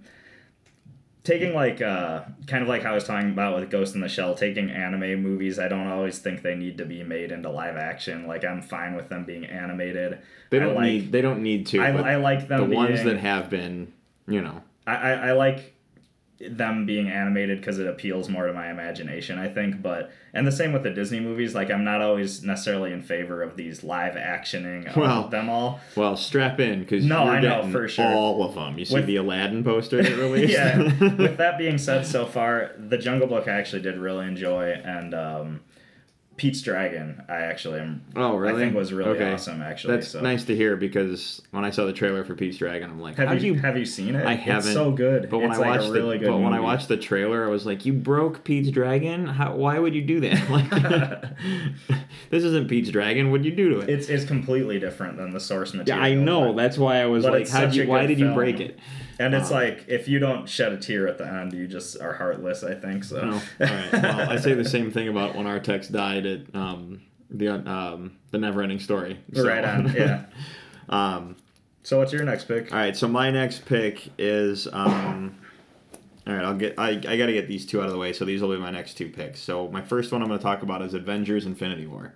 taking 1.24 1.54
like 1.54 1.82
uh, 1.82 2.24
kind 2.48 2.62
of 2.62 2.70
like 2.70 2.84
how 2.84 2.92
I 2.92 2.96
was 2.96 3.06
talking 3.06 3.30
about 3.30 3.56
with 3.56 3.70
Ghost 3.70 3.96
in 3.96 4.02
the 4.02 4.10
Shell, 4.10 4.36
taking 4.36 4.70
anime 4.70 5.22
movies. 5.22 5.58
I 5.58 5.68
don't 5.68 5.88
always 5.88 6.20
think 6.20 6.42
they 6.42 6.56
need 6.56 6.78
to 6.78 6.86
be 6.86 7.04
made 7.04 7.32
into 7.32 7.50
live 7.50 7.78
action. 7.78 8.28
Like 8.28 8.44
I'm 8.44 8.62
fine 8.62 8.96
with 8.96 9.10
them 9.10 9.26
being 9.26 9.46
animated. 9.46 10.20
They 10.50 10.60
don't 10.60 10.76
like, 10.76 10.86
need 10.86 11.12
they 11.12 11.22
don't 11.22 11.42
need 11.42 11.68
to. 11.68 11.80
I, 11.80 12.14
I 12.14 12.16
like 12.18 12.48
them. 12.48 12.70
the 12.70 12.76
ones 12.76 13.04
that 13.04 13.18
have 13.18 13.50
been, 13.50 13.94
you 14.28 14.42
know. 14.42 14.62
I, 14.86 14.96
I, 14.96 15.12
I 15.12 15.32
like 15.32 15.74
them 16.50 16.86
being 16.86 17.10
animated 17.10 17.60
because 17.60 17.80
it 17.80 17.88
appeals 17.88 18.30
more 18.30 18.48
to 18.48 18.54
my 18.54 18.70
imagination, 18.70 19.38
I 19.40 19.48
think. 19.48 19.82
But 19.82 20.12
and 20.34 20.46
the 20.48 20.52
same 20.52 20.74
with 20.74 20.84
the 20.84 20.90
Disney 20.90 21.20
movies. 21.20 21.54
Like 21.56 21.70
I'm 21.72 21.84
not 21.84 22.02
always 22.02 22.44
necessarily 22.44 22.92
in 22.92 23.02
favor 23.02 23.42
of 23.44 23.56
these 23.58 23.84
live 23.84 24.16
actioning 24.16 24.88
of 24.90 24.96
Well, 24.96 25.28
them 25.30 25.50
all. 25.50 25.80
Well, 25.96 26.16
strap 26.18 26.60
in 26.60 26.80
because 26.82 27.06
No, 27.06 27.24
you're 27.26 27.34
I 27.36 27.40
know, 27.42 27.70
for 27.72 27.88
sure. 27.88 28.06
all 28.06 28.44
of 28.44 28.56
them. 28.56 28.78
You 28.80 28.86
see 28.86 28.96
With- 28.96 29.06
the 29.08 29.18
Aladdin 29.18 29.64
poster 29.64 30.02
that 30.02 30.18
released. 30.18 30.54
yeah. 30.54 30.78
With 31.00 31.38
that 31.38 31.58
being 31.58 31.78
said, 31.78 32.06
so 32.06 32.26
far 32.26 32.72
the 32.78 32.98
Jungle 32.98 33.28
Book 33.28 33.48
I 33.48 33.52
actually 33.52 33.82
did 33.82 33.98
really 33.98 34.26
enjoy, 34.28 34.72
and 34.84 35.14
um, 35.14 35.60
Pete's 36.36 36.62
Dragon 36.64 37.22
I 37.30 37.36
actually 37.42 37.80
am. 37.80 38.02
Oh, 38.16 38.36
really? 38.38 38.56
I 38.56 38.66
think 38.66 38.76
was 38.76 38.92
really 38.92 39.12
Okay. 39.12 39.32
awesome. 39.34 39.62
Actually, 39.62 39.98
That's 39.98 40.08
so. 40.10 40.22
nice 40.22 40.44
to 40.46 40.56
hear 40.56 40.76
because 40.76 41.42
when 41.52 41.64
I 41.64 41.70
saw 41.70 41.86
the 41.86 41.94
trailer 41.94 42.24
for 42.24 42.34
Pete's 42.34 42.58
Dragon, 42.58 42.90
I'm 42.90 43.00
like, 43.00 43.18
Have 43.18 43.44
you, 43.44 43.54
you? 43.54 43.60
have 43.60 43.78
you 43.78 43.86
seen 43.86 44.16
it? 44.16 44.26
I 44.26 44.34
haven't. 44.34 44.66
It's 44.70 44.74
so 44.74 44.92
good. 44.92 45.30
But 45.30 45.38
when 45.40 45.52
it's 45.52 45.60
I 45.60 45.62
like 45.70 45.80
watched 45.82 45.92
really 45.94 46.18
the, 46.18 46.26
good 46.26 46.32
but 46.32 46.40
when 46.40 46.54
I 46.54 46.60
watched 46.60 46.88
the 46.88 46.98
trailer, 46.98 47.46
I 47.46 47.50
was 47.50 47.68
like, 47.68 47.86
"You 47.86 47.94
broke 47.94 48.44
Pete's 48.44 48.72
Dragon? 48.72 49.28
How? 49.28 49.56
Why 49.56 49.78
would 49.78 49.94
you 49.94 50.02
do 50.02 50.20
that? 50.22 50.50
Like, 50.50 50.70
this 52.30 52.44
isn't 52.44 52.68
Pete's 52.68 52.90
Dragon. 52.90 53.30
What'd 53.32 53.46
you 53.46 53.52
do 53.56 53.70
to 53.76 53.80
it?" 53.82 53.90
it's 53.90 54.10
it's 54.10 54.26
completely 54.26 54.80
different 54.80 55.18
than 55.18 55.32
the 55.32 55.40
source 55.40 55.74
material. 55.74 56.04
yeah. 56.04 56.12
I 56.12 56.16
know. 56.16 56.48
but- 56.54 56.58
That's 56.64 56.78
why 56.78 56.98
I 57.02 57.06
was 57.06 57.26
like, 57.26 57.48
"How 57.50 57.62
did 57.66 57.76
you? 57.76 57.88
Why 57.88 58.06
did 58.06 58.20
you 58.20 58.34
break 58.34 58.60
it?" 58.60 58.80
And 59.20 59.34
it's 59.36 59.50
Um, 59.52 59.58
like 59.58 59.86
if 59.88 60.08
you 60.08 60.20
don't 60.20 60.48
shed 60.50 60.72
a 60.74 60.78
tear 60.78 61.08
at 61.08 61.18
the 61.18 61.28
end, 61.28 61.54
you 61.54 61.68
just 61.68 62.00
are 62.02 62.14
heartless. 62.14 62.64
I 62.64 62.74
think 62.76 63.04
so. 63.04 63.24
No. 63.24 63.34
All 63.34 63.42
right. 63.60 63.94
Well, 63.94 64.30
I 64.32 64.38
say 64.38 64.54
the 64.54 64.66
same 64.66 64.92
thing 64.92 65.08
about 65.08 65.36
when 65.36 65.46
Artax 65.46 65.92
died 65.92 66.26
at 66.26 66.42
um, 66.56 67.02
the 67.30 67.50
um, 67.50 68.18
the 68.32 68.38
Neverending 68.38 68.82
Story. 68.82 69.20
So- 69.34 69.48
Right 69.48 69.64
on. 69.64 69.94
Yeah. 69.94 70.26
um, 70.90 71.36
So 71.84 72.00
what's 72.00 72.12
your 72.14 72.24
next 72.24 72.46
pick? 72.46 72.72
all 72.72 72.80
right. 72.80 72.96
So 72.98 73.08
my 73.08 73.30
next 73.32 73.66
pick 73.66 74.10
is. 74.18 74.68
Um, 74.72 75.38
all 76.26 76.34
right, 76.34 76.46
I'll 76.46 76.56
get. 76.56 76.76
I, 76.80 76.92
I 76.92 77.18
got 77.18 77.26
to 77.26 77.34
get 77.34 77.48
these 77.50 77.66
two 77.66 77.82
out 77.82 77.88
of 77.88 77.92
the 77.92 77.98
way. 77.98 78.14
So 78.14 78.24
these 78.24 78.42
will 78.42 78.50
be 78.54 78.58
my 78.58 78.72
next 78.72 78.94
two 78.94 79.10
picks. 79.10 79.42
So 79.42 79.68
my 79.68 79.82
first 79.82 80.12
one 80.14 80.22
I'm 80.22 80.30
going 80.30 80.40
to 80.40 80.44
talk 80.44 80.64
about 80.64 80.82
is 80.82 80.94
Avengers: 80.94 81.46
Infinity 81.46 81.86
War. 81.86 82.14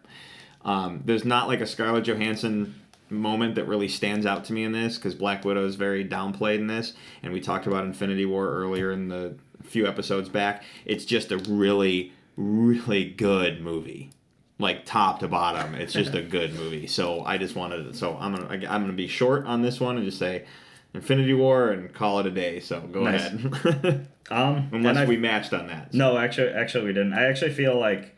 Um, 0.63 1.01
there's 1.05 1.25
not 1.25 1.47
like 1.49 1.59
a 1.61 1.67
Scarlett 1.67 2.05
Johansson 2.05 2.73
moment 3.09 3.55
that 3.55 3.65
really 3.65 3.87
stands 3.87 4.25
out 4.25 4.45
to 4.45 4.53
me 4.53 4.63
in 4.63 4.71
this 4.71 4.97
because 4.97 5.15
Black 5.15 5.43
Widow 5.45 5.65
is 5.65 5.75
very 5.75 6.03
downplayed 6.05 6.59
in 6.59 6.67
this, 6.67 6.93
and 7.23 7.31
we 7.33 7.39
talked 7.41 7.67
about 7.67 7.83
Infinity 7.85 8.25
War 8.25 8.47
earlier 8.49 8.91
in 8.91 9.07
the 9.09 9.35
few 9.63 9.87
episodes 9.87 10.29
back. 10.29 10.63
It's 10.85 11.05
just 11.05 11.31
a 11.31 11.37
really, 11.37 12.13
really 12.35 13.05
good 13.05 13.61
movie, 13.61 14.11
like 14.59 14.85
top 14.85 15.19
to 15.21 15.27
bottom. 15.27 15.75
It's 15.75 15.93
just 15.93 16.13
a 16.15 16.21
good 16.37 16.53
movie. 16.53 16.87
So 16.87 17.23
I 17.25 17.37
just 17.37 17.55
wanted. 17.55 17.83
To, 17.85 17.93
so 17.93 18.17
I'm 18.19 18.35
gonna 18.35 18.47
I'm 18.67 18.81
gonna 18.81 18.93
be 18.93 19.07
short 19.07 19.45
on 19.45 19.61
this 19.61 19.79
one 19.79 19.97
and 19.97 20.05
just 20.05 20.19
say. 20.19 20.45
Infinity 20.93 21.33
War 21.33 21.69
and 21.71 21.93
call 21.93 22.19
it 22.19 22.25
a 22.25 22.31
day. 22.31 22.59
So 22.59 22.79
go 22.79 23.03
Nice. 23.03 23.31
ahead. 23.33 24.07
Um, 24.31 24.69
Unless 24.73 24.97
I- 24.97 25.05
we 25.05 25.15
matched 25.15 25.53
on 25.53 25.67
that. 25.67 25.93
No, 25.93 26.17
actually, 26.17 26.49
actually, 26.49 26.85
we 26.85 26.93
didn't. 26.93 27.13
I 27.13 27.25
actually 27.25 27.51
feel 27.53 27.77
like 27.79 28.15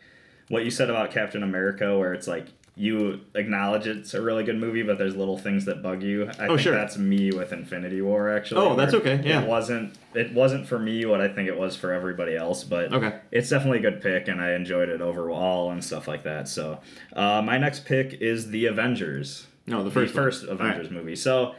what 0.48 0.64
you 0.66 0.72
said 0.72 0.90
about 0.90 1.12
Captain 1.12 1.44
America, 1.44 1.98
where 1.98 2.14
it's 2.14 2.28
like 2.28 2.48
you 2.80 3.20
acknowledge 3.36 3.86
it's 3.88 4.14
a 4.14 4.22
really 4.22 4.46
good 4.46 4.58
movie, 4.58 4.84
but 4.84 4.98
there's 4.98 5.14
little 5.14 5.38
things 5.38 5.66
that 5.66 5.84
bug 5.84 6.02
you. 6.02 6.30
I 6.40 6.46
Oh, 6.46 6.48
think 6.50 6.62
sure. 6.62 6.74
that's 6.74 6.98
me 6.98 7.30
with 7.32 7.52
Infinity 7.52 8.02
War. 8.02 8.34
Actually, 8.34 8.62
Oh, 8.62 8.76
that's 8.76 8.94
okay, 8.94 9.22
yeah. 9.24 9.42
it 9.42 9.48
wasn't. 9.50 9.96
It 10.16 10.32
wasn't 10.34 10.66
for 10.66 10.80
me 10.80 11.06
what 11.06 11.20
I 11.20 11.28
think 11.28 11.50
it 11.50 11.58
was 11.60 11.76
for 11.76 11.92
everybody 11.92 12.36
else, 12.38 12.64
but 12.64 12.94
Okay. 12.94 13.16
it's 13.32 13.50
definitely 13.50 13.80
a 13.80 13.82
good 13.82 14.02
pick, 14.02 14.30
and 14.30 14.40
I 14.42 14.54
enjoyed 14.54 14.88
it 14.88 15.02
overall 15.02 15.72
and 15.72 15.84
stuff 15.84 16.08
like 16.08 16.24
that. 16.24 16.48
So, 16.48 16.80
uh, 17.14 17.42
my 17.44 17.58
next 17.58 17.84
pick 17.86 18.14
is 18.22 18.50
the 18.50 18.66
Avengers. 18.68 19.48
No, 19.68 19.84
the 19.84 19.92
first 19.92 20.14
the 20.14 20.22
first 20.22 20.46
All 20.46 20.52
Avengers 20.54 20.88
right. 20.88 20.92
movie. 20.96 21.16
So, 21.18 21.56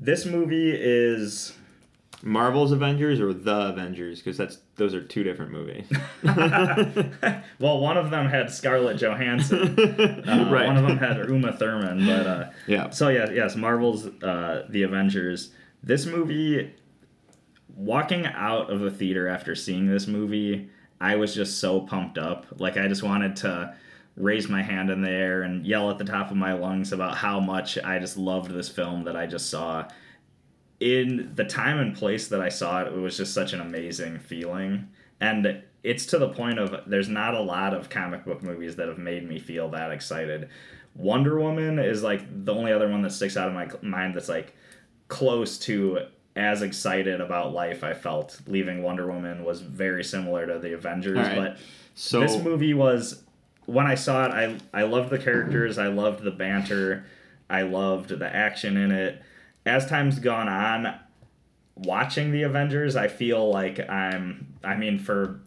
this 0.00 0.26
movie 0.26 0.72
is 0.76 1.52
Marvel's 2.22 2.72
Avengers 2.72 3.20
or 3.20 3.32
the 3.32 3.68
Avengers 3.68 4.18
because 4.18 4.36
that's 4.36 4.58
those 4.76 4.94
are 4.94 5.02
two 5.02 5.22
different 5.22 5.52
movies. 5.52 5.86
well, 7.58 7.80
one 7.80 7.96
of 7.96 8.10
them 8.10 8.26
had 8.26 8.50
Scarlett 8.50 8.96
Johansson. 8.98 9.76
Uh, 10.24 10.48
Right. 10.50 10.66
One 10.66 10.76
of 10.76 10.86
them 10.86 10.98
had 10.98 11.16
Uma 11.28 11.52
Thurman, 11.52 12.06
but 12.06 12.26
uh, 12.26 12.50
Yeah. 12.66 12.90
So 12.90 13.08
yeah, 13.08 13.30
yes, 13.30 13.56
Marvel's 13.56 14.06
uh, 14.22 14.66
The 14.68 14.82
Avengers. 14.82 15.50
This 15.82 16.06
movie, 16.06 16.74
walking 17.76 18.26
out 18.26 18.70
of 18.70 18.80
the 18.80 18.90
theater 18.90 19.28
after 19.28 19.54
seeing 19.54 19.86
this 19.86 20.06
movie, 20.06 20.70
I 21.00 21.16
was 21.16 21.34
just 21.34 21.58
so 21.60 21.80
pumped 21.80 22.18
up. 22.18 22.46
Like 22.58 22.76
I 22.76 22.88
just 22.88 23.02
wanted 23.02 23.36
to 23.36 23.74
raise 24.16 24.48
my 24.48 24.62
hand 24.62 24.90
in 24.90 25.02
the 25.02 25.10
air 25.10 25.42
and 25.42 25.66
yell 25.66 25.90
at 25.90 25.98
the 25.98 26.04
top 26.04 26.30
of 26.30 26.36
my 26.36 26.52
lungs 26.52 26.92
about 26.92 27.16
how 27.16 27.40
much 27.40 27.78
I 27.78 27.98
just 27.98 28.16
loved 28.16 28.50
this 28.50 28.68
film 28.68 29.04
that 29.04 29.16
I 29.16 29.26
just 29.26 29.50
saw. 29.50 29.88
In 30.80 31.32
the 31.34 31.44
time 31.44 31.78
and 31.78 31.96
place 31.96 32.28
that 32.28 32.40
I 32.40 32.48
saw 32.48 32.82
it, 32.82 32.88
it 32.88 32.98
was 32.98 33.16
just 33.16 33.32
such 33.32 33.52
an 33.52 33.60
amazing 33.60 34.18
feeling. 34.18 34.88
And 35.20 35.62
it's 35.82 36.06
to 36.06 36.18
the 36.18 36.28
point 36.28 36.58
of 36.58 36.74
there's 36.86 37.08
not 37.08 37.34
a 37.34 37.40
lot 37.40 37.74
of 37.74 37.88
comic 37.88 38.24
book 38.24 38.42
movies 38.42 38.76
that 38.76 38.88
have 38.88 38.98
made 38.98 39.28
me 39.28 39.38
feel 39.38 39.68
that 39.70 39.90
excited. 39.90 40.48
Wonder 40.94 41.38
Woman 41.40 41.78
is 41.78 42.02
like 42.02 42.44
the 42.44 42.54
only 42.54 42.72
other 42.72 42.88
one 42.88 43.02
that 43.02 43.10
sticks 43.10 43.36
out 43.36 43.48
of 43.48 43.54
my 43.54 43.68
mind 43.82 44.14
that's 44.14 44.28
like 44.28 44.54
close 45.08 45.58
to 45.58 46.06
as 46.36 46.62
excited 46.62 47.20
about 47.20 47.52
life 47.52 47.84
I 47.84 47.94
felt 47.94 48.40
leaving 48.46 48.82
Wonder 48.82 49.06
Woman 49.06 49.44
was 49.44 49.60
very 49.60 50.02
similar 50.02 50.46
to 50.46 50.58
the 50.58 50.74
Avengers, 50.74 51.18
right. 51.18 51.36
but 51.36 51.58
So 51.94 52.20
this 52.20 52.36
movie 52.42 52.74
was 52.74 53.22
when 53.66 53.86
I 53.86 53.94
saw 53.94 54.26
it, 54.26 54.32
I 54.32 54.58
I 54.72 54.84
loved 54.84 55.10
the 55.10 55.18
characters, 55.18 55.78
I 55.78 55.88
loved 55.88 56.22
the 56.22 56.30
banter, 56.30 57.04
I 57.48 57.62
loved 57.62 58.10
the 58.18 58.34
action 58.34 58.76
in 58.76 58.90
it. 58.90 59.22
As 59.66 59.86
time's 59.86 60.18
gone 60.18 60.48
on, 60.48 60.94
watching 61.76 62.30
the 62.32 62.42
Avengers, 62.42 62.96
I 62.96 63.08
feel 63.08 63.50
like 63.50 63.88
I'm 63.88 64.54
I 64.62 64.76
mean 64.76 64.98
for 64.98 65.40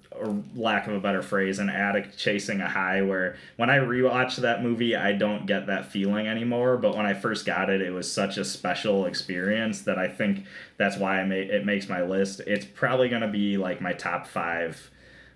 lack 0.56 0.88
of 0.88 0.94
a 0.96 1.00
better 1.00 1.22
phrase, 1.22 1.60
an 1.60 1.70
addict 1.70 2.18
chasing 2.18 2.60
a 2.60 2.68
high 2.68 3.04
where 3.04 3.36
when 3.58 3.70
I 3.70 3.78
rewatch 3.78 4.38
that 4.38 4.64
movie 4.64 4.96
I 4.96 5.12
don't 5.14 5.46
get 5.46 5.68
that 5.68 5.92
feeling 5.92 6.28
anymore, 6.28 6.78
but 6.78 6.98
when 6.98 7.06
I 7.06 7.14
first 7.14 7.46
got 7.46 7.70
it 7.70 7.82
it 7.82 7.92
was 7.92 8.12
such 8.12 8.38
a 8.38 8.44
special 8.46 9.06
experience 9.06 9.82
that 9.84 10.00
I 10.00 10.08
think 10.08 10.46
that's 10.78 10.98
why 10.98 11.20
I 11.22 11.24
ma- 11.26 11.36
it 11.36 11.66
makes 11.66 11.88
my 11.88 12.02
list. 12.02 12.42
It's 12.48 12.66
probably 12.66 13.10
going 13.10 13.22
to 13.22 13.28
be 13.28 13.58
like 13.58 13.80
my 13.80 13.94
top 13.94 14.26
5 14.26 14.90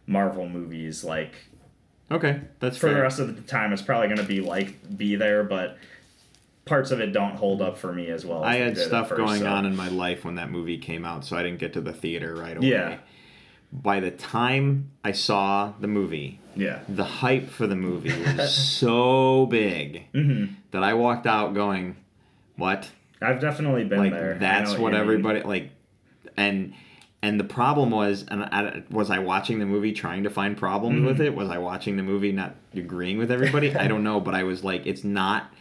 Marvel 0.08 0.50
movies. 0.50 1.04
Like 1.04 1.36
Okay, 2.10 2.42
that's 2.60 2.76
for 2.78 2.88
fair. 2.88 2.96
the 2.96 3.02
rest 3.02 3.20
of 3.20 3.36
the 3.36 3.42
time, 3.44 3.72
it's 3.72 3.82
probably 3.84 4.08
going 4.08 4.18
to 4.18 4.24
be 4.26 4.42
like 4.42 4.98
be 4.98 5.16
there, 5.16 5.44
but 5.44 5.78
parts 6.66 6.92
of 6.92 7.00
it 7.00 7.08
don't 7.14 7.36
hold 7.36 7.62
up 7.62 7.78
for 7.78 7.92
me 7.94 8.08
as 8.10 8.26
well. 8.26 8.44
As 8.46 8.56
I 8.56 8.58
had 8.60 8.78
stuff 8.78 9.10
first, 9.10 9.18
going 9.18 9.42
so- 9.42 9.48
on 9.48 9.66
in 9.66 9.76
my 9.76 9.90
life 9.90 10.24
when 10.26 10.36
that 10.36 10.50
movie 10.52 10.78
came 10.78 11.06
out, 11.06 11.26
so 11.26 11.36
I 11.38 11.44
didn't 11.44 11.60
get 11.60 11.74
to 11.74 11.82
the 11.82 11.94
theater 11.94 12.36
right 12.36 12.58
away. 12.58 12.68
Yeah. 12.68 12.98
By 13.74 14.00
the 14.02 14.12
time 14.12 14.92
I 15.04 15.14
saw 15.14 15.72
the 15.80 15.88
movie, 15.88 16.40
Yeah. 16.56 16.80
the 16.90 17.06
hype 17.06 17.50
for 17.50 17.68
the 17.68 17.76
movie 17.76 18.12
was 18.38 18.54
so 18.54 19.46
big 19.46 20.04
hmm 20.14 20.46
that 20.72 20.84
I 20.84 20.94
walked 20.94 21.26
out 21.28 21.54
going, 21.54 21.96
"What? 22.58 22.90
I've 23.22 23.40
definitely 23.40 23.84
been 23.86 24.00
like 24.00 24.12
there. 24.12 24.36
That's 24.40 24.74
know 24.74 24.82
what 24.82 24.90
you 24.90 25.00
mean. 25.00 25.02
everybody 25.02 25.42
like?" 25.44 25.70
And 26.38 26.74
and 27.24 27.40
the 27.40 27.44
problem 27.46 27.92
was, 27.92 28.26
and 28.30 28.44
I, 28.44 28.84
was 28.90 29.10
I 29.12 29.20
watching 29.20 29.60
the 29.60 29.66
movie 29.66 29.92
trying 29.94 30.24
to 30.24 30.30
find 30.30 30.58
problems 30.58 30.98
Mm-hmm. 30.98 31.06
with 31.06 31.22
it? 31.22 31.36
Was 31.36 31.50
I 31.50 31.58
watching 31.60 31.96
the 31.98 32.04
movie 32.04 32.32
not 32.32 32.56
agreeing 32.76 33.18
with 33.20 33.32
everybody? 33.32 33.76
I 33.76 33.88
don't 33.88 34.04
know, 34.10 34.20
but 34.20 34.34
I 34.36 34.44
was 34.44 34.64
like, 34.64 34.86
it's 34.86 35.04
not. 35.04 35.52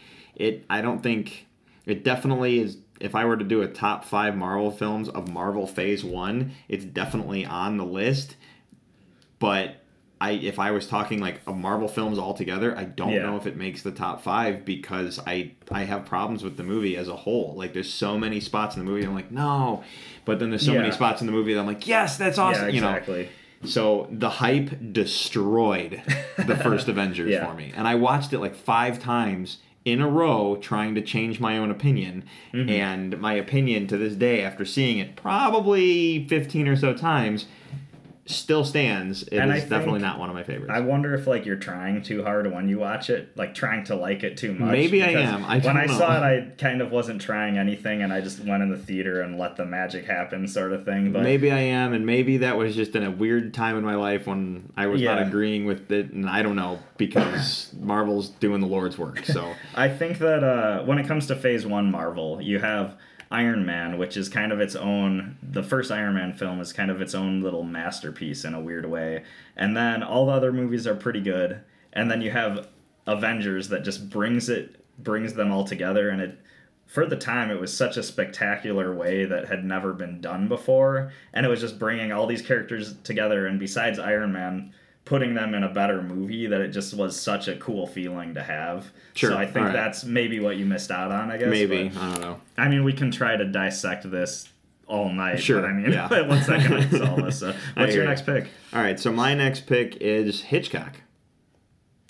It. 0.40 0.64
I 0.70 0.80
don't 0.80 1.02
think 1.02 1.46
it 1.86 2.02
definitely 2.04 2.60
is. 2.60 2.78
If 3.00 3.14
I 3.14 3.24
were 3.24 3.36
to 3.36 3.44
do 3.44 3.62
a 3.62 3.68
top 3.68 4.04
five 4.04 4.36
Marvel 4.36 4.70
films 4.70 5.08
of 5.08 5.28
Marvel 5.30 5.66
Phase 5.66 6.04
One, 6.04 6.52
it's 6.68 6.84
definitely 6.84 7.44
on 7.46 7.76
the 7.78 7.84
list. 7.84 8.36
But 9.38 9.76
I, 10.20 10.32
if 10.32 10.58
I 10.58 10.70
was 10.70 10.86
talking 10.86 11.18
like 11.18 11.40
of 11.46 11.56
Marvel 11.56 11.88
films 11.88 12.18
altogether, 12.18 12.76
I 12.76 12.84
don't 12.84 13.12
Yeah. 13.12 13.22
know 13.22 13.36
if 13.38 13.46
it 13.46 13.56
makes 13.56 13.82
the 13.82 13.90
top 13.90 14.22
five 14.22 14.66
because 14.66 15.18
I 15.26 15.52
I 15.70 15.84
have 15.84 16.04
problems 16.04 16.44
with 16.44 16.58
the 16.58 16.62
movie 16.62 16.96
as 16.98 17.08
a 17.08 17.16
whole. 17.16 17.54
Like 17.56 17.72
there's 17.72 17.92
so 17.92 18.18
many 18.18 18.38
spots 18.40 18.76
in 18.76 18.84
the 18.84 18.90
movie 18.90 19.04
I'm 19.06 19.14
like 19.14 19.30
no, 19.30 19.82
but 20.26 20.38
then 20.38 20.50
there's 20.50 20.66
so 20.66 20.74
many 20.74 20.90
spots 20.92 21.22
in 21.22 21.26
the 21.26 21.32
movie 21.32 21.54
that 21.54 21.60
I'm 21.60 21.66
like 21.66 21.86
yes 21.86 22.18
that's 22.18 22.36
awesome. 22.38 22.66
Yeah, 22.66 22.74
You 22.74 22.80
know, 22.82 22.90
exactly. 22.90 23.28
so 23.64 24.08
the 24.10 24.28
hype 24.28 24.92
destroyed 24.92 26.02
the 26.36 26.56
first 26.62 26.88
Avengers 26.88 27.30
Yeah. 27.30 27.46
for 27.46 27.54
me, 27.54 27.72
and 27.74 27.88
I 27.88 27.94
watched 27.94 28.34
it 28.34 28.40
like 28.40 28.54
five 28.54 29.00
times 29.00 29.56
in 29.84 30.00
a 30.00 30.08
row, 30.08 30.56
trying 30.60 30.94
to 30.94 31.02
change 31.02 31.40
my 31.40 31.56
own 31.56 31.70
opinion. 31.70 32.24
Mm-hmm. 32.52 32.68
And 32.68 33.20
my 33.20 33.34
opinion 33.34 33.86
to 33.88 33.96
this 33.96 34.14
day, 34.14 34.42
after 34.42 34.64
seeing 34.64 34.98
it 34.98 35.16
probably 35.16 36.26
fifteen 36.28 36.68
or 36.68 36.76
so 36.76 36.92
times, 36.92 37.46
still 38.30 38.64
stands. 38.64 39.22
It 39.22 39.34
is 39.34 39.40
And 39.40 39.52
I 39.52 39.60
definitely 39.60 40.00
not 40.00 40.18
one 40.18 40.28
of 40.28 40.34
my 40.34 40.42
favorites. 40.42 40.72
I 40.72 40.80
wonder 40.80 41.14
if 41.14 41.26
like 41.26 41.46
you're 41.46 41.56
trying 41.56 42.02
too 42.02 42.22
hard 42.22 42.50
when 42.52 42.68
you 42.68 42.78
watch 42.78 43.10
it, 43.10 43.36
like 43.36 43.54
trying 43.54 43.84
to 43.84 43.94
like 43.94 44.22
it 44.22 44.36
too 44.36 44.54
much. 44.54 44.72
Maybe 44.72 45.02
I 45.02 45.10
am. 45.10 45.44
I 45.44 45.58
when 45.58 45.76
I 45.76 45.86
know. 45.86 45.98
saw 45.98 46.16
it, 46.16 46.22
I 46.22 46.50
kind 46.56 46.80
of 46.80 46.90
wasn't 46.90 47.20
trying 47.20 47.58
anything, 47.58 48.02
and 48.02 48.12
I 48.12 48.20
just 48.20 48.40
went 48.40 48.62
in 48.62 48.70
the 48.70 48.78
theater 48.78 49.20
and 49.20 49.38
let 49.38 49.56
the 49.56 49.64
magic 49.64 50.06
happen, 50.06 50.46
sort 50.48 50.72
of 50.72 50.84
thing. 50.84 51.12
But 51.12 51.22
maybe 51.22 51.50
I 51.50 51.60
am, 51.60 51.92
and 51.92 52.06
maybe 52.06 52.38
that 52.38 52.56
was 52.56 52.74
just 52.74 52.96
in 52.96 53.02
a 53.02 53.10
weird 53.10 53.52
time 53.54 53.76
in 53.76 53.84
my 53.84 53.96
life 53.96 54.26
when 54.26 54.72
I 54.76 54.86
was 54.86 55.02
not 55.02 55.20
agreeing 55.20 55.66
with 55.66 55.90
it, 55.90 56.12
and 56.12 56.28
I 56.28 56.42
don't 56.42 56.56
know 56.56 56.78
because 56.96 57.72
Marvel's 57.80 58.28
doing 58.28 58.60
the 58.60 58.66
Lord's 58.66 58.98
work. 58.98 59.24
So 59.24 59.54
I 59.74 59.88
think 59.88 60.18
that 60.18 60.44
uh, 60.44 60.84
when 60.84 60.98
it 60.98 61.06
comes 61.06 61.26
to 61.28 61.36
Phase 61.36 61.66
One 61.66 61.90
Marvel, 61.90 62.40
you 62.40 62.58
have 62.58 62.96
Iron 63.30 63.64
Man, 63.64 63.96
which 63.96 64.16
is 64.16 64.28
kind 64.28 64.50
of 64.52 64.60
its 64.60 64.74
own. 64.74 65.36
The 65.42 65.62
first 65.62 65.92
Iron 65.92 66.14
Man 66.14 66.32
film 66.32 66.60
is 66.60 66.72
kind 66.72 66.90
of 66.90 67.00
its 67.00 67.14
own 67.14 67.42
little 67.42 67.62
masterpiece 67.62 68.44
in 68.44 68.54
a 68.54 68.60
weird 68.60 68.86
way, 68.86 69.24
and 69.56 69.76
then 69.76 70.02
all 70.02 70.26
the 70.26 70.32
other 70.32 70.52
movies 70.52 70.86
are 70.86 70.96
pretty 70.96 71.20
good, 71.20 71.60
and 71.92 72.10
then 72.10 72.22
you 72.22 72.30
have 72.32 72.68
Avengers 73.06 73.68
that 73.68 73.84
just 73.84 74.10
brings 74.10 74.48
it 74.48 74.84
brings 74.98 75.34
them 75.34 75.52
all 75.52 75.64
together, 75.64 76.10
and 76.10 76.20
it 76.20 76.38
for 76.86 77.06
the 77.06 77.16
time 77.16 77.50
it 77.52 77.60
was 77.60 77.72
such 77.72 77.96
a 77.96 78.02
spectacular 78.02 78.92
way 78.92 79.24
that 79.24 79.46
had 79.46 79.64
never 79.64 79.92
been 79.92 80.20
done 80.20 80.48
before, 80.48 81.12
and 81.32 81.46
it 81.46 81.48
was 81.48 81.60
just 81.60 81.78
bringing 81.78 82.10
all 82.10 82.26
these 82.26 82.42
characters 82.42 82.96
together, 83.04 83.46
and 83.46 83.60
besides 83.60 83.98
Iron 83.98 84.32
Man. 84.32 84.72
Putting 85.04 85.34
them 85.34 85.54
in 85.54 85.64
a 85.64 85.68
better 85.68 86.02
movie 86.02 86.46
that 86.46 86.60
it 86.60 86.68
just 86.68 86.94
was 86.94 87.20
such 87.20 87.48
a 87.48 87.56
cool 87.56 87.86
feeling 87.86 88.34
to 88.34 88.42
have. 88.42 88.90
Sure, 89.14 89.30
So 89.30 89.36
I 89.38 89.44
think 89.44 89.56
alright. 89.58 89.72
that's 89.72 90.04
maybe 90.04 90.38
what 90.40 90.56
you 90.56 90.64
missed 90.66 90.90
out 90.90 91.10
on. 91.10 91.30
I 91.30 91.36
guess. 91.38 91.48
maybe 91.48 91.88
but- 91.88 92.00
I 92.02 92.10
don't 92.12 92.20
know. 92.20 92.40
I 92.58 92.68
mean, 92.68 92.84
we 92.84 92.92
can 92.92 93.10
try 93.10 93.36
to 93.36 93.44
dissect 93.44 94.08
this 94.10 94.48
all 94.86 95.10
night. 95.12 95.40
Sure, 95.42 95.60
But 95.62 95.70
I 95.70 95.72
mean, 95.72 95.90
yeah. 95.92 96.08
what's 96.28 96.46
that 96.46 96.68
going 96.68 96.88
to 96.88 96.98
solve 96.98 97.18
us? 97.20 97.40
So, 97.40 97.54
what's 97.74 97.94
your 97.94 98.04
next 98.04 98.26
pick? 98.26 98.48
All 98.72 98.80
right, 98.82 99.00
so 99.00 99.10
my 99.10 99.34
next 99.34 99.66
pick 99.66 99.96
is 99.96 100.42
Hitchcock. 100.42 100.96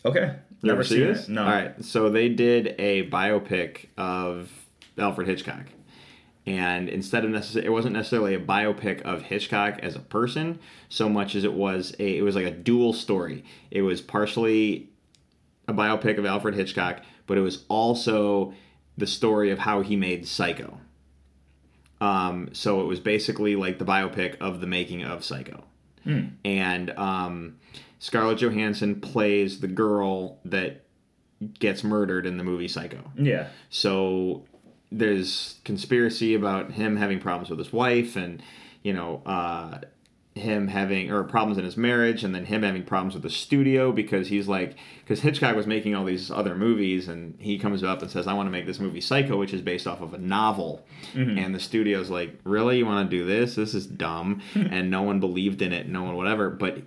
Okay. 0.05 0.35
Never 0.63 0.81
ever 0.81 0.85
see 0.85 0.97
seen 0.97 1.07
this? 1.07 1.29
it. 1.29 1.33
No. 1.33 1.43
All 1.45 1.51
right, 1.51 1.85
so 1.85 2.11
they 2.11 2.29
did 2.29 2.75
a 2.79 3.09
biopic 3.09 3.87
of 3.97 4.51
Alfred 4.99 5.27
Hitchcock, 5.29 5.65
and 6.51 6.89
instead 6.89 7.25
of 7.25 7.31
necessarily, 7.31 7.69
it 7.69 7.71
wasn't 7.71 7.95
necessarily 7.95 8.35
a 8.35 8.41
biopic 8.41 9.03
of 9.03 9.23
Hitchcock 9.23 9.79
as 9.83 9.95
a 9.95 10.01
person, 10.01 10.59
so 10.89 11.09
much 11.09 11.37
as 11.37 11.45
it 11.45 11.53
was 11.53 11.95
a, 12.01 12.17
it 12.17 12.23
was 12.23 12.35
like 12.35 12.45
a 12.45 12.51
dual 12.51 12.93
story. 12.93 13.45
It 13.71 13.83
was 13.83 14.01
partially 14.01 14.89
a 15.69 15.73
biopic 15.73 16.19
of 16.19 16.27
Alfred 16.27 16.55
Hitchcock, 16.55 17.03
but 17.27 17.39
it 17.39 17.43
was 17.43 17.65
also 17.69 18.53
the 18.99 19.07
story 19.07 19.51
of 19.53 19.61
how 19.61 19.83
he 19.83 19.95
made 19.95 20.27
Psycho. 20.27 20.79
Um, 22.01 22.49
so 22.53 22.81
it 22.81 22.87
was 22.87 22.99
basically 22.99 23.55
like 23.55 23.79
the 23.79 23.85
biopic 23.85 24.37
of 24.41 24.61
the 24.61 24.67
making 24.67 25.05
of 25.05 25.25
Psycho. 25.25 25.65
And 26.45 26.91
um, 26.99 27.59
Scarlett 28.01 28.39
Johansson 28.39 29.01
plays 29.01 29.61
the 29.61 29.69
girl 29.69 30.39
that 30.45 30.85
gets 31.59 31.85
murdered 31.85 32.27
in 32.27 32.39
the 32.39 32.45
movie 32.45 32.69
Psycho. 32.69 33.13
Yeah. 33.17 33.49
So 33.69 34.45
there's 34.93 35.61
conspiracy 35.65 36.35
about 36.35 36.73
him 36.73 36.97
having 36.97 37.21
problems 37.21 37.51
with 37.51 37.59
his 37.59 37.73
wife 37.73 38.17
and, 38.17 38.43
you 38.83 38.93
know, 38.93 39.23
uh, 39.25 39.79
him 40.35 40.69
having 40.69 41.11
or 41.11 41.25
problems 41.25 41.59
in 41.59 41.65
his 41.65 41.77
marriage 41.77 42.23
and 42.23 42.35
then 42.35 42.45
him 42.45 42.63
having 42.63 42.85
problems 42.85 43.15
with 43.15 43.23
the 43.23 43.31
studio 43.31 43.91
because 43.91 44.29
he's 44.29 44.47
like 44.47 44.77
because 45.01 45.21
Hitchcock 45.21 45.57
was 45.57 45.67
making 45.67 45.95
all 45.95 46.05
these 46.05 46.31
other 46.31 46.55
movies 46.55 47.09
and 47.09 47.35
he 47.41 47.59
comes 47.59 47.83
up 47.83 48.01
and 48.01 48.11
says 48.11 48.29
I 48.29 48.33
want 48.35 48.47
to 48.47 48.51
make 48.51 48.65
this 48.65 48.79
movie 48.79 49.01
Psycho 49.01 49.37
which 49.37 49.53
is 49.53 49.61
based 49.61 49.89
off 49.89 50.01
of 50.01 50.15
a 50.15 50.19
novel. 50.19 50.87
And 51.39 51.55
the 51.55 51.61
studio's 51.61 52.11
like 52.11 52.39
really? 52.45 52.79
You 52.79 52.87
want 52.87 53.11
to 53.11 53.17
do 53.17 53.27
this? 53.27 53.57
This 53.57 53.75
is 53.75 53.87
dumb. 53.87 54.41
And 54.71 54.89
no 54.89 55.03
one 55.03 55.19
believed 55.19 55.63
in 55.63 55.73
it 55.73 55.89
no 55.89 56.05
one 56.05 56.17
whatever. 56.17 56.49
But 56.49 56.83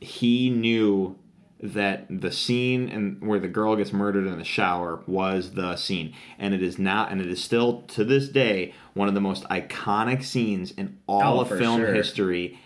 he 0.00 0.50
knew 0.50 1.16
that 1.60 2.06
the 2.08 2.30
scene 2.30 2.88
and 2.88 3.20
where 3.26 3.40
the 3.40 3.48
girl 3.48 3.74
gets 3.76 3.92
murdered 3.92 4.26
in 4.26 4.38
the 4.38 4.44
shower 4.44 5.02
was 5.06 5.52
the 5.52 5.74
scene. 5.76 6.14
And 6.38 6.54
it 6.54 6.62
is 6.62 6.78
now 6.78 7.06
and 7.06 7.20
it 7.20 7.26
is 7.26 7.42
still 7.42 7.82
to 7.88 8.04
this 8.04 8.28
day 8.28 8.74
one 8.94 9.08
of 9.08 9.14
the 9.14 9.20
most 9.20 9.42
iconic 9.44 10.22
scenes 10.22 10.70
in 10.70 10.98
all 11.08 11.38
Oh, 11.38 11.40
of 11.42 11.48
film 11.48 11.80
sure. 11.80 11.92
history 11.92 12.58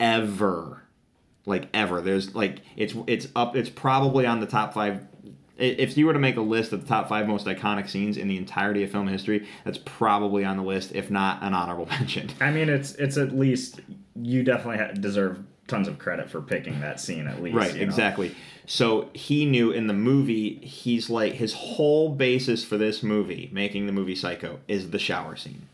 ever. 0.00 0.82
Like 1.46 1.68
ever. 1.72 2.00
There's 2.00 2.34
like 2.34 2.60
it's 2.76 2.94
it's 3.06 3.28
up 3.34 3.56
it's 3.56 3.70
probably 3.70 4.26
on 4.26 4.40
the 4.40 4.46
top 4.46 4.74
five. 4.74 5.00
If 5.56 5.96
you 5.98 6.06
were 6.06 6.12
to 6.12 6.18
make 6.18 6.36
a 6.36 6.40
list 6.42 6.72
of 6.72 6.82
the 6.82 6.86
top 6.86 7.08
five 7.08 7.26
most 7.26 7.46
iconic 7.46 7.88
scenes 7.88 8.16
in 8.16 8.28
the 8.28 8.36
entirety 8.36 8.84
of 8.84 8.92
film 8.92 9.08
history 9.08 9.46
that's 9.64 9.78
probably 9.78 10.44
on 10.44 10.56
the 10.56 10.62
list 10.62 10.94
if 10.94 11.10
not 11.10 11.42
an 11.42 11.52
honorable 11.54 11.86
mention. 11.90 12.30
I 12.40 12.50
mean, 12.50 12.68
it's 12.68 12.92
it's 12.94 13.16
at 13.16 13.32
least 13.36 13.80
you 14.14 14.42
definitely 14.42 15.00
deserve 15.00 15.42
tons 15.68 15.86
of 15.86 15.98
credit 15.98 16.28
for 16.28 16.40
picking 16.40 16.80
that 16.80 16.98
scene 16.98 17.28
at 17.28 17.40
least. 17.42 17.56
Right, 17.56 17.72
you 17.72 17.78
know? 17.78 17.84
exactly. 17.84 18.34
So 18.66 19.10
he 19.12 19.46
knew 19.46 19.70
in 19.70 19.86
the 19.86 19.94
movie, 19.94 20.56
he's 20.56 21.08
like, 21.08 21.34
his 21.34 21.54
whole 21.54 22.10
basis 22.10 22.64
for 22.64 22.76
this 22.76 23.02
movie, 23.02 23.48
making 23.52 23.86
the 23.86 23.92
movie 23.92 24.16
Psycho, 24.16 24.58
is 24.66 24.90
the 24.90 24.98
shower 24.98 25.36
scene. 25.36 25.68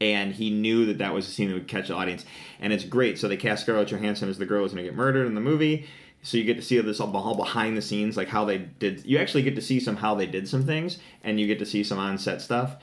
And 0.00 0.34
he 0.34 0.50
knew 0.50 0.84
that 0.86 0.98
that 0.98 1.14
was 1.14 1.26
a 1.26 1.30
scene 1.30 1.48
that 1.48 1.54
would 1.54 1.68
catch 1.68 1.88
the 1.88 1.94
audience. 1.94 2.26
And 2.60 2.72
it's 2.72 2.84
great. 2.84 3.18
So 3.18 3.28
they 3.28 3.36
cast 3.36 3.62
Scarlett 3.62 3.88
Johansson 3.88 4.28
as 4.28 4.36
the 4.36 4.44
girl 4.44 4.62
who's 4.62 4.72
going 4.72 4.84
to 4.84 4.90
get 4.90 4.96
murdered 4.96 5.26
in 5.26 5.34
the 5.34 5.40
movie. 5.40 5.86
So 6.22 6.36
you 6.36 6.44
get 6.44 6.56
to 6.56 6.62
see 6.62 6.78
this 6.80 7.00
all 7.00 7.16
all 7.16 7.36
behind 7.36 7.76
the 7.76 7.82
scenes, 7.82 8.16
like 8.16 8.28
how 8.28 8.44
they 8.44 8.58
did. 8.58 9.06
You 9.06 9.18
actually 9.18 9.42
get 9.42 9.54
to 9.54 9.62
see 9.62 9.78
some 9.78 9.96
how 9.96 10.14
they 10.14 10.26
did 10.26 10.48
some 10.48 10.66
things, 10.66 10.98
and 11.22 11.38
you 11.38 11.46
get 11.46 11.60
to 11.60 11.66
see 11.66 11.84
some 11.84 11.98
on 11.98 12.18
set 12.18 12.42
stuff. 12.42 12.76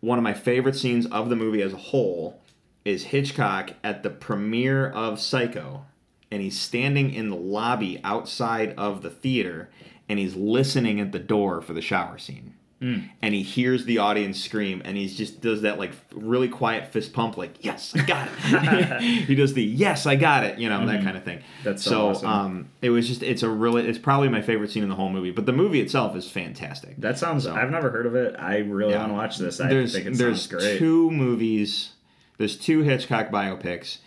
One 0.00 0.18
of 0.18 0.24
my 0.24 0.32
favorite 0.32 0.74
scenes 0.74 1.06
of 1.06 1.28
the 1.28 1.36
movie 1.36 1.62
as 1.62 1.72
a 1.72 1.76
whole 1.76 2.40
is 2.84 3.04
Hitchcock 3.04 3.70
at 3.84 4.02
the 4.02 4.10
premiere 4.10 4.88
of 4.90 5.20
Psycho, 5.20 5.84
and 6.30 6.42
he's 6.42 6.58
standing 6.58 7.12
in 7.12 7.28
the 7.28 7.36
lobby 7.36 8.00
outside 8.04 8.74
of 8.76 9.02
the 9.02 9.10
theater, 9.10 9.70
and 10.08 10.18
he's 10.18 10.34
listening 10.34 11.00
at 11.00 11.12
the 11.12 11.18
door 11.18 11.60
for 11.60 11.72
the 11.72 11.82
shower 11.82 12.18
scene. 12.18 12.54
And 12.84 13.32
he 13.32 13.44
hears 13.44 13.84
the 13.84 13.98
audience 13.98 14.42
scream, 14.42 14.82
and 14.84 14.96
he 14.96 15.06
just 15.06 15.40
does 15.40 15.62
that 15.62 15.78
like 15.78 15.92
really 16.12 16.48
quiet 16.48 16.92
fist 16.92 17.12
pump, 17.12 17.36
like 17.36 17.64
"Yes, 17.64 17.94
I 17.94 18.02
got 18.04 18.26
it." 18.28 19.00
he 19.28 19.36
does 19.36 19.54
the 19.54 19.62
"Yes, 19.62 20.04
I 20.04 20.16
got 20.16 20.42
it," 20.42 20.58
you 20.58 20.68
know 20.68 20.84
that 20.88 21.04
kind 21.04 21.16
of 21.16 21.22
thing. 21.22 21.44
That's 21.62 21.84
so 21.84 21.90
so. 21.90 22.08
awesome. 22.08 22.28
um, 22.28 22.68
it 22.80 22.90
was 22.90 23.06
just 23.06 23.22
it's 23.22 23.44
a 23.44 23.48
really 23.48 23.86
it's 23.86 24.00
probably 24.00 24.30
my 24.30 24.42
favorite 24.42 24.72
scene 24.72 24.82
in 24.82 24.88
the 24.88 24.96
whole 24.96 25.10
movie, 25.10 25.30
but 25.30 25.46
the 25.46 25.52
movie 25.52 25.80
itself 25.80 26.16
is 26.16 26.28
fantastic. 26.28 26.96
That 27.00 27.18
sounds. 27.18 27.44
So- 27.44 27.54
I've 27.54 27.70
never 27.70 27.88
heard 27.88 28.04
of 28.06 28.16
it. 28.16 28.34
I 28.36 28.56
really 28.56 28.94
Yeah. 28.94 28.98
want 29.02 29.10
to 29.10 29.14
watch 29.14 29.38
this. 29.38 29.60
I 29.60 29.68
there's 29.68 29.94
think 29.94 30.06
it 30.06 30.14
there's 30.14 30.48
great. 30.48 30.78
two 30.80 31.08
movies. 31.12 31.90
There's 32.38 32.56
two 32.56 32.82
Hitchcock 32.82 33.30
biopics. 33.30 33.98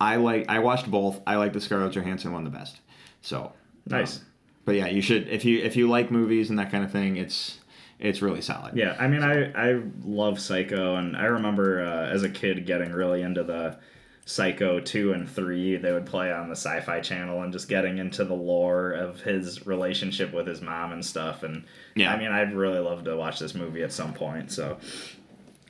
I 0.00 0.16
like. 0.16 0.48
I 0.48 0.58
watched 0.58 0.90
both. 0.90 1.20
I 1.26 1.36
like 1.36 1.52
the 1.52 1.60
Scarlett 1.60 1.92
Johansson 1.94 2.32
one 2.32 2.44
the 2.44 2.50
best. 2.50 2.80
So 3.22 3.52
Nice. 3.86 4.18
um, 4.18 4.24
but 4.64 4.74
yeah, 4.76 4.86
you 4.86 5.00
should 5.02 5.28
if 5.28 5.44
you 5.44 5.60
if 5.60 5.76
you 5.76 5.88
like 5.88 6.10
movies 6.10 6.50
and 6.50 6.58
that 6.58 6.70
kind 6.70 6.84
of 6.84 6.90
thing. 6.90 7.16
It's 7.16 7.58
it's 8.00 8.20
really 8.20 8.40
solid. 8.42 8.76
Yeah, 8.76 8.96
I 8.98 9.06
mean, 9.08 9.22
I 9.22 9.50
I 9.52 9.82
love 10.04 10.40
Psycho, 10.40 10.96
and 10.96 11.16
I 11.16 11.24
remember 11.26 11.84
uh, 11.84 12.06
as 12.12 12.22
a 12.22 12.28
kid 12.28 12.66
getting 12.66 12.92
really 12.92 13.22
into 13.22 13.44
the 13.44 13.78
Psycho 14.26 14.80
2 14.80 15.12
and 15.12 15.28
3 15.28 15.76
they 15.76 15.92
would 15.92 16.06
play 16.06 16.32
on 16.32 16.48
the 16.48 16.56
Sci-Fi 16.56 17.00
channel 17.00 17.42
and 17.42 17.52
just 17.52 17.68
getting 17.68 17.98
into 17.98 18.24
the 18.24 18.32
lore 18.34 18.90
of 18.92 19.20
his 19.20 19.66
relationship 19.66 20.32
with 20.32 20.46
his 20.46 20.62
mom 20.62 20.92
and 20.92 21.04
stuff 21.04 21.42
and 21.42 21.64
Yeah. 21.94 22.10
I 22.10 22.18
mean 22.18 22.32
I'd 22.32 22.54
really 22.54 22.78
love 22.78 23.04
to 23.04 23.16
watch 23.18 23.38
this 23.38 23.54
movie 23.54 23.82
at 23.82 23.92
some 23.92 24.14
point. 24.14 24.50
So 24.50 24.78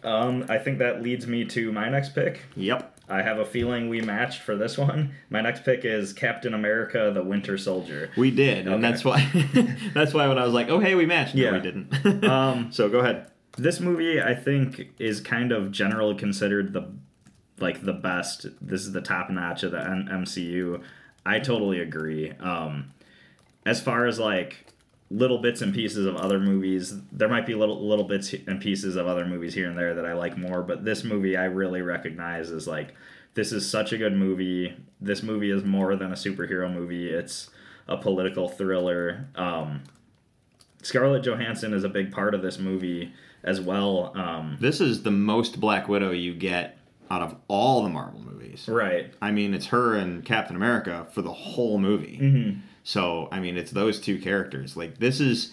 um, 0.04 0.46
I 0.48 0.58
think 0.58 0.78
that 0.78 1.02
leads 1.02 1.26
me 1.26 1.44
to 1.46 1.72
my 1.72 1.88
next 1.88 2.14
pick. 2.14 2.42
Yep. 2.56 2.90
I 3.08 3.20
have 3.22 3.38
a 3.38 3.44
feeling 3.44 3.88
we 3.90 4.00
matched 4.00 4.40
for 4.40 4.56
this 4.56 4.78
one. 4.78 5.12
My 5.28 5.40
next 5.42 5.64
pick 5.64 5.84
is 5.84 6.12
Captain 6.12 6.54
America: 6.54 7.10
The 7.14 7.22
Winter 7.22 7.58
Soldier. 7.58 8.10
We 8.16 8.30
did, 8.30 8.66
and 8.66 8.82
that's 8.82 9.04
why. 9.04 9.28
that's 9.94 10.14
why 10.14 10.26
when 10.28 10.38
I 10.38 10.44
was 10.44 10.54
like, 10.54 10.68
"Oh, 10.70 10.78
hey, 10.80 10.94
we 10.94 11.04
matched," 11.04 11.34
no, 11.34 11.42
Yeah. 11.42 11.52
we 11.52 11.60
didn't. 11.60 12.24
Um, 12.24 12.72
so 12.72 12.88
go 12.88 13.00
ahead. 13.00 13.26
this 13.58 13.78
movie 13.80 14.20
I 14.22 14.34
think 14.34 14.94
is 14.98 15.20
kind 15.20 15.52
of 15.52 15.70
generally 15.70 16.14
considered 16.14 16.72
the 16.72 16.88
like 17.58 17.84
the 17.84 17.92
best. 17.92 18.46
This 18.60 18.80
is 18.82 18.92
the 18.92 19.02
top 19.02 19.28
notch 19.30 19.62
of 19.62 19.72
the 19.72 19.78
MCU. 19.78 20.82
I 21.26 21.38
totally 21.40 21.80
agree. 21.80 22.32
Um, 22.40 22.92
as 23.66 23.80
far 23.82 24.06
as 24.06 24.18
like 24.18 24.66
little 25.14 25.38
bits 25.38 25.62
and 25.62 25.72
pieces 25.72 26.06
of 26.06 26.16
other 26.16 26.40
movies, 26.40 26.92
there 27.12 27.28
might 27.28 27.46
be 27.46 27.54
little 27.54 27.86
little 27.86 28.04
bits 28.04 28.32
and 28.32 28.60
pieces 28.60 28.96
of 28.96 29.06
other 29.06 29.24
movies 29.24 29.54
here 29.54 29.68
and 29.68 29.78
there 29.78 29.94
that 29.94 30.04
I 30.04 30.12
like 30.14 30.36
more, 30.36 30.62
but 30.62 30.84
this 30.84 31.04
movie 31.04 31.36
I 31.36 31.44
really 31.44 31.82
recognize 31.82 32.50
as 32.50 32.66
like 32.66 32.94
this 33.34 33.52
is 33.52 33.68
such 33.68 33.92
a 33.92 33.98
good 33.98 34.14
movie. 34.16 34.74
This 35.00 35.22
movie 35.22 35.50
is 35.50 35.62
more 35.64 35.94
than 35.96 36.10
a 36.10 36.16
superhero 36.16 36.72
movie. 36.72 37.10
It's 37.10 37.50
a 37.86 37.96
political 37.96 38.48
thriller. 38.48 39.26
Um, 39.36 39.82
Scarlett 40.82 41.22
Johansson 41.24 41.72
is 41.72 41.84
a 41.84 41.88
big 41.88 42.12
part 42.12 42.34
of 42.34 42.42
this 42.42 42.58
movie 42.58 43.12
as 43.42 43.60
well. 43.60 44.12
Um, 44.16 44.56
This 44.60 44.80
is 44.80 45.02
the 45.02 45.10
most 45.10 45.60
Black 45.60 45.88
Widow 45.88 46.10
you 46.12 46.34
get 46.34 46.78
out 47.10 47.22
of 47.22 47.36
all 47.48 47.82
the 47.82 47.88
Marvel 47.88 48.20
movies. 48.20 48.66
right. 48.68 49.12
I 49.20 49.30
mean, 49.30 49.52
it's 49.54 49.66
her 49.66 49.94
and 49.94 50.24
Captain 50.24 50.56
America 50.56 51.06
for 51.12 51.22
the 51.22 51.32
whole 51.32 51.78
movie. 51.78 52.18
Mm-hmm. 52.20 52.60
So, 52.84 53.28
I 53.32 53.40
mean, 53.40 53.56
it's 53.56 53.70
those 53.72 53.98
two 54.00 54.18
characters. 54.20 54.76
Like, 54.76 54.98
this 54.98 55.18
is. 55.20 55.52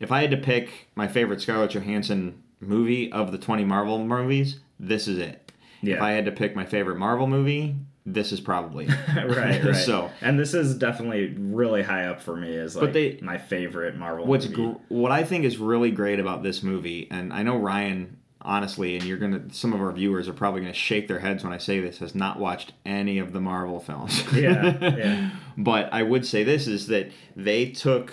If 0.00 0.10
I 0.12 0.20
had 0.22 0.32
to 0.32 0.36
pick 0.36 0.88
my 0.96 1.06
favorite 1.08 1.40
Scarlett 1.40 1.70
Johansson 1.70 2.42
movie 2.60 3.10
of 3.12 3.30
the 3.32 3.38
20 3.38 3.64
Marvel 3.64 4.04
movies, 4.04 4.58
this 4.78 5.06
is 5.08 5.18
it. 5.18 5.52
Yeah. 5.82 5.96
If 5.96 6.02
I 6.02 6.10
had 6.12 6.24
to 6.24 6.32
pick 6.32 6.56
my 6.56 6.64
favorite 6.66 6.98
Marvel 6.98 7.28
movie, 7.28 7.76
this 8.04 8.32
is 8.32 8.40
probably 8.40 8.86
right, 9.16 9.28
right. 9.64 9.76
so, 9.76 10.10
and 10.20 10.38
this 10.38 10.52
is 10.52 10.74
definitely 10.74 11.28
really 11.38 11.82
high 11.82 12.06
up 12.06 12.20
for 12.20 12.36
me 12.36 12.56
as 12.56 12.74
like 12.74 12.86
But 12.86 12.92
they- 12.92 13.18
my 13.22 13.38
favorite 13.38 13.96
Marvel 13.96 14.26
what's 14.26 14.48
movie. 14.48 14.72
gr- 14.72 14.78
what 14.88 15.12
I 15.12 15.22
think 15.22 15.44
is 15.44 15.58
really 15.58 15.92
great 15.92 16.18
about 16.18 16.42
this 16.42 16.62
movie, 16.62 17.06
and 17.10 17.32
I 17.32 17.42
know 17.44 17.56
Ryan, 17.56 18.16
honestly, 18.44 18.96
and 18.96 19.04
you're 19.04 19.18
gonna, 19.18 19.42
some 19.52 19.72
of 19.72 19.80
our 19.80 19.92
viewers 19.92 20.28
are 20.28 20.32
probably 20.32 20.60
gonna 20.60 20.72
shake 20.72 21.08
their 21.08 21.20
heads 21.20 21.42
when 21.42 21.52
I 21.52 21.58
say 21.58 21.80
this, 21.80 21.98
has 21.98 22.14
not 22.14 22.38
watched 22.38 22.72
any 22.84 23.18
of 23.18 23.32
the 23.32 23.40
Marvel 23.40 23.80
films. 23.80 24.22
Yeah, 24.32 24.76
yeah. 24.80 25.30
But 25.56 25.92
I 25.92 26.02
would 26.02 26.26
say 26.26 26.42
this 26.42 26.66
is 26.66 26.88
that 26.88 27.12
they 27.36 27.70
took 27.70 28.12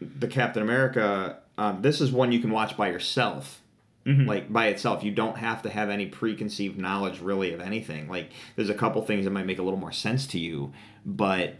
the 0.00 0.26
Captain 0.26 0.62
America. 0.62 1.38
Um, 1.58 1.82
this 1.82 2.00
is 2.00 2.10
one 2.10 2.32
you 2.32 2.40
can 2.40 2.50
watch 2.50 2.76
by 2.76 2.88
yourself. 2.88 3.60
Mm-hmm. 4.06 4.26
Like 4.26 4.50
by 4.50 4.68
itself, 4.68 5.04
you 5.04 5.10
don't 5.10 5.36
have 5.36 5.62
to 5.62 5.70
have 5.70 5.90
any 5.90 6.06
preconceived 6.06 6.78
knowledge 6.78 7.20
really 7.20 7.52
of 7.52 7.60
anything. 7.60 8.08
Like 8.08 8.30
there's 8.56 8.70
a 8.70 8.74
couple 8.74 9.02
things 9.02 9.24
that 9.26 9.32
might 9.32 9.44
make 9.44 9.58
a 9.58 9.62
little 9.62 9.78
more 9.78 9.92
sense 9.92 10.26
to 10.28 10.38
you, 10.38 10.72
but 11.04 11.56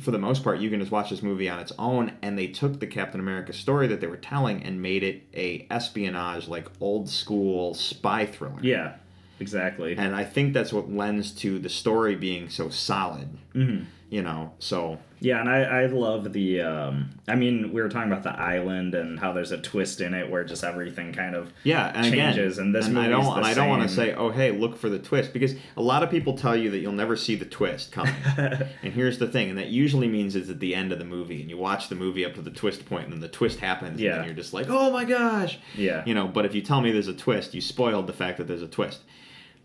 for 0.00 0.10
the 0.10 0.18
most 0.18 0.42
part, 0.42 0.58
you 0.60 0.70
can 0.70 0.80
just 0.80 0.90
watch 0.92 1.10
this 1.10 1.22
movie 1.22 1.48
on 1.48 1.60
its 1.60 1.72
own. 1.78 2.12
And 2.22 2.36
they 2.38 2.46
took 2.48 2.80
the 2.80 2.86
Captain 2.86 3.20
America 3.20 3.52
story 3.52 3.86
that 3.88 4.00
they 4.00 4.06
were 4.06 4.16
telling 4.16 4.62
and 4.62 4.80
made 4.82 5.02
it 5.02 5.22
a 5.34 5.66
espionage, 5.70 6.48
like 6.48 6.66
old 6.80 7.08
school 7.08 7.74
spy 7.74 8.26
thriller. 8.26 8.58
yeah, 8.62 8.94
exactly. 9.40 9.96
And 9.96 10.14
I 10.14 10.24
think 10.24 10.52
that's 10.54 10.72
what 10.72 10.90
lends 10.90 11.30
to 11.42 11.58
the 11.58 11.68
story 11.68 12.16
being 12.16 12.48
so 12.48 12.68
solid. 12.70 13.28
Mhm. 13.54 13.84
You 14.10 14.22
know, 14.22 14.52
so 14.60 14.98
Yeah, 15.18 15.40
and 15.40 15.48
I, 15.48 15.62
I 15.62 15.86
love 15.86 16.32
the. 16.32 16.60
Um, 16.60 17.10
I 17.26 17.34
mean, 17.34 17.72
we 17.72 17.82
were 17.82 17.88
talking 17.88 18.12
about 18.12 18.22
the 18.22 18.38
island 18.38 18.94
and 18.94 19.18
how 19.18 19.32
there's 19.32 19.50
a 19.50 19.58
twist 19.58 20.00
in 20.00 20.14
it 20.14 20.30
where 20.30 20.44
just 20.44 20.62
everything 20.62 21.12
kind 21.12 21.34
of 21.34 21.52
yeah, 21.64 21.90
and 21.92 22.12
changes. 22.14 22.58
again, 22.58 22.66
and 22.66 22.74
this 22.74 22.86
and 22.86 22.96
I 22.98 23.08
don't, 23.08 23.24
and 23.38 23.44
I 23.44 23.54
don't 23.54 23.68
want 23.68 23.82
to 23.82 23.88
say, 23.88 24.12
oh, 24.14 24.30
hey, 24.30 24.52
look 24.52 24.76
for 24.76 24.88
the 24.88 24.98
twist, 25.00 25.32
because 25.32 25.54
a 25.76 25.82
lot 25.82 26.02
of 26.04 26.10
people 26.10 26.36
tell 26.36 26.54
you 26.56 26.70
that 26.70 26.78
you'll 26.78 26.92
never 26.92 27.16
see 27.16 27.34
the 27.34 27.46
twist 27.46 27.90
coming. 27.90 28.14
and 28.36 28.92
here's 28.92 29.18
the 29.18 29.26
thing, 29.26 29.48
and 29.48 29.58
that 29.58 29.68
usually 29.68 30.06
means 30.06 30.36
it's 30.36 30.50
at 30.50 30.60
the 30.60 30.74
end 30.76 30.92
of 30.92 30.98
the 31.00 31.04
movie, 31.04 31.40
and 31.40 31.50
you 31.50 31.56
watch 31.56 31.88
the 31.88 31.96
movie 31.96 32.24
up 32.24 32.34
to 32.34 32.42
the 32.42 32.50
twist 32.52 32.84
point, 32.86 33.04
and 33.04 33.12
then 33.14 33.20
the 33.20 33.28
twist 33.28 33.58
happens, 33.58 34.00
Yeah. 34.00 34.10
and 34.10 34.18
then 34.20 34.24
you're 34.26 34.36
just 34.36 34.52
like, 34.54 34.66
oh 34.68 34.92
my 34.92 35.04
gosh, 35.04 35.58
Yeah. 35.74 36.04
you 36.06 36.14
know. 36.14 36.28
But 36.28 36.44
if 36.44 36.54
you 36.54 36.60
tell 36.60 36.80
me 36.82 36.92
there's 36.92 37.08
a 37.08 37.14
twist, 37.14 37.52
you 37.54 37.60
spoiled 37.62 38.06
the 38.06 38.12
fact 38.12 38.36
that 38.38 38.46
there's 38.46 38.62
a 38.62 38.68
twist. 38.68 39.00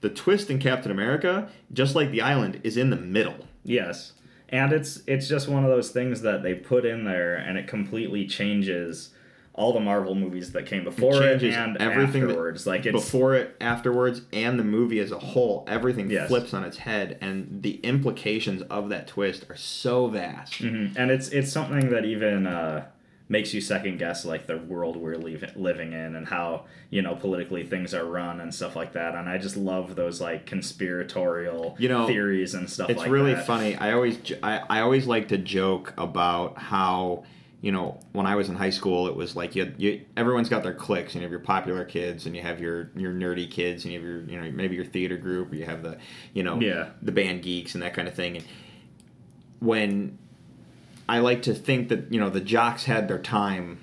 The 0.02 0.10
twist 0.10 0.50
in 0.50 0.60
Captain 0.60 0.92
America, 0.92 1.50
just 1.74 1.94
like 1.94 2.10
the 2.10 2.22
island, 2.22 2.62
is 2.64 2.78
in 2.78 2.90
the 2.90 2.96
middle. 2.96 3.36
Yes. 3.66 4.14
And 4.52 4.72
it's 4.74 5.02
it's 5.08 5.28
just 5.28 5.48
one 5.48 5.64
of 5.64 5.70
those 5.70 5.92
things 5.92 6.22
that 6.22 6.44
they 6.44 6.54
put 6.56 6.86
in 6.86 7.04
there 7.06 7.36
and 7.36 7.58
it 7.58 7.68
completely 7.68 8.26
changes 8.28 9.10
all 9.54 9.74
the 9.74 9.80
Marvel 9.80 10.16
movies 10.16 10.54
that 10.54 10.66
came 10.66 10.86
before 10.86 11.22
it, 11.22 11.40
changes 11.40 11.56
and 11.56 11.76
everything 11.78 12.22
that- 12.22 12.30
afterwards. 12.30 12.66
like 12.66 12.86
it's 12.86 12.94
before 12.94 13.36
it, 13.36 13.58
afterwards, 13.60 14.22
and 14.32 14.58
the 14.58 14.64
movie 14.64 15.00
as 15.00 15.12
a 15.12 15.20
whole, 15.20 15.66
everything 15.68 16.10
Yes. 16.10 16.30
flips 16.30 16.54
on 16.54 16.64
its 16.64 16.78
head, 16.78 17.18
and 17.20 17.62
the 17.62 17.78
implications 17.84 18.62
of 18.70 18.88
that 18.90 19.08
twist 19.08 19.46
are 19.50 19.58
so 19.58 20.08
vast. 20.08 20.62
Mhm. 20.62 20.92
and 20.96 21.12
it's 21.12 21.28
it's 21.30 21.52
something 21.52 21.90
that 21.90 22.06
even 22.06 22.48
uh, 22.48 22.86
makes 23.32 23.54
you 23.54 23.62
second 23.62 23.98
guess 24.00 24.26
like 24.26 24.48
the 24.48 24.58
world 24.58 24.98
we're 24.98 25.16
leave- 25.16 25.56
living 25.56 25.94
in 25.94 26.16
and 26.16 26.28
how 26.28 26.66
you 26.90 27.00
know 27.02 27.16
politically 27.16 27.64
things 27.64 27.94
are 27.94 28.04
run 28.06 28.42
and 28.42 28.54
stuff 28.54 28.76
like 28.76 28.94
that. 28.94 29.14
And 29.16 29.30
I 29.30 29.38
just 29.38 29.56
love 29.56 29.96
those 29.96 30.20
like 30.20 30.46
conspiratorial 30.46 31.76
You 31.80 31.90
know, 31.90 32.08
theories 32.08 32.54
and 32.56 32.70
stuff. 32.70 32.90
It's 32.90 33.00
like 33.00 33.10
really 33.12 33.34
that. 33.36 33.46
funny. 33.46 33.76
I 33.76 33.94
always, 33.94 34.18
I, 34.44 34.62
I 34.70 34.82
always 34.82 35.06
like 35.08 35.28
to 35.30 35.38
joke 35.38 35.94
about 35.98 36.58
how, 36.58 37.24
you 37.62 37.72
know, 37.72 38.00
when 38.14 38.26
I 38.26 38.36
was 38.36 38.50
in 38.50 38.56
high 38.56 38.70
school, 38.72 39.08
it 39.08 39.16
was 39.16 39.36
like 39.36 39.56
you, 39.56 39.74
you, 39.78 40.02
everyone's 40.18 40.50
got 40.50 40.64
their 40.64 40.74
cliques, 40.74 41.14
and 41.14 41.22
you 41.22 41.26
have 41.26 41.32
your 41.32 41.42
popular 41.42 41.84
kids, 41.86 42.26
and 42.26 42.36
you 42.36 42.42
have 42.42 42.60
your 42.60 42.90
your 42.96 43.12
nerdy 43.14 43.50
kids, 43.52 43.84
and 43.84 43.94
you 43.94 44.00
have 44.00 44.08
your, 44.08 44.22
you 44.24 44.42
know, 44.42 44.50
maybe 44.52 44.76
your 44.76 44.86
theater 44.86 45.18
group, 45.18 45.52
or 45.52 45.56
you 45.56 45.66
have 45.66 45.84
the, 45.84 45.98
you 46.34 46.42
know, 46.42 46.60
Yeah. 46.60 46.90
the 47.02 47.12
band 47.12 47.44
geeks 47.44 47.74
and 47.76 47.84
that 47.84 47.94
kind 47.94 48.08
of 48.08 48.16
thing. 48.16 48.38
And 48.38 48.46
when 49.60 50.18
I 51.10 51.20
like 51.20 51.42
to 51.44 51.54
think 51.56 51.90
that 51.90 52.14
you 52.14 52.20
know 52.20 52.30
the 52.30 52.40
jocks 52.40 52.86
had 52.86 53.08
their 53.08 53.18
time, 53.20 53.80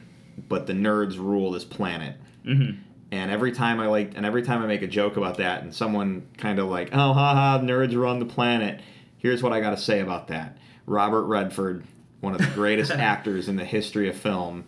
but 0.48 0.66
the 0.66 0.72
nerds 0.72 1.18
rule 1.18 1.50
this 1.50 1.64
planet. 1.64 2.16
Mhm. 2.46 2.78
And 3.10 3.30
every 3.30 3.52
time 3.52 3.80
I 3.80 3.86
like, 3.88 4.12
and 4.16 4.24
every 4.24 4.42
time 4.42 4.62
I 4.62 4.66
make 4.66 4.82
a 4.82 4.86
joke 4.86 5.16
about 5.16 5.38
that, 5.38 5.62
and 5.62 5.74
someone 5.74 6.22
kind 6.38 6.58
of 6.58 6.68
like, 6.68 6.90
oh, 6.92 7.12
haha, 7.12 7.58
nerds 7.64 8.00
run 8.00 8.18
the 8.20 8.26
planet. 8.26 8.80
Here's 9.18 9.42
what 9.42 9.52
I 9.52 9.60
got 9.60 9.70
to 9.70 9.76
say 9.76 10.00
about 10.00 10.28
that. 10.28 10.56
Robert 10.86 11.24
Redford, 11.24 11.84
one 12.20 12.32
of 12.34 12.38
the 12.40 12.46
greatest 12.54 12.90
actors 13.12 13.48
in 13.48 13.56
the 13.56 13.64
history 13.64 14.08
of 14.08 14.16
film, 14.16 14.64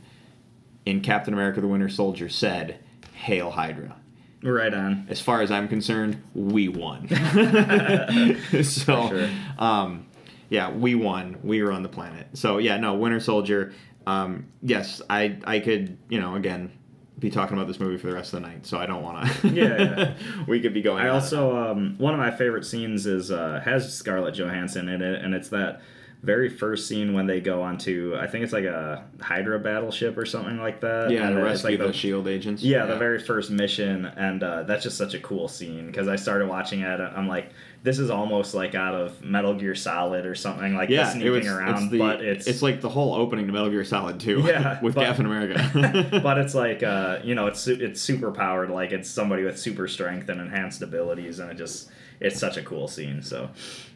in 0.85 1.01
Captain 1.01 1.33
America: 1.35 1.61
The 1.61 1.69
Winter 1.69 1.89
Soldier, 1.89 2.29
said, 2.29 2.79
"Hail 3.15 3.53
Hydra." 3.53 3.95
Right 4.43 4.73
on. 4.75 5.07
As 5.09 5.21
far 5.21 5.43
as 5.43 5.51
I'm 5.51 5.69
concerned, 5.69 6.23
we 6.35 6.69
won. 6.69 7.09
so, 8.63 9.09
sure. 9.09 9.29
um, 9.59 10.07
yeah, 10.49 10.71
we 10.71 10.95
won. 10.95 11.39
We 11.43 11.63
were 11.63 11.73
on 11.73 11.83
the 11.83 11.89
planet. 11.89 12.29
So 12.35 12.59
yeah, 12.59 12.77
no, 12.77 12.95
Winter 12.95 13.21
Soldier. 13.21 13.73
Um, 14.07 14.49
yes, 14.63 15.03
I 15.11 15.39
I 15.45 15.61
could 15.61 15.99
you 16.09 16.21
know 16.21 16.35
again 16.35 16.73
be 17.19 17.31
talking 17.31 17.57
about 17.57 17.67
this 17.67 17.81
movie 17.81 17.99
for 17.99 18.07
the 18.07 18.15
rest 18.15 18.33
of 18.33 18.41
the 18.41 18.49
night. 18.49 18.65
So 18.65 18.79
I 18.79 18.87
don't 18.87 19.03
want 19.03 19.31
to. 19.31 19.49
Yeah, 19.49 19.77
yeah. 19.77 20.15
we 20.47 20.61
could 20.61 20.73
be 20.73 20.83
going. 20.83 21.05
I 21.05 21.09
also 21.09 21.57
um, 21.57 21.97
one 21.99 22.15
of 22.15 22.21
my 22.21 22.31
favorite 22.31 22.65
scenes 22.65 23.07
is 23.07 23.31
uh, 23.31 23.61
has 23.65 23.93
Scarlett 23.93 24.35
Johansson 24.35 24.89
in 24.89 25.03
it, 25.03 25.23
and 25.23 25.35
it's 25.35 25.49
that 25.49 25.83
very 26.23 26.49
first 26.49 26.89
scene 26.89 27.15
when 27.15 27.27
they 27.27 27.41
go 27.41 27.63
onto 27.63 28.17
I 28.19 28.27
think 28.27 28.43
it's 28.43 28.53
like 28.53 28.65
a 28.65 29.05
Hydra 29.21 29.59
battleship 29.61 30.19
or 30.19 30.27
something 30.27 30.59
like 30.59 30.81
that. 30.81 31.11
yeah, 31.11 31.29
and 31.29 31.37
to 31.37 31.43
rescue 31.43 31.79
like 31.79 31.87
the 31.87 31.93
Shield 31.93 32.27
agents. 32.27 32.63
Yeah, 32.63 32.87
the 32.87 32.97
very 32.97 33.21
first 33.21 33.51
mission, 33.51 34.05
and 34.07 34.43
uh, 34.43 34.65
that's 34.65 34.83
just 34.83 34.99
such 34.99 35.15
a 35.15 35.21
cool 35.21 35.47
scene 35.47 35.87
because 35.87 36.09
I 36.09 36.17
started 36.17 36.49
watching 36.49 36.81
it. 36.81 37.01
I'm 37.01 37.29
like, 37.29 37.53
this 37.85 38.01
is 38.01 38.11
almost 38.11 38.53
like 38.53 38.75
out 38.75 38.95
of 38.95 39.23
Metal 39.23 39.55
Gear 39.55 39.77
Solid 39.77 40.27
or 40.27 40.35
something 40.35 40.75
like 40.75 40.89
yeah, 40.89 41.05
the 41.05 41.09
it 41.11 41.13
sneaking 41.13 41.33
was, 41.33 41.47
around, 41.47 41.83
it's 41.85 41.91
the, 41.93 41.99
but 41.99 42.21
it's 42.21 42.47
it's 42.49 42.63
like 42.63 42.81
the 42.81 42.89
whole 42.89 43.15
opening 43.15 43.47
to 43.47 43.53
Metal 43.53 43.71
Gear 43.71 43.85
Solid 43.85 44.19
2 44.19 44.41
Yeah, 44.47 44.81
with 44.83 44.97
but- 44.97 45.05
Captain 45.05 45.27
America. 45.27 46.11
but 46.23 46.39
it's 46.39 46.55
like 46.55 46.83
uh, 46.83 47.21
you 47.23 47.37
know 47.37 47.47
it's 47.47 47.69
it's 47.69 48.01
super 48.01 48.33
powered 48.33 48.71
like 48.71 48.91
it's 48.91 49.09
somebody 49.09 49.45
with 49.45 49.59
super 49.59 49.87
strength 49.87 50.29
and 50.29 50.41
enhanced 50.41 50.83
abilities 50.83 51.39
and 51.39 51.51
it 51.51 51.57
just 51.57 51.91
it's 52.21 52.39
such 52.39 52.57
a 52.57 52.63
cool 52.63 52.89
scene 52.89 53.23
so 53.23 53.51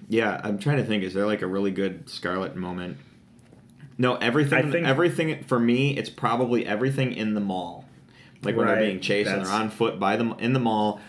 Yeah, 0.09 0.41
I'm 0.45 0.59
trying 0.59 0.79
to 0.79 0.85
think. 0.85 1.03
Is 1.05 1.15
there 1.15 1.27
like 1.27 1.43
a 1.43 1.47
really 1.47 1.71
good 1.71 2.09
Scarlet 2.09 2.57
moment? 2.57 2.99
No, 3.99 4.17
everything. 4.17 4.73
Think- 4.73 4.87
everything 4.87 5.45
for 5.45 5.59
me, 5.61 5.97
it's 5.97 6.11
probably 6.11 6.67
everything 6.67 7.13
in 7.13 7.35
the 7.35 7.41
mall, 7.41 7.85
like 8.43 8.57
when 8.57 8.67
Right, 8.67 8.75
they're 8.75 8.87
being 8.87 9.01
chased 9.01 9.31
and 9.31 9.45
they're 9.45 9.53
on 9.53 9.71
foot 9.71 10.01
by 10.01 10.17
them 10.17 10.35
in 10.39 10.53
the 10.53 10.61
mall, 10.61 11.01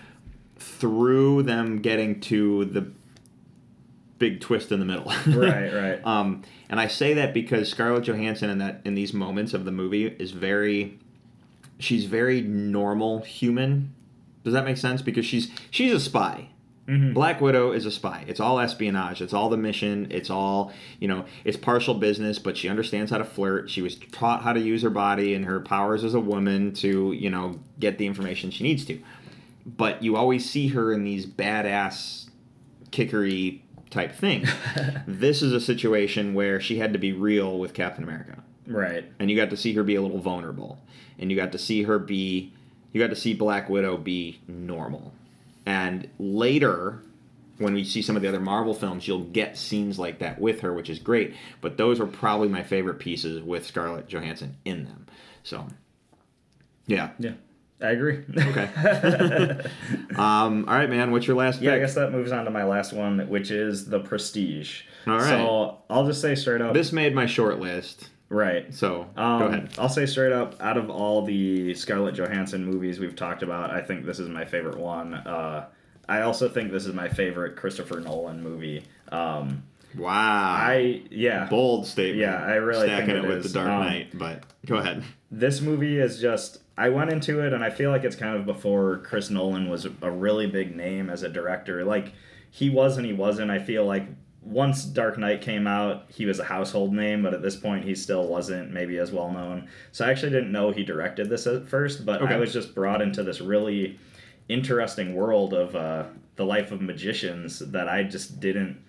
through 0.57 1.44
them 1.44 1.80
getting 1.81 2.19
to 2.22 2.65
the 2.65 2.91
big 4.19 4.40
twist 4.40 4.72
in 4.72 4.80
the 4.80 4.85
middle. 4.85 5.06
right 5.27 5.73
right 5.73 5.99
Um, 6.06 6.44
and 6.69 6.80
I 6.80 6.88
say 6.88 7.14
that 7.15 7.34
because 7.34 7.69
Scarlett 7.69 8.03
Johansson 8.06 8.49
in 8.49 8.57
that 8.60 8.81
in 8.85 8.95
these 8.95 9.14
moments 9.14 9.53
of 9.53 9.65
the 9.65 9.72
movie 9.72 10.06
is 10.07 10.31
very, 10.31 10.99
she's 11.80 12.06
very 12.06 12.41
normal 12.41 13.19
human. 13.19 13.94
Does 14.44 14.53
that 14.53 14.65
make 14.65 14.77
sense? 14.77 15.02
Because 15.02 15.26
she's 15.26 15.49
she's 15.72 15.94
a 15.94 15.99
spy. 15.99 16.49
Mm-hmm. 16.88 17.14
Black 17.14 17.39
Widow 17.39 17.72
is 17.72 17.85
a 17.85 17.91
spy. 17.91 18.26
It's 18.27 18.39
all 18.41 18.60
espionage. 18.60 19.22
It's 19.22 19.34
all 19.34 19.49
the 19.49 19.55
mission. 19.57 20.07
It's 20.11 20.30
all, 20.30 20.73
you 20.99 21.07
know, 21.07 21.23
it's 21.45 21.55
partial 21.55 21.93
business, 21.93 22.39
but 22.39 22.57
she 22.57 22.68
understands 22.68 23.10
how 23.10 23.19
to 23.19 23.23
flirt. 23.23 23.69
She 23.69 23.81
was 23.81 23.95
taught 24.11 24.43
how 24.43 24.51
to 24.51 24.60
use 24.60 24.81
her 24.81 24.89
body 24.89 25.34
and 25.34 25.45
her 25.45 25.61
powers 25.61 26.03
as 26.03 26.14
a 26.14 26.19
woman 26.19 26.73
to, 26.76 27.14
you 27.14 27.30
know, 27.30 27.60
get 27.80 27.97
the 27.97 28.05
information 28.05 28.51
she 28.51 28.64
needs 28.64 28.84
to. 28.85 28.99
But 29.65 30.03
you 30.03 30.18
always 30.18 30.49
see 30.49 30.68
her 30.69 30.91
in 30.91 31.05
these 31.05 31.26
badass, 31.26 32.30
kickery 32.91 33.61
type 33.89 34.11
things. 34.14 34.49
this 35.07 35.41
is 35.41 35.53
a 35.53 35.61
situation 35.61 36.34
where 36.34 36.60
she 36.60 36.80
had 36.80 36.91
to 36.93 36.99
be 36.99 37.14
real 37.14 37.60
with 37.60 37.73
Captain 37.73 38.03
America 38.03 38.43
Right. 38.68 39.05
and 39.19 39.30
you 39.30 39.38
got 39.38 39.49
to 39.51 39.57
see 39.57 39.73
her 39.73 39.84
be 39.84 39.95
a 39.95 40.01
little 40.01 40.19
vulnerable 40.19 40.80
and 41.19 41.30
you 41.30 41.38
got 41.38 41.51
to 41.51 41.57
see 41.57 41.84
her 41.84 41.99
be 41.99 42.53
you 42.91 42.99
got 43.01 43.10
to 43.10 43.15
see 43.15 43.34
black 43.34 43.69
widow 43.69 43.97
be 43.97 44.39
normal 44.47 45.14
and 45.65 46.07
later 46.19 47.02
when 47.60 47.73
we 47.73 47.84
see 47.84 48.02
some 48.02 48.15
of 48.15 48.22
the 48.22 48.27
other 48.27 48.40
marvel 48.40 48.73
films 48.73 49.07
you'll 49.07 49.23
get 49.26 49.57
scenes 49.57 49.98
like 49.99 50.19
that 50.19 50.40
with 50.40 50.61
her 50.61 50.73
which 50.73 50.90
is 50.90 50.99
great 50.99 51.34
but 51.61 51.77
those 51.77 51.99
are 51.99 52.07
probably 52.07 52.48
my 52.49 52.64
favorite 52.64 52.99
pieces 52.99 53.41
with 53.41 53.65
scarlett 53.65 54.07
johansson 54.07 54.56
in 54.65 54.84
them 54.85 55.06
so 55.44 55.65
yeah 56.88 57.11
Yeah. 57.19 57.34
I 57.81 57.90
agree. 57.91 58.23
okay 58.38 58.69
um, 60.15 60.65
all 60.68 60.76
right 60.76 60.90
man 60.90 61.11
what's 61.11 61.27
your 61.27 61.35
last 61.35 61.61
Yeah, 61.61 61.73
I 61.73 61.80
guess 61.80 61.95
that 61.95 62.11
moves 62.11 62.31
on 62.31 62.45
to 62.45 62.52
my 62.52 62.64
last 62.64 62.94
one, 62.94 63.27
which 63.30 63.52
is 63.52 63.85
the 63.90 63.99
Prestige. 63.99 64.84
All 65.06 65.18
right. 65.18 65.23
So 65.27 65.80
I'll 65.90 66.06
just 66.06 66.22
say 66.22 66.35
straight 66.35 66.61
up. 66.61 66.73
this 66.73 66.94
made 66.94 67.14
my 67.14 67.26
short 67.26 67.60
list 67.60 68.10
right. 68.34 68.73
so 68.73 69.07
Um, 69.15 69.39
go 69.39 69.45
ahead 69.47 69.69
I'll 69.77 69.89
say 69.89 70.05
straight 70.05 70.34
up, 70.34 70.61
out 70.61 70.77
of 70.77 70.89
all 70.89 71.22
the 71.23 71.73
Scarlett 71.76 72.15
Johansson 72.15 72.65
movies 72.65 72.99
we've 72.99 73.15
talked 73.15 73.43
about, 73.43 73.72
I 73.72 73.81
think 73.81 74.05
this 74.05 74.19
is 74.19 74.27
my 74.30 74.45
favorite 74.45 74.77
one. 74.77 75.14
Uh, 75.14 75.65
I 76.10 76.22
also 76.22 76.49
think 76.49 76.72
this 76.72 76.85
is 76.85 76.93
my 76.93 77.07
favorite 77.07 77.55
Christopher 77.55 77.99
Nolan 77.99 78.41
movie. 78.43 78.84
Um, 79.11 79.64
wow 79.95 80.55
I 80.60 81.03
yeah, 81.11 81.45
bold 81.49 81.85
statement 81.85 82.18
Yeah, 82.19 82.43
I 82.43 82.55
really 82.55 82.88
stacking 82.88 83.05
think 83.14 83.19
it 83.19 83.26
it 83.26 83.27
with 83.27 83.45
is. 83.45 83.53
the 83.53 83.60
dark 83.60 83.69
Um, 83.69 83.80
knight 83.85 84.18
but 84.18 84.43
go 84.65 84.77
ahead 84.77 85.03
this 85.31 85.61
movie 85.61 85.99
is 85.99 86.19
just 86.19 86.61
I 86.77 86.89
went 86.89 87.11
into 87.11 87.39
it 87.41 87.53
and 87.53 87.64
I 87.64 87.69
feel 87.69 87.91
like 87.91 88.03
it's 88.03 88.15
kind 88.15 88.35
of 88.35 88.45
before 88.47 88.97
Chris 88.99 89.30
Nolan 89.30 89.69
was 89.69 89.85
a 90.01 90.10
really 90.11 90.47
big 90.47 90.76
name 90.76 91.10
as 91.11 91.22
a 91.22 91.30
director. 91.30 91.84
Like 91.85 92.14
he 92.49 92.69
was 92.72 92.97
and 92.97 93.05
he 93.05 93.14
wasn't. 93.14 93.49
I 93.51 93.60
feel 93.60 93.85
like 93.85 94.07
once 94.45 94.84
Dark 94.84 95.18
Knight 95.18 95.41
came 95.41 95.68
out, 95.68 96.06
he 96.10 96.26
was 96.26 96.40
a 96.40 96.44
household 96.44 96.94
name, 96.94 97.24
but 97.24 97.34
at 97.34 97.41
this 97.41 97.56
point 97.56 97.86
he 97.86 97.95
still 97.95 98.28
wasn't 98.28 98.72
maybe 98.72 98.98
as 98.98 99.11
well 99.11 99.32
known. 99.32 99.68
So 99.91 100.06
I 100.06 100.11
actually 100.11 100.32
didn't 100.32 100.52
know 100.52 100.72
he 100.72 100.84
directed 100.84 101.30
this 101.30 101.48
at 101.48 101.68
first, 101.68 102.06
but 102.06 102.22
Okay. 102.22 102.34
I 102.34 102.38
was 102.38 102.52
just 102.52 102.76
brought 102.76 103.02
into 103.02 103.24
this 103.24 103.40
really 103.41 103.99
interesting 104.49 105.15
world 105.15 105.53
of 105.53 105.76
uh, 105.76 106.06
the 106.36 106.45
life 106.45 106.72
of 106.72 106.82
magicians 106.82 107.60
that 107.60 107.88
I 107.88 108.03
just 108.03 108.40
didn't 108.40 108.82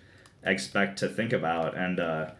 expect 0.43 0.99
to 0.99 1.07
think 1.07 1.33
about 1.33 1.75
and 1.77 1.99
uh, 1.99 2.31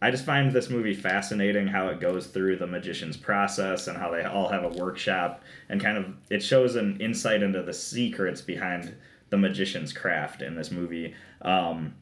I 0.00 0.10
just 0.10 0.24
find 0.24 0.52
this 0.52 0.68
movie 0.68 0.94
fascinating 0.94 1.68
how 1.68 1.88
it 1.88 2.00
goes 2.00 2.26
through 2.26 2.56
the 2.56 2.66
magician's 2.66 3.16
process 3.16 3.86
and 3.86 3.96
how 3.96 4.10
they 4.10 4.24
all 4.24 4.48
have 4.48 4.64
a 4.64 4.68
workshop 4.68 5.42
and 5.68 5.80
kind 5.80 5.96
of 5.96 6.14
it 6.28 6.42
shows 6.42 6.76
an 6.76 7.00
insight 7.00 7.42
into 7.42 7.62
the 7.62 7.72
secrets 7.72 8.40
behind 8.40 8.94
the 9.30 9.38
magician's 9.38 9.92
craft 9.92 10.42
in 10.42 10.56
this 10.56 10.70
movie. 10.70 11.14
Um, 11.40 11.94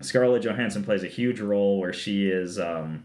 Scarlett 0.00 0.42
Johansson 0.42 0.84
plays 0.84 1.02
a 1.02 1.08
huge 1.08 1.40
role 1.40 1.78
where 1.78 1.92
she 1.92 2.28
is 2.28 2.58
um, 2.58 3.04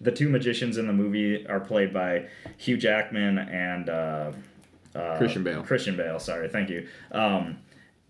the 0.00 0.10
two 0.12 0.28
magicians 0.28 0.76
in 0.76 0.86
the 0.86 0.92
movie 0.92 1.46
are 1.46 1.60
played 1.60 1.92
by 1.92 2.26
Hugh 2.58 2.76
Jackman 2.76 3.38
and 3.38 3.88
uh, 3.88 4.32
uh, 4.94 5.16
Christian 5.18 5.42
Bale. 5.44 5.62
Christian 5.62 5.96
Bale, 5.96 6.18
sorry, 6.18 6.48
thank 6.48 6.68
you. 6.70 6.86
Um, 7.12 7.58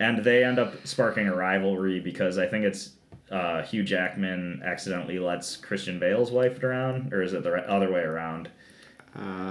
and 0.01 0.23
they 0.25 0.45
end 0.45 0.59
up 0.59 0.87
sparking 0.87 1.27
a 1.29 1.35
rivalry 1.35 2.01
because 2.01 2.39
I 2.39 2.47
think 2.47 2.65
it's 2.65 2.91
uh, 3.31 3.63
Hugh 3.63 3.83
Jackman 3.83 4.63
accidentally 4.65 5.19
lets 5.19 5.57
Christian 5.57 5.99
Bale's 5.99 6.31
wife 6.31 6.61
drown, 6.61 7.11
or 7.13 7.23
is 7.23 7.33
it 7.33 7.43
the 7.43 7.55
other 7.71 7.91
way 7.91 8.01
around? 8.01 8.51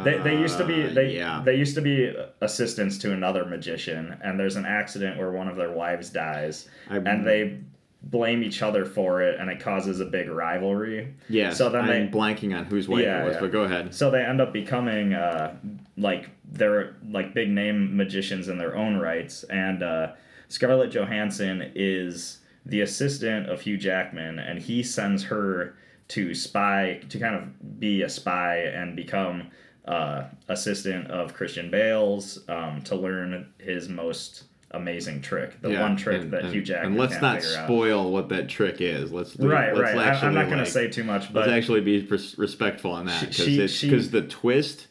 They, 0.03 0.19
they 0.19 0.39
used 0.39 0.59
to 0.59 0.65
be 0.65 0.83
Uh, 0.83 0.93
they 0.93 1.15
yeah. 1.15 1.41
they 1.43 1.55
used 1.55 1.73
to 1.73 1.81
be 1.81 2.13
assistants 2.41 2.99
to 2.99 3.11
another 3.13 3.45
magician, 3.45 4.15
and 4.23 4.39
there's 4.39 4.57
an 4.57 4.65
accident 4.65 5.17
where 5.17 5.31
one 5.31 5.47
of 5.47 5.55
their 5.55 5.71
wives 5.71 6.11
dies, 6.11 6.69
I- 6.89 6.97
and 6.97 7.25
they 7.25 7.59
blame 8.05 8.43
each 8.43 8.61
other 8.61 8.85
for 8.85 9.21
it, 9.21 9.39
and 9.39 9.49
it 9.49 9.59
causes 9.59 9.99
a 9.99 10.05
big 10.05 10.29
rivalry. 10.29 11.13
Yeah. 11.27 11.51
So 11.51 11.69
then 11.69 11.81
I'm 11.81 11.87
they 11.87 12.17
blanking 12.17 12.57
on 12.57 12.65
whose 12.65 12.87
wife 12.87 13.03
Yeah, 13.03 13.23
it 13.23 13.25
was, 13.25 13.33
yeah. 13.35 13.41
but 13.41 13.51
go 13.51 13.61
ahead. 13.63 13.93
so 13.93 14.11
they 14.11 14.23
end 14.23 14.39
up 14.41 14.53
becoming 14.53 15.13
uh, 15.13 15.57
like 15.97 16.29
they're 16.51 16.95
like 17.09 17.33
big 17.33 17.49
name 17.49 17.97
magicians 17.97 18.47
in 18.47 18.57
their 18.57 18.75
own 18.75 18.97
rights, 18.97 19.43
and 19.45 19.83
uh, 19.83 20.11
Scarlett 20.49 20.91
Johansson 20.91 21.71
is 21.75 22.39
the 22.65 22.81
assistant 22.81 23.49
of 23.49 23.61
Hugh 23.61 23.77
Jackman, 23.77 24.39
and 24.39 24.59
he 24.59 24.83
sends 24.83 25.23
her 25.25 25.75
to 26.09 26.33
spy 26.35 27.01
to 27.09 27.19
kind 27.19 27.35
of 27.35 27.79
be 27.79 28.03
a 28.03 28.09
spy 28.09 28.57
and 28.57 28.95
become 28.95 29.49
uh, 29.87 30.25
assistant 30.47 31.09
of 31.09 31.33
Christian 31.33 31.69
Bale's 31.71 32.39
um, 32.47 32.81
to 32.83 32.95
learn 32.95 33.51
his 33.59 33.89
most 33.89 34.43
amazing 34.75 35.21
trick, 35.21 35.61
the 35.61 35.71
Yeah, 35.71 35.81
one 35.81 35.95
trick 35.95 36.21
and- 36.23 36.31
that 36.31 36.43
and- 36.45 36.53
Hugh 36.53 36.61
Jackman 36.61 36.91
And 36.93 36.99
let's 36.99 37.21
not 37.21 37.41
figure 37.41 37.57
out. 37.57 37.65
spoil 37.67 38.11
what 38.11 38.29
that 38.29 38.47
trick 38.49 38.77
is. 38.79 39.11
Let's 39.11 39.33
do, 39.33 39.47
Right, 39.49 39.75
let's 39.75 39.95
right. 39.95 40.07
I, 40.07 40.27
I'm 40.27 40.33
not 40.33 40.45
going 40.45 40.57
like, 40.57 40.65
to 40.65 40.71
say 40.71 40.87
too 40.87 41.03
much, 41.03 41.31
but 41.33 41.47
let's 41.47 41.51
actually 41.53 41.81
be 41.81 42.01
res- 42.05 42.37
respectful 42.37 42.91
on 42.91 43.05
that 43.07 43.21
because 43.29 43.47
it's 43.57 43.81
because 43.81 44.11
the 44.11 44.21
twist 44.21 44.87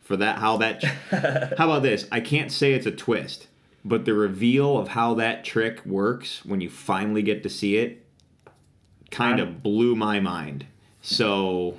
for 0.00 0.16
that 0.16 0.38
how 0.38 0.56
that 0.58 0.82
how 1.58 1.66
about 1.70 1.82
this? 1.82 2.06
I 2.10 2.20
can't 2.20 2.50
say 2.50 2.72
it's 2.72 2.86
a 2.86 2.90
twist, 2.90 3.48
but 3.84 4.04
the 4.04 4.14
reveal 4.14 4.78
of 4.78 4.88
how 4.88 5.14
that 5.14 5.44
trick 5.44 5.84
works 5.84 6.44
when 6.44 6.60
you 6.60 6.70
finally 6.70 7.22
get 7.22 7.42
to 7.42 7.48
see 7.50 7.76
it 7.76 8.04
kind 9.10 9.40
of 9.40 9.62
blew 9.62 9.96
my 9.96 10.20
mind. 10.20 10.66
So 11.00 11.76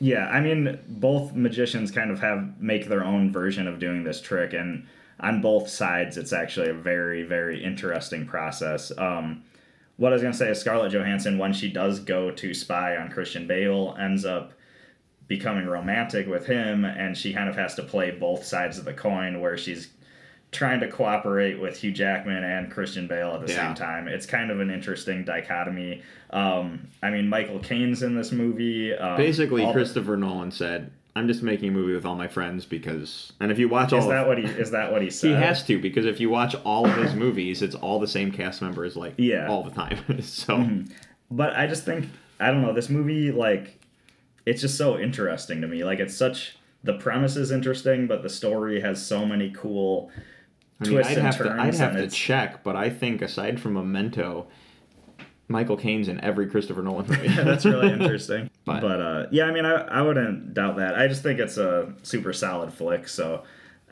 Yeah, 0.00 0.26
I 0.28 0.40
mean, 0.40 0.78
both 0.88 1.34
magicians 1.34 1.90
kind 1.90 2.10
of 2.10 2.20
have 2.20 2.60
make 2.60 2.88
their 2.88 3.04
own 3.04 3.32
version 3.32 3.66
of 3.68 3.78
doing 3.78 4.04
this 4.04 4.20
trick, 4.20 4.52
and 4.52 4.86
on 5.20 5.40
both 5.40 5.68
sides, 5.68 6.16
it's 6.16 6.32
actually 6.32 6.68
a 6.70 6.74
very, 6.74 7.22
very 7.22 7.62
interesting 7.62 8.26
process. 8.26 8.92
Um, 8.98 9.42
what 9.96 10.10
I 10.12 10.14
was 10.14 10.22
gonna 10.22 10.34
say 10.34 10.50
is 10.50 10.60
Scarlett 10.60 10.92
Johansson, 10.92 11.38
when 11.38 11.52
she 11.52 11.70
does 11.70 12.00
go 12.00 12.30
to 12.30 12.52
spy 12.54 12.96
on 12.96 13.10
Christian 13.10 13.46
Bale, 13.46 13.96
ends 13.98 14.24
up 14.24 14.52
becoming 15.28 15.66
romantic 15.66 16.26
with 16.26 16.46
him, 16.46 16.84
and 16.84 17.16
she 17.16 17.32
kind 17.32 17.48
of 17.48 17.56
has 17.56 17.74
to 17.76 17.82
play 17.82 18.10
both 18.10 18.44
sides 18.44 18.78
of 18.78 18.84
the 18.84 18.92
coin, 18.92 19.40
where 19.40 19.56
she's 19.56 19.88
trying 20.52 20.78
to 20.80 20.88
cooperate 20.88 21.58
with 21.58 21.78
Hugh 21.78 21.90
Jackman 21.92 22.44
and 22.44 22.70
Christian 22.70 23.06
Bale 23.08 23.30
at 23.34 23.44
the 23.46 23.52
Yeah. 23.52 23.66
same 23.68 23.74
time. 23.74 24.06
It's 24.06 24.26
kind 24.26 24.50
of 24.50 24.60
an 24.60 24.70
interesting 24.70 25.24
dichotomy. 25.24 26.02
Um, 26.30 26.88
I 27.02 27.10
mean, 27.10 27.28
Michael 27.28 27.58
Caine's 27.58 28.02
in 28.02 28.14
this 28.14 28.30
movie. 28.32 28.94
Um, 28.94 29.16
basically, 29.16 29.62
all 29.62 29.68
the- 29.68 29.72
Christopher 29.72 30.16
Nolan 30.16 30.50
said, 30.52 30.90
"I'm 31.16 31.26
just 31.28 31.42
making 31.42 31.68
a 31.68 31.72
movie 31.72 31.94
with 31.94 32.04
all 32.04 32.16
my 32.16 32.28
friends 32.28 32.64
because." 32.64 33.32
And 33.40 33.50
if 33.52 33.58
you 33.58 33.68
watch 33.68 33.92
all 33.92 33.98
Is 34.00 34.04
of- 34.06 34.10
that 34.10 34.26
what 34.26 34.38
he 34.38 34.44
is 34.44 34.70
that 34.72 34.92
what 34.92 35.02
he 35.02 35.10
said? 35.18 35.28
He 35.30 35.34
has 35.34 35.62
to 35.64 35.78
because 35.78 36.06
if 36.06 36.20
you 36.20 36.30
watch 36.30 36.54
all 36.64 36.86
of 36.86 36.96
his 36.96 37.14
movies, 37.14 37.62
it's 37.62 37.74
all 37.74 37.98
the 38.00 38.08
same 38.08 38.30
cast 38.32 38.62
members 38.62 38.96
like 38.96 39.14
Yeah. 39.16 39.42
Mm-hmm. 39.42 39.50
all 39.50 39.62
the 39.64 39.70
time. 39.70 39.98
so 40.22 40.68
But 41.30 41.54
I 41.56 41.66
just 41.66 41.84
think 41.84 42.06
I 42.40 42.50
don't 42.50 42.62
know 42.62 42.72
this 42.72 42.88
movie 42.88 43.30
like 43.32 43.78
it's 44.46 44.60
just 44.60 44.76
so 44.76 44.98
interesting 44.98 45.60
to 45.62 45.66
me. 45.66 45.84
Like 45.84 46.00
it's 46.00 46.16
such 46.16 46.56
the 46.82 46.94
premise 46.94 47.36
is 47.36 47.50
interesting, 47.50 48.06
but 48.06 48.22
the 48.22 48.28
story 48.28 48.80
has 48.82 49.04
so 49.04 49.24
many 49.24 49.50
cool 49.50 50.10
I 50.80 50.84
mean, 50.84 50.92
twists 50.94 51.12
I'd 51.12 51.18
and 51.18 51.26
have 51.26 51.38
to 51.38 51.44
turns. 51.44 51.80
I'd 51.80 51.94
have 51.94 51.96
to 51.96 52.08
check, 52.08 52.62
but 52.64 52.76
I 52.76 52.90
think 52.90 53.22
aside 53.22 53.58
from 53.60 53.74
Memento, 53.74 54.46
Michael 55.48 55.76
Caine's 55.76 56.08
in 56.08 56.20
every 56.22 56.46
Christopher 56.48 56.82
Nolan 56.82 57.06
movie. 57.06 57.28
yeah, 57.28 57.42
that's 57.44 57.64
really 57.64 57.92
interesting. 57.92 58.50
But- 58.64 58.80
but 58.80 59.00
uh, 59.00 59.26
yeah, 59.30 59.44
I 59.44 59.52
mean, 59.52 59.66
I, 59.66 59.72
I 59.74 60.00
wouldn't 60.00 60.54
doubt 60.54 60.76
that. 60.76 60.94
I 60.98 61.06
just 61.06 61.22
think 61.22 61.38
it's 61.38 61.58
a 61.58 61.92
super 62.02 62.32
solid 62.32 62.72
flick. 62.72 63.06
So, 63.08 63.42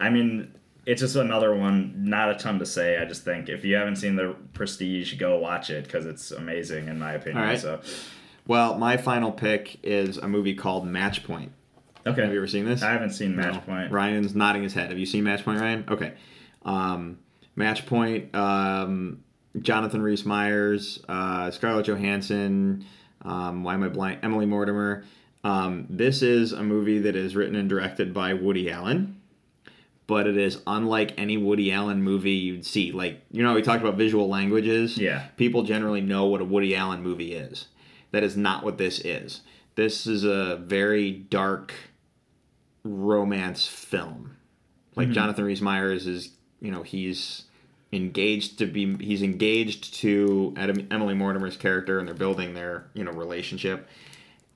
I 0.00 0.08
mean, 0.08 0.54
it's 0.86 1.02
just 1.02 1.14
another 1.14 1.54
one. 1.54 1.92
Not 2.08 2.30
a 2.30 2.34
ton 2.36 2.58
to 2.58 2.64
say. 2.64 2.96
I 2.96 3.04
just 3.04 3.22
think 3.22 3.50
if 3.50 3.66
you 3.66 3.74
haven't 3.74 3.96
seen 3.96 4.16
the 4.16 4.34
Prestige, 4.54 5.14
go 5.18 5.38
watch 5.38 5.68
it 5.68 5.84
because 5.84 6.06
it's 6.06 6.30
amazing 6.30 6.88
in 6.88 6.98
my 6.98 7.12
opinion. 7.12 7.42
All 7.42 7.48
right. 7.50 7.60
So, 7.60 7.82
well, 8.46 8.78
my 8.78 8.96
final 8.96 9.30
pick 9.30 9.78
is 9.82 10.16
a 10.16 10.26
movie 10.26 10.54
called 10.54 10.86
Match 10.86 11.22
Point. 11.22 11.52
okay. 12.06 12.22
Have 12.22 12.30
you 12.32 12.38
ever 12.38 12.46
seen 12.46 12.64
this? 12.64 12.82
I 12.82 12.92
haven't 12.92 13.10
seen 13.12 13.36
Match 13.36 13.54
No. 13.56 13.60
Point. 13.60 13.92
Ryan's 13.92 14.34
nodding 14.34 14.62
his 14.62 14.72
head. 14.72 14.88
Have 14.88 14.98
you 14.98 15.04
seen 15.06 15.22
Match 15.24 15.44
Point, 15.44 15.60
Ryan? 15.60 15.84
Okay. 15.86 16.14
Um, 16.64 17.18
Match 17.56 17.84
Point. 17.84 18.34
Um, 18.34 19.22
Jonathan 19.60 20.02
Rhys 20.02 20.24
Meyers, 20.24 21.02
uh, 21.08 21.50
Scarlett 21.50 21.86
Johansson. 21.86 22.84
Um, 23.22 23.62
why 23.64 23.74
am 23.74 23.82
I 23.82 23.88
blank? 23.88 24.20
Emily 24.22 24.46
Mortimer. 24.46 25.04
Um, 25.44 25.86
this 25.90 26.22
is 26.22 26.52
a 26.52 26.62
movie 26.62 27.00
that 27.00 27.16
is 27.16 27.34
written 27.34 27.56
and 27.56 27.68
directed 27.68 28.14
by 28.14 28.34
Woody 28.34 28.70
Allen, 28.70 29.20
but 30.06 30.26
it 30.26 30.36
is 30.36 30.62
unlike 30.66 31.14
any 31.18 31.36
Woody 31.36 31.72
Allen 31.72 32.02
movie 32.02 32.32
you'd 32.32 32.64
see. 32.64 32.92
Like 32.92 33.20
you 33.30 33.42
know, 33.42 33.54
we 33.54 33.62
talked 33.62 33.82
about 33.82 33.96
visual 33.96 34.28
languages. 34.28 34.96
Yeah. 34.96 35.26
People 35.36 35.64
generally 35.64 36.00
know 36.00 36.26
what 36.26 36.40
a 36.40 36.44
Woody 36.44 36.74
Allen 36.76 37.02
movie 37.02 37.34
is. 37.34 37.66
That 38.12 38.22
is 38.22 38.36
not 38.36 38.64
what 38.64 38.78
this 38.78 39.00
is. 39.00 39.40
This 39.74 40.06
is 40.06 40.24
a 40.24 40.56
very 40.56 41.10
dark 41.10 41.72
romance 42.84 43.66
film. 43.66 44.36
Like 44.94 45.10
Jonathan 45.10 45.44
Rhys 45.44 45.62
Meyers 45.62 46.06
is, 46.06 46.30
you 46.60 46.70
know, 46.70 46.82
he's 46.82 47.44
engaged 47.92 48.58
to 48.58 48.66
be 48.66 48.96
he's 49.04 49.22
engaged 49.22 49.94
to 49.94 50.54
Adam, 50.56 50.86
Emily 50.90 51.14
Mortimer's 51.14 51.56
character 51.56 51.98
and 51.98 52.08
they're 52.08 52.14
building 52.14 52.54
their 52.54 52.86
you 52.94 53.04
know 53.04 53.12
relationship. 53.12 53.88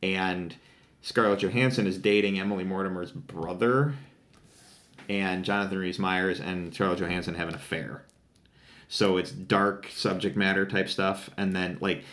And 0.03 0.55
Scarlett 1.03 1.41
Johansson 1.41 1.87
is 1.87 1.99
dating 1.99 2.39
Emily 2.39 2.65
Mortimer's 2.65 3.13
brother 3.13 3.95
and 5.09 5.45
Jonathan 5.45 5.79
Rhys 5.79 5.99
Meyers 5.99 6.41
and 6.41 6.75
Scarlett 6.75 6.99
Johansson 6.99 7.35
have 7.35 7.49
an 7.49 7.55
affair. 7.55 8.05
So 8.89 9.17
it's 9.17 9.31
dark 9.31 9.89
subject 9.93 10.37
matter 10.37 10.65
type 10.65 10.89
stuff 10.89 11.29
and 11.37 11.55
then 11.55 11.79
like 11.81 12.05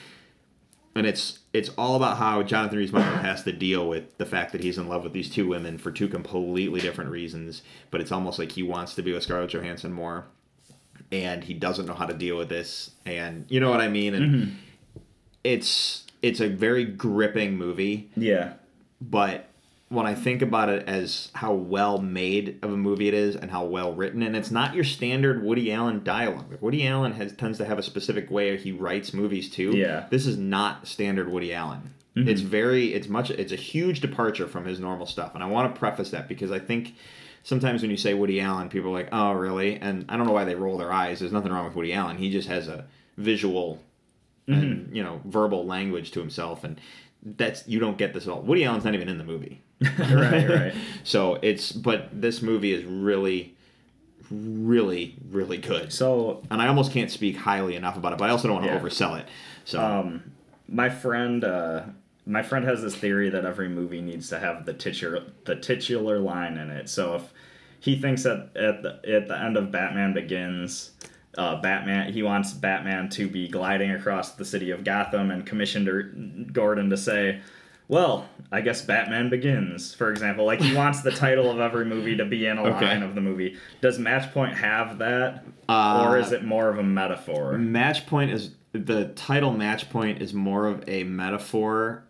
and 0.96 1.08
it's 1.08 1.40
it's 1.54 1.70
all 1.70 1.96
about 1.96 2.18
how 2.18 2.44
Jonathan 2.44 2.80
Rhys 2.80 2.92
Meyers 2.92 3.22
has 3.22 3.44
to 3.44 3.54
deal 3.54 3.88
with 3.88 4.18
the 4.18 4.26
fact 4.26 4.52
that 4.52 4.62
he's 4.62 4.78
in 4.78 4.88
love 4.90 5.04
with 5.04 5.14
these 5.14 5.30
two 5.30 5.48
women 5.48 5.78
for 5.78 5.92
two 5.92 6.08
completely 6.08 6.82
different 6.82 7.12
reasons 7.12 7.62
but 7.92 8.02
it's 8.02 8.12
almost 8.12 8.40
like 8.40 8.52
he 8.52 8.64
wants 8.64 8.96
to 8.96 9.02
be 9.02 9.14
with 9.14 9.24
Scarlett 9.24 9.52
Johansson 9.52 9.94
more 9.94 10.26
and 11.14 11.44
he 11.44 11.54
doesn't 11.54 11.86
know 11.86 11.94
how 11.94 12.06
to 12.08 12.14
deal 12.14 12.38
with 12.38 12.50
this 12.50 12.92
and 13.06 13.46
you 13.50 13.60
know 13.60 13.70
what 13.70 13.80
I 13.82 13.88
mean 13.88 14.14
and 14.16 14.26
Mm-hmm. 14.36 14.56
it's 15.44 16.06
it's 16.22 16.40
a 16.40 16.48
very 16.50 16.86
gripping 16.86 17.56
movie 17.58 18.10
Yeah. 18.16 18.54
but 19.02 19.50
when 19.90 20.08
I 20.08 20.16
think 20.16 20.42
about 20.42 20.70
it 20.70 20.88
as 20.88 21.30
how 21.36 21.54
well 21.54 22.00
made 22.00 22.58
of 22.64 22.72
a 22.74 22.78
movie 22.78 23.08
it 23.10 23.14
is 23.14 23.36
and 23.36 23.52
how 23.52 23.64
well 23.66 23.94
written, 23.94 24.24
and 24.24 24.36
it's 24.36 24.50
not 24.50 24.74
your 24.74 24.84
standard 24.84 25.44
Woody 25.44 25.72
Allen 25.72 26.04
dialogue. 26.04 26.58
Woody 26.62 26.88
Allen 26.88 27.12
has 27.12 27.32
tends 27.34 27.60
to 27.60 27.66
have 27.66 27.78
a 27.78 27.84
specific 27.84 28.32
way 28.32 28.58
he 28.58 28.72
writes 28.72 29.14
movies 29.14 29.52
too. 29.52 29.70
Yeah. 29.78 29.86
Mm-hmm. 30.00 30.10
This 30.10 30.26
is 30.26 30.36
not 30.36 30.88
standard 30.88 31.30
Woody 31.32 31.54
Allen. 31.54 31.94
It's 32.16 32.42
very 32.42 32.94
it's 32.96 33.08
much 33.08 33.30
it's 33.30 33.52
a 33.52 33.56
huge 33.56 34.00
departure 34.00 34.48
from 34.48 34.66
his 34.66 34.80
normal 34.80 35.06
stuff. 35.06 35.36
And 35.36 35.44
I 35.44 35.48
want 35.48 35.74
to 35.74 35.78
preface 35.80 36.10
that 36.12 36.28
because 36.28 36.52
I 36.52 36.58
think 36.60 36.96
sometimes 37.44 37.82
when 37.82 37.92
you 37.92 37.98
say 37.98 38.14
Woody 38.14 38.40
Allen, 38.42 38.70
people 38.70 38.90
are 38.90 38.94
like, 38.94 39.10
Oh, 39.12 39.32
really? 39.34 39.76
And 39.78 40.06
I 40.10 40.18
don't 40.18 40.26
know 40.26 40.34
why 40.34 40.46
they 40.46 40.56
roll 40.56 40.78
their 40.78 40.92
eyes. 40.92 41.20
There's 41.20 41.32
nothing 41.32 41.52
wrong 41.52 41.66
with 41.66 41.76
Woody 41.76 41.94
Allen. 41.94 42.18
He 42.18 42.30
just 42.32 42.48
has 42.48 42.68
a 42.68 42.86
visual 43.18 43.80
and 44.48 44.90
you 44.96 45.02
know, 45.04 45.22
verbal 45.26 45.66
language 45.66 46.12
to 46.12 46.20
himself 46.20 46.64
and 46.64 46.80
that's 47.26 47.66
you 47.68 47.80
don't 47.80 47.98
get 47.98 48.14
this 48.14 48.24
at 48.28 48.34
all. 48.34 48.42
Woody 48.42 48.66
Allen's 48.66 48.84
not 48.84 48.94
even 48.96 49.08
in 49.08 49.18
the 49.18 49.24
movie. 49.24 49.62
right, 50.00 50.50
right. 50.50 50.74
So 51.04 51.36
it's 51.42 51.72
but 51.72 52.10
this 52.22 52.42
movie 52.42 52.74
is 52.74 52.84
really, 52.84 53.56
really, 54.32 55.16
really 55.30 55.58
good. 55.58 55.92
So 55.94 56.42
And 56.52 56.62
I 56.62 56.68
almost 56.68 56.92
can't 56.92 57.12
speak 57.12 57.38
highly 57.38 57.76
enough 57.76 57.98
about 57.98 58.14
it, 58.14 58.20
but 58.20 58.30
I 58.30 58.32
also 58.32 58.48
don't 58.48 58.58
want 58.58 58.68
to 58.68 58.74
Yeah. 58.74 58.80
oversell 58.80 59.20
it. 59.20 59.28
So 59.66 59.82
um, 59.82 60.32
my 60.68 60.90
friend, 60.90 61.44
uh, 61.44 61.84
my 62.26 62.42
friend 62.42 62.66
has 62.66 62.82
this 62.82 62.96
theory 62.96 63.30
that 63.30 63.46
every 63.46 63.68
movie 63.70 64.02
needs 64.02 64.30
to 64.30 64.40
have 64.40 64.66
the 64.66 64.74
titular 64.74 65.24
the 65.46 65.56
titular 65.56 66.20
line 66.20 66.58
in 66.58 66.70
it. 66.70 66.90
So 66.90 67.16
if 67.16 67.34
he 67.80 68.00
thinks 68.00 68.24
that 68.24 68.50
at 68.56 68.82
the 68.84 69.00
at 69.14 69.28
the 69.28 69.38
end 69.40 69.58
of 69.58 69.72
Batman 69.72 70.14
Begins. 70.14 70.92
Uh, 71.36 71.60
Batman. 71.60 72.14
He 72.14 72.22
wants 72.22 72.54
Batman 72.54 73.10
to 73.10 73.28
be 73.28 73.48
gliding 73.48 73.90
across 73.90 74.34
the 74.34 74.46
city 74.46 74.70
of 74.70 74.84
Gotham 74.84 75.32
and 75.32 75.44
commissioned 75.44 76.54
Gordon 76.54 76.92
to 76.92 76.96
say, 76.98 77.42
"Well, 77.88 78.30
I 78.52 78.62
guess 78.62 78.84
Batman 78.84 79.32
Begins." 79.32 79.96
For 79.96 80.12
example, 80.12 80.46
like 80.46 80.62
he 80.62 80.76
wants 80.78 81.02
the 81.02 81.10
title 81.10 81.50
of 81.50 81.60
every 81.60 81.86
movie 81.86 82.16
to 82.18 82.26
be 82.26 82.46
in 82.46 82.60
a 82.60 82.64
Okay. 82.66 82.86
line 82.86 83.02
of 83.02 83.16
the 83.16 83.22
movie. 83.22 83.58
Does 83.82 83.98
Matchpoint 83.98 84.54
have 84.54 85.00
that, 85.00 85.44
Uh, 85.68 86.06
or 86.08 86.20
is 86.20 86.32
it 86.32 86.44
more 86.46 86.70
of 86.70 86.78
a 86.78 86.84
metaphor? 86.84 87.58
Match 87.58 88.06
Point 88.06 88.30
is 88.30 88.52
the 88.74 89.06
title. 89.16 89.52
Match 89.54 89.90
Point 89.90 90.22
is 90.22 90.36
more 90.36 90.68
of 90.68 90.84
a 90.88 91.04
metaphor 91.04 92.04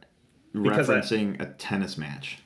Because 0.53 0.89
I- 0.89 0.99
referencing 0.99 1.41
a 1.41 1.45
tennis 1.53 1.97
match. 1.97 2.39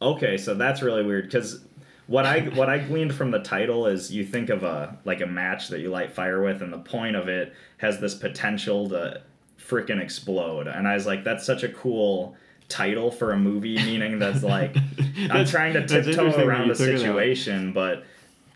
Okay, 0.00 0.36
so 0.36 0.54
that's 0.54 0.82
really 0.82 1.04
weird 1.04 1.24
because 1.26 1.60
what 2.08 2.26
I 2.26 2.40
what 2.54 2.68
I 2.68 2.78
gleaned 2.78 3.14
from 3.14 3.30
the 3.30 3.38
title 3.38 3.86
is 3.86 4.12
you 4.12 4.24
think 4.24 4.50
of 4.50 4.64
a 4.64 4.98
like 5.04 5.20
a 5.20 5.26
match 5.26 5.68
that 5.68 5.80
you 5.80 5.90
light 5.90 6.12
fire 6.12 6.42
with, 6.42 6.60
and 6.60 6.72
the 6.72 6.78
point 6.78 7.14
of 7.16 7.28
it 7.28 7.52
has 7.78 8.00
this 8.00 8.14
potential 8.14 8.88
to 8.88 9.20
freaking 9.60 10.00
explode. 10.02 10.66
And 10.66 10.88
I 10.88 10.94
was 10.94 11.06
like, 11.06 11.22
that's 11.24 11.46
such 11.46 11.62
a 11.62 11.68
cool 11.68 12.36
title 12.68 13.10
for 13.12 13.32
a 13.32 13.38
movie, 13.38 13.76
meaning 13.76 14.18
that's 14.18 14.42
like 14.42 14.76
I'm 14.98 15.28
That's- 15.28 15.50
trying 15.50 15.74
to 15.74 15.86
tiptoe 15.86 16.44
around 16.44 16.68
the 16.68 16.74
took 16.74 16.88
it 16.88 16.98
that 17.02 17.14
way. 17.14 17.34
situation, 17.34 17.72
but 17.72 18.04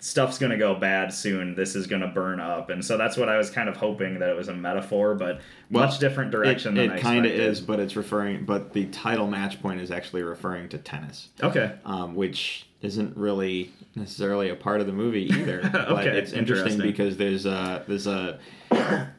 stuff's 0.01 0.39
gonna 0.39 0.59
go 0.59 0.74
bad 0.74 1.12
soon. 1.12 1.55
This 1.55 1.74
is 1.77 1.86
gonna 1.86 2.09
burn 2.09 2.40
up, 2.40 2.70
and 2.70 2.85
so 2.85 2.97
that's 2.97 3.16
what 3.16 3.28
I 3.28 3.36
was 3.39 3.51
kind 3.51 3.68
of 3.68 3.77
hoping 3.77 4.18
that 4.20 4.28
it 4.28 4.36
was 4.36 4.48
a 4.48 4.55
metaphor, 4.55 5.14
but 5.14 5.40
Well, 5.70 5.86
much 5.86 5.98
different 5.98 6.31
direction 6.31 6.77
It, 6.77 6.89
than 6.89 6.98
I 6.98 7.01
kind 7.01 7.27
of 7.27 7.32
is, 7.32 7.60
but 7.60 7.81
it's 7.81 7.97
referring. 7.97 8.44
But 8.44 8.73
the 8.73 8.86
title 8.86 9.27
Match 9.27 9.60
Point 9.62 9.81
is 9.81 9.90
actually 9.90 10.23
referring 10.23 10.68
to 10.70 10.78
tennis. 10.78 11.28
Okay. 11.43 11.73
um, 11.85 12.14
which 12.14 12.66
isn't 12.82 13.16
really 13.16 13.73
necessarily 13.97 14.51
a 14.51 14.55
part 14.55 14.81
of 14.81 14.86
the 14.86 14.93
movie 14.93 15.24
either. 15.32 15.60
but 15.73 15.89
Okay, 15.93 16.16
it's 16.18 16.32
interesting, 16.32 16.73
interesting. 16.74 16.81
because 16.82 17.16
there's 17.16 17.47
a 17.47 17.82
there's 17.89 18.06
a 18.06 18.39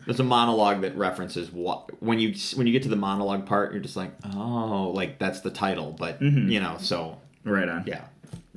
there's 0.06 0.20
a 0.20 0.24
monologue 0.24 0.82
that 0.82 0.96
references 0.96 1.52
what 1.52 2.02
when 2.02 2.20
you 2.20 2.34
when 2.56 2.68
you 2.68 2.74
get 2.74 2.84
to 2.84 2.90
the 2.90 2.96
monologue 2.96 3.46
part, 3.46 3.74
you're 3.74 3.82
just 3.82 3.98
like, 3.98 4.12
oh, 4.36 4.92
like 4.96 5.18
that's 5.20 5.42
the 5.42 5.50
title, 5.50 5.96
but 5.98 6.22
Mm-hmm. 6.22 6.50
you 6.50 6.60
know, 6.60 6.78
so 6.80 7.18
Right 7.44 7.68
on. 7.68 7.84
yeah. 7.88 8.06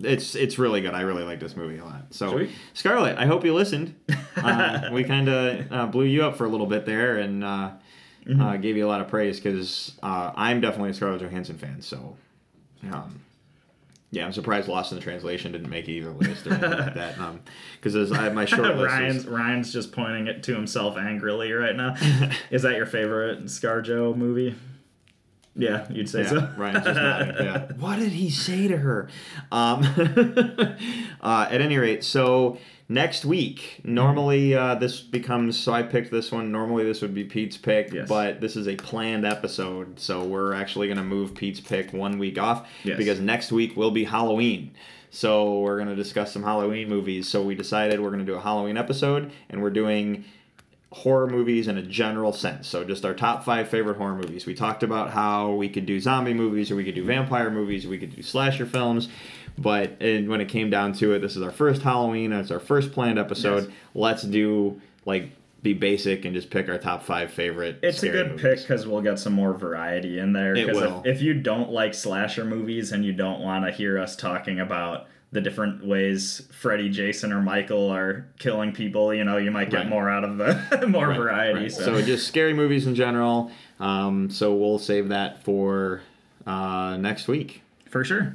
It's 0.03 0.35
it's 0.35 0.59
really 0.59 0.81
good. 0.81 0.95
I 0.95 1.03
really 1.03 1.25
like 1.25 1.41
this 1.41 1.57
movie 1.57 1.79
a 1.79 1.85
lot. 1.85 2.07
So 2.11 2.33
Sweet. 2.33 2.51
Scarlett, 2.75 3.19
I 3.19 3.27
hope 3.27 3.45
you 3.45 3.55
listened. 3.55 3.95
Um, 4.37 4.93
we 4.95 5.05
kind 5.05 5.29
of 5.29 5.73
uh, 5.73 5.87
blew 5.87 6.05
you 6.05 6.23
up 6.25 6.37
for 6.37 6.45
a 6.45 6.49
little 6.49 6.67
bit 6.67 6.87
there 6.87 7.19
and 7.19 7.45
uh, 7.45 7.71
Mm-hmm. 8.27 8.41
uh, 8.41 8.57
gave 8.59 8.77
you 8.77 8.87
a 8.87 8.89
lot 8.89 9.01
of 9.01 9.09
praise 9.09 9.41
because 9.41 9.99
uh, 10.03 10.31
I'm 10.37 10.61
definitely 10.61 10.91
a 10.91 10.95
Scarlett 10.95 11.21
Johansson 11.23 11.57
fan. 11.59 11.81
So 11.83 12.17
um, 12.93 13.21
yeah, 14.11 14.25
I'm 14.27 14.33
surprised 14.33 14.69
Lost 14.69 14.93
in 14.93 14.99
the 14.99 15.03
Translation 15.03 15.53
didn't 15.53 15.71
make 15.71 15.89
either 15.89 16.11
list 16.11 16.47
or 16.47 16.53
anything 16.53 16.71
like 16.71 16.95
that. 16.95 17.17
Because 17.81 18.13
I 18.13 18.29
my 18.29 18.45
short 18.47 18.77
list 18.77 18.93
Ryan's 18.95 19.17
is, 19.17 19.27
Ryan's 19.27 19.73
just 19.73 19.93
pointing 19.93 20.27
it 20.27 20.43
to 20.45 20.55
himself 20.55 20.97
angrily 20.99 21.53
right 21.53 21.75
now. 21.75 21.97
Is 22.51 22.63
that 22.63 22.77
your 22.77 22.87
favorite 22.87 23.45
ScarJo 23.47 24.15
movie? 24.17 24.55
Yeah, 25.61 25.87
you'd 25.91 26.09
say 26.09 26.23
yeah, 26.23 26.29
so. 26.29 26.49
Ryan's 26.57 26.85
just 26.85 27.01
nodding. 27.01 27.35
Yeah. 27.45 27.73
What 27.79 27.99
did 27.99 28.13
he 28.13 28.31
say 28.31 28.69
to 28.69 28.77
her? 28.77 29.09
Um, 29.53 29.83
uh, 31.21 31.49
at 31.51 31.61
any 31.61 31.77
rate, 31.79 32.05
so 32.05 32.59
next 32.89 33.25
week, 33.25 33.81
normally 33.85 34.55
uh, 34.55 34.75
this 34.77 35.01
becomes. 35.01 35.59
So 35.59 35.73
I 35.73 35.83
picked 35.83 36.11
this 36.11 36.33
one. 36.33 36.51
Normally 36.53 36.85
this 36.85 37.03
would 37.03 37.15
be 37.15 37.25
Pete's 37.25 37.57
pick, 37.57 37.93
Yes. 37.93 38.09
but 38.09 38.41
this 38.41 38.57
is 38.57 38.67
a 38.69 38.77
planned 38.77 39.25
episode, 39.25 39.99
so 40.01 40.25
we're 40.25 40.53
actually 40.55 40.87
going 40.89 40.99
to 40.99 41.05
move 41.05 41.35
Pete's 41.35 41.61
pick 41.61 41.93
one 41.93 42.19
week 42.19 42.39
off 42.39 42.69
Yes. 42.85 42.97
because 42.97 43.21
next 43.21 43.53
week 43.53 43.77
will 43.77 43.91
be 43.91 44.05
Halloween. 44.05 44.73
So 45.13 45.59
we're 45.61 45.77
going 45.77 45.89
to 45.89 45.97
discuss 45.97 46.33
some 46.33 46.45
Halloween 46.45 46.89
movies. 46.89 47.27
So 47.29 47.43
we 47.43 47.57
decided 47.57 47.99
we're 48.01 48.11
going 48.11 48.25
to 48.25 48.33
do 48.33 48.39
a 48.39 48.41
Halloween 48.41 48.77
episode, 48.77 49.33
and 49.49 49.61
we're 49.61 49.71
doing 49.71 50.25
horror 50.93 51.29
movies 51.29 51.69
in 51.69 51.79
a 51.79 51.83
general 51.83 52.33
sense. 52.33 52.67
So 52.67 52.83
just 52.85 53.05
our 53.05 53.15
top 53.15 53.45
five 53.45 53.69
favorite 53.69 53.97
horror 53.97 54.17
movies. 54.17 54.45
We 54.45 54.55
talked 54.55 54.83
about 54.83 55.11
how 55.11 55.53
we 55.53 55.69
could 55.69 55.87
do 55.87 56.01
zombie 56.01 56.35
movies, 56.35 56.71
or 56.71 56.77
we 56.77 56.85
could 56.85 56.97
do 56.97 57.05
vampire 57.05 57.51
movies, 57.51 57.87
we 57.87 57.99
could 57.99 58.15
do 58.15 58.23
slasher 58.23 58.67
films. 58.67 59.09
But 59.57 60.01
and 60.01 60.29
when 60.29 60.41
it 60.41 60.49
came 60.49 60.71
down 60.71 60.93
to 60.95 61.13
it, 61.13 61.21
this 61.21 61.37
is 61.37 61.43
our 61.43 61.51
first 61.51 61.83
Halloween. 61.83 62.33
It's 62.33 62.51
our 62.51 62.61
first 62.61 62.93
planned 62.93 63.19
episode. 63.19 63.65
Yes. 63.65 63.73
Let's 63.95 64.23
do 64.23 64.81
like 65.05 65.31
be 65.63 65.75
basic 65.75 66.25
and 66.25 66.35
just 66.35 66.51
pick 66.51 66.69
our 66.69 66.79
top 66.79 67.03
five 67.03 67.31
favorite. 67.31 67.79
It's 67.83 68.03
a 68.03 68.09
good 68.09 68.31
movies. 68.31 68.43
pick 68.43 68.59
because 68.61 68.87
we'll 68.87 69.03
get 69.03 69.19
some 69.19 69.35
more 69.35 69.53
variety 69.53 70.19
in 70.19 70.33
there. 70.33 70.57
It 70.57 70.75
will. 70.75 71.01
If, 71.05 71.17
if 71.17 71.23
you 71.23 71.35
don't 71.35 71.71
like 71.71 71.95
slasher 71.95 72.45
movies 72.45 72.93
and 72.93 73.05
you 73.05 73.13
don't 73.13 73.41
want 73.41 73.65
to 73.67 73.71
hear 73.71 73.99
us 73.99 74.17
talking 74.17 74.59
about 74.59 75.07
the 75.33 75.41
different 75.41 75.85
ways 75.87 76.49
Freddy, 76.53 76.89
Jason, 76.89 77.33
or 77.33 77.41
Michael 77.41 77.89
are 77.91 78.27
killing 78.39 78.73
people, 78.73 79.15
you 79.15 79.23
know, 79.25 79.37
you 79.37 79.51
might 79.51 79.71
get 79.71 79.79
Right. 79.81 79.89
more 79.89 80.11
out 80.11 80.25
of 80.25 80.39
the 80.39 80.87
more 80.89 81.09
Right, 81.09 81.17
variety. 81.17 81.61
right. 81.61 81.73
So, 81.73 81.85
So 81.85 82.03
just 82.03 82.27
scary 82.27 82.53
movies 82.53 82.87
in 82.87 82.95
general. 82.97 83.51
Um, 83.79 84.29
so 84.31 84.55
we'll 84.55 84.79
save 84.81 85.09
that 85.11 85.43
for 85.45 86.01
uh, 86.47 86.97
next 86.99 87.29
week. 87.29 87.63
For 87.89 88.05
sure. 88.05 88.35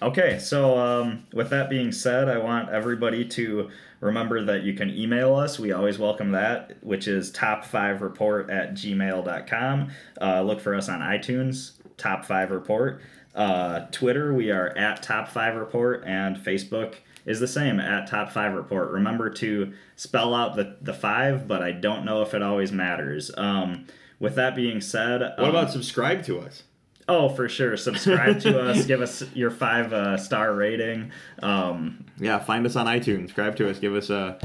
Okay, 0.00 0.38
so 0.40 0.76
um, 0.78 1.24
with 1.32 1.50
that 1.50 1.70
being 1.70 1.92
said, 1.92 2.28
I 2.28 2.38
want 2.38 2.68
everybody 2.70 3.24
to 3.26 3.70
remember 4.00 4.42
that 4.44 4.62
you 4.64 4.74
can 4.74 4.90
email 4.90 5.34
us. 5.36 5.60
We 5.60 5.70
always 5.72 5.96
welcome 5.98 6.32
that, 6.32 6.76
which 6.82 7.06
is 7.06 7.30
top5report 7.32 8.50
at 8.52 8.74
gmail.com. 8.74 9.90
Uh, 10.20 10.42
look 10.42 10.60
for 10.60 10.74
us 10.74 10.88
on 10.88 11.00
iTunes, 11.00 11.72
top5report. 11.98 12.98
Uh, 13.34 13.86
Twitter, 13.90 14.32
we 14.34 14.50
are 14.50 14.68
at 14.76 15.02
top5report, 15.02 16.06
and 16.06 16.36
Facebook 16.36 16.96
is 17.24 17.40
the 17.40 17.48
same 17.48 17.80
at 17.80 18.08
top5report. 18.08 18.92
Remember 18.92 19.30
to 19.30 19.72
spell 19.96 20.34
out 20.34 20.56
the, 20.56 20.76
the 20.80 20.92
five, 20.92 21.46
but 21.46 21.62
I 21.62 21.72
don't 21.72 22.04
know 22.04 22.22
if 22.22 22.34
it 22.34 22.42
always 22.42 22.72
matters. 22.72 23.30
Um, 23.36 23.86
with 24.18 24.34
that 24.36 24.54
being 24.54 24.80
said, 24.80 25.20
What 25.20 25.38
um, 25.38 25.50
about 25.50 25.70
subscribe 25.70 26.24
to 26.24 26.40
us? 26.40 26.64
Oh, 27.08 27.28
for 27.28 27.48
sure. 27.48 27.76
Subscribe 27.76 28.40
to 28.42 28.60
us. 28.60 28.86
Give 28.86 29.00
us 29.00 29.24
your 29.34 29.50
five 29.50 29.92
uh, 29.92 30.16
star 30.16 30.54
rating. 30.54 31.10
Um, 31.42 32.04
Yeah, 32.18 32.38
find 32.38 32.64
us 32.64 32.76
on 32.76 32.86
iTunes. 32.86 33.22
Subscribe 33.22 33.56
to 33.56 33.68
us. 33.68 33.78
Give 33.78 33.94
us 33.94 34.10
a 34.10 34.38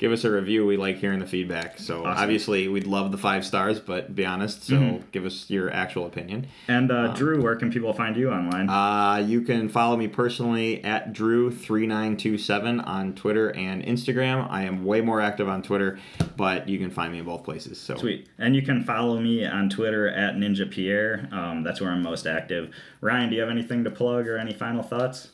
give 0.00 0.10
us 0.12 0.24
a 0.24 0.30
review. 0.30 0.66
We 0.66 0.76
like 0.78 0.96
hearing 0.96 1.20
the 1.20 1.26
feedback. 1.26 1.78
So 1.78 2.04
Awesome. 2.04 2.22
obviously, 2.22 2.66
we'd 2.68 2.86
love 2.86 3.12
the 3.12 3.18
five 3.18 3.44
stars, 3.46 3.78
but 3.78 4.14
be 4.16 4.24
honest. 4.26 4.64
So 4.64 4.74
Mm-hmm. 4.74 5.06
give 5.12 5.24
us 5.26 5.48
your 5.50 5.70
actual 5.72 6.06
opinion. 6.06 6.46
And 6.66 6.90
uh, 6.90 7.08
Drew, 7.12 7.40
where 7.42 7.54
can 7.54 7.70
people 7.70 7.92
find 7.92 8.16
you 8.16 8.30
online? 8.30 8.68
Uh, 8.68 9.18
you 9.24 9.42
can 9.42 9.68
follow 9.68 9.96
me 9.96 10.08
personally 10.08 10.82
at 10.82 11.12
Drew3927 11.12 12.86
on 12.86 13.14
Twitter 13.14 13.50
and 13.54 13.84
Instagram. 13.84 14.48
I 14.50 14.62
am 14.64 14.84
way 14.84 15.00
more 15.02 15.20
active 15.20 15.48
on 15.48 15.62
Twitter, 15.62 15.98
but 16.36 16.68
you 16.68 16.78
can 16.78 16.90
find 16.90 17.12
me 17.12 17.18
in 17.18 17.24
both 17.26 17.44
places. 17.44 17.78
So 17.78 17.96
Sweet. 17.96 18.26
And 18.38 18.56
you 18.56 18.62
can 18.62 18.82
follow 18.82 19.20
me 19.20 19.44
on 19.44 19.68
Twitter 19.68 20.08
at 20.08 20.34
Ninja 20.36 20.70
Pierre. 20.70 21.28
Um, 21.30 21.62
that's 21.62 21.80
where 21.80 21.90
I'm 21.90 22.02
most 22.02 22.26
active. 22.26 22.74
Ryan, 23.00 23.28
do 23.30 23.34
you 23.36 23.40
have 23.42 23.50
anything 23.50 23.84
to 23.84 23.90
plug 23.90 24.26
or 24.26 24.38
any 24.38 24.52
final 24.54 24.82
thoughts? 24.82 25.28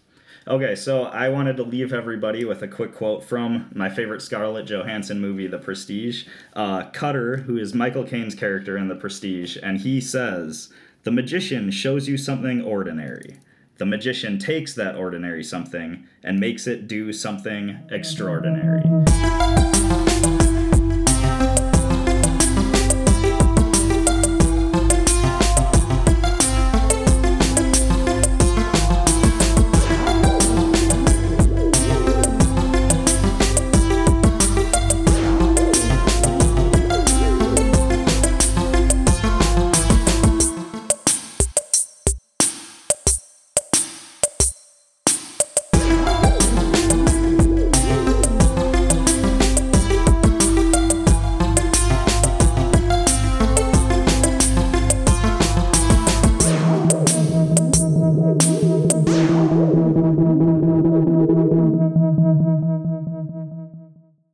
Okay, 0.49 0.77
so 0.77 1.03
I 1.03 1.29
wanted 1.29 1.57
to 1.57 1.65
leave 1.65 1.93
everybody 1.93 2.45
with 2.45 2.63
a 2.63 2.69
quick 2.69 2.95
quote 2.95 3.25
from 3.25 3.69
my 3.75 3.89
favorite 3.89 4.23
Scarlett 4.23 4.67
Johansson 4.67 5.21
movie, 5.21 5.49
The 5.49 5.59
Prestige. 5.59 6.27
Uh, 6.53 6.85
Cutter, 6.91 7.39
who 7.39 7.59
is 7.59 7.75
Michael 7.75 8.05
Caine's 8.05 8.37
character 8.37 8.77
in 8.77 8.87
The 8.87 8.95
Prestige, 8.95 9.57
and 9.61 9.81
he 9.81 10.01
says, 10.01 10.73
The 11.03 11.11
magician 11.11 11.73
shows 11.73 12.07
you 12.07 12.17
something 12.17 12.63
ordinary. 12.63 13.41
The 13.79 13.87
magician 13.87 14.39
takes 14.39 14.73
that 14.75 14.95
ordinary 14.95 15.43
something 15.43 16.07
and 16.23 16.39
makes 16.39 16.69
it 16.69 16.87
do 16.87 17.13
something 17.13 17.81
extraordinary. 17.91 18.85